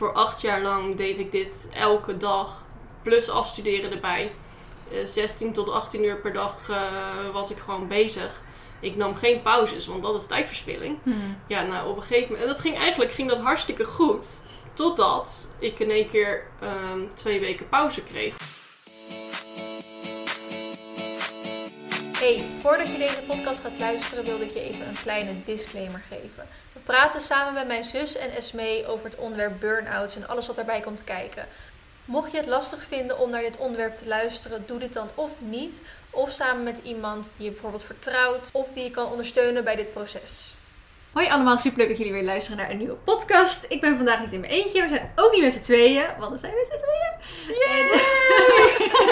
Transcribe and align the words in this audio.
voor 0.00 0.12
acht 0.12 0.40
jaar 0.40 0.62
lang 0.62 0.96
deed 0.96 1.18
ik 1.18 1.32
dit 1.32 1.68
elke 1.74 2.16
dag. 2.16 2.62
Plus 3.02 3.30
afstuderen 3.30 3.92
erbij. 3.92 4.32
Eh, 4.92 5.04
16 5.04 5.52
tot 5.52 5.70
18 5.70 6.04
uur 6.04 6.16
per 6.16 6.32
dag 6.32 6.68
eh, 6.68 7.30
was 7.32 7.50
ik 7.50 7.58
gewoon 7.58 7.88
bezig. 7.88 8.40
Ik 8.80 8.96
nam 8.96 9.16
geen 9.16 9.42
pauzes, 9.42 9.86
want 9.86 10.02
dat 10.02 10.20
is 10.20 10.26
tijdverspilling. 10.26 10.98
Hmm. 11.02 11.36
Ja, 11.46 11.62
nou 11.62 11.88
op 11.88 11.96
een 11.96 12.02
gegeven 12.02 12.24
moment. 12.24 12.42
En 12.42 12.48
dat 12.48 12.60
ging 12.60 12.76
eigenlijk 12.76 13.12
ging 13.12 13.28
dat 13.28 13.38
hartstikke 13.38 13.84
goed. 13.84 14.28
Totdat 14.72 15.54
ik 15.58 15.78
in 15.78 15.90
één 15.90 16.08
keer 16.08 16.46
ehm, 16.60 17.00
twee 17.14 17.40
weken 17.40 17.68
pauze 17.68 18.02
kreeg. 18.02 18.34
Hey, 22.20 22.44
voordat 22.60 22.88
je 22.88 22.98
deze 22.98 23.22
podcast 23.26 23.60
gaat 23.60 23.78
luisteren, 23.78 24.24
wilde 24.24 24.44
ik 24.44 24.52
je 24.52 24.60
even 24.60 24.88
een 24.88 25.02
kleine 25.02 25.32
disclaimer 25.44 26.02
geven. 26.08 26.48
We 26.72 26.80
praten 26.80 27.20
samen 27.20 27.54
met 27.54 27.66
mijn 27.66 27.84
zus 27.84 28.16
en 28.16 28.30
Esmee 28.30 28.86
over 28.86 29.04
het 29.04 29.16
onderwerp 29.16 29.60
burn-outs 29.60 30.16
en 30.16 30.28
alles 30.28 30.46
wat 30.46 30.56
daarbij 30.56 30.80
komt 30.80 31.04
kijken. 31.04 31.46
Mocht 32.04 32.30
je 32.30 32.36
het 32.36 32.46
lastig 32.46 32.82
vinden 32.82 33.18
om 33.18 33.30
naar 33.30 33.42
dit 33.42 33.56
onderwerp 33.56 33.96
te 33.96 34.06
luisteren, 34.06 34.64
doe 34.66 34.78
dit 34.78 34.92
dan 34.92 35.08
of 35.14 35.30
niet, 35.38 35.84
of 36.10 36.30
samen 36.30 36.62
met 36.62 36.80
iemand 36.82 37.30
die 37.36 37.44
je 37.44 37.52
bijvoorbeeld 37.52 37.84
vertrouwt, 37.84 38.50
of 38.52 38.68
die 38.74 38.84
je 38.84 38.90
kan 38.90 39.10
ondersteunen 39.10 39.64
bij 39.64 39.76
dit 39.76 39.92
proces. 39.92 40.54
Hoi 41.12 41.28
allemaal, 41.28 41.58
superleuk 41.58 41.88
dat 41.88 41.98
jullie 41.98 42.12
weer 42.12 42.24
luisteren 42.24 42.58
naar 42.58 42.70
een 42.70 42.78
nieuwe 42.78 42.94
podcast. 42.94 43.66
Ik 43.68 43.80
ben 43.80 43.96
vandaag 43.96 44.20
niet 44.20 44.32
in 44.32 44.40
mijn 44.40 44.52
eentje, 44.52 44.82
we 44.82 44.88
zijn 44.88 45.12
ook 45.16 45.32
niet 45.32 45.42
met 45.42 45.52
z'n 45.52 45.60
tweeën, 45.60 46.04
want 46.18 46.32
we 46.32 46.38
zijn 46.38 46.54
met 46.54 46.66
z'n 46.66 46.78
tweeën. 46.78 47.68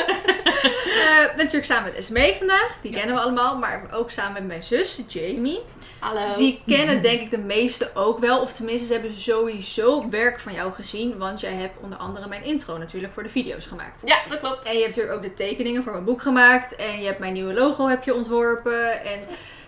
En, 0.07 0.17
Eh, 0.63 1.23
Ik 1.23 1.33
ben 1.37 1.37
natuurlijk 1.37 1.65
samen 1.65 1.85
met 1.85 1.95
Esmee 1.95 2.35
vandaag, 2.35 2.77
die 2.83 2.93
kennen 2.93 3.15
we 3.15 3.21
allemaal, 3.21 3.59
maar 3.59 3.83
ook 3.93 4.11
samen 4.11 4.33
met 4.33 4.47
mijn 4.47 4.63
zus 4.63 5.01
Jamie. 5.09 5.61
Hallo. 5.99 6.35
Die 6.37 6.63
kennen 6.67 7.03
denk 7.03 7.21
ik 7.21 7.31
de 7.31 7.39
meeste 7.39 7.91
ook 7.95 8.19
wel, 8.19 8.41
of 8.41 8.53
tenminste 8.53 8.87
ze 8.87 8.93
hebben 8.93 9.13
sowieso 9.15 10.09
werk 10.09 10.41
van 10.41 10.53
jou 10.53 10.73
gezien, 10.73 11.19
want 11.19 11.41
jij 11.41 11.53
hebt 11.53 11.81
onder 11.83 11.99
andere 11.99 12.29
mijn 12.29 12.45
intro 12.45 12.79
natuurlijk 12.79 13.13
voor 13.13 13.23
de 13.23 13.29
video's 13.29 13.67
gemaakt. 13.67 14.03
Ja, 14.07 14.19
dat 14.29 14.41
klopt. 14.41 14.65
En 14.65 14.73
je 14.75 14.83
hebt 14.83 14.97
natuurlijk 14.97 15.17
ook 15.17 15.31
de 15.31 15.35
tekeningen 15.35 15.83
voor 15.83 15.93
mijn 15.93 16.05
boek 16.05 16.23
gemaakt. 16.23 16.77
En 16.77 17.01
je 17.01 17.07
hebt 17.07 17.19
mijn 17.19 17.33
nieuwe 17.33 17.55
logo 17.55 17.89
heb 17.89 18.05
je 18.05 18.15
ontworpen. 18.15 19.03
En 19.05 19.21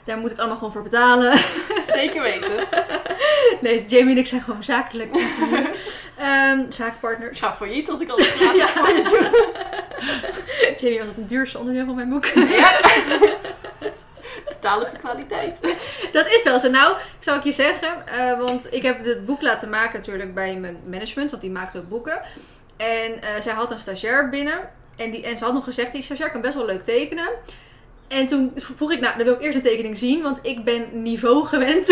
daar 0.04 0.18
moet 0.18 0.30
ik 0.30 0.38
allemaal 0.38 0.56
gewoon 0.56 0.72
voor 0.72 0.82
betalen. 0.82 1.38
Zeker 1.86 2.22
weten. 2.22 2.50
Nee, 3.60 3.84
Jamie 3.84 4.14
en 4.14 4.18
ik 4.20 4.26
zijn 4.26 4.42
gewoon 4.42 4.64
zakelijk 4.64 5.14
um, 5.14 6.72
zaakpartners. 6.78 7.30
Ik 7.30 7.38
ga 7.44 7.54
failliet 7.54 7.90
als 7.90 8.00
ik 8.00 8.10
alles 8.10 8.26
gratis 8.30 8.70
voor 8.70 8.88
je 8.96 9.02
doe. 9.02 9.30
Jamie 10.80 10.98
was 10.98 11.08
het 11.08 11.28
duurste 11.28 11.58
onderdeel 11.58 11.84
van 11.84 11.94
mijn 11.94 12.08
boek. 12.08 12.24
Ja. 12.26 12.80
Betalen 14.48 14.86
voor 14.88 14.98
kwaliteit. 14.98 15.58
Dat 16.12 16.26
is 16.26 16.42
wel 16.42 16.58
zo. 16.60 16.70
Nou, 16.70 16.92
ik 16.96 17.02
zal 17.20 17.36
ik 17.36 17.44
je 17.44 17.52
zeggen. 17.52 18.06
eh, 18.06 18.38
want 18.38 18.74
ik 18.74 18.82
heb 18.82 19.04
het 19.04 19.26
boek 19.26 19.42
laten 19.42 19.70
maken 19.70 19.98
natuurlijk 19.98 20.34
bij 20.34 20.54
mijn 20.56 20.76
management. 20.86 21.30
Want 21.30 21.42
die 21.42 21.50
maakt 21.50 21.76
ook 21.76 21.88
boeken. 21.88 22.20
En 22.76 23.22
eh, 23.22 23.40
zij 23.40 23.52
had 23.52 23.70
een 23.70 23.78
stagiair 23.78 24.28
binnen. 24.28 24.58
En, 24.96 25.10
die, 25.10 25.22
en 25.22 25.36
ze 25.36 25.44
had 25.44 25.52
nog 25.52 25.64
gezegd, 25.64 25.92
die 25.92 26.02
stagiair 26.02 26.30
kan 26.30 26.40
best 26.40 26.54
wel 26.54 26.66
leuk 26.66 26.84
tekenen. 26.84 27.28
En 28.10 28.26
toen 28.26 28.52
vroeg 28.54 28.92
ik, 28.92 29.00
nou, 29.00 29.16
dan 29.16 29.24
wil 29.24 29.34
ik 29.34 29.40
eerst 29.40 29.56
een 29.56 29.62
tekening 29.62 29.98
zien. 29.98 30.22
Want 30.22 30.38
ik 30.42 30.64
ben 30.64 30.88
niveau 30.92 31.46
gewend 31.46 31.86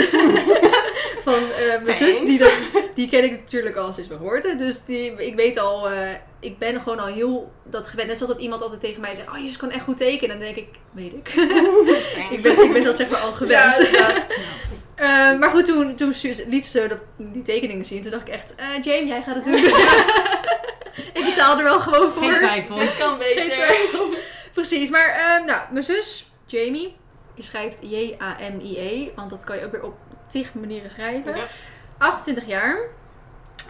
van 1.26 1.34
eh, 1.34 1.82
mijn 1.84 1.96
zus. 1.96 2.20
Die, 2.20 2.38
dat, 2.38 2.54
die 2.94 3.08
ken 3.08 3.24
ik 3.24 3.30
natuurlijk 3.30 3.76
al 3.76 3.92
sinds 3.92 4.08
mijn 4.08 4.20
geboorte. 4.20 4.56
Dus 4.56 4.84
die, 4.84 5.12
ik 5.12 5.34
weet 5.34 5.58
al, 5.58 5.90
eh, 5.90 6.14
ik 6.40 6.58
ben 6.58 6.80
gewoon 6.80 6.98
al 6.98 7.06
heel 7.06 7.52
dat 7.64 7.86
gewend. 7.86 8.08
Net 8.08 8.18
zoals 8.18 8.32
dat 8.32 8.42
iemand 8.42 8.62
altijd 8.62 8.80
tegen 8.80 9.00
mij 9.00 9.14
zegt, 9.14 9.28
oh, 9.28 9.38
je 9.38 9.56
kan 9.56 9.70
echt 9.70 9.84
goed 9.84 9.96
tekenen. 9.96 10.34
En 10.34 10.42
dan 10.42 10.54
denk 10.54 10.66
ik, 10.66 10.78
weet 10.92 11.12
ik. 11.12 11.28
ik, 12.34 12.42
ben, 12.42 12.62
ik 12.62 12.72
ben 12.72 12.84
dat 12.84 12.96
zeg 12.96 13.08
maar 13.08 13.20
al 13.20 13.32
gewend. 13.32 13.88
Eh, 14.94 15.38
maar 15.38 15.50
goed, 15.50 15.64
toen, 15.64 15.94
toen 15.94 16.14
liet 16.46 16.64
ze 16.64 16.98
die 17.16 17.42
tekeningen 17.42 17.84
zien. 17.84 18.02
Toen 18.02 18.10
dacht 18.10 18.28
ik 18.28 18.34
echt, 18.34 18.54
eh 18.54 18.82
James, 18.82 19.08
jij 19.08 19.22
gaat 19.22 19.34
het 19.34 19.44
doen. 19.44 19.54
ik 21.18 21.24
betaal 21.24 21.58
er 21.58 21.64
wel 21.64 21.80
gewoon 21.80 22.10
voor. 22.10 22.22
Geen 22.22 22.38
twijfel. 22.38 22.76
Dit 22.76 22.96
kan 22.96 23.20
Geen 23.20 23.48
beter. 23.48 24.18
Precies, 24.58 24.90
maar 24.90 25.08
eh, 25.08 25.44
nou, 25.46 25.60
mijn 25.70 25.84
zus, 25.84 26.30
Jamie, 26.46 26.96
die 27.34 27.44
schrijft 27.44 27.78
J-A-M-I-E. 27.82 29.10
Want 29.14 29.30
dat 29.30 29.44
kan 29.44 29.56
je 29.56 29.64
ook 29.64 29.72
weer 29.72 29.82
op 29.82 29.96
tig 30.26 30.54
manieren 30.54 30.90
schrijven. 30.90 31.36
Ja. 31.36 31.44
28 31.98 32.46
jaar. 32.46 32.78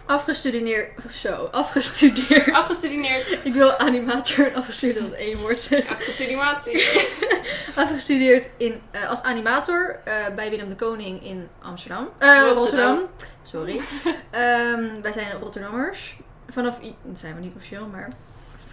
Afgestudeerd. 0.05 1.13
Zo, 1.13 1.49
afgestudeerd. 1.51 2.51
Afgestudeerd. 2.61 3.45
Ik 3.45 3.53
wil 3.53 3.77
animator 3.77 4.47
en 4.47 4.55
afgestudeerd 4.55 5.09
dat 5.09 5.11
één 5.11 5.37
woord 5.37 5.59
zeggen. 5.59 5.97
Afgestudeerd 7.83 8.49
in, 8.57 8.81
eh, 8.91 9.09
als 9.09 9.21
animator 9.21 9.99
eh, 10.03 10.35
bij 10.35 10.49
Willem 10.49 10.69
de 10.69 10.75
Koning 10.75 11.23
in 11.23 11.47
Amsterdam. 11.61 12.09
Eh, 12.17 12.29
Rotterdam. 12.29 12.55
Rotterdam. 12.55 13.09
Sorry. 13.43 13.81
Ehm, 14.29 15.01
wij 15.01 15.13
zijn 15.13 15.39
Rotterdammers. 15.39 16.17
Vanaf, 16.47 16.79
dat 17.03 17.19
zijn 17.19 17.35
we 17.35 17.41
niet 17.41 17.55
officieel, 17.55 17.87
maar 17.87 18.09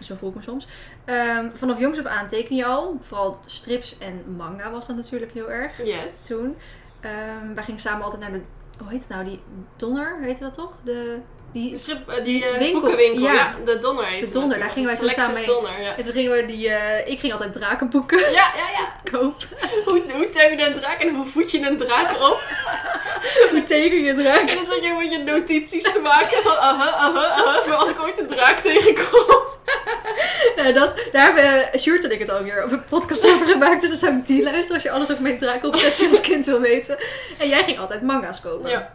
zo 0.00 0.14
voel 0.14 0.28
ik 0.28 0.34
me 0.34 0.42
soms. 0.42 0.66
Ehm, 1.06 1.48
vanaf 1.54 1.78
jongs 1.78 1.98
af 1.98 2.04
aan 2.04 2.28
teken 2.28 2.56
je 2.56 2.64
al. 2.64 2.96
Vooral 3.00 3.38
strips 3.46 3.98
en 3.98 4.34
manga 4.36 4.70
was 4.70 4.86
dat 4.86 4.96
natuurlijk 4.96 5.32
heel 5.32 5.50
erg 5.50 5.84
Yes. 5.84 6.24
toen. 6.26 6.56
Ehm, 7.00 7.54
wij 7.54 7.64
gingen 7.64 7.80
samen 7.80 8.04
altijd 8.04 8.22
naar 8.22 8.32
de, 8.32 8.40
hoe 8.78 8.88
heet 8.90 9.00
het 9.00 9.08
nou, 9.08 9.24
die 9.24 9.40
Donner, 9.76 10.18
heette 10.20 10.42
dat 10.42 10.54
toch? 10.54 10.72
De, 10.82 11.18
Die, 11.56 11.78
schip, 11.78 12.08
eh, 12.08 12.14
die 12.14 12.24
Die 12.24 12.44
eh, 12.44 12.58
winkel, 12.58 12.80
boekenwinkel. 12.80 13.22
ja. 13.22 13.32
Ja. 13.32 13.54
de 13.64 13.78
Donner 13.78 14.06
heet 14.06 14.26
De 14.26 14.30
Donner, 14.30 14.58
daar 14.58 14.70
gingen 14.70 14.88
wij 14.88 14.98
toen 14.98 15.10
samen 15.10 15.46
Donner, 15.46 15.82
ja. 15.82 15.96
en 15.96 16.02
toen 16.02 16.12
gingen 16.12 16.30
we 16.30 16.46
die, 16.46 16.68
eh, 16.68 17.12
ik 17.12 17.18
ging 17.20 17.32
altijd 17.32 17.52
drakenboeken 17.52 18.18
Ja, 18.18 18.26
ja, 18.56 18.68
ja. 18.78 18.92
kopen. 19.10 19.48
Hoe, 19.84 20.02
hoe 20.12 20.28
tem 20.28 20.58
je 20.58 20.66
een 20.66 20.74
draak 20.80 21.00
en 21.00 21.14
hoe 21.14 21.26
voed 21.26 21.50
je 21.50 21.66
een 21.66 21.76
draak 21.76 22.10
op? 22.10 22.40
Hoe 23.50 23.62
teken 23.62 24.02
je 24.02 24.14
draak? 24.14 24.40
En 24.50 24.56
dan 24.56 24.66
zat 24.66 24.82
je 24.82 24.94
met 24.98 25.12
je 25.12 25.18
notities 25.18 25.82
te 25.82 26.00
maken 26.02 26.42
van 26.42 26.56
aha, 26.58 26.90
aha, 26.90 27.26
aha, 27.28 27.62
voor 27.62 27.74
als 27.74 27.90
ik 27.90 28.00
ooit 28.02 28.18
een 28.18 28.26
draak 28.28 28.58
tegenkom. 28.60 29.34
Nou, 30.56 30.72
dat, 30.72 30.94
daar 31.12 31.34
hebben 31.34 31.80
Sjoerd 31.80 32.04
en 32.04 32.10
ik 32.12 32.18
het 32.18 32.30
alweer 32.30 32.64
op 32.64 32.72
een 32.72 32.84
podcast 32.84 33.26
over 33.26 33.46
gemaakt. 33.46 33.80
Dus 33.80 33.90
dan 33.90 33.98
zou 33.98 34.16
ik 34.16 34.26
die 34.26 34.42
luisteren 34.42 34.74
als 34.74 34.82
je 34.82 34.90
alles 34.90 35.10
over 35.10 35.22
mijn 35.22 35.38
drakenobsessie 35.38 36.08
als 36.08 36.20
kind 36.20 36.46
wil 36.46 36.60
weten. 36.60 36.98
En 37.38 37.48
jij 37.48 37.64
ging 37.64 37.78
altijd 37.78 38.02
manga's 38.02 38.40
kopen. 38.40 38.70
Ja. 38.70 38.92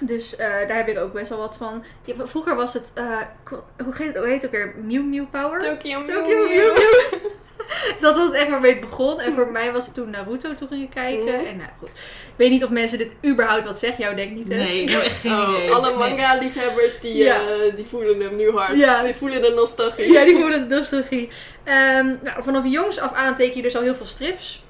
Dus 0.00 0.36
eh, 0.36 0.46
daar 0.48 0.76
heb 0.76 0.88
ik 0.88 0.98
ook 0.98 1.12
best 1.12 1.28
wel 1.28 1.38
wat 1.38 1.56
van. 1.56 1.84
Ja, 2.04 2.14
vroeger 2.22 2.56
was 2.56 2.74
het, 2.74 2.92
eh, 2.94 3.04
hoe, 3.84 3.94
heet 3.96 4.06
het, 4.06 4.16
hoe 4.16 4.26
heet 4.26 4.42
het 4.42 4.44
ook 4.44 4.50
weer? 4.56 4.74
Mew 4.84 5.04
Mew 5.04 5.24
Power? 5.30 5.60
Tokyo 5.60 6.02
Tokyo 6.02 6.48
Mew 6.48 6.48
Mew. 6.48 6.76
Dat 8.00 8.16
was 8.16 8.32
echt 8.32 8.48
waarmee 8.50 8.70
het 8.70 8.80
begon. 8.80 9.20
En 9.20 9.32
voor 9.34 9.50
mij 9.52 9.72
was 9.72 9.84
het 9.84 9.94
toen 9.94 10.10
Naruto 10.10 10.54
toen 10.54 10.68
ging 10.68 10.90
kijken. 10.94 11.24
Mhm. 11.24 11.44
En 11.44 11.56
nou 11.56 11.68
goed. 11.78 11.88
Ik 11.88 12.34
weet 12.36 12.50
niet 12.50 12.64
of 12.64 12.70
mensen 12.70 12.98
dit 12.98 13.12
überhaupt 13.26 13.64
wat 13.64 13.78
zeggen. 13.78 14.04
Jou 14.04 14.16
denk 14.16 14.30
niet 14.32 14.50
eens. 14.50 14.72
Nee, 14.72 14.82
ik 14.82 14.90
heb 14.90 15.02
echt 15.02 15.20
geen 15.20 15.32
Oh, 15.32 15.48
idee. 15.48 15.72
alle 15.72 15.94
manga-liefhebbers 15.96 17.00
die, 17.00 17.14
Ja. 17.16 17.34
eh, 17.40 17.76
die 17.76 17.86
voelen 17.86 18.20
hem 18.20 18.36
nu 18.36 18.50
hard. 18.50 18.76
Ja. 18.78 19.02
Die 19.02 19.14
voelen 19.14 19.42
de 19.42 19.52
nostalgie. 19.54 20.12
Ja, 20.12 20.24
die 20.24 20.36
voelen 20.36 20.68
de 20.68 20.74
nostalgie. 20.74 21.28
Ehm, 21.64 22.06
nou, 22.22 22.42
vanaf 22.42 22.64
jongs 22.66 22.98
af 22.98 23.12
aan 23.12 23.36
teken 23.36 23.56
je 23.56 23.62
dus 23.62 23.76
al 23.76 23.82
heel 23.82 23.94
veel 23.94 24.06
strips. 24.06 24.62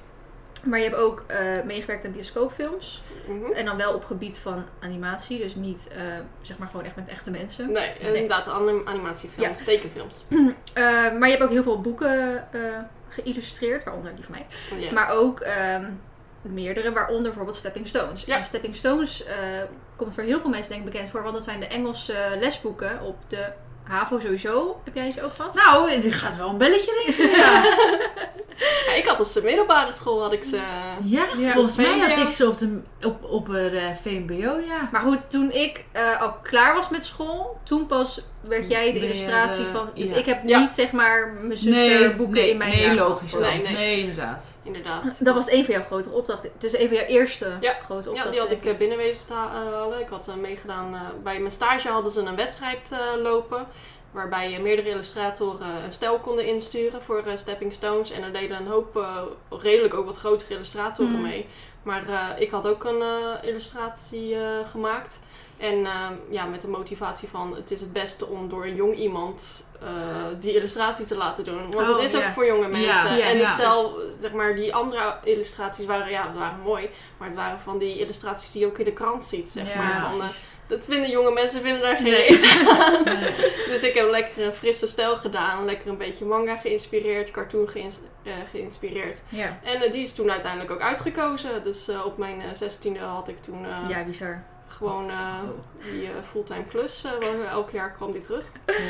Maar 0.63 0.79
je 0.79 0.85
hebt 0.85 0.97
ook 0.97 1.23
eh, 1.27 1.39
meegewerkt 1.65 2.05
aan 2.05 2.11
bioscoopfilms. 2.11 3.01
Mhm. 3.27 3.51
En 3.51 3.65
dan 3.65 3.77
wel 3.77 3.93
op 3.93 4.05
gebied 4.05 4.37
van 4.37 4.65
animatie. 4.79 5.39
Dus 5.39 5.55
niet, 5.55 5.87
eh, 5.91 6.01
zeg 6.41 6.57
maar, 6.57 6.67
gewoon 6.67 6.85
echt 6.85 6.95
met 6.95 7.07
echte 7.07 7.31
mensen. 7.31 7.71
Nee, 7.71 7.97
inderdaad, 7.99 8.47
anim- 8.47 8.81
animatiefilms, 8.85 9.63
tekenfilms. 9.63 10.25
Eh, 10.73 10.83
maar 10.85 11.27
je 11.29 11.29
hebt 11.29 11.43
ook 11.43 11.49
heel 11.49 11.63
veel 11.63 11.81
boeken 11.81 12.47
geïllustreerd. 13.09 13.83
Waaronder 13.83 14.15
die 14.15 14.23
van 14.23 14.35
mij. 14.35 14.45
Yes. 14.79 14.91
Maar 14.91 15.11
ook 15.11 15.39
ehm, 15.39 15.85
meerdere, 16.41 16.91
waaronder 16.91 17.23
bijvoorbeeld 17.27 17.55
Stepping 17.55 17.87
Stones. 17.87 18.25
Ja. 18.25 18.35
En 18.35 18.43
Stepping 18.43 18.75
Stones 18.75 19.23
komt 19.95 20.13
voor 20.13 20.23
heel 20.23 20.39
veel 20.39 20.49
mensen 20.49 20.71
denk 20.71 20.85
ik 20.85 20.91
bekend 20.91 21.09
voor. 21.09 21.21
Want 21.21 21.33
dat 21.33 21.43
zijn 21.43 21.59
de 21.59 21.67
Engelse 21.67 22.15
lesboeken 22.39 23.01
op 23.01 23.15
de 23.27 23.51
HAVO 23.89 24.19
sowieso. 24.19 24.81
Heb 24.83 24.95
jij 24.95 25.11
ze 25.11 25.23
ook 25.23 25.33
gehad? 25.35 25.55
Nou, 25.55 25.91
het 25.91 26.13
gaat 26.13 26.37
wel 26.37 26.49
een 26.49 26.57
belletje 26.57 27.03
rinkelen. 27.05 27.29
Ja. 27.39 27.63
Ja, 28.85 28.93
ik 28.93 29.05
had 29.07 29.19
op 29.19 29.25
zijn 29.25 29.45
middelbare 29.45 29.93
school 29.93 30.21
had 30.21 30.31
ik 30.33 30.43
ze. 30.43 30.55
ja, 31.03 31.25
Ja. 31.37 31.51
volgens 31.51 31.75
mij 31.75 31.99
had 31.99 32.17
ik 32.17 32.29
ze 32.29 32.47
op, 32.47 32.57
de, 32.57 32.81
op, 33.01 33.23
op 33.23 33.47
het 33.47 33.73
eh, 33.73 33.85
VMBO, 34.01 34.59
ja. 34.67 34.89
Maar 34.91 35.01
goed, 35.01 35.29
toen 35.29 35.51
ik 35.51 35.85
eh, 35.91 36.21
al 36.21 36.33
klaar 36.43 36.73
was 36.75 36.89
met 36.89 37.05
school, 37.05 37.59
toen 37.63 37.85
pas 37.85 38.21
werd 38.41 38.69
jij 38.69 38.93
de 38.93 38.99
illustratie 38.99 39.65
eh, 39.65 39.71
van. 39.73 39.89
Dus 39.95 40.09
ja. 40.09 40.15
ik 40.15 40.25
heb 40.25 40.39
Ja. 40.45 40.59
niet 40.59 40.73
zeg 40.73 40.91
maar 40.91 41.33
mijn 41.41 41.57
zuster 41.57 42.15
boeken 42.15 42.35
nee, 42.35 42.49
in 42.49 42.57
mijn 42.57 42.69
Nee, 42.71 42.81
jaar 42.81 42.95
logisch. 42.95 43.31
dat. 43.31 43.41
Nee, 43.41 43.61
Nee, 43.63 43.73
nee. 43.73 43.99
inderdaad. 43.99 44.53
Inderdaad. 44.63 45.25
Dat 45.25 45.33
was 45.35 45.51
een 45.51 45.65
van 45.65 45.73
jouw 45.73 45.83
grote 45.83 46.09
opdrachten. 46.09 46.49
Dus 46.57 46.77
een 46.77 46.87
van 46.87 46.97
jouw 46.97 47.05
eerste 47.05 47.45
Ja. 47.59 47.73
grote 47.83 48.03
Ja, 48.03 48.09
opdrachten. 48.09 48.31
die 48.31 48.39
had 48.39 48.51
ik 48.51 48.65
eh, 48.65 48.77
binnenwezen 48.77 49.27
te 49.27 49.33
halen. 49.33 49.99
Ik 49.99 50.07
had 50.09 50.27
eh, 50.27 50.35
meegedaan. 50.35 50.93
eh, 50.93 51.01
bij 51.23 51.39
mijn 51.39 51.51
stage 51.51 51.87
hadden 51.87 52.11
ze 52.11 52.19
een 52.21 52.35
wedstrijd 52.35 52.91
eh, 52.91 53.21
lopen. 53.21 53.67
Waarbij 54.11 54.53
eh, 54.55 54.59
meerdere 54.61 54.89
illustratoren 54.89 55.67
een 55.83 55.91
stijl 55.91 56.19
konden 56.19 56.45
insturen 56.45 57.01
voor 57.01 57.23
eh, 57.25 57.35
Stepping 57.35 57.73
Stones. 57.73 58.11
En 58.11 58.23
er 58.23 58.33
deden 58.33 58.57
een 58.57 58.67
hoop 58.67 58.97
eh, 58.97 59.17
redelijk 59.49 59.93
ook 59.93 60.05
wat 60.05 60.17
grotere 60.17 60.53
illustratoren 60.53 61.11
Mhm. 61.11 61.21
mee. 61.21 61.45
Maar 61.83 62.07
eh, 62.09 62.41
ik 62.41 62.51
had 62.51 62.67
ook 62.67 62.83
een 62.83 63.01
eh, 63.01 63.49
illustratie 63.49 64.35
eh, 64.35 64.41
gemaakt. 64.71 65.19
En 65.59 65.85
ehm, 65.85 66.13
ja, 66.29 66.45
met 66.45 66.61
de 66.61 66.67
motivatie 66.67 67.27
van 67.29 67.55
het 67.55 67.71
is 67.71 67.81
het 67.81 67.93
beste 67.93 68.25
om 68.25 68.49
door 68.49 68.65
een 68.65 68.75
jong 68.75 68.95
iemand 68.95 69.67
eh, 69.81 69.87
die 70.39 70.53
illustraties 70.55 71.07
te 71.07 71.15
laten 71.17 71.43
doen. 71.43 71.71
Want 71.71 71.89
Oh, 71.89 71.95
het 71.95 72.13
is 72.13 72.15
ook 72.15 72.29
voor 72.29 72.45
jonge 72.45 72.67
mensen. 72.67 73.21
En 73.23 73.37
ja. 73.37 73.53
stel, 73.53 73.99
zeg 74.19 74.31
maar, 74.33 74.55
die 74.55 74.75
andere 74.75 75.15
illustraties 75.23 75.85
waren, 75.85 76.09
ja, 76.11 76.33
waren 76.33 76.59
mooi. 76.59 76.89
Maar 77.17 77.27
het 77.27 77.37
waren 77.37 77.59
van 77.59 77.77
die 77.77 77.99
illustraties 77.99 78.51
die 78.51 78.61
je 78.61 78.67
ook 78.67 78.77
in 78.77 78.85
de 78.85 78.93
krant 78.93 79.23
ziet, 79.23 79.49
zeg 79.51 79.75
maar. 79.75 80.13
Van, 80.15 80.21
eh, 80.21 80.33
dat 80.67 80.79
vinden 80.85 81.09
jonge 81.09 81.31
mensen 81.31 81.61
vinden 81.61 81.81
daar 81.81 81.95
geen 81.95 82.09
reet 82.13 82.65
aan. 82.69 83.03
Nee. 83.03 83.33
Dus 83.71 83.81
ik 83.83 83.93
heb 83.93 84.09
lekker 84.09 84.45
een 84.45 84.53
frisse 84.53 84.87
stijl 84.87 85.15
gedaan. 85.15 85.65
Lekker 85.65 85.89
een 85.89 85.97
beetje 85.97 86.25
manga 86.25 86.55
geïnspireerd, 86.57 87.31
cartoon 87.31 87.67
geïns- 87.69 87.99
eh, 88.23 88.33
geïnspireerd. 88.51 89.21
Ja. 89.29 89.59
En 89.63 89.91
die 89.91 90.01
is 90.01 90.13
toen 90.13 90.31
uiteindelijk 90.31 90.71
ook 90.71 90.81
uitgekozen. 90.81 91.63
Dus 91.63 91.89
op 92.05 92.17
mijn 92.17 92.41
zestiende 92.55 92.99
had 92.99 93.27
ik 93.27 93.37
toen 93.37 93.65
ja, 93.87 94.03
bizar. 94.03 94.43
Gewoon 94.79 95.09
eh, 95.09 95.39
die 95.91 96.03
eh, 96.05 96.09
fulltime 96.31 96.63
klus. 96.63 97.03
eh, 97.03 97.11
waar 97.11 97.51
elk 97.51 97.69
jaar 97.71 97.91
kwam 97.91 98.11
die 98.11 98.21
terug. 98.21 98.45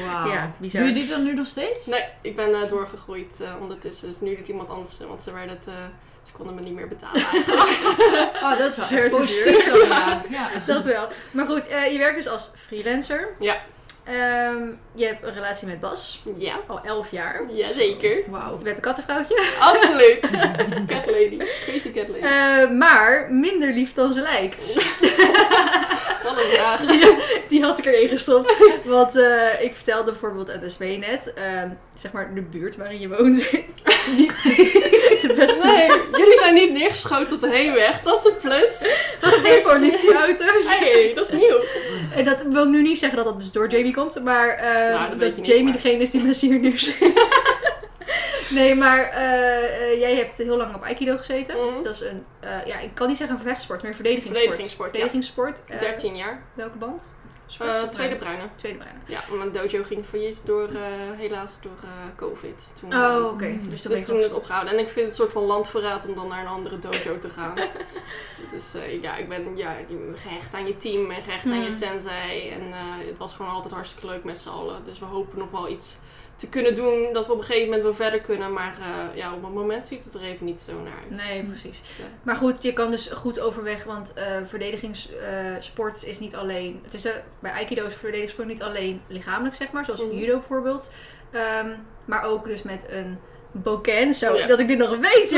Wauw. 0.05 0.31
Ja, 0.31 0.51
bizar. 0.57 0.81
Doe 0.81 0.89
je 0.89 0.95
die 0.99 1.07
dan 1.09 1.23
nu 1.23 1.33
nog 1.33 1.47
steeds? 1.47 1.85
Nee, 1.85 2.03
ik 2.21 2.35
ben 2.35 2.53
eh, 2.61 2.69
doorgegroeid 2.69 3.41
eh, 3.41 3.53
ondertussen. 3.61 4.07
Dus 4.07 4.19
nu 4.19 4.35
doet 4.35 4.47
iemand 4.47 4.69
anders, 4.69 4.99
want 5.07 5.23
ze 5.23 5.33
werden 5.33 5.55
het... 5.55 5.67
eh, 5.67 5.73
ze 6.21 6.31
konden 6.33 6.55
me 6.55 6.61
niet 6.61 6.73
meer 6.73 6.87
betalen 6.87 7.21
eigenlijk. 7.25 8.37
Oh, 8.43 8.57
dat 8.57 8.77
is 8.77 9.09
positief 9.09 9.65
dan, 9.69 9.87
ja. 9.89 10.21
ja. 10.29 10.49
Dat 10.65 10.83
wel. 10.83 11.07
Maar 11.31 11.45
goed, 11.45 11.67
eh, 11.67 11.91
je 11.91 11.97
werkt 11.97 12.15
dus 12.15 12.27
als 12.27 12.51
freelancer. 12.55 13.35
Ja. 13.39 13.57
Ehm, 14.09 14.63
je 14.95 15.05
hebt 15.05 15.23
een 15.23 15.33
relatie 15.33 15.67
met 15.67 15.79
Bas. 15.79 16.21
ja, 16.37 16.59
Al 16.67 16.81
elf 16.83 17.11
jaar. 17.11 17.43
jazeker. 17.51 18.17
Wauw. 18.27 18.57
Je 18.57 18.63
bent 18.63 18.75
een 18.77 18.83
kattenvrouwtje. 18.83 19.43
Absoluut. 19.59 20.19
Cat 20.91 21.05
lady. 21.05 21.37
Crazy 21.65 21.91
cat 21.91 22.07
lady. 22.09 22.21
Eh, 22.23 22.71
maar 22.77 23.27
minder 23.31 23.73
lief 23.73 23.93
dan 23.93 24.13
ze 24.13 24.21
lijkt. 24.21 24.73
Wat 26.23 26.37
een 26.37 26.49
vraag. 26.51 26.79
Die, 26.85 27.15
die 27.47 27.63
had 27.63 27.79
ik 27.79 27.85
erin 27.85 28.07
gestopt. 28.07 28.53
Want 28.85 29.15
eh, 29.15 29.61
ik 29.63 29.73
vertelde 29.73 30.11
bijvoorbeeld 30.11 30.51
aan 30.51 30.59
de 30.59 30.69
SW 30.69 30.81
net, 30.81 31.33
ehm, 31.33 31.69
zeg 31.95 32.11
maar 32.11 32.33
de 32.33 32.41
buurt 32.41 32.75
waarin 32.75 32.99
je 32.99 33.07
woont. 33.07 33.45
Niet 35.29 35.37
de 35.37 35.45
beste. 35.45 35.67
Nee, 35.67 35.87
jullie 36.21 36.37
zijn 36.37 36.53
niet 36.53 36.71
neergeschoten 36.71 37.33
op 37.35 37.39
de 37.41 37.49
heenweg. 37.49 38.01
Dat 38.01 38.19
is 38.19 38.25
een 38.25 38.37
plus. 38.37 38.79
Dat 39.21 39.33
zijn 39.33 39.45
geen 39.45 39.61
politieauto's. 39.61 40.77
Hey, 40.77 41.11
dat 41.15 41.25
is 41.25 41.31
nieuw. 41.31 41.59
En 42.15 42.25
dat 42.25 42.41
wil 42.41 42.63
ik 42.63 42.69
nu 42.69 42.81
niet 42.81 42.99
zeggen 42.99 43.17
dat 43.17 43.27
dat 43.27 43.39
dus 43.39 43.51
door 43.51 43.67
Jamie 43.69 43.93
komt, 43.93 44.23
maar 44.23 44.49
eh, 44.49 44.93
Nou, 44.99 45.17
dat 45.17 45.45
Jamie 45.47 45.63
maar- 45.63 45.73
degene 45.73 46.01
is 46.01 46.09
die 46.09 46.21
mensen 46.23 46.47
hier 46.49 46.59
neerzet. 46.59 46.95
nee, 48.49 48.75
maar 48.75 49.09
eh, 49.09 49.63
eh, 49.91 49.99
jij 49.99 50.15
hebt 50.15 50.37
heel 50.37 50.57
lang 50.57 50.75
op 50.75 50.83
Aikido 50.83 51.17
gezeten. 51.17 51.55
Mhm. 51.73 51.83
Dat 51.83 51.93
is 51.95 52.01
een, 52.01 52.25
eh, 52.39 52.65
ja, 52.65 52.79
ik 52.79 52.89
kan 52.93 53.07
niet 53.07 53.17
zeggen 53.17 53.35
een 53.35 53.41
vechtsport, 53.43 53.81
maar 53.81 53.89
een 53.89 53.95
verdedigingssport. 53.95 54.39
Verdedigingssport, 54.39 54.95
ja. 54.95 54.99
Verdedigingssport. 55.01 55.61
eh, 55.67 55.79
13 55.79 56.15
jaar. 56.15 56.43
welke 56.53 56.77
band? 56.77 57.13
Eh, 57.59 57.83
tweede 57.83 58.15
bruin? 58.15 58.17
bruine. 58.17 58.43
Tweede 58.55 58.77
bruine. 58.77 58.99
Ja, 59.05 59.19
mijn 59.35 59.51
dojo 59.51 59.83
ging 59.83 60.05
failliet 60.05 60.41
door, 60.45 60.67
eh, 60.67 60.81
helaas 61.17 61.61
door 61.61 61.71
eh, 61.83 61.89
COVID. 62.15 62.71
Toen, 62.79 62.93
Oh, 62.93 63.25
oké. 63.33 63.57
Dus 63.69 63.81
Dus 63.81 63.99
ik 63.99 64.05
toen 64.05 64.15
nog 64.15 64.23
het 64.23 64.33
opgehouden. 64.33 64.73
En 64.73 64.79
ik 64.79 64.85
vind 64.89 64.95
het 64.95 65.05
een 65.05 65.11
soort 65.21 65.31
van 65.31 65.43
landverraad 65.43 66.05
om 66.07 66.15
dan 66.15 66.27
naar 66.27 66.41
een 66.41 66.47
andere 66.47 66.79
dojo 66.79 67.17
te 67.17 67.29
gaan. 67.29 67.53
dus 68.53 68.73
eh, 68.73 69.01
ja, 69.01 69.15
ik 69.15 69.29
ben 69.29 69.57
ja, 69.57 69.75
gehecht 70.15 70.53
aan 70.53 70.67
je 70.67 70.77
team 70.77 71.11
en 71.11 71.23
gehecht 71.23 71.45
aan 71.45 71.59
je 71.61 71.65
Mm. 71.65 71.71
sensei. 71.71 72.49
En 72.49 72.61
eh, 72.71 72.79
het 73.07 73.17
was 73.17 73.33
gewoon 73.33 73.51
altijd 73.51 73.73
hartstikke 73.73 74.07
leuk 74.07 74.23
met 74.23 74.37
z'n 74.37 74.49
allen. 74.49 74.83
Dus 74.85 74.99
we 74.99 75.05
hopen 75.05 75.39
nog 75.39 75.51
wel 75.51 75.67
iets 75.69 75.97
te 76.39 76.49
kunnen 76.49 76.75
doen. 76.75 77.13
Dat 77.13 77.25
we 77.25 77.31
op 77.31 77.37
een 77.37 77.43
gegeven 77.45 77.65
moment 77.65 77.83
wel 77.83 77.93
verder 77.93 78.21
kunnen. 78.21 78.53
Maar 78.53 78.77
eh, 78.79 79.17
ja, 79.17 79.33
op 79.33 79.43
het 79.43 79.53
moment 79.53 79.87
ziet 79.87 80.03
het 80.05 80.13
er 80.13 80.21
even 80.23 80.45
niet 80.45 80.59
zo 80.61 80.81
naar 80.81 80.93
uit. 81.09 81.23
Nee, 81.25 81.43
precies. 81.43 81.79
Dus, 81.79 81.99
eh, 81.99 82.05
Maar 82.23 82.35
goed, 82.35 82.63
je 82.63 82.73
kan 82.73 82.91
dus 82.91 83.07
goed 83.07 83.39
overweg, 83.39 83.83
want 83.83 84.13
eh 84.13 84.25
verdedigingssport 84.45 86.03
is 86.03 86.19
niet 86.19 86.35
alleen. 86.35 86.79
Het 86.83 86.93
is 86.93 87.07
bij 87.39 87.51
Aikido 87.51 87.85
is 87.85 87.93
verdedigingssport 87.93 88.47
niet 88.47 88.61
alleen 88.61 89.01
lichamelijk, 89.07 89.55
zeg 89.55 89.71
maar, 89.71 89.85
zoals 89.85 90.01
Mhm. 90.03 90.15
judo 90.17 90.33
bijvoorbeeld. 90.37 90.91
Ehm, 91.31 91.67
maar 92.05 92.23
ook 92.23 92.45
dus 92.45 92.63
met 92.63 92.85
een 92.89 93.19
boken, 93.51 94.13
zo 94.13 94.35
Ja. 94.35 94.47
dat 94.47 94.59
ik 94.59 94.67
dit 94.67 94.77
nog 94.77 94.89
weet. 94.97 95.31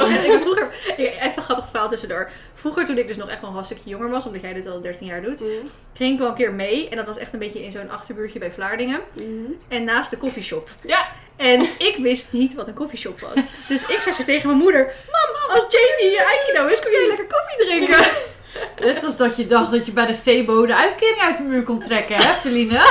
En 0.00 0.24
ik 0.24 0.40
vroeger, 0.40 0.68
even 0.96 1.32
een 1.36 1.42
grappig 1.42 1.68
verhaal 1.68 1.88
tussendoor. 1.88 2.30
Vroeger, 2.54 2.84
toen 2.84 2.98
ik 2.98 3.06
dus 3.06 3.16
nog 3.16 3.28
echt 3.28 3.40
wel 3.40 3.48
een 3.48 3.54
hartstikke 3.54 3.88
jonger 3.88 4.10
was, 4.10 4.26
omdat 4.26 4.40
jij 4.40 4.52
dit 4.52 4.66
al 4.66 4.80
13 4.80 5.06
jaar 5.06 5.22
doet, 5.22 5.40
mhm. 5.40 5.50
ging 5.94 6.12
ik 6.12 6.18
wel 6.18 6.28
een 6.28 6.34
keer 6.34 6.52
mee. 6.52 6.88
En 6.88 6.96
dat 6.96 7.06
was 7.06 7.18
echt 7.18 7.32
een 7.32 7.38
beetje 7.38 7.62
in 7.64 7.72
zo'n 7.72 7.90
achterbuurtje 7.90 8.38
bij 8.38 8.52
Vlaardingen. 8.52 9.00
Mhm. 9.12 9.52
En 9.68 9.84
naast 9.84 10.10
de 10.10 10.16
koffieshop. 10.16 10.68
Ja, 10.82 11.06
En 11.36 11.60
ik 11.78 11.96
wist 11.98 12.32
niet 12.32 12.54
wat 12.54 12.68
een 12.68 12.74
koffieshop 12.74 13.20
was. 13.20 13.44
Dus 13.68 13.82
ik 13.82 13.98
zei 14.00 14.14
zo 14.14 14.24
tegen 14.24 14.46
mijn 14.46 14.58
moeder: 14.58 14.80
Mam, 15.10 15.56
als 15.56 15.66
Jamie 15.70 16.10
je 16.10 16.24
Aikido 16.24 16.66
is, 16.66 16.78
kun 16.78 16.90
jij 16.90 17.06
lekker 17.06 17.26
koffie 17.26 17.66
drinken. 17.66 18.10
Net 18.92 19.04
als 19.04 19.16
dat 19.16 19.36
je 19.36 19.46
dacht 19.46 19.70
dat 19.70 19.86
je 19.86 19.92
bij 19.92 20.06
de 20.06 20.14
Febo 20.14 20.66
de 20.66 20.76
uitkering 20.76 21.20
uit 21.20 21.36
de 21.36 21.42
muur 21.42 21.62
kon 21.62 21.78
trekken, 21.78 22.16
hè, 22.16 22.34
Feline? 22.34 22.82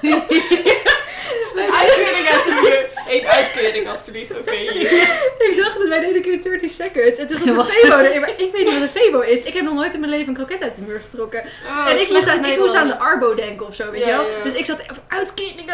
muur. 0.00 0.94
Eén 3.08 3.26
uitkering 3.26 3.88
alstublieft, 3.88 4.38
oké. 4.38 4.50
ik 5.48 5.54
dacht 5.62 5.78
dat 5.78 5.88
wij 5.88 6.00
deden 6.00 6.16
een 6.16 6.22
keer 6.22 6.42
30 6.42 6.70
seconds. 6.70 7.18
En 7.18 7.26
toen 7.26 7.36
zat 7.36 7.38
Dat 7.38 7.46
een 7.48 7.54
was- 7.54 7.70
Febo 7.72 7.98
erin. 7.98 8.20
Maar 8.20 8.30
ik 8.30 8.48
weet 8.52 8.64
niet 8.64 8.72
wat 8.72 8.82
een 8.82 9.02
Febo 9.02 9.20
is. 9.20 9.42
Ik 9.42 9.54
heb 9.54 9.62
nog 9.64 9.74
nooit 9.74 9.94
in 9.94 10.00
mijn 10.00 10.12
leven 10.12 10.28
een 10.28 10.34
kroket 10.34 10.62
uit 10.62 10.76
de 10.76 10.82
muur 10.82 11.00
getrokken. 11.10 11.44
Oh, 11.66 11.90
en 11.90 12.00
ik 12.00 12.08
moest, 12.10 12.28
aan, 12.28 12.44
ik 12.44 12.58
moest 12.58 12.74
aan 12.74 12.88
de. 12.88 12.98
Arbo 12.98 13.34
denken 13.34 13.66
of 13.66 13.74
zo, 13.74 13.90
weet 13.90 14.00
Ja, 14.00 14.06
je 14.08 14.12
wel. 14.16 14.24
ja. 14.38 14.42
Dus 14.44 14.54
ik 14.54 14.64
zat 14.66 14.78
even 14.78 15.02
uitkeringen. 15.08 15.66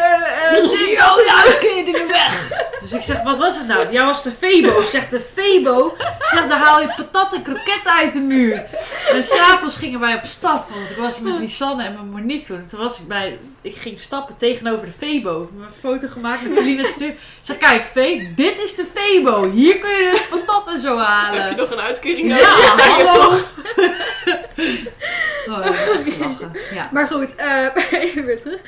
dit. 0.51 0.79
Yo, 0.79 1.15
de 1.15 1.41
uitkeringen 1.45 2.07
weg! 2.07 2.49
Dus 2.81 2.91
ik 2.93 3.01
zeg, 3.01 3.21
wat 3.23 3.37
was 3.37 3.57
het 3.57 3.67
nou? 3.67 3.91
Jij 3.91 4.05
was 4.05 4.23
de 4.23 4.31
Febo. 4.31 4.79
Ik 4.81 4.87
zeg, 4.87 5.09
de 5.09 5.21
Febo? 5.33 5.87
Ik 5.97 6.27
zeg, 6.27 6.47
daar 6.47 6.59
haal 6.59 6.81
je 6.81 6.93
patat 6.95 7.33
en 7.33 7.41
kroketten 7.41 7.93
uit 7.93 8.13
de 8.13 8.19
muur. 8.19 8.63
En 9.11 9.23
s'avonds 9.23 9.77
gingen 9.77 9.99
wij 9.99 10.15
op 10.15 10.23
stap, 10.23 10.69
want 10.69 10.89
ik 10.89 10.97
was 10.97 11.19
met 11.19 11.37
Lisanne 11.39 11.83
en 11.83 11.93
mijn 11.93 12.09
Monique 12.09 12.45
toen. 12.45 12.57
En 12.57 12.67
toen 12.67 12.79
was 12.79 12.99
ik 12.99 13.07
bij, 13.07 13.37
ik 13.61 13.75
ging 13.75 13.99
stappen 13.99 14.35
tegenover 14.35 14.85
de 14.85 14.91
Febo. 14.97 15.41
Ik 15.41 15.49
heb 15.59 15.67
een 15.67 15.75
foto 15.79 16.07
gemaakt 16.13 16.41
met 16.43 16.57
Feline 16.57 16.83
gestuurd. 16.83 17.19
Zeg, 17.41 17.57
kijk 17.57 17.85
Vee, 17.85 18.33
dit 18.35 18.61
is 18.63 18.75
de 18.75 18.85
Febo. 18.93 19.51
Hier 19.51 19.79
kun 19.79 19.89
je 19.89 20.11
de 20.11 20.25
patat 20.45 20.73
en 20.73 20.79
zo 20.79 20.97
halen. 20.97 21.41
Heb 21.41 21.49
je 21.55 21.61
nog 21.61 21.71
een 21.71 21.79
uitkering 21.79 22.27
Ja, 22.29 22.35
nodig? 22.35 22.63
Ja, 22.63 22.67
sta 22.67 22.97
je 22.97 23.03
hallo. 23.05 23.29
toch? 23.29 23.51
Oh. 25.47 25.65
Ja. 26.73 26.89
Maar 26.91 27.07
goed, 27.07 27.35
eh, 27.35 27.67
even 27.91 28.25
weer 28.25 28.41
terug. 28.41 28.59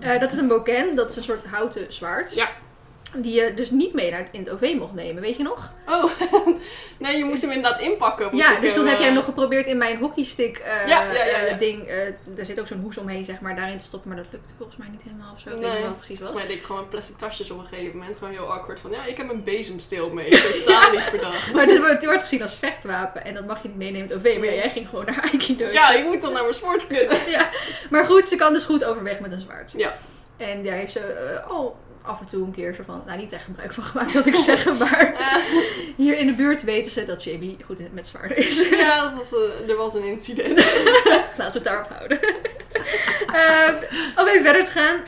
Eh, 0.00 0.20
dat 0.20 0.32
is 0.32 0.38
een 0.38 0.48
boken. 0.48 0.94
Dat 0.96 1.10
is 1.10 1.16
een 1.16 1.22
soort 1.22 1.44
houten 1.50 1.86
zwaard. 1.88 2.34
Ja. 2.34 2.48
Die 3.16 3.34
je 3.34 3.54
dus 3.54 3.70
niet 3.70 3.92
mee 3.94 4.10
naar 4.10 4.18
het, 4.20 4.28
in 4.32 4.40
het 4.40 4.50
OV 4.50 4.74
mocht 4.78 4.92
nemen, 4.94 5.22
weet 5.22 5.36
je 5.36 5.42
nog? 5.42 5.72
Oh, 5.88 6.04
nee, 6.98 7.16
je 7.16 7.24
moest 7.24 7.42
hem 7.42 7.50
inderdaad 7.50 7.80
inpakken. 7.80 8.36
Ja, 8.36 8.54
ik 8.56 8.60
dus 8.60 8.72
toen 8.72 8.86
heb 8.86 8.96
jij 8.96 9.06
hem 9.06 9.10
eh, 9.10 9.16
nog 9.16 9.24
geprobeerd 9.24 9.66
in 9.66 9.78
mijn 9.78 9.98
hockeystick 9.98 10.56
eh, 10.58 10.88
Ja, 10.88 11.12
ja, 11.12 11.12
eh, 11.12 11.58
ding. 11.58 11.86
eh 11.86 11.96
daar 12.24 12.44
zit 12.46 12.60
ook 12.60 12.66
zo'n 12.66 12.80
hoes 12.80 12.98
omheen, 12.98 13.24
zeg 13.24 13.40
maar, 13.40 13.56
daarin 13.56 13.78
te 13.78 13.84
stoppen. 13.84 14.08
Maar 14.08 14.18
dat 14.22 14.32
lukte 14.32 14.54
volgens 14.56 14.76
mij 14.78 14.88
niet 14.90 15.02
helemaal 15.02 15.32
of 15.32 15.40
zo. 15.40 15.48
Ik 15.50 15.58
Nee, 15.58 15.70
het 15.70 15.96
precies 15.96 16.18
was. 16.18 16.28
volgens 16.28 16.38
mij 16.38 16.46
deed 16.46 16.56
ik 16.56 16.64
gewoon 16.64 16.88
plastic 16.88 17.16
tasjes 17.16 17.50
op 17.50 17.58
een 17.58 17.66
gegeven 17.66 17.98
moment. 17.98 18.16
Gewoon 18.16 18.32
heel 18.32 18.52
awkward 18.52 18.80
van, 18.80 18.90
ja, 18.90 19.04
ik 19.04 19.16
heb 19.16 19.30
een 19.30 19.44
bezemsteel 19.44 20.10
mee. 20.10 20.26
Ik 20.26 20.42
heb 20.42 20.52
totaal 20.64 20.90
niet 20.96 21.00
verdacht. 21.00 21.52
Maar 21.52 21.66
dit 21.66 22.04
wordt, 22.04 22.20
gezien 22.20 22.42
als 22.42 22.54
vechtwapen 22.54 23.24
en 23.24 23.34
dat 23.34 23.46
mag 23.46 23.62
je 23.62 23.68
niet 23.68 23.76
meenemen 23.76 24.08
in 24.08 24.16
het 24.16 24.26
OV. 24.26 24.38
Maar 24.38 24.54
jij 24.54 24.70
ging 24.70 24.88
gewoon 24.88 25.04
naar 25.04 25.20
Aikido. 25.32 25.66
Ja, 25.66 25.92
ik 25.92 26.04
moet 26.04 26.20
dan 26.20 26.32
naar 26.32 26.42
mijn 26.42 26.54
sport 26.54 26.86
kunnen. 26.86 27.16
Ja. 27.30 27.50
Maar 27.90 28.04
goed, 28.04 28.28
ze 28.28 28.36
kan 28.36 28.52
dus 28.52 28.64
goed 28.64 28.84
overweg 28.84 29.20
met 29.20 29.32
een 29.32 29.40
zwaard. 29.40 29.74
Ja. 29.76 29.92
En 30.36 30.64
daar 30.64 30.74
heeft 30.74 30.92
ze 30.92 31.00
eh, 31.00 31.50
al 31.50 31.76
af 32.02 32.20
en 32.20 32.26
toe 32.26 32.44
een 32.44 32.50
keer 32.52 32.74
zo 32.74 32.82
van, 32.82 33.02
nou 33.06 33.18
niet 33.18 33.32
echt 33.32 33.44
gebruik 33.44 33.72
van 33.72 33.84
gemaakt, 33.84 34.12
wat 34.12 34.26
ik 34.26 34.34
zeggen, 34.50 34.76
maar 34.78 35.14
hier 35.96 36.18
in 36.18 36.26
de 36.26 36.32
buurt 36.32 36.62
weten 36.64 36.92
ze 36.92 37.04
dat 37.06 37.24
Jamie 37.24 37.56
goed 37.66 37.92
met 37.94 38.06
zwaarden 38.08 38.36
is. 38.36 38.68
ja, 38.68 39.02
dat 39.02 39.14
was, 39.14 39.32
er 39.68 39.76
was 39.76 39.94
een 39.94 40.04
incident. 40.04 40.56
Laten 41.36 41.36
we 41.36 41.42
het 41.42 41.64
daarop 41.64 41.88
houden. 41.88 42.18
Ehm, 43.32 43.74
om 44.16 44.26
even 44.26 44.42
verder 44.42 44.64
te 44.64 44.70
gaan. 44.72 45.00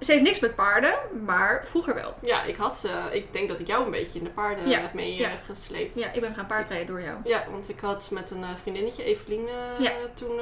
ze 0.00 0.12
heeft 0.12 0.22
niks 0.24 0.40
met 0.40 0.54
paarden, 0.54 0.94
maar 1.24 1.64
vroeger 1.68 1.94
wel. 1.94 2.14
Ja, 2.22 2.42
ik 2.42 2.56
had, 2.56 2.84
eh, 2.86 3.14
ik 3.14 3.32
denk 3.32 3.48
dat 3.48 3.60
ik 3.60 3.66
jou 3.66 3.84
een 3.84 3.90
beetje 3.90 4.18
in 4.18 4.24
de 4.24 4.30
paarden 4.30 4.68
Ja, 4.68 4.80
heb 4.80 4.92
mee 4.94 5.14
ja. 5.16 5.28
eh. 5.46 5.90
Ja, 5.94 6.12
ik 6.12 6.20
ben 6.20 6.34
gaan 6.34 6.46
paardrijden 6.46 6.86
door 6.86 7.02
jou. 7.02 7.16
Ja, 7.24 7.44
want 7.50 7.68
ik 7.68 7.80
had 7.80 8.08
met 8.12 8.30
een 8.30 8.42
eh, 8.42 8.48
vriendinnetje, 8.62 9.04
Evelien, 9.04 9.48
eh, 9.48 9.84
Ja. 9.84 9.92
toen... 10.14 10.40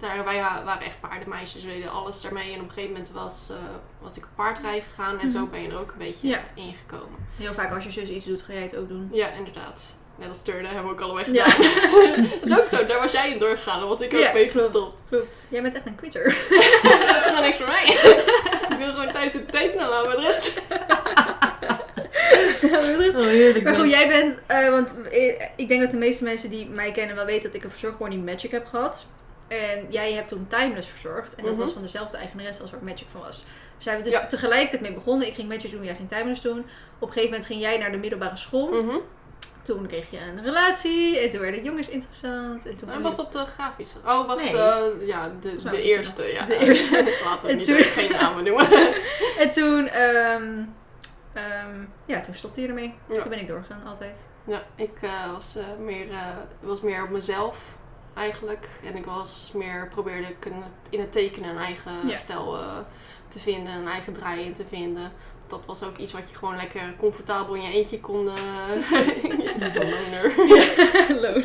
daar, 0.00 0.24
wij 0.24 0.40
wa- 0.40 0.62
waren 0.64 0.82
echt 0.82 1.00
paardenmeisjes, 1.00 1.64
we 1.64 1.68
deden 1.70 1.90
alles 1.90 2.20
daarmee. 2.20 2.52
En 2.52 2.58
op 2.60 2.64
een 2.66 2.70
gegeven 2.70 2.90
moment 2.92 3.10
was, 3.12 3.48
eh, 3.50 3.56
was 4.00 4.16
ik 4.16 4.22
op 4.24 4.28
paardrijden 4.34 4.82
gegaan. 4.82 5.20
En 5.20 5.30
zo 5.30 5.40
Mhm. 5.40 5.50
ben 5.50 5.62
je 5.62 5.68
er 5.68 5.78
ook 5.78 5.90
een 5.92 5.98
beetje 5.98 6.28
Ja. 6.28 6.40
ingekomen. 6.54 7.18
Heel 7.36 7.52
vaak 7.52 7.74
als 7.74 7.84
je 7.84 7.90
zus 7.90 8.08
iets 8.08 8.26
doet, 8.26 8.42
ga 8.42 8.52
jij 8.52 8.62
het 8.62 8.76
ook 8.76 8.88
doen. 8.88 9.08
Ja, 9.12 9.28
inderdaad. 9.32 9.94
Net 10.16 10.28
als 10.28 10.42
turnen 10.42 10.66
hebben 10.70 10.84
we 10.84 10.90
ook 10.90 11.00
allebei 11.00 11.32
Ja. 11.32 11.44
gedaan. 11.44 12.22
dat 12.40 12.50
is 12.50 12.58
ook 12.58 12.68
zo, 12.68 12.86
daar 12.86 13.00
was 13.00 13.12
jij 13.12 13.30
in 13.30 13.38
doorgegaan. 13.38 13.78
Daar 13.78 13.88
was 13.88 14.00
ik 14.00 14.14
ook 14.14 14.20
Ja, 14.20 14.32
mee 14.32 14.48
klopt. 14.48 14.64
gestopt. 14.66 15.00
Klopt. 15.08 15.46
Jij 15.50 15.62
bent 15.62 15.74
echt 15.74 15.86
een 15.86 15.94
quitter. 15.94 16.24
dat 16.52 17.16
is 17.16 17.22
helemaal 17.24 17.42
niks 17.42 17.56
voor 17.56 17.66
mij. 17.66 17.84
ik 18.70 18.76
wil 18.78 18.90
gewoon 18.92 19.12
thuis 19.12 19.32
het 19.32 19.52
tekenen 19.52 19.88
laten 19.88 20.08
met 20.08 20.18
rust. 20.18 20.62
Oh, 23.16 23.24
heerlijk. 23.26 23.64
Maar 23.64 23.74
goed, 23.74 23.90
jij 23.90 24.08
bent, 24.08 24.40
eh, 24.46 24.68
want 24.70 24.90
eh, 25.10 25.42
ik 25.56 25.68
denk 25.68 25.80
dat 25.80 25.90
de 25.90 25.96
meeste 25.96 26.24
mensen 26.24 26.50
die 26.50 26.66
mij 26.68 26.92
kennen 26.92 27.16
wel 27.16 27.24
weten 27.24 27.42
dat 27.42 27.54
ik 27.54 27.64
een 27.64 27.70
verzorgwoning 27.70 28.24
Magic 28.24 28.50
heb 28.50 28.66
gehad. 28.66 29.06
En 29.50 29.86
jij 29.88 30.12
hebt 30.12 30.28
toen 30.28 30.46
Timeless 30.48 30.88
verzorgd. 30.88 31.34
En 31.34 31.42
dat 31.44 31.52
Mhm. 31.52 31.60
was 31.60 31.72
van 31.72 31.82
dezelfde 31.82 32.16
eigenares 32.16 32.60
als 32.60 32.70
waar 32.70 32.82
Magic 32.84 33.06
van 33.10 33.20
was. 33.20 33.44
Dus 33.76 33.84
zijn 33.84 33.96
we 33.98 34.02
dus 34.04 34.12
Ja. 34.12 34.26
tegelijkertijd 34.26 34.80
mee 34.82 34.92
begonnen. 34.92 35.26
Ik 35.26 35.34
ging 35.34 35.48
Magic 35.48 35.70
doen, 35.70 35.84
jij 35.84 35.94
ging 35.94 36.08
Timeless 36.08 36.40
doen. 36.42 36.58
Op 36.58 36.66
een 37.06 37.08
gegeven 37.08 37.28
moment 37.30 37.46
ging 37.46 37.60
jij 37.60 37.78
naar 37.78 37.90
de 37.92 37.96
middelbare 37.98 38.36
school. 38.36 38.82
Mhm. 38.82 38.96
Toen 39.62 39.86
kreeg 39.86 40.10
je 40.10 40.18
een 40.18 40.42
relatie. 40.44 41.18
En 41.18 41.30
toen 41.30 41.40
werden 41.40 41.62
jongens 41.62 41.88
interessant. 41.88 42.66
En 42.66 42.76
toen 42.76 42.88
vond 42.88 43.02
was 43.02 43.18
op 43.18 43.32
de 43.32 43.44
grafische. 43.54 43.96
Oh, 44.06 44.26
wacht. 44.26 44.42
Nee. 44.52 44.56
eh, 44.56 45.06
ja, 45.06 45.32
de, 45.40 45.56
de 45.70 45.82
eerste. 45.82 46.24
Ja. 46.24 46.44
de 46.44 46.56
eerste. 46.56 47.14
Laten 47.24 47.48
we 47.48 47.54
niet 47.54 47.66
toen- 47.66 47.76
even 47.76 47.90
geen 48.02 48.10
namen 48.20 48.44
noemen. 48.44 48.68
En 49.38 49.50
toen, 49.50 49.88
ehm, 49.88 50.62
ehm, 51.32 51.84
ja, 52.06 52.20
toen 52.20 52.34
stopte 52.34 52.60
je 52.60 52.68
ermee. 52.68 52.94
Dus 53.06 53.16
Ja. 53.16 53.22
toen 53.22 53.30
ben 53.30 53.40
ik 53.40 53.48
doorgegaan, 53.48 53.82
altijd. 53.86 54.26
Ja, 54.46 54.62
ik 54.76 54.98
eh, 55.02 55.32
was, 55.32 55.56
eh, 55.56 55.64
meer, 55.78 56.10
eh, 56.10 56.26
was 56.60 56.80
meer 56.80 57.02
op 57.02 57.10
mezelf 57.10 57.58
eigenlijk. 58.14 58.68
En 58.84 58.96
ik 58.96 59.04
was 59.04 59.50
meer, 59.54 59.88
probeerde 59.88 60.26
ik 60.26 60.46
in 60.90 61.00
het, 61.00 61.12
tekenen 61.12 61.50
een 61.50 61.58
eigen 61.58 62.08
Ja. 62.08 62.16
stijl 62.16 62.56
eh, 62.58 62.76
te 63.28 63.38
vinden, 63.38 63.72
een 63.74 63.88
eigen 63.88 64.12
draai 64.12 64.44
in 64.44 64.54
te 64.54 64.64
vinden. 64.64 65.12
Dat 65.46 65.60
was 65.66 65.82
ook 65.82 65.96
iets 65.96 66.12
wat 66.12 66.30
je 66.30 66.36
gewoon 66.36 66.56
lekker 66.56 66.94
comfortabel 66.98 67.54
in 67.54 67.62
je 67.62 67.72
eentje 67.72 68.00
kon. 68.00 68.28
eh 68.28 68.34
loner. 69.74 71.44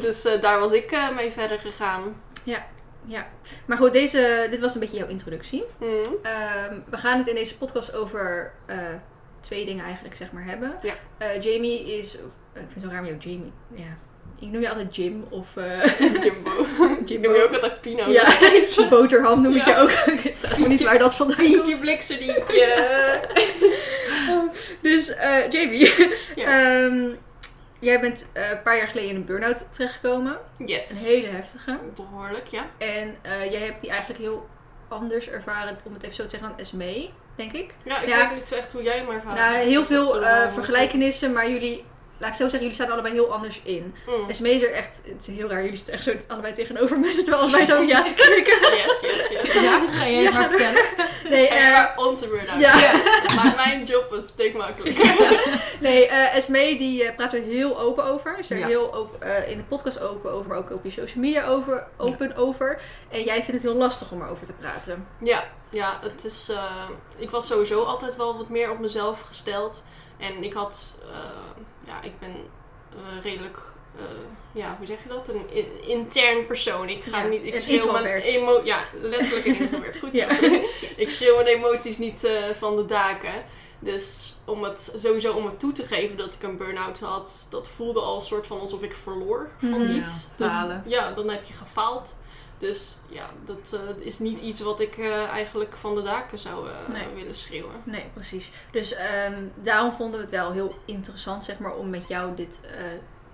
Dus 0.00 0.24
eh, 0.24 0.40
daar 0.40 0.58
was 0.60 0.72
ik 0.72 1.10
mee 1.14 1.30
verder 1.30 1.58
gegaan. 1.58 2.22
Ja. 3.06 3.26
Maar 3.66 3.76
goed, 3.78 3.92
deze, 3.92 4.46
dit 4.50 4.60
was 4.60 4.74
een 4.74 4.80
beetje 4.80 4.96
jouw 4.96 5.08
introductie. 5.08 5.64
Mhm. 5.78 5.92
Ehm, 6.22 6.80
we 6.90 6.96
gaan 6.96 7.18
het 7.18 7.26
in 7.28 7.34
deze 7.34 7.58
podcast 7.58 7.94
over 7.94 8.52
twee 9.40 9.64
dingen 9.66 9.84
eigenlijk, 9.84 10.16
zeg 10.16 10.32
maar, 10.32 10.44
hebben. 10.44 10.74
Ja. 10.82 10.94
Jamie 11.40 11.96
is... 11.98 12.14
ik 12.14 12.20
vind 12.54 12.72
het 12.74 12.82
zo 12.82 12.88
raar 12.88 13.00
om 13.00 13.06
jou 13.06 13.18
Jamie... 13.18 13.52
Ja. 13.74 13.96
Ik 14.40 14.50
noem 14.50 14.60
je 14.60 14.68
altijd 14.68 14.96
Jim 14.96 15.24
of... 15.30 15.56
eh 15.56 15.84
Jimbo. 16.22 16.50
Ik 17.00 17.08
Jimbo. 17.08 17.28
noem 17.28 17.36
je 17.36 17.44
ook 17.44 17.52
altijd 17.54 17.80
Pino. 17.80 18.10
Ja, 18.10 18.24
boterham 18.90 19.42
noem 19.42 19.54
ik 19.56 19.64
je 19.64 19.76
ook. 19.76 19.90
ik 19.90 20.34
weet 20.56 20.68
niet 20.68 20.82
waar 20.82 20.98
dat 20.98 21.14
vandaan 21.14 21.36
komt. 21.36 21.48
Pientje 21.50 21.76
bliksedietje. 21.76 22.82
Dus, 24.80 25.08
eh, 25.14 25.50
Jamie. 25.50 25.78
Yes. 26.08 26.32
ehm, 26.36 27.08
jij 27.78 28.00
bent 28.00 28.26
eh, 28.32 28.50
een 28.50 28.62
paar 28.62 28.76
jaar 28.76 28.88
geleden 28.88 29.10
in 29.10 29.16
een 29.16 29.24
burn-out 29.24 29.68
terechtgekomen. 29.72 30.38
Een 30.58 30.66
yes. 30.66 31.02
hele 31.04 31.26
heftige. 31.26 31.78
Behoorlijk, 31.96 32.46
ja. 32.46 32.66
En 32.78 33.16
eh, 33.22 33.50
jij 33.52 33.60
hebt 33.60 33.80
die 33.80 33.90
eigenlijk 33.90 34.20
heel 34.20 34.48
anders 34.88 35.28
ervaren, 35.30 35.78
om 35.84 35.92
het 35.94 36.02
even 36.02 36.14
zo 36.14 36.22
te 36.22 36.30
zeggen, 36.30 36.48
dan 36.48 36.58
Esmee, 36.58 37.12
denk 37.36 37.52
ik. 37.52 37.74
Ja, 37.84 38.00
ik 38.00 38.08
Ja. 38.08 38.28
weet 38.28 38.36
niet 38.38 38.52
echt 38.52 38.72
hoe 38.72 38.82
jij 38.82 38.96
hem 38.98 39.10
ervaart. 39.10 39.34
Nou, 39.34 39.54
heel 39.56 39.84
veel 39.84 40.14
eh, 40.22 40.38
wel- 40.40 40.50
vergelijkenissen, 40.50 41.32
maar 41.32 41.50
jullie, 41.50 41.84
laat 42.18 42.28
ik 42.30 42.34
zo 42.34 42.42
zeggen, 42.42 42.60
jullie 42.60 42.74
staan 42.74 42.90
allebei 42.90 43.14
heel 43.14 43.32
anders 43.32 43.60
in. 43.64 43.94
Mm. 44.06 44.28
Esmee 44.28 44.54
is 44.54 44.62
er 44.62 44.72
echt, 44.72 45.00
het 45.04 45.28
is 45.28 45.34
heel 45.36 45.48
raar, 45.48 45.60
jullie 45.62 45.76
zitten 45.76 45.94
echt 45.94 46.04
zo 46.04 46.12
allebei 46.28 46.52
tegenover 46.54 46.98
me, 46.98 47.12
zitten 47.14 47.32
we 47.34 47.38
allebei 47.40 47.64
zo 47.64 47.82
ja 47.82 48.02
te 48.02 48.14
knikken. 48.14 48.52
Yes, 48.84 49.00
yes, 49.00 49.28
yes. 49.28 49.52
Ja, 49.62 49.80
ga 49.92 50.08
jij 50.08 50.22
Ja, 50.22 50.30
maar 50.30 50.48
vertellen. 50.48 50.82
Nee, 51.30 51.46
Ga 51.46 51.54
je 51.54 51.60
eh, 51.60 51.72
maar 51.72 51.94
onze 51.96 52.28
beurt 52.28 52.48
uit. 52.48 52.60
ja. 52.60 52.92
Maak 53.34 53.56
mijn 53.56 53.84
job 53.84 54.12
een 54.12 54.22
stuk 54.22 54.54
makkelijker. 54.54 55.40
nee 55.80 56.06
eh 56.06 56.36
Esmee 56.36 56.78
die 56.78 57.04
eh, 57.04 57.16
praat 57.16 57.32
er 57.32 57.42
heel 57.42 57.78
open 57.80 58.04
over. 58.04 58.38
Is 58.38 58.50
er 58.50 58.58
Ja. 58.58 58.66
heel 58.66 58.94
open, 58.94 59.20
eh, 59.22 59.50
in 59.50 59.56
de 59.58 59.64
podcast 59.64 60.00
open 60.00 60.30
over, 60.32 60.48
maar 60.48 60.58
ook 60.58 60.70
op 60.70 60.84
je 60.84 60.90
social 60.90 61.24
media 61.24 61.46
over, 61.46 61.86
open 61.96 62.36
over. 62.36 62.80
En 63.10 63.22
jij 63.22 63.34
vindt 63.42 63.52
het 63.52 63.62
heel 63.62 63.74
lastig 63.80 64.10
om 64.10 64.22
erover 64.22 64.46
te 64.46 64.52
praten. 64.52 65.06
Ja, 65.22 65.44
ja, 65.70 65.98
het 66.02 66.24
is. 66.24 66.48
eh, 66.50 66.88
ik 67.18 67.30
was 67.30 67.46
sowieso 67.46 67.82
altijd 67.82 68.16
wel 68.16 68.36
wat 68.36 68.48
meer 68.48 68.70
op 68.70 68.78
mezelf 68.78 69.20
gesteld. 69.20 69.82
En 70.18 70.42
ik 70.44 70.52
had. 70.52 70.98
Ja, 71.86 72.02
ik 72.02 72.18
ben 72.18 72.34
eh, 72.90 73.22
redelijk. 73.22 73.58
eh, 73.98 74.02
ja, 74.52 74.74
hoe 74.78 74.86
zeg 74.86 75.02
je 75.02 75.08
dat? 75.08 75.28
Een 75.28 75.44
in- 75.50 75.88
intern 75.88 76.46
persoon. 76.46 76.88
Ik 76.88 77.02
ga 77.04 77.22
Ja, 77.22 77.28
niet. 77.28 77.44
Ik 77.44 77.54
een 77.54 77.60
schreeuw 77.62 77.92
mijn 77.92 78.04
introvert. 78.04 78.24
emo 78.24 78.60
Ja, 78.64 78.84
letterlijk 78.92 79.46
een 79.46 79.56
introvert. 79.58 79.98
Goed 79.98 80.16
zo. 80.16 80.26
ik 81.02 81.10
schreeuw 81.10 81.34
mijn 81.34 81.46
emoties 81.46 81.98
niet 81.98 82.24
eh, 82.24 82.32
van 82.54 82.76
de 82.76 82.84
daken. 82.84 83.32
Dus 83.78 84.34
om 84.44 84.62
het 84.62 84.92
sowieso 84.94 85.32
om 85.32 85.44
het 85.46 85.58
toe 85.60 85.72
te 85.72 85.82
geven 85.86 86.16
dat 86.16 86.34
ik 86.34 86.42
een 86.42 86.56
burn-out 86.56 87.00
had, 87.00 87.46
dat 87.50 87.68
voelde 87.68 88.00
al 88.00 88.16
een 88.16 88.22
soort 88.22 88.46
van 88.46 88.60
alsof 88.60 88.82
ik 88.82 88.94
verloor 88.94 89.50
van 89.58 89.68
Mhm. 89.78 89.94
iets. 89.96 90.26
Ja, 90.36 90.48
falen. 90.50 90.82
Ja, 90.86 91.12
dan 91.12 91.28
heb 91.30 91.44
je 91.44 91.52
gefaald. 91.52 92.14
Dus 92.64 92.96
ja, 93.08 93.30
dat 93.44 93.80
eh, 93.98 94.06
is 94.06 94.18
niet 94.18 94.40
iets 94.40 94.60
wat 94.60 94.80
ik 94.80 94.96
eh, 94.98 95.26
eigenlijk 95.28 95.72
van 95.76 95.94
de 95.94 96.02
daken 96.02 96.38
zou 96.38 96.68
eh, 96.68 96.74
Nee. 96.88 97.14
willen 97.14 97.34
schreeuwen. 97.34 97.74
Nee, 97.84 98.04
precies. 98.14 98.52
Dus 98.72 98.94
ehm, 98.94 99.42
daarom 99.54 99.92
vonden 99.92 100.16
we 100.16 100.22
het 100.22 100.30
wel 100.34 100.52
heel 100.52 100.74
interessant, 100.84 101.44
zeg 101.44 101.58
maar, 101.58 101.74
om 101.74 101.90
met 101.90 102.08
jou 102.08 102.34
dit, 102.34 102.60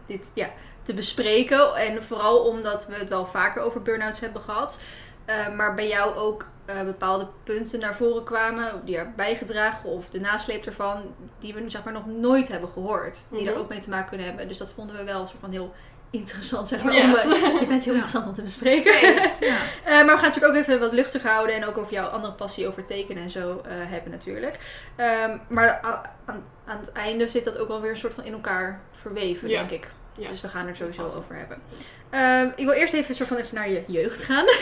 dit 0.07 0.31
ja, 0.35 0.51
te 0.83 0.95
bespreken. 0.95 1.75
En 1.75 2.03
vooral 2.03 2.39
omdat 2.45 2.87
we 2.87 2.95
het 2.95 3.09
wel 3.09 3.27
vaker 3.27 3.63
over 3.63 3.83
burn-outs 3.83 4.21
hebben 4.21 4.43
gehad. 4.43 4.81
Eh, 5.25 5.55
maar 5.55 5.75
bij 5.75 5.89
jou 5.89 6.15
ook 6.15 6.45
bepaalde 6.85 7.27
punten 7.45 7.81
naar 7.81 7.95
voren 7.97 8.25
kwamen, 8.25 8.75
of 8.75 8.81
die 8.81 8.97
er 8.97 9.13
bijgedragen, 9.17 9.89
of 9.91 10.09
de 10.11 10.21
nasleep 10.21 10.67
ervan, 10.67 11.15
die 11.39 11.55
we 11.55 11.71
zeg 11.71 11.85
maar 11.85 11.93
nog 11.93 12.07
nooit 12.07 12.49
hebben 12.49 12.69
gehoord. 12.69 13.31
Die 13.31 13.47
er 13.47 13.53
Mhm. 13.53 13.61
ook 13.61 13.69
mee 13.69 13.79
te 13.79 13.91
maken 13.91 14.09
kunnen 14.09 14.27
hebben. 14.27 14.49
Dus 14.49 14.59
dat 14.59 14.71
vonden 14.71 14.97
we 14.97 15.05
wel 15.05 15.21
een 15.21 15.29
soort 15.29 15.41
van 15.41 15.51
heel 15.51 15.73
interessant, 16.11 16.69
zeg 16.69 16.83
maar. 16.85 16.95
Yes. 16.95 17.25
Om, 17.27 17.33
eh, 17.33 17.61
je 17.61 17.67
bent 17.67 17.85
heel 17.85 17.93
Ja. 17.95 17.99
interessant 17.99 18.27
om 18.27 18.35
te 18.35 18.43
bespreken. 18.43 18.93
Ja. 19.41 19.57
Eh, 19.85 19.91
maar 19.93 20.05
we 20.05 20.11
gaan 20.11 20.23
natuurlijk 20.23 20.53
ook 20.53 20.61
even 20.61 20.81
wat 20.81 20.93
luchtig 20.93 21.23
houden 21.23 21.55
en 21.55 21.65
ook 21.65 21.79
over 21.79 21.93
jouw 21.93 22.07
andere 22.07 22.33
passie 22.33 22.69
over 22.69 22.85
tekenen 22.85 23.23
en 23.23 23.31
zo 23.31 23.61
eh, 23.65 23.73
hebben 23.75 24.11
natuurlijk. 24.11 24.57
Ehm, 24.97 25.37
maar 25.49 25.81
aan, 26.27 26.43
aan 26.67 26.79
het 26.79 26.93
einde 26.93 27.29
zit 27.29 27.45
dat 27.45 27.59
ook 27.59 27.69
wel 27.69 27.81
weer 27.81 27.91
een 27.91 27.97
soort 27.97 28.15
van 28.15 28.25
in 28.25 28.33
elkaar 28.33 28.81
verweven, 29.01 29.49
Ja. 29.49 29.59
denk 29.59 29.71
ik. 29.71 29.91
Ja. 30.17 30.29
Dus 30.29 30.41
we 30.41 30.49
gaan 30.49 30.67
er 30.67 30.77
sowieso 30.77 31.03
over 31.03 31.37
hebben. 31.37 31.63
Ehm, 32.11 32.47
ik 32.57 32.65
wil 32.65 32.75
eerst 32.75 32.95
even, 32.95 33.09
een 33.11 33.15
soort 33.15 33.29
van 33.29 33.37
even 33.39 33.55
naar 33.55 33.71
je 33.71 33.85
jeugd 33.87 34.23
gaan. 34.25 34.45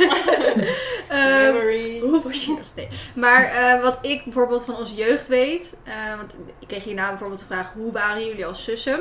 Ehm, 1.09 2.01
hoe 2.01 2.21
was 2.23 2.45
je 2.45 2.55
dat? 2.57 2.73
Nee. 2.77 2.89
Maar 3.15 3.45
eh, 3.45 3.83
wat 3.83 3.99
ik 4.03 4.25
bijvoorbeeld 4.25 4.65
van 4.65 4.77
onze 4.77 4.95
jeugd 4.95 5.29
weet, 5.29 5.81
eh, 5.85 6.17
want 6.17 6.37
ik 6.59 6.69
kreeg 6.69 6.85
hierna 6.85 7.09
bijvoorbeeld 7.09 7.41
de 7.41 7.47
vraag, 7.47 7.73
hoe 7.73 7.93
waren 7.93 8.27
jullie 8.27 8.47
als 8.47 8.65
zussen? 8.65 9.01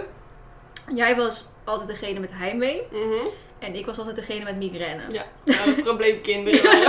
Jij 0.95 1.15
was 1.15 1.45
altijd 1.67 1.89
degene 1.89 2.19
met 2.19 2.31
heimwee 2.33 2.81
Mhm. 2.91 3.27
en 3.59 3.75
ik 3.75 3.85
was 3.85 3.97
altijd 3.97 4.15
degene 4.15 4.43
met 4.43 4.55
migraine. 4.57 5.01
Ja, 5.11 5.25
nou, 5.43 5.81
probleemkinderen. 5.81 6.87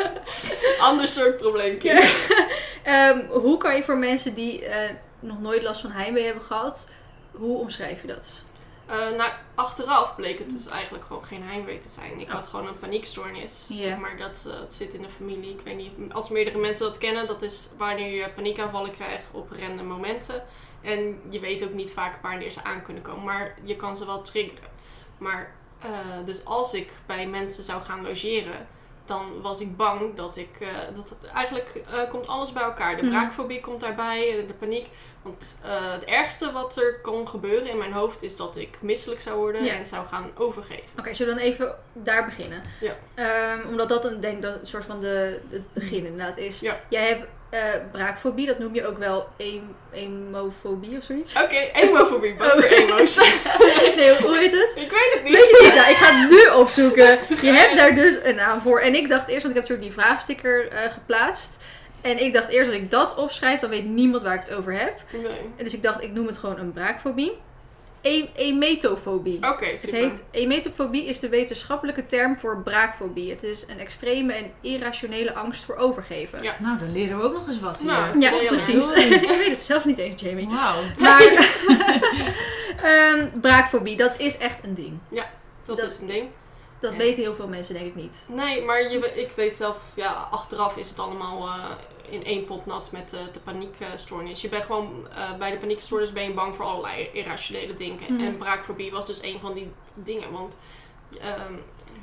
Ander 0.80 1.08
soort 1.08 1.36
probleemkinderen. 1.36 2.10
Ehm, 2.82 3.26
hoe 3.28 3.56
kan 3.58 3.76
je 3.76 3.82
voor 3.82 3.96
mensen 3.98 4.34
die 4.34 4.64
eh, 4.64 4.90
nog 5.20 5.40
nooit 5.40 5.62
last 5.62 5.80
van 5.80 5.90
heimwee 5.90 6.24
hebben 6.24 6.42
gehad, 6.42 6.90
hoe 7.30 7.58
omschrijf 7.58 8.00
je 8.00 8.06
dat? 8.06 8.42
Eh, 8.86 8.96
nou, 9.16 9.30
achteraf 9.54 10.16
bleek 10.16 10.38
het 10.38 10.50
dus 10.50 10.66
eigenlijk 10.68 11.04
gewoon 11.04 11.24
geen 11.24 11.42
heimwee 11.42 11.78
te 11.78 11.88
zijn. 11.88 12.20
Ik 12.20 12.26
Oh. 12.26 12.32
had 12.32 12.46
gewoon 12.46 12.66
een 12.66 12.78
paniekstoornis. 12.78 13.66
Zeg 13.72 13.96
maar 13.98 14.16
dat 14.18 14.46
eh, 14.48 14.54
zit 14.68 14.94
in 14.94 15.02
de 15.02 15.08
familie. 15.08 15.50
Ik 15.50 15.60
weet 15.64 15.76
niet 15.76 15.90
als 16.12 16.28
meerdere 16.28 16.58
mensen 16.58 16.86
dat 16.86 16.98
kennen. 16.98 17.26
Dat 17.26 17.42
is 17.42 17.68
wanneer 17.78 18.14
je 18.14 18.28
paniekaanvallen 18.34 18.94
krijgt 18.94 19.24
op 19.32 19.50
random 19.60 19.86
momenten. 19.86 20.44
En 20.82 21.20
je 21.30 21.40
weet 21.40 21.64
ook 21.64 21.72
niet 21.72 21.92
vaak 21.92 22.22
wanneer 22.22 22.50
ze 22.50 22.64
aan 22.64 22.82
kunnen 22.82 23.02
komen. 23.02 23.24
Maar 23.24 23.54
je 23.64 23.76
kan 23.76 23.96
ze 23.96 24.06
wel 24.06 24.22
triggeren. 24.22 24.70
Maar 25.18 25.52
eh, 25.82 25.88
dus 26.24 26.44
als 26.44 26.74
ik 26.74 26.90
bij 27.06 27.26
mensen 27.26 27.64
zou 27.64 27.82
gaan 27.82 28.02
logeren. 28.02 28.66
Dan 29.04 29.40
was 29.40 29.60
ik 29.60 29.76
bang 29.76 30.14
dat 30.16 30.36
ik... 30.36 30.48
eh, 30.60 30.68
dat 30.94 31.16
eigenlijk 31.34 31.82
eh, 31.90 32.08
komt 32.10 32.28
alles 32.28 32.52
bij 32.52 32.62
elkaar. 32.62 32.96
De 32.96 33.02
Mhm. 33.02 33.10
braakfobie 33.10 33.60
komt 33.60 33.80
daarbij. 33.80 34.44
De 34.46 34.54
paniek. 34.54 34.88
Want 35.22 35.60
het 35.64 36.04
ergste 36.04 36.52
wat 36.52 36.76
er 36.76 37.00
kon 37.00 37.28
gebeuren 37.28 37.68
in 37.68 37.78
mijn 37.78 37.92
hoofd 37.92 38.22
is 38.22 38.36
dat 38.36 38.56
ik 38.56 38.78
misselijk 38.80 39.20
zou 39.20 39.36
worden 39.38 39.64
Ja. 39.64 39.72
en 39.72 39.86
zou 39.86 40.06
gaan 40.06 40.30
overgeven. 40.38 40.84
Oké, 40.98 41.14
zullen 41.14 41.34
we 41.34 41.40
dan 41.40 41.48
even 41.50 41.74
daar 41.92 42.24
beginnen? 42.24 42.62
Ja. 42.80 42.92
Ehm, 43.14 43.68
omdat 43.68 43.88
dat 43.88 44.04
een, 44.04 44.20
denk 44.20 44.36
ik 44.36 44.42
dat 44.42 44.54
een 44.60 44.66
soort 44.66 44.84
van 44.84 45.00
de, 45.00 45.40
het 45.50 45.72
begin 45.72 46.04
inderdaad 46.06 46.36
is. 46.36 46.60
Ja. 46.60 46.80
Jij 46.88 47.08
hebt 47.08 47.26
eh, 47.52 47.60
braakfobie, 47.92 48.46
dat 48.46 48.58
noem 48.58 48.74
je 48.74 48.86
ook 48.86 48.98
wel 48.98 49.28
em- 49.36 49.74
emofobie 49.92 50.96
of 50.98 51.04
zoiets. 51.04 51.42
Oké, 51.42 51.56
emofobie, 51.72 52.34
bang 52.36 52.52
Oh. 52.52 52.58
voor 52.58 52.68
emo's. 52.76 53.16
nee, 53.96 54.16
hoe 54.22 54.36
heet 54.38 54.52
het? 54.52 54.72
ik 54.76 54.90
weet 54.90 55.10
het 55.14 55.22
niet. 55.22 55.32
Weet 55.32 55.48
je 55.48 55.60
niet? 55.64 55.74
Nou, 55.74 55.90
ik 55.90 55.96
ga 55.96 56.14
het 56.14 56.30
nu 56.30 56.60
opzoeken. 56.60 57.18
Je 57.40 57.52
hebt 57.52 57.76
daar 57.76 57.94
dus 57.94 58.18
een 58.22 58.34
naam 58.34 58.60
voor. 58.60 58.80
En 58.80 58.94
ik 58.94 59.08
dacht 59.08 59.28
eerst, 59.28 59.42
want 59.42 59.56
ik 59.56 59.60
heb 59.62 59.68
natuurlijk 59.70 59.82
die 59.96 60.04
vraagsticker 60.04 60.68
eh, 60.68 60.90
geplaatst. 60.92 61.64
En 62.00 62.22
ik 62.22 62.32
dacht 62.32 62.48
eerst, 62.48 62.70
als 62.70 62.78
ik 62.78 62.90
dat 62.90 63.14
opschrijf, 63.16 63.60
dan 63.60 63.70
weet 63.70 63.84
niemand 63.84 64.22
waar 64.22 64.34
ik 64.34 64.40
het 64.40 64.54
over 64.54 64.72
heb. 64.78 64.94
Nee. 65.12 65.24
En 65.56 65.64
dus 65.64 65.74
ik 65.74 65.82
dacht, 65.82 66.02
ik 66.02 66.12
noem 66.12 66.26
het 66.26 66.38
gewoon 66.38 66.58
een 66.58 66.72
braakfobie. 66.72 67.38
E 68.02 68.24
emetofobie. 68.34 69.36
Oké, 69.50 69.64
Het 69.64 69.80
super. 69.80 69.98
heet, 69.98 70.22
emetofobie 70.30 71.04
is 71.04 71.18
de 71.20 71.28
wetenschappelijke 71.28 72.06
term 72.06 72.38
voor 72.38 72.62
braakfobie. 72.62 73.30
Het 73.30 73.42
is 73.42 73.64
een 73.68 73.78
extreme 73.78 74.32
en 74.32 74.52
irrationele 74.60 75.34
angst 75.34 75.64
voor 75.64 75.76
overgeven. 75.76 76.42
Ja. 76.42 76.56
Nou, 76.58 76.78
dan 76.78 76.92
leren 76.92 77.18
we 77.18 77.24
ook 77.24 77.32
nog 77.32 77.48
eens 77.48 77.60
wat 77.60 77.76
hier. 77.78 77.86
Nou, 77.86 78.20
Ja, 78.20 78.30
precies. 78.46 78.90
ik 79.20 79.20
weet 79.28 79.50
het 79.50 79.60
zelf 79.62 79.84
niet 79.84 79.98
eens, 79.98 80.20
Jamie. 80.20 80.48
Wauw. 80.48 80.82
Maar 80.98 81.22
ehm, 82.82 83.28
braakfobie, 83.40 83.96
dat 83.96 84.18
is 84.18 84.38
echt 84.38 84.64
een 84.64 84.74
ding. 84.74 84.98
Dat, 85.64 85.76
dat- 85.78 85.90
is 85.90 85.98
een 85.98 86.06
ding. 86.06 86.28
Dat 86.80 86.92
Ja. 86.92 86.98
weten 86.98 87.22
heel 87.22 87.34
veel 87.34 87.48
mensen 87.48 87.74
denk 87.74 87.86
ik 87.86 87.94
niet. 87.94 88.26
Nee, 88.28 88.62
maar 88.62 88.82
je, 88.90 89.12
ik 89.14 89.30
weet 89.36 89.54
zelf, 89.56 89.76
ja, 89.94 90.28
achteraf 90.30 90.76
is 90.76 90.88
het 90.88 90.98
allemaal 90.98 91.46
eh, 91.46 91.70
in 92.10 92.24
één 92.24 92.44
pot 92.44 92.66
nat 92.66 92.88
met 92.92 93.12
eh, 93.12 93.20
de 93.32 93.40
paniekstoornis. 93.40 94.40
Je 94.40 94.48
bent 94.48 94.64
gewoon, 94.64 95.08
eh, 95.16 95.34
bij 95.38 95.50
de 95.50 95.56
paniekstoornis 95.56 96.12
ben 96.12 96.22
je 96.24 96.32
bang 96.34 96.56
voor 96.56 96.64
allerlei 96.64 97.08
irrationele 97.12 97.74
dingen. 97.74 97.98
Mhm. 98.14 98.24
En 98.24 98.36
braakfobie 98.36 98.90
was 98.90 99.06
dus 99.06 99.22
een 99.22 99.40
van 99.40 99.54
die 99.54 99.70
dingen. 99.94 100.32
Want 100.32 100.56
ehm, 101.20 101.52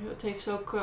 het 0.10 0.22
heeft 0.22 0.50
ook, 0.50 0.74
eh, 0.74 0.82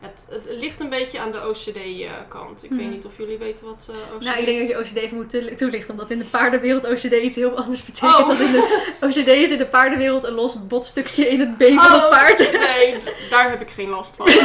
Het, 0.00 0.26
het 0.30 0.46
ligt 0.48 0.80
een 0.80 0.88
beetje 0.88 1.18
aan 1.20 1.32
de 1.32 1.48
OCD-kant. 1.48 2.64
Ik 2.64 2.70
Mhm. 2.70 2.78
weet 2.80 2.90
niet 2.90 3.04
of 3.04 3.12
jullie 3.16 3.38
weten 3.38 3.64
wat 3.64 3.90
OCD 4.14 4.24
Nou, 4.24 4.38
ik 4.38 4.44
denk 4.46 4.58
dat 4.58 4.68
je 4.68 4.78
OCD 4.78 4.96
even 4.96 5.16
moet 5.16 5.30
toel- 5.30 5.54
toelichten, 5.56 5.90
omdat 5.90 6.10
in 6.10 6.18
de 6.18 6.24
paardenwereld 6.24 6.84
OCD 6.86 7.12
iets 7.12 7.36
heel 7.36 7.56
anders 7.58 7.82
betekent 7.84 8.18
Oh. 8.20 8.26
dan 8.26 8.40
in 8.40 8.52
de 8.52 8.86
OCD 9.06 9.26
is 9.28 9.50
in 9.50 9.58
de 9.58 9.66
paardenwereld 9.66 10.24
een 10.24 10.32
los 10.32 10.66
botstukje 10.66 11.28
in 11.28 11.40
het 11.40 11.56
been 11.56 11.78
van 11.78 11.86
Oh, 11.94 12.00
het 12.00 12.10
paard. 12.10 12.52
Nee, 12.52 12.96
daar 13.30 13.50
heb 13.50 13.60
ik 13.60 13.70
geen 13.70 13.88
last 13.88 14.16
van. 14.16 14.26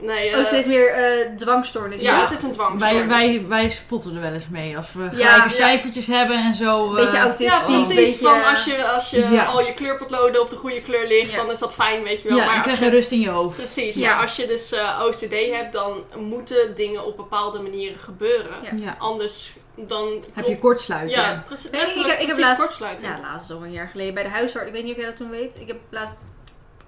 nee, 0.00 0.30
eh, 0.30 0.38
OCD 0.40 0.52
is 0.52 0.66
meer 0.66 0.88
eh 0.92 1.36
dwangstoornis. 1.36 2.02
ja, 2.02 2.16
Ja, 2.16 2.22
het 2.22 2.32
is 2.32 2.42
een 2.42 2.52
dwangstoornis. 2.52 3.06
Wij, 3.06 3.08
wij, 3.08 3.44
wij 3.48 3.68
spotten 3.68 4.14
er 4.14 4.20
wel 4.20 4.32
eens 4.32 4.48
mee. 4.48 4.76
Als 4.76 4.92
we 4.92 5.02
Ja. 5.02 5.08
gelijke 5.10 5.40
Ja. 5.42 5.48
cijfertjes 5.48 6.06
hebben 6.06 6.36
en 6.36 6.54
zo. 6.54 6.88
Een 6.88 6.94
beetje 6.94 7.06
eh, 7.08 7.12
Ja, 7.14 7.20
autistisch, 7.22 7.64
precies. 7.64 7.94
beetje... 7.94 8.24
Van 8.24 8.44
als 8.44 8.64
je, 8.64 8.84
als 8.88 9.10
je 9.10 9.28
Ja. 9.30 9.44
al 9.44 9.60
je 9.66 9.74
kleurpotloden 9.74 10.40
op 10.40 10.50
de 10.50 10.56
goede 10.56 10.80
kleur 10.80 11.06
ligt, 11.06 11.30
Ja. 11.30 11.36
dan 11.36 11.50
is 11.50 11.58
dat 11.58 11.74
fijn, 11.74 12.02
weet 12.02 12.22
je 12.22 12.28
wel. 12.28 12.36
ja, 12.38 12.44
maar 12.44 12.54
dan 12.54 12.62
krijg 12.62 12.78
je 12.78 12.84
je, 12.84 12.90
rust 12.90 13.10
in 13.10 13.20
je 13.20 13.28
hoofd. 13.28 13.56
precies, 13.56 13.96
Ja. 13.96 14.12
maar 14.14 14.22
als 14.22 14.36
je 14.36 14.46
dus 14.46 14.72
eh, 14.72 15.02
OCD 15.06 15.34
hebt, 15.52 15.72
dan 15.72 16.02
moeten 16.16 16.74
dingen 16.74 17.04
op 17.06 17.16
bepaalde 17.16 17.60
manieren 17.60 17.98
gebeuren. 17.98 18.56
Ja. 18.62 18.70
Ja. 18.84 18.96
Anders 18.98 19.52
dan 19.80 20.24
Heb 20.34 20.46
je 20.46 20.58
kortsluiting. 20.58 21.12
Ja, 21.20 21.42
precies. 21.46 21.70
Nee, 21.70 21.80
ik- 21.80 21.88
ik 21.94 22.06
heb 22.06 22.16
precies 22.18 22.38
laatst- 22.38 22.62
kortsluiting. 22.62 23.10
Ja, 23.12 23.20
laatst 23.30 23.50
al 23.50 23.62
een 23.62 23.72
jaar 23.72 23.88
geleden 23.88 24.14
bij 24.14 24.22
de 24.22 24.28
huisarts. 24.28 24.66
Ik 24.66 24.72
weet 24.72 24.82
niet 24.82 24.92
of 24.92 24.98
jij 24.98 25.06
dat 25.06 25.16
toen 25.16 25.30
weet. 25.30 25.56
Ik 25.60 25.66
heb 25.66 25.76
laatst, 25.90 26.24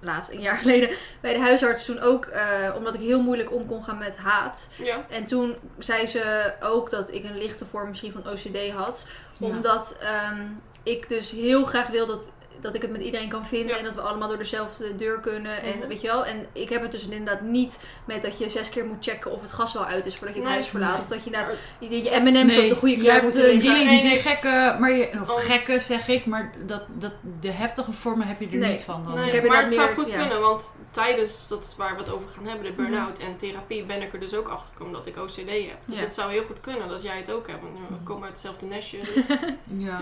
laatst 0.01 0.31
een 0.31 0.41
jaar 0.41 0.57
geleden 0.63 0.89
bij 1.21 1.33
de 1.33 1.39
huisarts 1.39 1.85
toen 1.85 1.99
ook, 1.99 2.25
eh, 2.25 2.73
omdat 2.77 2.95
ik 2.95 3.01
heel 3.01 3.21
moeilijk 3.21 3.51
om 3.51 3.65
kon 3.65 3.83
gaan 3.83 3.97
met 3.97 4.17
haat. 4.17 4.69
Ja. 4.83 5.05
En 5.09 5.25
toen 5.25 5.55
zei 5.77 6.07
ze 6.07 6.53
ook 6.61 6.89
dat 6.89 7.13
ik 7.13 7.23
een 7.23 7.37
lichte 7.37 7.65
vorm 7.65 7.87
misschien 7.87 8.11
van 8.11 8.27
OCD 8.27 8.71
had. 8.71 9.09
Ja. 9.39 9.47
Omdat 9.47 9.97
ehm, 10.01 10.41
ik 10.83 11.09
dus 11.09 11.31
heel 11.31 11.65
graag 11.65 11.87
wil 11.87 12.05
dat, 12.05 12.31
dat 12.61 12.75
ik 12.75 12.81
het 12.81 12.91
met 12.91 13.01
iedereen 13.01 13.29
kan 13.29 13.45
vinden. 13.45 13.69
Ja. 13.69 13.77
En 13.77 13.83
dat 13.83 13.95
we 13.95 14.01
allemaal 14.01 14.27
door 14.27 14.37
dezelfde 14.37 14.95
deur 14.95 15.19
kunnen. 15.19 15.61
En 15.61 15.77
Mhm. 15.77 15.87
weet 15.87 16.01
je 16.01 16.07
wel. 16.07 16.25
En 16.25 16.45
ik 16.53 16.69
heb 16.69 16.81
het 16.81 16.91
dus 16.91 17.07
inderdaad 17.07 17.41
niet 17.41 17.83
met 18.05 18.21
dat 18.21 18.37
je 18.37 18.49
zes 18.49 18.69
keer 18.69 18.85
moet 18.85 18.97
checken 19.05 19.31
of 19.31 19.41
het 19.41 19.51
gas 19.51 19.73
wel 19.73 19.85
uit 19.85 20.05
is 20.05 20.15
voordat 20.15 20.35
je 20.35 20.41
het 20.41 20.49
Nee. 20.49 20.57
huis 20.59 20.69
verlaat. 20.71 20.91
Nee. 20.93 21.01
Of 21.01 21.07
dat 21.07 21.19
je 21.19 21.25
inderdaad 21.25 21.55
je, 21.79 22.03
je 22.03 22.19
M&M's 22.19 22.55
Nee, 22.55 22.63
op 22.63 22.69
de 22.69 22.75
goede 22.75 22.97
kleur 22.97 23.13
moet 23.13 23.21
moeten 23.23 23.43
die, 23.43 23.53
liggen. 23.53 23.75
die, 23.75 23.85
Nee, 23.85 24.01
die 24.01 24.19
gekke, 24.21 24.75
maar 24.79 24.91
je, 24.91 25.09
of 25.21 25.29
Oh. 25.29 25.39
gekke 25.39 25.79
zeg 25.79 26.07
ik, 26.07 26.25
maar 26.25 26.53
dat, 26.65 26.81
dat, 26.87 27.11
de 27.39 27.51
heftige 27.51 27.91
vormen 27.91 28.27
heb 28.27 28.39
je 28.39 28.45
er 28.49 28.55
Nee. 28.55 28.71
niet 28.71 28.81
van 28.83 29.03
dan. 29.03 29.13
Nee, 29.15 29.25
Ik 29.27 29.33
heb 29.33 29.47
maar 29.47 29.63
het 29.63 29.73
zou 29.73 29.93
goed 29.93 30.09
ja. 30.09 30.17
kunnen, 30.17 30.41
want 30.41 30.75
tijdens 30.91 31.47
dat 31.47 31.73
waar 31.77 31.91
we 31.93 31.99
het 31.99 32.13
over 32.13 32.29
gaan 32.35 32.47
hebben, 32.47 32.65
de 32.65 32.71
Mhm. 32.71 32.81
burn-out 32.91 33.19
en 33.19 33.37
therapie, 33.37 33.83
ben 33.83 34.01
ik 34.01 34.13
er 34.13 34.19
dus 34.19 34.33
ook 34.33 34.47
achter 34.47 34.71
gekomen 34.73 34.93
dat 34.93 35.07
ik 35.07 35.17
OCD 35.17 35.49
heb. 35.49 35.77
Dus 35.85 35.97
Ja. 35.99 36.03
het 36.03 36.13
zou 36.13 36.31
heel 36.31 36.43
goed 36.43 36.61
kunnen 36.61 36.87
dat 36.89 37.01
jij 37.01 37.17
het 37.17 37.31
ook 37.31 37.47
hebt. 37.47 37.61
Want 37.61 37.73
we 37.89 37.95
komen 38.03 38.23
uit 38.23 38.31
hetzelfde 38.31 38.65
nestje. 38.65 38.97
dus- 38.97 39.23
Ja. 39.87 40.01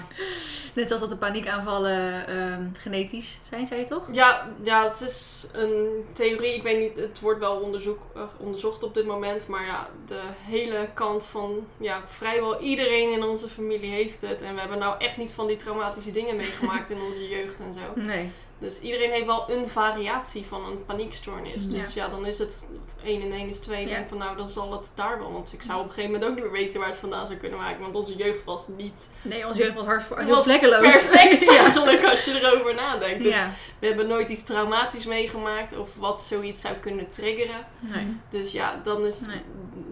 Net 0.73 0.87
zoals 0.87 1.01
dat 1.01 1.09
de 1.09 1.17
paniekaanvallen 1.17 2.27
ehm, 2.51 2.73
genetisch 2.73 3.39
zijn, 3.43 3.67
zei 3.67 3.79
je 3.79 3.85
toch? 3.85 4.07
ja, 4.11 4.49
ja, 4.61 4.83
het 4.87 5.01
is 5.01 5.47
een 5.53 6.05
theorie. 6.11 6.53
Ik 6.53 6.63
weet 6.63 6.79
niet, 6.79 7.05
het 7.05 7.19
wordt 7.19 7.39
wel 7.39 7.55
onderzoek, 7.59 7.99
eh, 8.15 8.21
onderzocht 8.37 8.83
op 8.83 8.93
dit 8.93 9.05
moment. 9.05 9.47
Maar 9.47 9.65
ja, 9.65 9.89
de 10.05 10.21
hele 10.41 10.89
kant 10.93 11.25
van 11.25 11.67
ja, 11.77 12.01
vrijwel 12.07 12.59
iedereen 12.59 13.11
in 13.11 13.23
onze 13.23 13.47
familie 13.47 13.91
heeft 13.91 14.21
het. 14.21 14.41
En 14.41 14.53
we 14.53 14.59
hebben 14.59 14.79
nou 14.79 14.99
echt 14.99 15.17
niet 15.17 15.31
van 15.31 15.47
die 15.47 15.57
traumatische 15.57 16.11
dingen 16.11 16.35
meegemaakt 16.35 16.89
in 16.89 17.01
onze 17.01 17.27
jeugd 17.27 17.59
en 17.59 17.73
zo. 17.73 17.81
Nee. 17.95 18.31
Dus 18.59 18.79
iedereen 18.79 19.11
heeft 19.11 19.25
wel 19.25 19.51
een 19.51 19.69
variatie 19.69 20.45
van 20.45 20.65
een 20.65 20.85
paniekstoornis. 20.85 21.63
Ja. 21.63 21.69
Dus 21.69 21.93
ja, 21.93 22.07
dan 22.07 22.25
is 22.25 22.37
het 22.37 22.67
1 23.03 23.21
en 23.21 23.31
1 23.31 23.47
is 23.47 23.59
2. 23.59 23.81
En 23.81 23.87
Ja. 23.87 23.95
denk 23.95 24.09
van 24.09 24.17
nou, 24.17 24.37
dan 24.37 24.47
zal 24.47 24.71
het 24.71 24.91
daar 24.95 25.19
wel. 25.19 25.31
Want 25.31 25.53
ik 25.53 25.61
zou 25.61 25.79
op 25.79 25.85
een 25.85 25.91
gegeven 25.91 26.11
moment 26.11 26.29
ook 26.29 26.35
niet 26.35 26.43
meer 26.51 26.53
weten 26.61 26.79
waar 26.79 26.89
het 26.89 26.97
vandaan 26.97 27.27
zou 27.27 27.39
kunnen 27.39 27.59
maken. 27.59 27.81
Want 27.81 27.95
onze 27.95 28.15
jeugd 28.15 28.43
was 28.43 28.67
niet 28.67 29.07
Nee, 29.21 29.47
onze 29.47 29.59
jeugd 29.63 29.75
was 29.75 29.85
hard, 29.85 30.09
Het 30.09 30.17
heel 30.17 30.27
was 30.27 30.43
vlekkeloos. 30.43 30.79
perfect 30.81 31.43
ja. 31.51 31.57
eigenlijk 31.57 32.03
als 32.03 32.25
je 32.25 32.39
erover 32.41 32.73
nadenkt. 32.75 33.23
Dus 33.23 33.35
ja. 33.35 33.53
we 33.79 33.87
hebben 33.87 34.07
nooit 34.07 34.29
iets 34.29 34.43
traumatisch 34.43 35.05
meegemaakt 35.05 35.77
of 35.77 35.89
wat 35.97 36.21
zoiets 36.21 36.61
zou 36.61 36.75
kunnen 36.75 37.09
triggeren. 37.09 37.67
Nee. 37.79 38.17
Dus 38.29 38.51
ja, 38.51 38.81
dan 38.83 39.05
is, 39.05 39.19
Nee. 39.19 39.41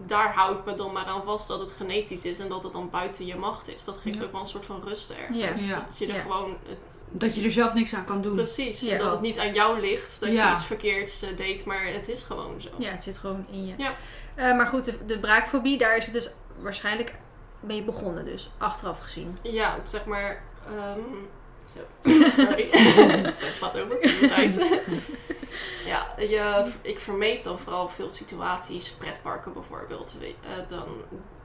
daar 0.06 0.34
hou 0.34 0.58
ik 0.58 0.66
me 0.66 0.74
dan 0.74 0.92
maar 0.92 1.06
aan 1.06 1.24
vast 1.26 1.48
dat 1.48 1.60
het 1.60 1.72
genetisch 1.72 2.26
is 2.26 2.40
en 2.40 2.50
dat 2.50 2.64
het 2.64 2.74
dan 2.74 2.90
buiten 2.90 3.26
je 3.26 3.36
macht 3.36 3.68
is. 3.68 3.84
Dat 3.84 3.98
geeft 3.98 4.18
Ja. 4.18 4.24
ook 4.24 4.32
wel 4.32 4.42
een 4.42 4.48
soort 4.48 4.66
van 4.66 4.82
rust 4.86 5.10
ergens. 5.10 5.38
Ja. 5.68 5.76
Ja. 5.76 5.86
Dat 5.88 5.98
je 5.98 6.08
er 6.08 6.16
Ja. 6.16 6.22
gewoon 6.22 6.58
het 6.68 6.78
Dat 7.12 7.36
je 7.36 7.44
er 7.44 7.52
zelf 7.52 7.74
niks 7.74 7.94
aan 7.94 8.06
kan 8.06 8.22
doen. 8.22 8.36
Precies. 8.36 8.80
Ja. 8.80 8.98
dat 8.98 9.12
het 9.12 9.22
niet 9.22 9.40
aan 9.40 9.54
jou 9.54 9.80
ligt 9.80 10.20
dat 10.20 10.32
Ja. 10.32 10.48
je 10.50 10.54
iets 10.56 10.66
verkeerds 10.66 11.22
eh, 11.22 11.38
deed, 11.38 11.66
maar 11.66 11.86
het 11.86 12.08
is 12.08 12.24
gewoon 12.24 12.62
zo. 12.62 12.70
Ja, 12.78 12.92
het 12.92 13.04
zit 13.04 13.18
gewoon 13.18 13.46
in 13.52 13.66
je. 13.68 13.74
Ja. 13.78 13.94
Eh, 14.36 14.56
maar 14.58 14.68
goed, 14.68 14.86
de, 14.86 15.06
de 15.06 15.20
braakfobie, 15.20 15.78
daar 15.78 15.98
is 15.98 16.06
het 16.06 16.14
dus 16.14 16.30
waarschijnlijk 16.60 17.16
mee 17.60 17.84
begonnen. 17.84 18.26
Dus 18.26 18.50
achteraf 18.58 19.00
gezien. 19.00 19.38
Ja, 19.42 19.78
zeg 19.84 20.06
maar. 20.06 20.44
ehm, 20.78 21.00
zo. 21.74 21.80
Sorry. 22.46 22.68
Het 23.26 23.42
gaat 23.60 23.78
over. 23.80 24.02
De 24.20 24.26
tijd. 24.28 24.56
ja, 25.86 26.08
je, 26.18 26.72
ik 26.82 27.00
vermeed 27.00 27.44
dan 27.44 27.60
vooral 27.60 27.90
veel 27.90 28.10
situaties, 28.10 28.90
pretparken 28.90 29.54
bijvoorbeeld. 29.54 30.18
eh, 30.22 30.50
dan 30.68 30.88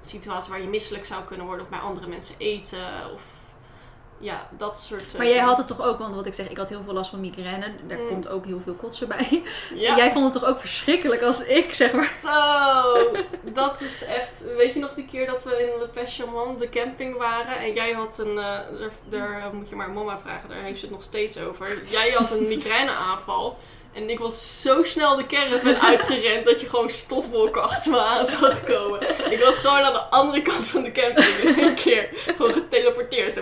situaties 0.00 0.48
waar 0.50 0.60
je 0.60 0.66
misselijk 0.68 1.04
zou 1.04 1.24
kunnen 1.24 1.46
worden 1.46 1.64
of 1.64 1.70
bij 1.70 1.78
andere 1.80 2.06
mensen 2.06 2.34
eten. 2.38 3.12
Of 3.14 3.22
ja, 4.22 4.48
dat 4.56 4.78
soort. 4.78 5.12
eh, 5.12 5.18
Maar 5.18 5.26
jij 5.26 5.38
had 5.38 5.56
het 5.58 5.66
toch 5.66 5.80
ook, 5.82 5.98
want 5.98 6.14
wat 6.14 6.26
ik 6.26 6.34
zeg, 6.34 6.48
ik 6.48 6.56
had 6.56 6.68
heel 6.68 6.82
veel 6.84 6.92
last 6.92 7.10
van 7.10 7.20
migraine. 7.20 7.66
Daar 7.88 7.98
Mm. 7.98 8.08
komt 8.08 8.28
ook 8.28 8.44
heel 8.44 8.60
veel 8.64 8.74
kotsen 8.74 9.08
bij. 9.08 9.42
Ja. 9.74 9.96
Jij 9.96 10.10
vond 10.12 10.24
het 10.24 10.32
toch 10.42 10.50
ook 10.50 10.60
verschrikkelijk 10.60 11.22
als 11.22 11.44
ik, 11.44 11.74
zeg 11.74 11.92
maar. 11.92 12.12
Zo, 12.22 13.10
dat 13.42 13.80
is 13.80 14.04
echt. 14.04 14.44
Weet 14.56 14.72
je 14.72 14.80
nog 14.80 14.94
die 14.94 15.04
keer 15.04 15.26
dat 15.26 15.44
we 15.44 15.50
in 15.50 15.78
Le 15.80 15.88
Pêche 15.88 16.58
de 16.58 16.68
camping 16.68 17.16
waren 17.16 17.56
en 17.58 17.72
jij 17.72 17.92
had 17.92 18.18
een. 18.18 18.38
eh, 18.38 18.44
daar, 19.08 19.40
daar 19.40 19.54
moet 19.54 19.68
je 19.68 19.76
maar 19.76 19.90
mama 19.90 20.18
vragen, 20.24 20.48
daar 20.48 20.62
heeft 20.62 20.78
ze 20.78 20.84
het 20.84 20.94
nog 20.94 21.02
steeds 21.02 21.38
over. 21.38 21.78
Jij 21.90 22.10
had 22.10 22.30
een 22.30 22.48
migraineaanval. 22.48 23.58
En 23.92 24.10
ik 24.10 24.18
was 24.18 24.60
zo 24.62 24.82
snel 24.84 25.16
de 25.16 25.26
caravan 25.26 25.76
uitgerend 25.90 26.44
dat 26.46 26.60
je 26.60 26.68
gewoon 26.68 26.90
stofwolken 26.90 27.62
achter 27.62 27.90
me 27.90 28.00
aan 28.00 28.26
zag 28.26 28.64
komen. 28.64 29.00
Ik 29.32 29.40
was 29.44 29.54
gewoon 29.58 29.82
aan 29.82 29.92
de 29.92 29.98
andere 30.02 30.42
kant 30.42 30.68
van 30.68 30.82
de 30.82 30.92
camping 30.92 31.26
in 31.26 31.58
één 31.60 31.74
keer. 31.74 32.08
Gewoon 32.12 32.52
geteleporteerd. 32.52 33.32
Zo. 33.32 33.40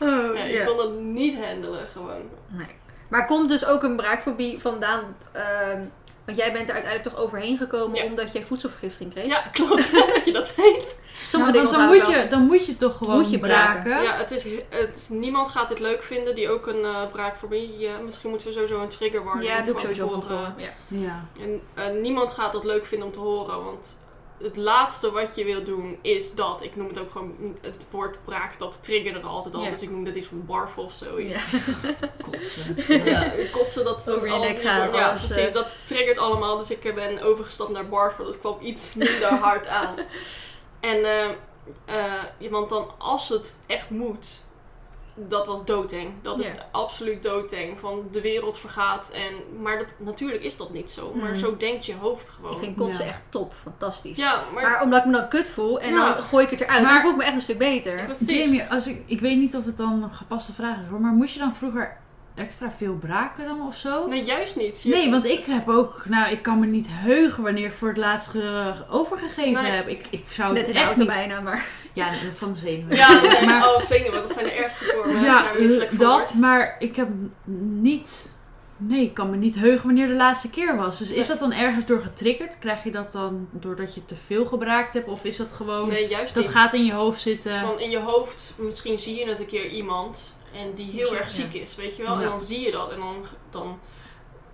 Oh, 0.00 0.34
Ja, 0.36 0.42
ik 0.42 0.52
ja. 0.52 0.64
kon 0.64 0.76
dat 0.76 0.92
niet 1.00 1.44
handelen 1.44 1.86
gewoon. 1.92 2.22
Nee. 2.48 2.66
Maar 3.08 3.26
komt 3.26 3.48
dus 3.48 3.66
ook 3.66 3.82
een 3.82 3.96
braakfobie 3.96 4.60
vandaan? 4.60 5.16
ehm, 5.32 5.80
want 6.24 6.36
jij 6.38 6.52
bent 6.52 6.68
er 6.68 6.74
uiteindelijk 6.74 7.14
toch 7.14 7.24
overheen 7.24 7.56
gekomen 7.56 7.96
Ja. 7.98 8.04
omdat 8.04 8.32
jij 8.32 8.42
voedselvergiftiging 8.42 9.12
kreeg? 9.14 9.26
Ja, 9.26 9.40
klopt. 9.52 9.92
dat 10.14 10.24
je 10.24 10.32
dat 10.32 10.54
weet. 10.54 10.98
Sommige 11.28 11.52
Nou, 11.52 11.64
dingen 11.70 11.88
want 11.88 12.04
dan 12.04 12.14
moet, 12.14 12.22
je, 12.22 12.28
dan 12.28 12.42
moet 12.46 12.66
je 12.66 12.76
toch 12.76 12.96
gewoon 12.96 13.16
Moet 13.20 13.30
je 13.30 13.38
braken. 13.38 13.82
braken. 13.82 14.02
Ja, 14.02 14.16
het 14.16 14.30
is, 14.30 14.46
het, 14.68 15.08
niemand 15.12 15.48
gaat 15.48 15.68
dit 15.68 15.78
leuk 15.80 16.02
vinden 16.02 16.34
die 16.34 16.50
ook 16.50 16.66
een 16.66 16.84
eh 16.84 17.06
braakfobie. 17.12 17.78
Ja, 17.78 17.98
misschien 17.98 18.30
moeten 18.30 18.46
we 18.48 18.52
sowieso 18.52 18.80
een 18.80 18.88
trigger 18.88 19.24
warning 19.24 19.46
Ja, 19.50 19.56
doe 19.60 19.74
ik 19.74 19.80
van 19.80 19.94
sowieso 19.94 20.18
tevoren. 20.18 20.54
Ja. 20.56 20.70
Ja. 20.88 21.24
En 21.40 21.60
eh, 21.74 22.00
niemand 22.00 22.30
gaat 22.30 22.52
dat 22.52 22.64
leuk 22.64 22.86
vinden 22.86 23.06
om 23.06 23.12
te 23.12 23.18
horen, 23.18 23.64
want 23.64 23.98
het 24.42 24.56
laatste 24.56 25.10
wat 25.12 25.28
je 25.34 25.44
wil 25.44 25.64
doen 25.64 25.98
is 26.02 26.34
dat. 26.34 26.62
Ik 26.62 26.76
noem 26.76 26.86
het 26.88 26.98
ook 26.98 27.10
gewoon 27.10 27.34
het 27.60 27.86
woord 27.90 28.24
braak, 28.24 28.58
dat 28.58 28.82
triggerde 28.82 29.18
er 29.18 29.24
altijd 29.24 29.54
al. 29.54 29.62
Ja. 29.62 29.70
Dus 29.70 29.82
ik 29.82 29.90
noem 29.90 30.04
dat 30.04 30.14
iets 30.14 30.26
van 30.26 30.46
barf 30.46 30.78
of 30.78 30.92
zoiets. 30.92 31.40
Ja. 31.50 31.58
Kotsen. 32.30 33.04
Ja, 33.04 33.32
kotsen, 33.52 33.84
dat 33.84 34.10
Over 34.10 34.26
je 34.26 34.32
al- 34.32 34.40
nek 34.42 34.62
gaan, 34.62 34.92
Ja, 34.92 35.08
precies. 35.08 35.36
eh. 35.36 35.52
Dat 35.52 35.74
triggert 35.86 36.18
allemaal. 36.18 36.58
Dus 36.58 36.70
ik 36.70 36.94
ben 36.94 37.22
overgestapt 37.22 37.70
naar 37.70 37.88
barfen. 37.88 38.24
Dat 38.24 38.38
kwam 38.40 38.56
iets 38.60 38.94
minder 38.94 39.34
hard 39.34 39.66
aan. 39.66 39.94
En, 40.80 41.04
eh, 41.04 41.28
eh, 41.84 42.50
want 42.50 42.68
dan 42.68 42.90
als 42.98 43.28
het 43.28 43.60
echt 43.66 43.90
moet, 43.90 44.26
dat 45.14 45.46
was 45.46 45.64
doodeng. 45.64 46.10
Dat 46.22 46.40
is 46.40 46.52
absoluut 46.72 47.22
doodeng. 47.22 47.78
Van 47.78 48.08
de 48.10 48.20
wereld 48.20 48.58
vergaat. 48.58 49.10
En, 49.14 49.62
maar 49.62 49.78
dat, 49.78 49.94
natuurlijk 49.98 50.42
is 50.42 50.56
dat 50.56 50.72
niet 50.72 50.90
zo. 50.90 51.14
Maar 51.14 51.30
Mhm. 51.30 51.38
zo 51.38 51.56
denkt 51.56 51.86
je 51.86 51.94
hoofd 51.94 52.28
gewoon. 52.28 52.52
Ik 52.52 52.58
vind 52.58 52.76
kotsen 52.76 53.04
Ja. 53.04 53.10
echt 53.10 53.22
top. 53.28 53.54
Fantastisch. 53.62 54.16
ja, 54.16 54.42
maar, 54.54 54.62
Maar 54.62 54.82
omdat 54.82 54.98
ik 55.00 55.06
me 55.06 55.12
dan 55.12 55.28
kut 55.28 55.50
voel 55.50 55.80
en 55.80 55.94
Ja. 55.94 56.14
dan 56.14 56.22
gooi 56.22 56.44
ik 56.44 56.50
het 56.50 56.60
eruit. 56.60 56.82
Maar- 56.82 56.92
dan 56.92 57.00
voel 57.02 57.10
ik 57.10 57.16
me 57.16 57.24
echt 57.24 57.34
een 57.34 57.40
stuk 57.40 57.58
beter. 57.58 58.04
precies. 58.04 58.28
Jamie, 58.44 58.62
als 58.70 58.86
ik, 58.86 59.02
ik 59.06 59.20
weet 59.20 59.36
niet 59.36 59.56
of 59.56 59.64
het 59.64 59.76
dan 59.76 60.02
een 60.02 60.10
gepaste 60.14 60.52
vraag 60.52 60.76
is 60.80 60.86
hoor, 60.90 61.00
maar 61.00 61.12
moest 61.12 61.32
je 61.34 61.38
dan 61.40 61.54
vroeger 61.54 61.96
extra 62.34 62.70
veel 62.70 62.94
braken 62.94 63.44
dan 63.44 63.66
of 63.66 63.76
zo? 63.76 64.06
Nee, 64.06 64.24
juist 64.24 64.56
niet. 64.56 64.82
Je- 64.82 64.88
Nee, 64.90 65.10
want 65.10 65.24
ik 65.24 65.44
heb 65.44 65.68
ook, 65.68 66.02
nou, 66.08 66.30
ik 66.32 66.42
kan 66.42 66.58
me 66.58 66.66
niet 66.66 66.86
heugen 66.90 67.42
wanneer 67.42 67.66
ik 67.66 67.72
voor 67.72 67.88
het 67.88 67.96
laatst 67.96 68.28
ge- 68.28 68.74
overgegeven 68.90 69.62
Nee. 69.62 69.72
heb. 69.72 69.88
Ik, 69.88 70.06
ik 70.10 70.24
zou 70.28 70.54
Net 70.54 70.66
het 70.66 70.76
echt 70.76 70.96
niet. 70.96 71.06
bijna, 71.06 71.40
maar... 71.40 71.66
Ja, 71.92 72.10
van 72.34 72.52
de 72.52 72.58
zenuwen. 72.58 72.96
Ja, 72.96 73.20
nee, 73.20 73.44
maar, 73.46 73.68
oh, 73.74 73.80
zenuwen, 73.82 74.12
dat 74.22 74.32
zijn 74.32 74.44
de 74.44 74.52
ergste 74.52 74.84
vormen. 74.84 75.22
ja, 75.22 75.52
dat, 75.90 76.34
maar 76.34 76.76
ik 76.78 76.96
heb 76.96 77.08
niet. 77.70 78.30
Nee, 78.76 79.02
ik 79.02 79.14
kan 79.14 79.30
me 79.30 79.36
niet 79.36 79.54
heugen 79.54 79.86
wanneer 79.86 80.06
de 80.06 80.14
laatste 80.14 80.50
keer 80.50 80.76
was. 80.76 80.98
Dus 80.98 81.10
is 81.10 81.26
dat 81.26 81.38
dan 81.38 81.52
ergens 81.52 81.86
door 81.86 82.00
getriggerd? 82.00 82.58
Krijg 82.58 82.84
je 82.84 82.90
dat 82.90 83.12
dan 83.12 83.48
doordat 83.50 83.94
je 83.94 84.04
te 84.04 84.16
veel 84.26 84.44
gebraakt 84.44 84.94
hebt? 84.94 85.08
Of 85.08 85.24
is 85.24 85.36
dat 85.36 85.50
gewoon. 85.52 85.88
Nee, 85.88 86.08
juist 86.08 86.34
dat 86.34 86.42
niet. 86.44 86.52
gaat 86.52 86.74
in 86.74 86.84
je 86.84 86.92
hoofd 86.92 87.20
zitten? 87.20 87.60
Van 87.60 87.80
in 87.80 87.90
je 87.90 87.98
hoofd, 87.98 88.54
misschien 88.58 88.98
zie 88.98 89.18
je 89.18 89.26
het 89.28 89.40
een 89.40 89.46
keer 89.46 89.68
iemand 89.70 90.36
en 90.52 90.74
die 90.74 90.90
heel 90.90 91.16
erg 91.16 91.30
ziek 91.30 91.52
is, 91.54 91.74
weet 91.76 91.96
je 91.96 92.02
wel. 92.02 92.14
En 92.16 92.22
dan 92.24 92.40
zie 92.40 92.60
je 92.60 92.70
dat 92.70 92.92
en 92.92 92.98
dan, 92.98 93.24
dan 93.50 93.78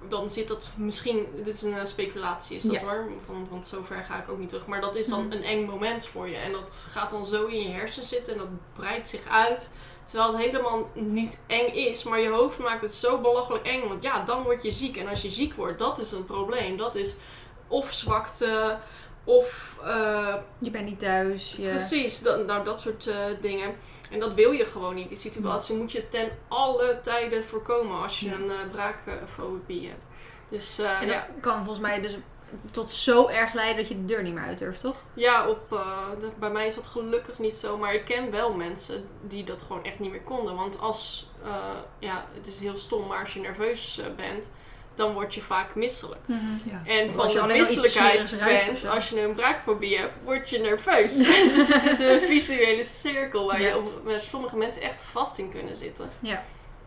dan 0.09 0.31
zit 0.31 0.49
dat 0.49 0.69
misschien, 0.77 1.27
dit 1.45 1.55
is 1.55 1.63
een 1.63 1.75
eh, 1.75 1.85
speculatie 1.85 2.57
is 2.57 2.63
dat 2.63 2.77
hoor, 2.77 3.09
van, 3.27 3.47
want 3.51 3.67
zover 3.67 4.05
ga 4.09 4.23
ik 4.23 4.29
ook 4.31 4.39
niet 4.39 4.49
terug. 4.49 4.67
Maar 4.67 4.81
dat 4.81 4.97
is 4.97 5.07
dan 5.07 5.25
Mhm. 5.27 5.33
een 5.37 5.43
eng 5.43 5.67
moment 5.67 6.07
voor 6.07 6.29
je. 6.29 6.37
En 6.37 6.53
dat 6.53 6.87
gaat 6.91 7.11
dan 7.11 7.27
zo 7.27 7.47
in 7.47 7.63
je 7.63 7.69
hersen 7.69 8.05
zitten 8.05 8.33
en 8.33 8.39
dat 8.39 8.49
breidt 8.77 9.09
zich 9.09 9.27
uit. 9.29 9.71
Terwijl 10.05 10.33
het 10.37 10.43
helemaal 10.45 10.91
niet 10.95 11.41
eng 11.47 11.67
is, 11.75 12.03
maar 12.03 12.21
je 12.21 12.29
hoofd 12.29 12.59
maakt 12.59 12.83
het 12.83 12.95
zo 12.95 13.19
belachelijk 13.21 13.67
eng. 13.67 13.89
Want 13.89 14.03
ja, 14.03 14.25
dan 14.25 14.43
word 14.43 14.63
je 14.63 14.71
ziek. 14.71 14.97
En 14.97 15.09
als 15.09 15.23
je 15.23 15.31
ziek 15.31 15.55
wordt, 15.55 15.79
dat 15.79 15.99
is 15.99 16.13
een 16.13 16.25
probleem. 16.25 16.77
Dat 16.77 16.95
is 16.95 17.15
of 17.69 17.93
zwakte, 17.93 18.79
of 19.25 19.79
eh, 19.85 20.35
Je 20.59 20.71
bent 20.71 20.85
niet 20.85 20.99
thuis. 20.99 21.55
Je... 21.59 21.69
Precies, 21.69 22.21
dat, 22.21 22.47
nou 22.47 22.65
dat 22.65 22.81
soort 22.81 23.07
eh, 23.07 23.17
dingen. 23.41 23.77
En 24.11 24.19
dat 24.21 24.35
wil 24.35 24.51
je 24.51 24.65
gewoon 24.65 24.95
niet. 24.95 25.09
Die 25.09 25.19
situatie 25.19 25.77
moet 25.77 25.93
je 25.93 26.09
ten 26.09 26.31
alle 26.49 26.99
tijden 27.03 27.45
voorkomen 27.45 28.03
als 28.03 28.21
je 28.21 28.29
Ja. 28.29 28.35
een 28.35 28.51
eh, 28.51 28.57
braakfobie 28.71 29.89
hebt. 29.89 30.05
Dus 30.49 30.79
eh, 30.79 31.01
En 31.01 31.07
ja, 31.07 31.13
dat 31.15 31.27
kan 31.41 31.57
volgens 31.57 31.81
mij 31.81 32.01
dus 32.01 32.19
tot 32.71 32.91
zo 32.91 33.27
erg 33.29 33.53
leiden 33.53 33.77
dat 33.77 33.89
je 33.89 33.95
de 33.95 34.05
deur 34.05 34.23
niet 34.23 34.35
meer 34.35 34.43
uit 34.45 34.59
durft, 34.59 34.81
toch? 34.81 34.97
ja 35.15 35.49
op, 35.49 35.73
eh, 35.73 36.11
de- 36.21 36.31
bij 36.39 36.51
mij 36.51 36.67
is 36.67 36.75
dat 36.75 36.87
gelukkig 36.87 37.39
niet 37.39 37.55
zo. 37.57 37.79
Maar 37.79 37.95
ik 37.95 38.05
ken 38.05 38.31
wel 38.31 38.53
mensen 38.53 39.09
die 39.23 39.45
dat 39.45 39.63
gewoon 39.63 39.85
echt 39.85 39.99
niet 39.99 40.11
meer 40.11 40.21
konden. 40.23 40.55
Want 40.57 40.79
als, 40.81 41.31
ja, 41.99 42.27
het 42.35 42.47
is 42.47 42.59
heel 42.61 42.77
stom, 42.77 43.07
maar 43.07 43.21
als 43.21 43.35
je 43.35 43.41
nerveus 43.41 44.01
bent, 44.17 44.51
dan 44.99 45.13
word 45.13 45.35
je 45.35 45.41
vaak 45.43 45.75
misselijk. 45.75 46.21
Ja. 46.65 46.83
En 46.85 47.13
van 47.13 47.29
de 47.29 47.45
misselijkheid 47.47 48.21
of 48.33 48.45
bent, 48.45 48.87
als 48.87 49.09
je 49.09 49.23
een 49.23 49.35
braakfobie 49.35 49.99
hebt, 49.99 50.13
word 50.25 50.51
je 50.51 50.59
nerveus. 50.59 51.17
dus 51.55 51.69
het 51.69 51.85
is 51.85 51.99
een 51.99 52.21
visuele 52.21 52.85
cirkel 52.85 53.47
waar 53.47 53.61
Ja. 53.61 53.69
je 53.69 53.79
op, 53.79 54.01
waar 54.05 54.21
sommige 54.21 54.57
mensen 54.57 54.83
echt 54.83 55.01
vast 55.01 55.39
in 55.39 55.51
kunnen 55.51 55.77
zitten. 55.77 56.11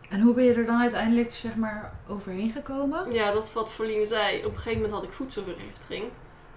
En 0.08 0.20
hoe 0.20 0.34
ben 0.34 0.44
je 0.44 0.54
er 0.54 0.66
dan 0.66 0.80
uiteindelijk 0.80 1.34
zeg 1.34 1.54
maar 1.54 1.92
overheen 2.08 2.50
gekomen? 2.50 3.12
Ja, 3.12 3.30
dat 3.32 3.42
is 3.42 3.52
wat 3.52 3.72
Verline 3.72 4.06
zei. 4.06 4.38
Op 4.38 4.44
een 4.44 4.56
gegeven 4.56 4.72
moment 4.72 4.92
had 4.92 5.02
ik 5.02 5.12
voedselvergiftiging 5.12 6.04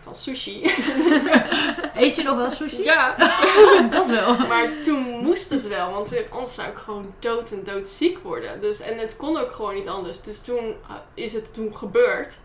van 0.05 0.15
sushi. 0.15 0.61
Eet 1.95 2.15
je 2.15 2.23
nog 2.23 2.35
wel 2.35 2.51
sushi? 2.51 2.83
ja, 2.83 3.15
Dat 3.91 4.09
wel. 4.09 4.37
maar 4.37 4.69
toen 4.83 5.01
moest 5.01 5.49
het 5.49 5.67
wel, 5.67 5.91
want 5.91 6.29
anders 6.29 6.53
zou 6.53 6.67
ik 6.67 6.77
gewoon 6.77 7.13
dood 7.19 7.51
en 7.51 7.63
dood 7.63 7.89
ziek 7.89 8.17
worden. 8.17 8.61
Dus, 8.61 8.79
en 8.79 8.97
het 8.97 9.17
kon 9.17 9.37
ook 9.37 9.51
gewoon 9.51 9.73
niet 9.73 9.87
anders. 9.87 10.21
Dus 10.21 10.39
toen 10.39 10.65
uh, 10.65 10.95
is 11.13 11.33
het 11.33 11.53
toen 11.53 11.75
gebeurd. 11.75 12.37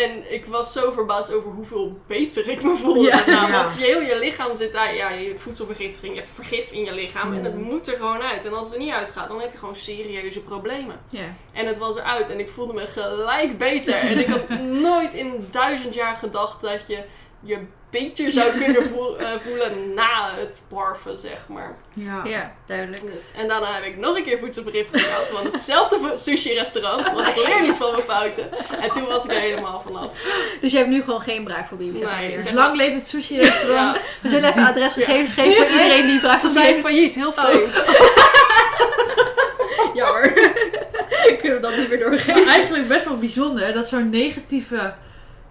En 0.00 0.32
ik 0.32 0.46
was 0.46 0.72
zo 0.72 0.90
verbaasd 0.90 1.32
over 1.32 1.50
hoeveel 1.50 1.98
beter 2.06 2.48
ik 2.48 2.62
me 2.62 2.76
voelde. 2.76 3.00
Ja. 3.00 3.50
Want 3.50 3.78
je, 3.78 3.84
heel 3.84 4.00
je 4.00 4.18
lichaam 4.18 4.56
zit 4.56 4.72
daar, 4.72 4.94
ja, 4.94 5.10
je 5.10 5.38
voedselvergiftiging, 5.38 6.14
je 6.14 6.20
hebt 6.20 6.34
vergif 6.34 6.70
in 6.70 6.84
je 6.84 6.94
lichaam 6.94 7.32
en 7.34 7.44
het 7.44 7.58
moet 7.58 7.88
er 7.88 7.96
gewoon 7.96 8.20
uit. 8.20 8.46
En 8.46 8.54
als 8.54 8.66
het 8.66 8.74
er 8.74 8.80
niet 8.80 8.92
uitgaat, 8.92 9.28
dan 9.28 9.40
heb 9.40 9.52
je 9.52 9.58
gewoon 9.58 9.76
serieuze 9.76 10.40
problemen. 10.40 11.00
Ja. 11.08 11.34
En 11.52 11.66
het 11.66 11.78
was 11.78 11.96
eruit 11.96 12.30
en 12.30 12.38
ik 12.38 12.48
voelde 12.48 12.72
me 12.72 12.86
gelijk 12.86 13.58
beter. 13.58 13.94
En 13.94 14.18
ik 14.18 14.26
had 14.26 14.48
nooit 14.88 15.14
in 15.14 15.48
duizend 15.50 15.94
jaar 15.94 16.16
gedacht 16.16 16.60
dat 16.60 16.86
je 16.86 17.04
je 17.42 17.58
beter 17.90 18.32
zou 18.32 18.50
kunnen 18.50 18.82
eh, 19.18 19.28
voelen 19.40 19.94
na 19.94 20.30
het 20.34 20.62
barven, 20.68 21.18
zeg 21.18 21.38
maar. 21.48 21.76
Ja. 21.92 22.20
ja, 22.24 22.52
duidelijk. 22.66 23.12
Dus, 23.12 23.32
en 23.36 23.48
daarna 23.48 23.74
heb 23.74 23.84
ik 23.84 23.96
nog 23.96 24.16
een 24.16 24.24
keer 24.24 24.38
voedselvergiftiging 24.38 25.08
gehad 25.12 25.26
van 25.26 25.52
hetzelfde 25.52 26.12
sushi-restaurant. 26.16 27.12
Want 27.12 27.26
ik 27.26 27.36
leer 27.36 27.62
niet 27.62 27.76
van 27.76 27.92
mijn 27.92 28.02
fouten. 28.02 28.48
En 28.80 28.90
toen 28.90 29.06
was 29.06 29.24
ik 29.24 29.30
er 29.30 29.40
helemaal 29.40 29.80
vanaf. 29.86 30.12
Dus 30.60 30.72
je 30.72 30.78
hebt 30.78 30.90
nu 30.90 31.02
gewoon 31.02 31.20
geen 31.20 31.44
braakfobie, 31.44 31.96
zeg 31.96 32.08
maar 32.08 32.18
Nee, 32.20 32.36
Dus 32.36 32.50
lang 32.52 32.76
leven 32.76 32.94
het 32.94 33.06
sushi 33.06 33.40
restaurant. 33.40 33.96
Ja, 33.96 34.02
We 34.22 34.28
zullen 34.28 34.50
even 34.50 34.64
adresgegevens 34.66 35.32
geven 35.32 35.54
voor 35.54 35.66
iedereen 35.80 36.06
die 36.06 36.14
ze 36.14 36.20
braakfobie 36.20 36.50
zijn 36.50 36.66
heeft. 36.66 36.80
failliet, 36.80 37.14
heel 37.14 37.32
vreemd. 37.32 37.84
Jammer. 39.94 40.32
Kunnen 41.40 41.54
we 41.54 41.58
dat 41.60 41.76
niet 41.76 41.88
meer 41.88 41.98
doorgeven? 41.98 42.44
Maar 42.44 42.54
eigenlijk 42.54 42.88
best 42.88 43.04
wel 43.04 43.16
bijzonder 43.18 43.72
dat 43.72 43.88
zo'n 43.88 44.10
negatieve 44.10 44.94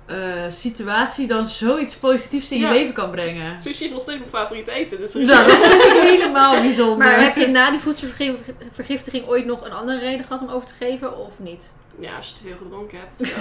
eh, 0.09 0.43
situatie 0.49 1.27
dan 1.27 1.47
zoiets 1.47 1.95
positiefs 1.95 2.51
in 2.51 2.59
je 2.59 2.69
leven 2.69 2.93
kan 2.93 3.11
brengen. 3.11 3.59
Sushi 3.59 3.85
is 3.85 3.91
nog 3.91 4.01
steeds 4.01 4.19
mijn 4.19 4.29
favoriet 4.29 4.67
eten. 4.67 4.97
Dus 4.97 5.13
Nou, 5.13 5.47
dat 5.47 5.57
vind 5.57 5.83
ik 5.83 6.01
helemaal 6.01 6.61
bijzonder. 6.61 6.97
Maar 6.97 7.21
heb 7.23 7.35
je 7.35 7.47
na 7.47 7.71
die 7.71 7.79
voedselvergiftiging 7.79 9.27
ooit 9.27 9.45
nog 9.45 9.65
een 9.65 9.71
andere 9.71 9.99
reden 9.99 10.25
gehad 10.25 10.41
om 10.41 10.49
over 10.49 10.67
te 10.67 10.73
geven 10.79 11.17
of 11.17 11.39
niet? 11.39 11.71
Ja, 11.99 12.15
als 12.15 12.27
je 12.29 12.35
te 12.35 12.41
veel 12.41 12.55
gedronken 12.61 12.97
hebt. 12.99 13.31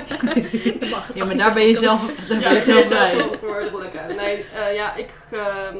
mag 0.90 1.14
Ja, 1.14 1.24
maar 1.24 1.36
daar 1.36 1.52
ben 1.54 1.66
je 1.66 1.76
zelf, 1.76 2.00
daar 2.28 2.38
ben 2.38 2.40
Ja, 2.40 2.50
je 2.50 2.58
ik 2.58 2.64
ben 2.64 2.74
zelf 2.74 2.86
zelf 2.86 3.00
bij. 3.10 3.38
verantwoordelijk 3.38 3.96
aan. 3.96 4.16
Nee, 4.16 4.44
eh, 4.54 4.74
ja, 4.74 4.94
ik, 4.94 5.10
ehm, 5.30 5.76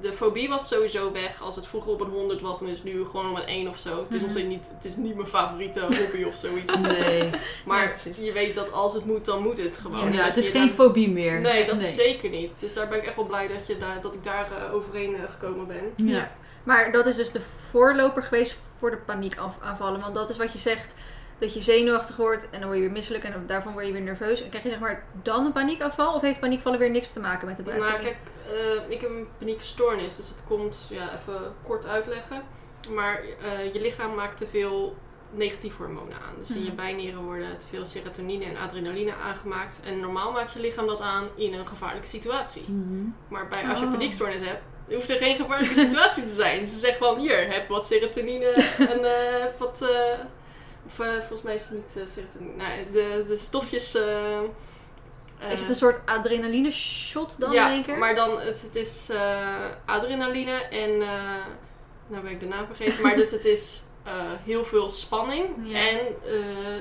de 0.00 0.12
fobie 0.12 0.48
was 0.48 0.68
sowieso 0.68 1.12
weg. 1.12 1.42
Als 1.42 1.56
het 1.56 1.66
vroeger 1.66 1.92
op 1.92 2.00
een 2.00 2.10
100 2.10 2.40
was, 2.40 2.58
dan 2.58 2.68
is 2.68 2.74
het 2.74 2.84
nu 2.84 3.04
gewoon 3.04 3.30
op 3.30 3.36
een 3.36 3.48
1 3.48 3.68
of 3.68 3.78
zo. 3.78 4.02
Het 4.02 4.14
is 4.14 4.20
steeds 4.30 4.46
niet, 4.48 4.70
het 4.74 4.84
is 4.84 4.96
niet 4.96 5.14
mijn 5.14 5.26
favoriete 5.28 5.80
hobby 5.80 6.22
of 6.24 6.34
zoiets. 6.36 6.76
Nee. 6.76 7.30
Maar 7.64 7.96
Ja, 8.04 8.24
je 8.24 8.32
weet 8.32 8.54
dat 8.54 8.72
als 8.72 8.94
het 8.94 9.04
moet, 9.04 9.24
dan 9.24 9.42
moet 9.42 9.58
het 9.58 9.78
gewoon. 9.78 10.12
Ja, 10.12 10.18
En 10.20 10.24
het 10.26 10.36
is 10.36 10.44
je 10.46 10.50
geen 10.50 10.70
fobie 10.70 11.10
meer. 11.10 11.40
Nee, 11.40 11.66
dat 11.66 11.80
is 11.80 11.94
zeker 11.94 12.30
niet. 12.30 12.52
Dus 12.58 12.72
daar 12.74 12.88
ben 12.88 12.98
ik 12.98 13.04
echt 13.04 13.16
wel 13.16 13.24
blij 13.26 13.48
dat, 13.48 13.66
je 13.66 13.78
daar, 13.78 14.00
dat 14.00 14.14
ik 14.14 14.24
daar 14.24 14.48
eh, 14.52 14.74
overheen 14.74 15.14
eh, 15.16 15.20
gekomen 15.30 15.66
ben. 15.66 16.06
Ja. 16.06 16.30
Maar 16.64 16.92
dat 16.92 17.06
is 17.06 17.16
dus 17.16 17.30
de 17.30 17.40
voorloper 17.40 18.22
geweest 18.22 18.58
voor 18.78 18.90
de 18.90 18.96
paniekaanvallen. 18.96 20.00
Want 20.00 20.14
dat 20.14 20.28
is 20.30 20.38
wat 20.38 20.52
je 20.52 20.58
zegt, 20.58 20.94
dat 21.40 21.54
je 21.54 21.60
zenuwachtig 21.60 22.16
wordt 22.16 22.50
en 22.50 22.58
dan 22.58 22.62
word 22.68 22.76
je 22.76 22.84
weer 22.84 22.92
misselijk 22.92 23.24
en 23.24 23.44
daarvan 23.46 23.72
word 23.72 23.86
je 23.86 23.92
weer 23.92 24.00
nerveus. 24.02 24.42
En 24.42 24.48
krijg 24.48 24.64
je 24.64 24.70
zeg 24.70 24.78
maar 24.80 25.04
dan 25.22 25.44
een 25.46 25.52
paniekaanval? 25.52 26.14
Of 26.14 26.20
heeft 26.20 26.40
paniekvallen 26.40 26.78
weer 26.78 26.90
niks 26.90 27.10
te 27.12 27.20
maken 27.20 27.46
met 27.46 27.56
de 27.56 27.62
Nou, 27.62 27.78
braakfobie? 27.78 28.08
kijk, 28.10 28.18
eh, 28.86 28.90
ik 28.94 29.00
heb 29.00 29.10
een 29.10 29.28
paniekstoornis, 29.38 30.16
dus 30.16 30.28
het 30.28 30.44
komt, 30.48 30.86
ja, 30.90 31.08
even 31.14 31.54
kort 31.66 31.86
uitleggen. 31.86 32.42
Maar 32.88 33.20
eh, 33.42 33.72
je 33.72 33.80
lichaam 33.80 34.14
maakt 34.14 34.36
te 34.38 34.46
veel 34.46 34.96
negatieve 35.32 35.76
hormonen 35.82 36.14
aan. 36.16 36.34
Dus 36.38 36.50
in 36.54 36.60
je 36.60 36.66
Mhm. 36.66 36.76
bijnieren 36.76 37.22
worden 37.24 37.58
te 37.58 37.66
veel 37.66 37.84
serotonine 37.84 38.44
en 38.44 38.56
adrenaline 38.56 39.14
aangemaakt. 39.14 39.80
En 39.84 40.00
normaal 40.00 40.32
maakt 40.32 40.52
je 40.52 40.60
lichaam 40.60 40.86
dat 40.86 41.00
aan 41.00 41.28
in 41.36 41.54
een 41.54 41.66
gevaarlijke 41.66 42.08
situatie. 42.08 42.64
Mhm. 42.68 43.04
Maar 43.28 43.48
bij, 43.48 43.62
als 43.70 43.78
je 43.78 43.84
Oh. 43.84 43.90
paniekstoornis 43.90 44.46
hebt, 44.46 44.62
hoeft 44.88 45.10
er 45.10 45.16
geen 45.16 45.36
gevaarlijke 45.36 45.74
situatie 45.86 46.22
te 46.22 46.28
zijn. 46.34 46.68
Ze 46.68 46.78
zeggen 46.78 46.98
van, 47.06 47.18
hier, 47.18 47.52
heb 47.52 47.68
wat 47.68 47.86
serotonine 47.86 48.46
en 48.78 49.04
eh, 49.04 49.44
wat... 49.58 49.80
of, 50.90 51.06
eh, 51.06 51.18
volgens 51.18 51.42
mij 51.42 51.54
is 51.54 51.62
het 51.62 51.72
niet 51.72 52.10
serotonine. 52.10 52.56
Nou, 52.56 52.84
de, 52.92 53.24
de 53.26 53.36
stofjes... 53.36 53.94
eh, 53.94 54.40
is 55.50 55.60
het 55.60 55.68
een 55.68 55.74
soort 55.74 56.00
adrenaline 56.06 56.70
shot 56.70 57.40
dan 57.40 57.52
ja, 57.52 57.66
in 57.66 57.72
één 57.72 57.84
keer? 57.84 57.98
maar 57.98 58.14
dan 58.14 58.40
het, 58.40 58.62
het 58.62 58.76
is 58.76 59.10
adrenaline 59.84 60.52
en... 60.52 60.98
nou 62.06 62.22
ben 62.22 62.30
ik 62.30 62.40
de 62.40 62.46
naam 62.46 62.66
vergeten. 62.66 63.02
Maar 63.02 63.16
dus 63.16 63.30
het 63.30 63.44
is 63.44 63.82
heel 64.44 64.64
veel 64.64 64.90
spanning. 64.90 65.48
Ja. 65.62 65.88
En 65.88 65.98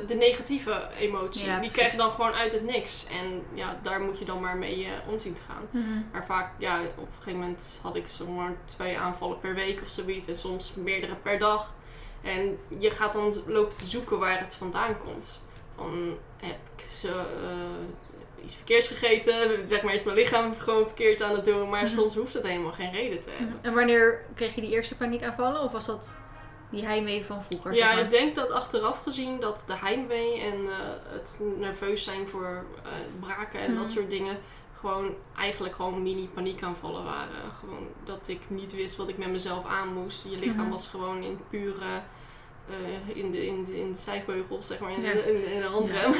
de 0.07 0.15
negatieve 0.15 0.87
emotie. 0.97 1.45
Ja, 1.45 1.59
die 1.59 1.69
krijg 1.71 1.91
je 1.91 1.97
dan 1.97 2.11
gewoon 2.11 2.33
uit 2.33 2.51
het 2.51 2.63
niks. 2.63 3.05
En 3.09 3.43
ja, 3.53 3.79
daar 3.81 4.01
moet 4.01 4.19
je 4.19 4.25
dan 4.25 4.39
maar 4.39 4.57
mee 4.57 4.85
eh, 4.85 4.91
om 5.07 5.19
zien 5.19 5.33
te 5.33 5.41
gaan. 5.41 5.67
Mhm. 5.71 6.01
Maar 6.11 6.25
vaak, 6.25 6.51
ja, 6.57 6.79
op 6.81 6.97
een 6.97 7.13
gegeven 7.17 7.39
moment 7.39 7.79
had 7.83 7.95
ik 7.95 8.09
zomaar 8.09 8.55
twee 8.65 8.97
aanvallen 8.97 9.39
per 9.39 9.53
week 9.53 9.81
of 9.81 9.87
zoiets. 9.87 10.27
En 10.27 10.35
soms 10.35 10.73
meerdere 10.75 11.15
per 11.15 11.39
dag. 11.39 11.73
En 12.21 12.58
je 12.79 12.89
gaat 12.91 13.13
dan 13.13 13.34
lopen 13.45 13.75
te 13.75 13.86
zoeken 13.86 14.19
waar 14.19 14.39
het 14.39 14.55
vandaan 14.55 14.97
komt. 14.97 15.43
Van, 15.75 16.17
heb 16.38 16.58
ik 16.75 16.84
zo, 16.86 17.08
eh, 17.08 18.43
iets 18.43 18.55
verkeerds 18.55 18.88
gegeten? 18.88 19.67
Zeg 19.67 19.82
maar, 19.82 19.93
is 19.93 20.03
mijn 20.03 20.17
lichaam 20.17 20.55
gewoon 20.55 20.86
verkeerd 20.86 21.21
aan 21.21 21.32
het 21.36 21.45
doen? 21.45 21.69
Maar 21.69 21.84
Mhm. 21.84 21.91
soms 21.91 22.15
hoeft 22.15 22.34
het 22.34 22.47
helemaal 22.47 22.71
geen 22.71 22.91
reden 22.91 23.21
te 23.21 23.29
hebben. 23.29 23.58
En 23.62 23.73
wanneer 23.73 24.21
kreeg 24.36 24.55
je 24.55 24.62
die 24.62 24.69
eerste 24.69 24.97
paniekaanvallen? 24.97 25.62
Of 25.62 25.71
was 25.71 25.86
dat 25.86 26.17
die 26.69 26.86
heimwee 26.86 27.25
van 27.25 27.43
vroeger? 27.43 27.75
zeg 27.75 27.84
Ja, 27.84 27.93
maar? 27.93 28.03
ik 28.03 28.10
denk 28.10 28.36
dat 28.36 28.51
achteraf 28.51 29.01
gezien 29.03 29.39
dat 29.39 29.63
de 29.67 29.75
heimwee 29.75 30.39
en 30.41 30.53
eh, 30.67 30.75
het 31.13 31.39
nerveus 31.58 32.03
zijn 32.03 32.27
voor 32.27 32.63
eh, 32.84 32.91
braken 33.19 33.60
en 33.60 33.75
dat 33.75 33.84
Mhm. 33.84 33.93
soort 33.93 34.10
dingen 34.10 34.38
gewoon 34.79 35.13
eigenlijk 35.37 35.75
gewoon 35.75 36.03
mini 36.03 36.27
paniekaanvallen 36.33 37.03
waren. 37.03 37.51
Gewoon 37.59 37.87
dat 38.03 38.27
ik 38.27 38.39
niet 38.47 38.75
wist 38.75 38.95
wat 38.95 39.09
ik 39.09 39.17
met 39.17 39.31
mezelf 39.31 39.65
aan 39.65 39.93
moest. 39.93 40.23
Je 40.29 40.37
lichaam 40.37 40.61
Mhm. 40.61 40.69
was 40.69 40.87
gewoon 40.87 41.23
in 41.23 41.39
pure 41.49 42.01
eh, 42.69 43.15
in, 43.17 43.31
de, 43.31 43.45
in, 43.47 43.63
de, 43.65 43.79
in 43.79 43.91
de 43.91 43.97
stijgbeugels, 43.97 44.67
zeg 44.67 44.79
maar, 44.79 44.91
in, 44.91 45.01
Ja. 45.01 45.11
de, 45.13 45.33
in, 45.45 45.51
in 45.53 45.59
de 45.61 45.67
handrem. 45.67 46.13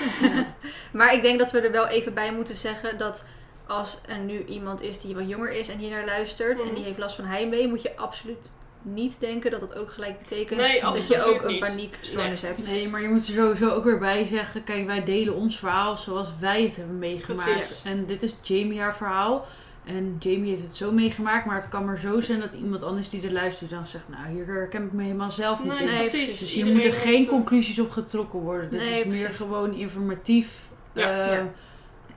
Maar 0.94 1.14
ik 1.14 1.22
denk 1.22 1.40
dat 1.40 1.52
we 1.52 1.60
er 1.62 1.72
wel 1.72 1.88
even 1.88 2.14
bij 2.14 2.34
moeten 2.34 2.56
zeggen 2.56 2.98
dat 2.98 3.28
als 3.68 4.02
er 4.08 4.18
nu 4.18 4.44
iemand 4.46 4.82
is 4.82 5.00
die 5.00 5.16
wat 5.16 5.30
jonger 5.30 5.52
is 5.52 5.70
en 5.70 5.78
hier 5.78 5.90
naar 5.90 6.06
luistert 6.06 6.60
en 6.60 6.66
Mhm. 6.66 6.76
die 6.76 6.84
heeft 6.84 6.98
last 6.98 7.16
van 7.16 7.26
heimwee, 7.26 7.68
moet 7.68 7.82
je 7.82 7.98
absoluut 7.98 8.54
niet 8.82 9.20
denken 9.20 9.52
dat 9.52 9.60
dat 9.60 9.76
ook 9.76 9.92
gelijk 9.92 10.18
betekent 10.18 10.60
Nee, 10.60 10.82
dat 10.82 11.08
je 11.08 11.24
ook 11.24 11.42
een 11.42 11.48
niet. 11.48 11.60
paniekstoornis 11.60 12.42
hebt. 12.42 12.68
Nee, 12.72 12.88
maar 12.90 13.02
je 13.02 13.08
moet 13.10 13.28
er 13.28 13.34
sowieso 13.34 13.70
ook 13.70 13.84
weer 13.84 14.00
bij 14.00 14.26
zeggen, 14.26 14.64
kijk, 14.64 14.86
wij 14.86 15.04
delen 15.04 15.36
ons 15.36 15.60
verhaal 15.60 15.98
zoals 15.98 16.30
wij 16.40 16.64
het 16.64 16.76
hebben 16.76 17.00
meegemaakt. 17.00 17.52
Precies. 17.52 17.84
En 17.86 18.06
dit 18.06 18.24
is 18.24 18.36
Jamie 18.42 18.80
haar 18.80 18.96
verhaal. 18.96 19.46
En 19.86 20.16
Jamie 20.20 20.50
heeft 20.52 20.64
het 20.64 20.76
zo 20.76 20.92
meegemaakt, 20.92 21.46
maar 21.46 21.56
het 21.56 21.70
kan 21.70 21.86
maar 21.86 22.00
zo 22.00 22.22
zijn 22.22 22.40
dat 22.40 22.54
iemand 22.54 22.84
anders 22.84 23.10
die 23.10 23.22
er 23.26 23.32
luistert 23.32 23.70
dan 23.70 23.88
zegt, 23.88 24.04
nou, 24.10 24.30
hier 24.36 24.46
herken 24.46 24.84
ik 24.86 24.92
me 24.92 25.04
helemaal 25.04 25.32
zelf 25.32 25.64
niet 25.64 25.70
Nee, 25.74 25.80
in. 25.80 25.86
Nee, 25.86 26.00
precies. 26.00 26.40
Dus 26.40 26.54
hier 26.54 26.66
Iedereen 26.66 26.74
moeten 26.90 27.00
geen 27.00 27.26
conclusies 27.28 27.80
op 27.80 27.92
getrokken 27.92 28.40
worden. 28.40 28.70
Dit 28.70 28.80
Nee, 28.80 29.00
is 29.00 29.06
meer 29.06 29.20
precies. 29.20 29.36
gewoon 29.36 29.74
informatief. 29.74 30.60
Ja. 30.94 31.28
eh, 31.28 31.34
Ja. 31.34 31.52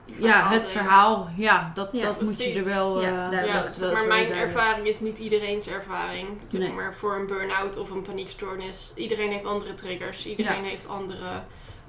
Ja, 0.05 0.47
het 0.49 0.67
verhaal. 0.67 1.29
Ja, 1.35 1.71
dat, 1.73 1.89
Ja, 1.91 2.01
dat 2.01 2.21
moet 2.21 2.37
je 2.37 2.53
er 2.53 2.65
wel... 2.65 3.01
Ja, 3.01 3.31
eh. 3.31 3.45
Ja, 3.45 3.63
dat 3.79 3.93
maar 3.93 4.07
mijn 4.07 4.31
ervaring 4.31 4.87
is 4.87 4.99
niet 4.99 5.17
iedereen's 5.17 5.67
ervaring. 5.67 6.27
Zeg 6.47 6.59
Nee. 6.59 6.71
Maar 6.71 6.93
voor 6.95 7.15
een 7.15 7.27
burn-out 7.27 7.77
of 7.77 7.89
een 7.89 8.01
paniekstoornis, 8.01 8.93
iedereen 8.95 9.31
heeft 9.31 9.45
andere 9.45 9.73
triggers. 9.73 10.25
Iedereen 10.25 10.63
heeft 10.63 10.87
andere 10.87 11.25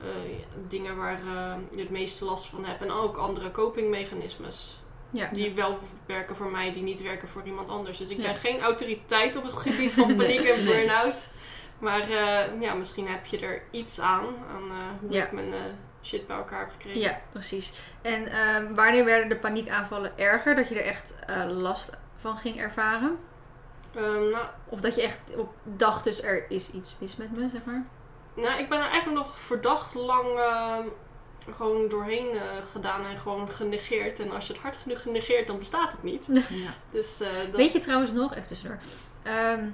eh, 0.00 0.06
dingen 0.68 0.96
waar 0.96 1.20
eh, 1.26 1.54
je 1.70 1.80
het 1.80 1.90
meeste 1.90 2.24
last 2.24 2.46
van 2.46 2.64
hebt. 2.64 2.82
En 2.82 2.90
ook 2.90 3.16
andere 3.16 3.50
copingmechanismes. 3.50 4.78
Ja. 5.10 5.28
Die 5.32 5.54
wel 5.54 5.78
werken 6.06 6.36
voor 6.36 6.50
mij, 6.50 6.72
die 6.72 6.82
niet 6.82 7.02
werken 7.02 7.28
voor 7.28 7.42
iemand 7.44 7.68
anders. 7.68 7.98
Dus 7.98 8.08
ik 8.08 8.16
Ja. 8.16 8.22
ben 8.22 8.36
geen 8.36 8.60
autoriteit 8.60 9.36
op 9.36 9.42
het 9.42 9.52
gebied 9.66 9.92
van 9.94 10.16
paniek 10.16 10.40
en 10.40 10.64
burn-out. 10.64 11.28
Maar 11.78 12.00
eh, 12.00 12.60
ja, 12.60 12.74
misschien 12.74 13.08
heb 13.08 13.26
je 13.26 13.38
er 13.38 13.62
iets 13.70 14.00
aan. 14.00 14.24
Aan 14.54 14.70
eh, 14.70 14.76
hoe 15.00 15.12
Ja. 15.12 15.24
ik 15.24 15.32
mijn 15.32 15.52
eh, 15.52 15.60
shit 16.04 16.26
bij 16.26 16.36
elkaar 16.36 16.70
gekregen. 16.70 17.00
Ja, 17.00 17.20
precies. 17.30 17.72
En 18.02 18.26
ehm, 18.28 18.74
wanneer 18.74 19.04
werden 19.04 19.28
de 19.28 19.36
paniekaanvallen 19.36 20.18
erger? 20.18 20.54
Dat 20.56 20.68
je 20.68 20.74
er 20.74 20.86
echt 20.86 21.14
eh, 21.26 21.44
last 21.48 21.96
van 22.16 22.36
ging 22.36 22.60
ervaren? 22.60 23.18
Ehm, 23.94 24.28
nou, 24.30 24.44
Of 24.68 24.80
dat 24.80 24.94
je 24.94 25.02
echt 25.02 25.20
op 25.36 25.54
dacht, 25.62 26.04
dus 26.04 26.22
er 26.22 26.50
is 26.50 26.70
iets 26.70 26.96
mis 26.98 27.16
met 27.16 27.36
me, 27.36 27.48
zeg 27.52 27.64
maar? 27.64 27.84
nou, 28.34 28.58
ik 28.58 28.68
ben 28.68 28.78
er 28.78 28.90
eigenlijk 28.90 29.26
nog 29.26 29.38
verdacht 29.40 29.94
lang 29.94 30.38
eh, 30.38 30.78
gewoon 31.56 31.88
doorheen 31.88 32.30
eh, 32.34 32.42
gedaan 32.72 33.04
en 33.06 33.18
gewoon 33.18 33.50
genegeerd. 33.50 34.20
En 34.20 34.30
als 34.30 34.46
je 34.46 34.52
het 34.52 34.62
hard 34.62 34.76
genoeg 34.76 35.02
genegeert, 35.02 35.46
dan 35.46 35.58
bestaat 35.58 35.92
het 35.92 36.02
niet. 36.02 36.26
Ja. 36.64 36.74
Dus 36.90 37.20
eh, 37.20 37.28
dat... 37.46 37.56
Weet 37.56 37.72
je 37.72 37.78
trouwens 37.78 38.12
nog, 38.12 38.32
even 38.32 38.46
tussendoor. 38.46 38.78
Ehm, 39.22 39.64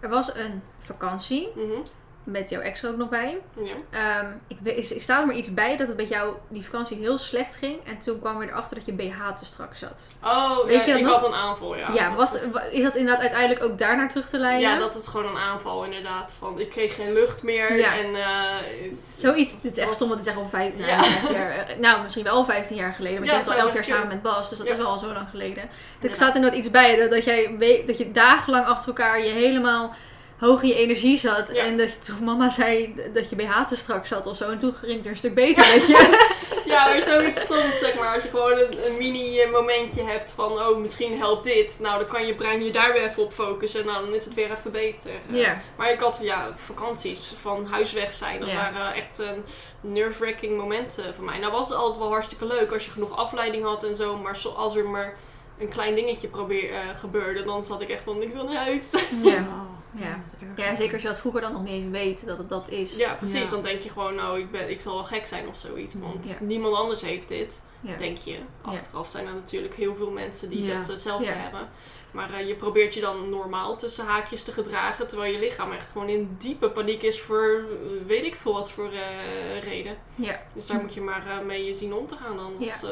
er 0.00 0.08
was 0.08 0.34
een 0.34 0.62
vakantie 0.78 1.52
Mhm, 1.54 1.80
met 2.24 2.50
jouw 2.50 2.60
ex 2.60 2.82
er 2.82 2.90
ook 2.90 2.96
nog 2.96 3.08
bij. 3.08 3.38
ja. 3.56 3.72
Ehm, 3.90 4.26
ik, 4.46 4.56
ik, 4.76 4.88
ik 4.90 5.02
sta 5.02 5.20
er 5.20 5.26
maar 5.26 5.34
iets 5.34 5.54
bij 5.54 5.76
dat 5.76 5.88
het 5.88 5.96
met 5.96 6.08
jou 6.08 6.34
die 6.48 6.64
vakantie 6.64 6.96
heel 6.96 7.18
slecht 7.18 7.56
ging. 7.56 7.84
En 7.84 7.98
toen 7.98 8.20
kwam 8.20 8.38
we 8.38 8.46
erachter 8.46 8.76
dat 8.76 8.86
je 8.86 8.92
BH 8.92 9.28
te 9.36 9.44
strak 9.44 9.76
zat. 9.76 10.08
Oh, 10.24 10.64
Weet 10.64 10.74
ja, 10.74 10.80
je 10.80 10.86
dat 10.90 10.96
ik 11.00 11.04
nog? 11.04 11.14
had 11.14 11.26
een 11.26 11.34
aanval, 11.34 11.76
ja. 11.76 11.92
Ja, 11.92 12.14
was, 12.14 12.38
wa- 12.52 12.62
is 12.62 12.82
dat 12.82 12.96
inderdaad 12.96 13.20
uiteindelijk 13.22 13.62
ook 13.64 13.78
daarnaar 13.78 14.08
terug 14.08 14.28
te 14.28 14.38
leiden? 14.38 14.70
Ja, 14.70 14.78
dat 14.78 14.94
is 14.94 15.06
gewoon 15.06 15.26
een 15.26 15.38
aanval 15.42 15.84
inderdaad. 15.84 16.36
Van, 16.38 16.60
ik 16.60 16.70
kreeg 16.70 16.94
geen 16.94 17.12
lucht 17.12 17.42
meer. 17.42 17.76
Ja. 17.76 17.96
En, 17.98 18.14
het- 18.14 18.98
Zoiets, 19.18 19.60
dit 19.60 19.72
is 19.72 19.78
echt 19.78 19.86
was- 19.86 19.96
stom 19.96 20.10
om 20.10 20.16
te 20.16 20.22
zeggen, 20.22 20.42
al 20.42 20.48
vijf, 20.48 20.74
nou, 20.76 20.90
Ja. 20.90 21.02
15 21.02 21.34
jaar, 21.36 21.50
eh, 21.50 21.76
nou 21.78 22.02
misschien 22.02 22.24
wel 22.24 22.44
15 22.44 22.76
jaar 22.76 22.92
geleden. 22.92 23.18
Want 23.18 23.30
Ja, 23.30 23.36
je 23.38 23.44
bent 23.44 23.56
al 23.56 23.62
11 23.62 23.74
jaar 23.74 23.84
samen 23.84 24.08
met 24.08 24.22
Bas, 24.22 24.48
dus 24.48 24.58
dat 24.58 24.66
is 24.68 24.76
wel 24.76 24.86
al 24.86 24.98
zo 24.98 25.12
lang 25.12 25.28
geleden. 25.30 25.68
Er 26.02 26.16
staat 26.16 26.34
inderdaad 26.34 26.58
iets 26.58 26.70
bij, 26.70 26.96
dat, 26.96 27.10
dat, 27.10 27.24
jij, 27.24 27.56
dat 27.86 27.98
je 27.98 28.10
dagenlang 28.10 28.66
achter 28.66 28.88
elkaar 28.88 29.20
je 29.24 29.30
helemaal 29.30 29.94
hoog 30.40 30.62
in 30.62 30.68
je 30.68 30.74
energie 30.74 31.18
zat. 31.18 31.50
Ja. 31.54 31.64
En 31.64 31.76
dat 31.76 31.92
je 31.92 31.98
toen 31.98 32.24
mama 32.24 32.50
zei 32.50 32.94
dat 33.12 33.30
je 33.30 33.36
BH 33.36 33.64
te 33.68 33.76
strak 33.76 34.06
zat 34.06 34.26
of 34.26 34.36
zo. 34.36 34.50
En 34.50 34.58
toen 34.58 34.74
ging 34.74 34.92
het 34.96 35.04
er 35.04 35.10
een 35.10 35.16
stuk 35.16 35.34
beter, 35.34 35.64
weet 35.64 35.86
je. 35.86 36.28
Ja, 36.66 36.86
maar 36.86 37.02
zoiets 37.02 37.40
stoms, 37.40 37.78
zeg 37.78 37.94
maar. 37.98 38.14
Als 38.14 38.22
je 38.22 38.28
gewoon 38.28 38.58
een, 38.58 38.86
een 38.86 38.96
mini-momentje 38.98 40.02
hebt 40.02 40.32
van, 40.32 40.52
oh, 40.52 40.78
misschien 40.78 41.18
helpt 41.18 41.44
dit. 41.44 41.78
Nou, 41.80 41.98
dan 41.98 42.08
kan 42.08 42.26
je 42.26 42.34
brein 42.34 42.64
je 42.64 42.70
daar 42.70 42.92
weer 42.92 43.02
even 43.08 43.22
op 43.22 43.32
focussen. 43.32 43.86
Nou, 43.86 44.04
dan 44.04 44.14
is 44.14 44.24
het 44.24 44.34
weer 44.34 44.50
even 44.50 44.70
beter. 44.72 45.10
Eh, 45.30 45.36
Ja. 45.40 45.60
Maar 45.76 45.92
ik 45.92 46.00
had, 46.00 46.18
ja, 46.22 46.52
vakanties 46.56 47.32
van 47.40 47.66
huis 47.66 47.92
weg 47.92 48.12
zijn. 48.14 48.38
Dat 48.40 48.48
Ja. 48.48 48.54
waren 48.72 48.94
echt 48.94 49.18
een 49.18 49.44
nerve-wracking 49.80 50.56
momenten 50.56 51.14
voor 51.14 51.24
mij. 51.24 51.38
Nou 51.38 51.52
was 51.52 51.68
het 51.68 51.76
altijd 51.78 51.98
wel 51.98 52.10
hartstikke 52.10 52.44
leuk 52.46 52.72
als 52.72 52.84
je 52.84 52.90
genoeg 52.90 53.16
afleiding 53.16 53.64
had 53.64 53.84
en 53.84 53.96
zo. 53.96 54.16
Maar 54.16 54.36
zo- 54.36 54.48
als 54.56 54.76
er 54.76 54.88
maar 54.88 55.16
een 55.58 55.68
klein 55.68 55.94
dingetje 55.94 56.28
probeer, 56.28 56.70
eh, 56.72 56.78
gebeurde, 56.98 57.44
dan 57.44 57.64
zat 57.64 57.80
ik 57.80 57.88
echt 57.88 58.02
van, 58.04 58.22
ik 58.22 58.32
wil 58.32 58.44
naar 58.44 58.62
huis. 58.64 58.90
Ja. 59.22 59.44
Ja. 59.94 60.22
ja, 60.56 60.74
zeker 60.76 60.92
als 60.92 61.02
je 61.02 61.08
dat 61.08 61.18
vroeger 61.18 61.40
dan 61.40 61.52
nog 61.52 61.62
niet 61.62 61.72
eens 61.72 61.90
weet 61.90 62.26
dat 62.26 62.38
het 62.38 62.48
dat 62.48 62.68
is. 62.68 62.96
Ja, 62.96 63.14
precies. 63.14 63.44
Ja. 63.44 63.50
Dan 63.50 63.62
denk 63.62 63.80
je 63.82 63.90
gewoon, 63.90 64.14
nou, 64.14 64.38
ik, 64.38 64.50
ben, 64.50 64.70
ik 64.70 64.80
zal 64.80 64.94
wel 64.94 65.04
gek 65.04 65.26
zijn 65.26 65.48
of 65.48 65.56
zoiets. 65.56 65.94
Want 65.94 66.28
Ja. 66.28 66.36
niemand 66.46 66.74
anders 66.76 67.00
heeft 67.00 67.28
dit, 67.28 67.64
Ja. 67.80 67.96
denk 67.96 68.16
je. 68.18 68.30
Ja. 68.32 68.38
Achteraf 68.62 69.08
zijn 69.10 69.26
er 69.26 69.34
natuurlijk 69.34 69.74
heel 69.74 69.96
veel 69.96 70.10
mensen 70.10 70.48
die 70.50 70.62
Ja. 70.64 70.74
dat 70.76 70.86
hetzelfde 70.86 71.24
Ja. 71.26 71.32
hebben. 71.32 71.68
Maar 72.10 72.32
eh, 72.32 72.48
je 72.48 72.54
probeert 72.54 72.94
je 72.94 73.00
dan 73.00 73.28
normaal 73.30 73.76
tussen 73.76 74.06
haakjes 74.06 74.42
te 74.44 74.52
gedragen. 74.52 75.06
Terwijl 75.06 75.32
je 75.32 75.38
lichaam 75.38 75.72
echt 75.72 75.88
gewoon 75.92 76.08
in 76.08 76.34
diepe 76.38 76.70
paniek 76.70 77.02
is 77.02 77.20
voor 77.20 77.64
eh, 77.70 78.06
weet 78.06 78.24
ik 78.24 78.34
veel 78.34 78.52
wat 78.52 78.70
voor 78.70 78.90
eh, 78.92 79.60
reden. 79.62 79.96
Ja. 80.14 80.42
Dus 80.54 80.66
daar 80.66 80.80
moet 80.80 80.94
je 80.94 81.00
maar 81.00 81.26
eh, 81.26 81.40
mee 81.46 81.72
zien 81.74 81.94
om 81.94 82.06
te 82.06 82.14
gaan 82.16 82.36
dan 82.36 82.52
als 82.60 82.82
eh, 82.82 82.90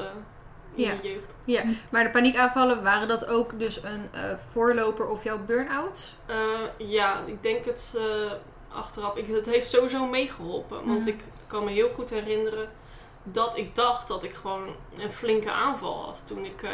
in 0.78 0.84
Ja. 0.84 0.92
je 1.02 1.12
jeugd. 1.12 1.34
Ja, 1.44 1.62
maar 1.90 2.04
de 2.04 2.10
paniekaanvallen, 2.10 2.82
waren 2.82 3.08
dat 3.08 3.26
ook 3.26 3.58
dus 3.58 3.82
een 3.82 4.08
eh, 4.12 4.22
voorloper 4.50 5.06
of 5.06 5.24
jouw 5.24 5.38
burn-out? 5.38 6.14
Eh, 6.26 6.36
ja, 6.76 7.20
ik 7.26 7.42
denk 7.42 7.64
het 7.64 7.94
eh, 7.98 8.32
achteraf. 8.76 9.16
Ik, 9.16 9.26
het 9.34 9.46
heeft 9.46 9.70
sowieso 9.70 10.06
meegeholpen. 10.06 10.86
Want 10.86 10.98
Mhm. 10.98 11.08
ik 11.08 11.20
kan 11.46 11.64
me 11.64 11.70
heel 11.70 11.88
goed 11.94 12.10
herinneren 12.10 12.68
dat 13.22 13.56
ik 13.56 13.74
dacht 13.74 14.08
dat 14.08 14.22
ik 14.22 14.34
gewoon 14.34 14.68
een 14.98 15.12
flinke 15.12 15.50
aanval 15.52 16.04
had. 16.04 16.22
Toen 16.26 16.44
ik 16.44 16.62
eh, 16.62 16.70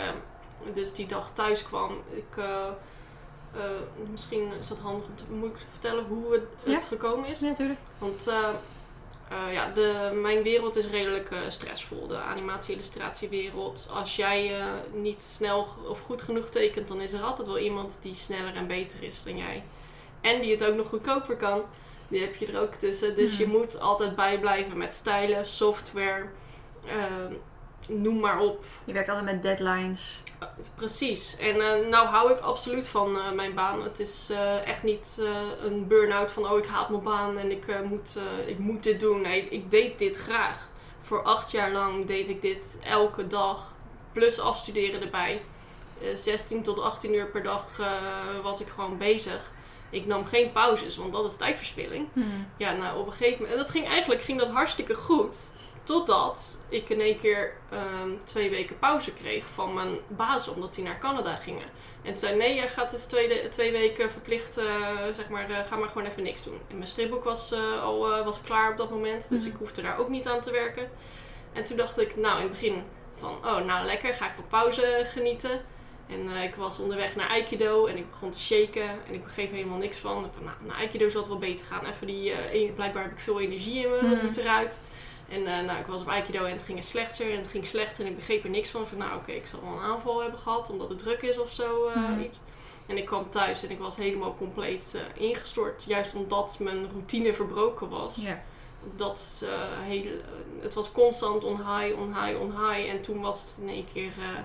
dus 0.73 0.93
die 0.93 1.07
dag 1.07 1.31
thuis 1.33 1.63
kwam. 1.63 1.91
Ik, 2.11 2.37
eh, 2.37 2.45
eh, 3.55 3.61
misschien 4.11 4.53
is 4.59 4.69
dat 4.69 4.79
handig 4.79 5.07
om 5.07 5.15
te 5.17 5.25
moet 5.31 5.51
ik 5.51 5.67
vertellen 5.71 6.05
hoe 6.05 6.33
het, 6.33 6.43
het 6.75 6.85
gekomen 6.85 7.29
is. 7.29 7.41
Ja, 7.41 7.49
natuurlijk. 7.49 7.79
Want 7.99 8.33
eh, 9.47 9.53
ja, 9.53 9.71
de, 9.71 10.11
mijn 10.23 10.43
wereld 10.43 10.77
is 10.77 10.87
redelijk 10.87 11.31
eh, 11.31 11.39
stressvol. 11.49 12.07
De 12.07 12.17
animatie-illustratiewereld. 12.19 13.89
Als 13.93 14.17
jij 14.17 14.59
eh, 14.61 14.67
niet 14.93 15.23
snel 15.23 15.67
of 15.89 16.01
goed 16.01 16.23
genoeg 16.23 16.49
tekent, 16.49 16.89
dan 16.89 17.01
is 17.01 17.13
er 17.13 17.23
altijd 17.23 17.47
wel 17.47 17.59
iemand 17.59 17.99
die 18.03 18.15
sneller 18.15 18.55
en 18.55 18.67
beter 18.67 19.03
is 19.03 19.23
dan 19.23 19.37
jij. 19.37 19.63
En 20.21 20.41
die 20.41 20.51
het 20.51 20.65
ook 20.65 20.77
nog 20.77 20.89
goedkoper 20.89 21.37
kan. 21.37 21.63
Die 22.09 22.21
heb 22.21 22.37
je 22.37 22.47
er 22.47 22.61
ook 22.61 22.75
tussen. 22.75 23.15
Dus 23.15 23.37
je 23.37 23.47
Mhm. 23.47 23.57
moet 23.57 23.81
altijd 23.81 24.17
bijblijven 24.17 24.77
met 24.79 24.95
stijlen, 24.95 25.47
software, 25.47 26.25
eh, 26.87 27.05
noem 27.89 28.21
maar 28.21 28.41
op. 28.41 28.65
Je 28.85 28.93
werkt 28.93 29.09
altijd 29.09 29.27
met 29.27 29.43
deadlines. 29.43 30.23
Uh, 30.43 30.49
Precies. 30.75 31.37
En 31.37 31.61
eh, 31.61 31.89
nou 31.91 32.07
hou 32.07 32.33
ik 32.33 32.39
absoluut 32.39 32.89
van 32.89 33.17
eh, 33.19 33.33
mijn 33.33 33.55
baan. 33.55 33.83
Het 33.83 34.01
is 34.01 34.29
eh, 34.31 34.67
echt 34.67 34.83
niet 34.83 35.19
eh, 35.21 35.65
een 35.67 35.87
burn-out 35.87 36.33
van 36.33 36.51
oh 36.51 36.59
ik 36.59 36.67
haat 36.67 36.89
mijn 36.89 37.03
baan 37.03 37.39
en 37.39 37.51
ik, 37.51 37.67
eh, 37.67 37.81
moet, 37.81 38.17
eh, 38.17 38.49
ik 38.49 38.59
moet 38.59 38.83
dit 38.83 39.01
doen. 39.01 39.21
Nee, 39.21 39.49
ik 39.49 39.71
deed 39.71 39.99
dit 39.99 40.17
graag. 40.17 40.69
Voor 41.03 41.23
acht 41.23 41.51
jaar 41.51 41.73
lang 41.73 42.07
deed 42.07 42.29
ik 42.29 42.43
dit 42.43 42.79
elke 42.85 43.27
dag. 43.27 43.73
Plus 44.13 44.41
afstuderen 44.41 45.03
erbij. 45.03 45.43
Eh, 46.03 46.15
16 46.15 46.63
tot 46.63 46.81
18 46.81 47.15
uur 47.15 47.27
per 47.27 47.43
dag 47.43 47.67
eh, 47.81 47.87
was 48.43 48.61
ik 48.61 48.69
gewoon 48.69 48.99
bezig. 48.99 49.51
Ik 49.91 50.07
nam 50.07 50.27
geen 50.27 50.53
pauzes, 50.53 50.97
want 50.97 51.13
dat 51.13 51.25
is 51.31 51.37
tijdverspilling. 51.37 52.09
Ja, 52.57 52.73
nou 52.73 52.99
op 52.99 53.07
een 53.07 53.13
gegeven 53.13 53.33
moment. 53.35 53.53
En 53.53 53.59
dat 53.59 53.71
ging 53.71 53.87
eigenlijk 53.89 54.23
ging 54.23 54.39
dat 54.39 54.49
hartstikke 54.49 54.95
goed. 54.95 55.37
Totdat 55.85 56.59
ik 56.69 56.89
in 56.89 57.01
één 57.01 57.19
keer 57.21 57.53
ehm, 57.71 58.11
twee 58.25 58.51
weken 58.51 58.79
pauze 58.79 59.13
kreeg 59.13 59.45
van 59.55 59.75
mijn 59.75 59.99
baas, 60.09 60.49
omdat 60.49 60.75
die 60.75 60.85
naar 60.85 60.99
Canada 60.99 61.35
gingen. 61.35 61.67
En 62.03 62.11
toen 62.11 62.17
zei: 62.19 62.37
Nee, 62.37 62.55
jij 62.55 62.69
gaat 62.69 62.91
dus 62.91 63.05
twee, 63.05 63.49
twee 63.49 63.73
weken 63.73 64.11
verplicht, 64.11 64.57
eh, 64.57 64.65
zeg 65.13 65.29
maar, 65.29 65.51
eh, 65.51 65.57
ga 65.69 65.77
maar 65.77 65.89
gewoon 65.89 66.07
even 66.09 66.23
niks 66.23 66.43
doen. 66.43 66.61
En 66.71 66.77
mijn 66.77 66.89
stripboek 66.89 67.25
was 67.25 67.53
eh, 67.53 67.83
al 67.83 68.25
was 68.25 68.41
klaar 68.41 68.71
op 68.71 68.77
dat 68.77 68.91
moment, 68.91 69.29
dus 69.29 69.41
Mhm. 69.43 69.51
ik 69.51 69.57
hoefde 69.59 69.83
daar 69.83 69.99
ook 69.99 70.09
niet 70.09 70.27
aan 70.27 70.41
te 70.41 70.51
werken. 70.51 70.91
En 71.53 71.65
toen 71.65 71.77
dacht 71.77 71.99
ik, 72.01 72.17
nou 72.17 72.37
in 72.37 72.43
het 72.43 72.51
begin 72.53 72.83
van: 73.15 73.31
Oh, 73.45 73.65
nou 73.65 73.87
lekker, 73.87 74.15
ga 74.15 74.27
ik 74.29 74.35
van 74.35 74.47
pauze 74.49 75.03
genieten. 75.13 75.61
En 76.09 76.29
ik 76.43 76.55
was 76.55 76.79
onderweg 76.79 77.17
naar 77.17 77.29
Aikido 77.29 77.87
en 77.87 77.97
ik 77.97 78.11
begon 78.11 78.31
te 78.31 78.39
shaken 78.41 78.89
en 79.07 79.15
ik 79.15 79.25
begreep 79.25 79.51
helemaal 79.53 79.79
niks 79.79 79.99
van. 79.99 80.29
Van 80.35 80.45
nou, 80.45 80.57
naar 80.61 80.77
Aikido 80.77 81.09
zal 81.11 81.21
het 81.21 81.31
wel 81.31 81.39
beter 81.39 81.67
gaan. 81.67 81.87
Even 81.87 82.07
die, 82.07 82.31
e- 82.53 82.71
blijkbaar 82.73 83.03
heb 83.03 83.13
ik 83.13 83.19
veel 83.19 83.41
energie 83.41 83.83
in 83.85 83.91
me, 83.91 84.19
moet 84.23 84.37
eruit. 84.37 84.79
En 85.35 85.47
eh, 85.47 85.65
nou, 85.67 85.79
ik 85.81 85.87
was 85.87 86.01
op 86.01 86.09
Aikido 86.09 86.45
en 86.45 86.53
het 86.53 86.63
ging 86.63 86.85
slechter 86.85 87.31
en 87.31 87.37
het 87.37 87.47
ging 87.49 87.67
slechter 87.67 88.05
en 88.05 88.11
ik 88.11 88.17
begreep 88.17 88.45
er 88.45 88.51
niks 88.51 88.69
van. 88.71 88.87
Van 88.89 88.99
nou 88.99 89.15
oké, 89.17 89.33
ik 89.33 89.47
zal 89.47 89.61
wel 89.65 89.73
een 89.73 89.85
aanval 89.93 90.21
hebben 90.23 90.39
gehad 90.41 90.71
omdat 90.71 90.89
het 90.89 90.99
druk 90.99 91.23
is 91.23 91.39
of 91.39 91.53
zo 91.53 91.87
eh, 91.95 91.97
Mhm. 92.11 92.21
iets. 92.21 92.39
En 92.87 92.97
ik 92.97 93.05
kwam 93.05 93.31
thuis 93.31 93.63
en 93.63 93.71
ik 93.71 93.79
was 93.79 93.97
helemaal 93.97 94.35
compleet 94.39 94.95
eh, 94.95 95.23
ingestort. 95.29 95.85
Juist 95.87 96.15
omdat 96.15 96.57
mijn 96.61 96.89
routine 96.93 97.35
verbroken 97.35 97.89
was. 97.89 98.17
Ja. 98.21 98.43
Dat 98.97 99.43
eh, 99.45 99.49
hele, 99.87 100.11
het 100.63 100.75
was 100.75 100.93
constant 100.93 101.45
on 101.45 101.57
high, 101.57 101.99
on 102.01 102.15
high, 102.23 102.41
on 102.41 102.51
high. 102.51 102.91
En 102.91 103.01
toen 103.01 103.21
was 103.21 103.41
het 103.41 103.55
in 103.61 103.69
één 103.69 103.87
keer, 103.93 104.11
eh, 104.19 104.41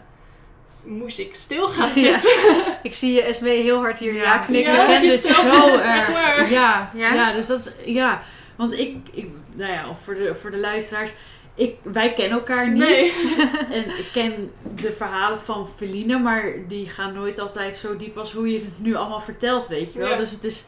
moest 0.84 1.20
ik 1.20 1.36
stil 1.36 1.68
gaan 1.70 1.88
Ja. 2.02 2.20
zitten. 2.20 2.32
Ik 2.84 2.94
zie 2.96 3.14
je 3.14 3.34
SW 3.34 3.44
heel 3.46 3.78
hard 3.80 3.98
hier 3.98 4.14
ja, 4.14 4.38
knikken. 4.38 4.74
Ja, 4.74 4.82
Ik 4.82 4.88
ken 4.88 5.02
dit 5.10 5.22
zo 5.26 5.68
erg. 5.78 6.50
Ja, 6.50 6.92
Ja? 6.96 7.14
ja? 7.14 7.34
dus 7.34 7.48
dat 7.48 7.60
is, 7.60 7.94
ja. 7.94 8.22
Want 8.60 8.74
ik, 8.80 8.96
ik 9.12 9.28
nou 9.56 9.72
ja, 9.72 9.90
of 9.90 10.00
voor 10.04 10.14
de, 10.14 10.36
voor 10.36 10.52
de 10.52 10.58
luisteraars. 10.58 11.12
Ik, 11.56 11.76
wij 11.84 12.14
kennen 12.14 12.38
elkaar 12.38 12.70
niet. 12.70 12.78
Nee. 12.80 13.14
En 13.72 13.90
ik 13.90 14.10
ken 14.14 14.52
de 14.76 14.92
verhalen 14.92 15.40
van 15.40 15.68
Feline, 15.76 16.20
maar 16.20 16.54
die 16.68 16.90
gaan 16.90 17.14
nooit 17.14 17.40
altijd 17.40 17.76
zo 17.76 17.96
diep 17.98 18.18
als 18.18 18.32
hoe 18.34 18.52
je 18.52 18.60
het 18.60 18.80
nu 18.80 18.96
allemaal 18.96 19.20
vertelt, 19.22 19.68
weet 19.68 19.94
je 19.94 20.00
wel. 20.00 20.10
Ja. 20.10 20.18
Dus 20.18 20.32
het 20.32 20.44
is, 20.44 20.66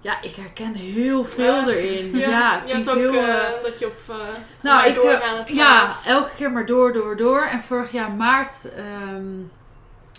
ja, 0.00 0.22
ik 0.22 0.34
herken 0.34 0.74
heel 0.74 1.24
veel 1.24 1.44
Ja. 1.54 1.68
erin. 1.68 2.16
Ja, 2.18 2.28
Ja, 2.28 2.62
je 2.66 2.72
hebt 2.74 2.88
ook 2.90 2.96
heel... 2.96 3.12
eh, 3.12 3.28
eh, 3.38 3.62
dat 3.62 3.78
je 3.78 3.86
op 3.86 3.96
uh, 4.10 4.16
nou, 4.62 4.88
ik, 4.88 4.94
door 4.94 5.22
aan 5.22 5.36
het 5.38 5.48
ja, 5.48 5.86
is. 5.88 6.02
elke 6.06 6.30
keer 6.36 6.50
maar 6.52 6.66
door, 6.66 6.92
door, 6.92 7.16
door. 7.16 7.42
En 7.42 7.62
vorig 7.62 7.92
jaar 7.92 8.10
maart, 8.10 8.74
ehm, 8.76 9.36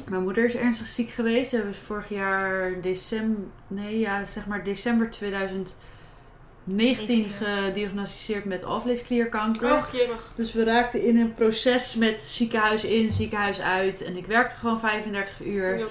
mijn 0.10 0.24
moeder 0.24 0.46
is 0.46 0.56
ernstig 0.56 0.88
ziek 0.88 1.10
geweest. 1.10 1.50
Ze 1.50 1.56
hebben 1.56 1.76
vorig 1.76 2.10
jaar 2.10 2.82
december, 2.82 3.44
nee 3.68 4.00
ja, 4.00 4.26
zeg 4.26 4.46
maar 4.46 4.64
december 4.64 5.10
2019 6.66 7.32
gediagnosticeerd 7.32 8.46
met 8.46 8.64
alvleesklierkanker. 8.64 9.74
Och. 9.74 9.90
Dus 10.36 10.54
we 10.54 10.64
raakten 10.64 11.06
in 11.06 11.18
een 11.18 11.34
proces 11.34 11.96
met 11.96 12.20
ziekenhuis 12.22 12.84
in, 12.84 13.12
ziekenhuis 13.12 13.62
uit. 13.62 14.04
En 14.04 14.18
ik 14.18 14.26
werkte 14.26 14.56
gewoon 14.56 14.80
35 14.80 15.42
uur. 15.46 15.88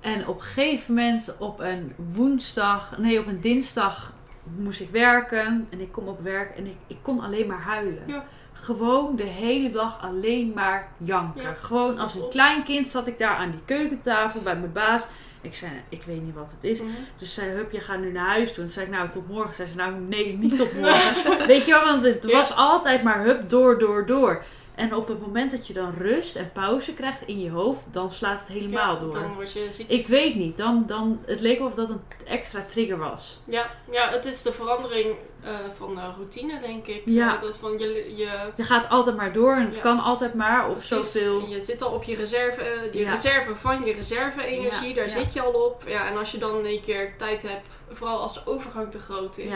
En 0.00 0.26
op 0.28 0.36
een 0.36 0.42
gegeven 0.42 0.94
moment 0.94 1.36
op 1.38 1.60
een 1.60 1.92
woensdag, 2.12 2.98
nee 2.98 3.18
op 3.18 3.26
een 3.26 3.40
dinsdag 3.40 4.12
moest 4.56 4.80
ik 4.80 4.90
werken 4.90 5.66
en 5.70 5.80
ik 5.80 5.92
kom 5.92 6.08
op 6.08 6.22
werk 6.22 6.56
en 6.56 6.66
ik, 6.66 6.76
ik 6.86 6.96
kon 7.02 7.20
alleen 7.20 7.46
maar 7.46 7.60
huilen. 7.60 8.02
Ja. 8.06 8.24
Gewoon 8.52 9.16
de 9.16 9.22
hele 9.22 9.70
dag 9.70 10.02
alleen 10.02 10.52
maar 10.54 10.88
janken. 10.96 11.42
Ja, 11.42 11.54
Gewoon 11.60 11.98
als 11.98 12.14
een 12.14 12.28
klein 12.28 12.62
kind 12.62 12.88
zat 12.88 13.06
ik 13.06 13.18
daar 13.18 13.36
aan 13.36 13.50
die 13.50 13.60
keukentafel 13.64 14.40
bij 14.40 14.56
mijn 14.56 14.72
baas. 14.72 15.06
Ik 15.40 15.54
zei, 15.54 15.72
ik 15.88 16.02
weet 16.02 16.22
niet 16.22 16.34
wat 16.34 16.50
het 16.50 16.64
is. 16.64 16.80
Mhm. 16.80 16.90
Dus 17.18 17.34
zei, 17.34 17.50
hup, 17.50 17.72
je 17.72 17.80
gaat 17.80 17.98
nu 17.98 18.12
naar 18.12 18.28
huis 18.28 18.48
toe. 18.48 18.56
En 18.56 18.62
toen 18.62 18.68
zei 18.68 18.86
ik, 18.86 18.92
nou, 18.92 19.08
tot 19.08 19.28
morgen. 19.28 19.54
Zei 19.54 19.68
ze, 19.68 19.76
nou, 19.76 19.94
nee, 20.08 20.38
niet 20.38 20.56
tot 20.56 20.72
morgen. 20.80 21.46
Weet 21.46 21.64
je 21.64 21.70
wel, 21.70 21.84
want 21.84 22.02
het 22.02 22.32
was 22.32 22.56
altijd 22.56 23.02
maar 23.02 23.24
hup, 23.24 23.50
door, 23.50 23.78
door, 23.78 24.06
door. 24.06 24.44
En 24.76 24.94
op 24.94 25.08
het 25.08 25.20
moment 25.20 25.50
dat 25.50 25.66
je 25.66 25.72
dan 25.72 25.94
rust 25.98 26.36
en 26.36 26.50
pauze 26.52 26.94
krijgt 26.94 27.22
in 27.22 27.40
je 27.40 27.50
hoofd, 27.50 27.84
dan 27.90 28.10
slaat 28.10 28.40
het 28.40 28.48
helemaal 28.48 28.94
Ja, 28.94 29.00
door. 29.00 29.12
Dan 29.12 29.34
word 29.34 29.52
je 29.52 29.72
ziek. 29.72 29.90
Ik 29.90 30.06
weet 30.06 30.34
niet, 30.34 30.56
dan, 30.56 30.84
dan, 30.86 31.20
het 31.26 31.40
leek 31.40 31.58
wel 31.58 31.66
of 31.68 31.74
dat 31.74 31.90
een 31.90 32.00
extra 32.26 32.62
trigger 32.62 32.98
was. 32.98 33.38
Ja, 33.44 33.70
ja, 33.90 34.08
het 34.10 34.24
is 34.24 34.42
de 34.42 34.52
verandering 34.52 35.14
eh, 35.44 35.50
van 35.76 35.94
de 35.94 36.00
routine, 36.16 36.60
denk 36.60 36.86
ik. 36.86 37.02
Ja. 37.04 37.36
Eh, 37.36 37.42
dat 37.42 37.56
van 37.56 37.78
je, 37.78 38.14
je, 38.16 38.28
Je 38.56 38.62
gaat 38.64 38.88
altijd 38.88 39.16
maar 39.16 39.32
door 39.32 39.54
en 39.54 39.64
het 39.64 39.74
Ja. 39.74 39.80
kan 39.80 40.00
altijd 40.00 40.34
maar 40.34 40.68
op 40.68 40.80
zoveel. 40.80 41.46
Je 41.48 41.60
zit 41.60 41.82
al 41.82 41.90
op 41.90 42.02
je 42.02 42.14
reserve, 42.16 42.60
eh, 42.60 42.92
je 42.92 42.98
Ja. 42.98 43.10
reserve 43.10 43.54
van 43.54 43.84
je 43.84 43.92
reserve-energie, 43.92 44.94
daar 44.94 45.10
zit 45.10 45.32
je 45.32 45.42
al 45.42 45.52
op. 45.52 45.82
Ja, 45.86 46.08
en 46.08 46.16
als 46.16 46.30
je 46.30 46.38
dan 46.38 46.64
één 46.64 46.82
keer 46.82 47.16
tijd 47.16 47.42
hebt, 47.42 47.66
vooral 47.92 48.18
als 48.20 48.34
de 48.34 48.40
overgang 48.44 48.90
te 48.90 48.98
groot 48.98 49.38
is, 49.38 49.54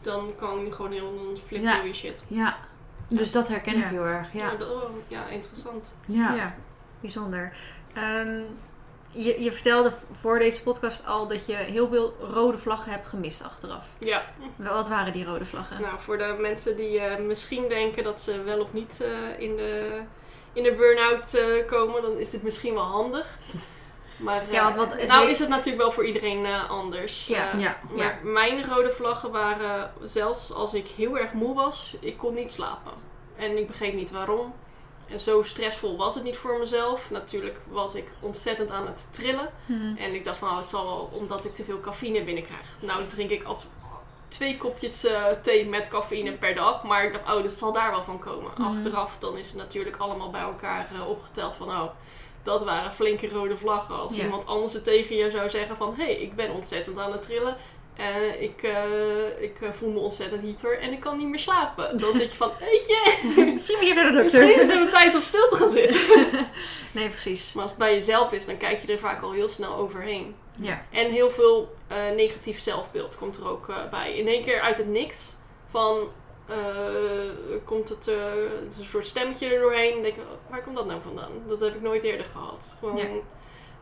dan 0.00 0.30
kan 0.38 0.64
je 0.64 0.72
gewoon 0.72 0.92
heel 0.92 1.36
een 1.50 1.60
door 1.62 1.86
je 1.86 1.94
shit. 1.94 2.24
Ja, 2.28 2.56
dus 3.16 3.32
dat 3.32 3.48
herken 3.48 3.78
Ja. 3.78 3.84
ik 3.84 3.90
heel 3.90 4.04
erg. 4.06 4.32
Ja, 4.32 4.50
Ja, 4.50 4.56
dat- 4.56 4.70
oh, 4.70 4.90
ja 5.08 5.26
interessant. 5.28 5.94
ja. 6.06 6.34
Ja, 6.34 6.54
bijzonder. 7.00 7.52
Ehm, 7.94 8.40
je, 9.10 9.42
je 9.42 9.52
vertelde 9.52 9.92
voor 10.12 10.38
deze 10.38 10.62
podcast 10.62 11.06
al 11.06 11.28
dat 11.28 11.46
je 11.46 11.54
heel 11.54 11.88
veel 11.88 12.16
rode 12.20 12.58
vlaggen 12.58 12.92
hebt 12.92 13.06
gemist 13.06 13.44
achteraf. 13.44 13.86
Ja, 13.98 14.22
Wel, 14.56 14.74
Wat 14.74 14.88
waren 14.88 15.12
die 15.12 15.24
rode 15.24 15.44
vlaggen? 15.44 15.80
nou 15.80 15.94
voor 15.98 16.18
de 16.18 16.36
mensen 16.40 16.76
die 16.76 17.00
eh, 17.00 17.24
misschien 17.24 17.68
denken 17.68 18.04
dat 18.04 18.20
ze 18.20 18.42
wel 18.42 18.60
of 18.60 18.72
niet 18.72 19.00
eh, 19.00 19.40
in 19.48 19.56
de, 19.56 20.00
in 20.52 20.62
de 20.62 20.74
burn-out 20.74 21.34
eh, 21.34 21.66
komen, 21.66 22.02
dan 22.02 22.18
is 22.18 22.30
dit 22.30 22.42
misschien 22.42 22.74
wel 22.74 22.82
handig. 22.84 23.38
Maar 24.22 24.42
Ja, 24.50 24.70
eh, 24.70 24.76
want 24.76 24.88
wat 24.90 24.98
is 24.98 25.08
nou 25.08 25.28
is 25.28 25.38
het 25.38 25.48
natuurlijk 25.48 25.82
wel 25.82 25.92
voor 25.92 26.04
iedereen 26.06 26.44
eh, 26.46 26.70
anders. 26.70 27.26
Ja. 27.26 27.52
Eh, 27.52 27.60
Ja. 27.60 27.78
Maar 27.96 28.18
mijn 28.22 28.64
rode 28.74 28.90
vlaggen 28.90 29.30
waren, 29.30 29.92
zelfs 30.02 30.52
als 30.52 30.74
ik 30.74 30.86
heel 30.88 31.18
erg 31.18 31.32
moe 31.32 31.54
was, 31.54 31.96
ik 32.00 32.16
kon 32.16 32.34
niet 32.34 32.52
slapen. 32.52 32.92
En 33.36 33.56
ik 33.58 33.66
begreep 33.66 33.94
niet 33.94 34.10
waarom. 34.10 34.54
En 35.08 35.20
zo 35.20 35.42
stressvol 35.42 35.96
was 35.96 36.14
het 36.14 36.24
niet 36.24 36.36
voor 36.36 36.58
mezelf. 36.58 37.10
Natuurlijk 37.10 37.60
was 37.68 37.94
ik 37.94 38.08
ontzettend 38.20 38.70
aan 38.70 38.86
het 38.86 39.08
trillen. 39.10 39.48
Mhm. 39.66 39.96
En 39.96 40.14
ik 40.14 40.24
dacht 40.24 40.38
van, 40.38 40.48
nou, 40.48 40.60
het 40.60 40.68
zal 40.70 40.84
wel 40.84 41.10
omdat 41.12 41.44
ik 41.44 41.54
te 41.54 41.64
veel 41.64 41.80
cafeïne 41.80 42.24
binnenkrijg. 42.24 42.66
Nou 42.80 43.06
drink 43.06 43.30
ik 43.30 43.42
ab- 43.44 43.62
twee 44.28 44.56
kopjes 44.56 45.04
eh, 45.04 45.24
thee 45.42 45.68
met 45.68 45.88
cafeïne 45.88 46.32
per 46.32 46.54
dag. 46.54 46.82
Maar 46.84 47.04
ik 47.04 47.12
dacht, 47.12 47.36
oh, 47.36 47.42
dit 47.42 47.52
zal 47.52 47.72
daar 47.72 47.90
wel 47.90 48.02
van 48.02 48.18
komen. 48.18 48.50
Mhm. 48.56 48.62
Achteraf 48.68 49.18
dan 49.18 49.36
is 49.36 49.46
het 49.48 49.56
natuurlijk 49.56 49.96
allemaal 49.96 50.30
bij 50.30 50.40
elkaar 50.40 50.88
eh, 50.94 51.08
opgeteld 51.08 51.54
van, 51.54 51.68
oh, 51.68 51.84
dat 52.42 52.64
waren 52.64 52.92
flinke 52.92 53.28
rode 53.28 53.56
vlaggen. 53.56 53.94
Als 53.98 54.16
Ja. 54.16 54.22
iemand 54.22 54.46
anders 54.46 54.72
het 54.72 54.84
tegen 54.84 55.16
je 55.16 55.30
zou 55.30 55.50
zeggen 55.50 55.76
van, 55.76 55.94
hé, 55.96 56.04
hey, 56.04 56.14
ik 56.14 56.34
ben 56.34 56.50
ontzettend 56.50 56.98
aan 56.98 57.12
het 57.12 57.22
trillen. 57.22 57.56
En 57.96 58.42
ik, 58.42 58.62
eh, 58.62 59.42
ik 59.42 59.60
eh, 59.60 59.70
voel 59.72 59.90
me 59.90 59.98
ontzettend 59.98 60.40
hyper 60.42 60.78
en 60.80 60.92
ik 60.92 61.00
kan 61.00 61.16
niet 61.16 61.26
meer 61.28 61.38
slapen. 61.38 61.98
Dan 61.98 62.14
zit 62.14 62.30
je 62.30 62.36
van, 62.36 62.50
weet 62.60 62.86
je, 62.86 63.32
Misschien 63.52 63.76
moet 63.78 63.88
je 63.88 63.94
naar 63.94 64.12
de 64.12 64.22
misschien 64.22 64.48
is 64.48 64.56
dokter. 64.56 64.80
het 64.80 64.90
tijd 64.90 65.14
om 65.14 65.20
stil 65.20 65.48
te 65.48 65.56
gaan 65.56 65.70
zitten. 65.70 66.00
Nee, 66.92 67.08
precies. 67.08 67.52
Maar 67.52 67.62
als 67.62 67.72
het 67.72 67.80
bij 67.80 67.92
jezelf 67.92 68.32
is, 68.32 68.46
dan 68.46 68.56
kijk 68.56 68.86
je 68.86 68.92
er 68.92 68.98
vaak 68.98 69.22
al 69.22 69.32
heel 69.32 69.48
snel 69.48 69.74
overheen. 69.76 70.34
Ja. 70.60 70.84
En 70.90 71.10
heel 71.10 71.30
veel 71.30 71.72
eh, 71.86 71.96
negatief 72.16 72.60
zelfbeeld 72.60 73.16
komt 73.18 73.36
er 73.36 73.48
ook 73.48 73.68
eh, 73.68 73.76
bij. 73.90 74.14
In 74.16 74.26
één 74.28 74.42
keer 74.44 74.60
uit 74.60 74.78
het 74.78 74.88
niks 74.88 75.34
van 75.70 75.98
eh, 76.52 77.56
komt 77.64 77.88
het, 77.88 78.08
eh, 78.08 78.16
het 78.64 78.78
een 78.78 78.84
soort 78.84 79.06
stemmetje 79.06 79.46
er 79.54 79.60
doorheen. 79.60 79.92
Dan 79.92 80.02
denk 80.02 80.14
je, 80.14 80.20
oh, 80.20 80.50
waar 80.50 80.62
komt 80.62 80.76
dat 80.76 80.86
nou 80.86 81.00
vandaan? 81.02 81.30
Dat 81.46 81.60
heb 81.60 81.74
ik 81.74 81.82
nooit 81.82 82.02
eerder 82.02 82.26
gehad. 82.26 82.76
Gewoon, 82.78 82.96
Ja. 82.96 83.04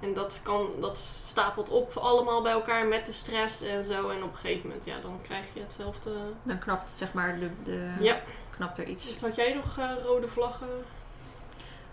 En 0.01 0.15
dat, 0.15 0.41
kan, 0.45 0.69
dat 0.81 0.99
stapelt 0.99 1.69
op 1.69 1.97
allemaal 1.97 2.43
bij 2.43 2.53
elkaar 2.53 2.87
met 2.87 3.07
de 3.07 3.13
stress 3.13 3.63
en 3.63 3.85
zo. 3.85 4.09
En 4.09 4.23
op 4.23 4.31
een 4.33 4.37
gegeven 4.39 4.67
moment, 4.69 4.85
ja, 4.85 5.01
dan 5.03 5.19
krijg 5.23 5.45
je 5.53 5.61
hetzelfde. 5.61 6.11
Dan 6.43 6.59
knapt 6.59 6.89
het, 6.89 6.99
zeg 6.99 7.13
maar, 7.13 7.39
de, 7.39 7.49
de, 7.65 7.91
Ja. 8.01 8.21
knapt 8.51 8.79
er 8.79 8.85
iets. 8.87 9.13
Wat 9.13 9.21
Had 9.21 9.37
jij 9.37 9.55
nog 9.55 9.79
eh, 9.79 9.91
rode 10.05 10.29
vlaggen? 10.29 10.69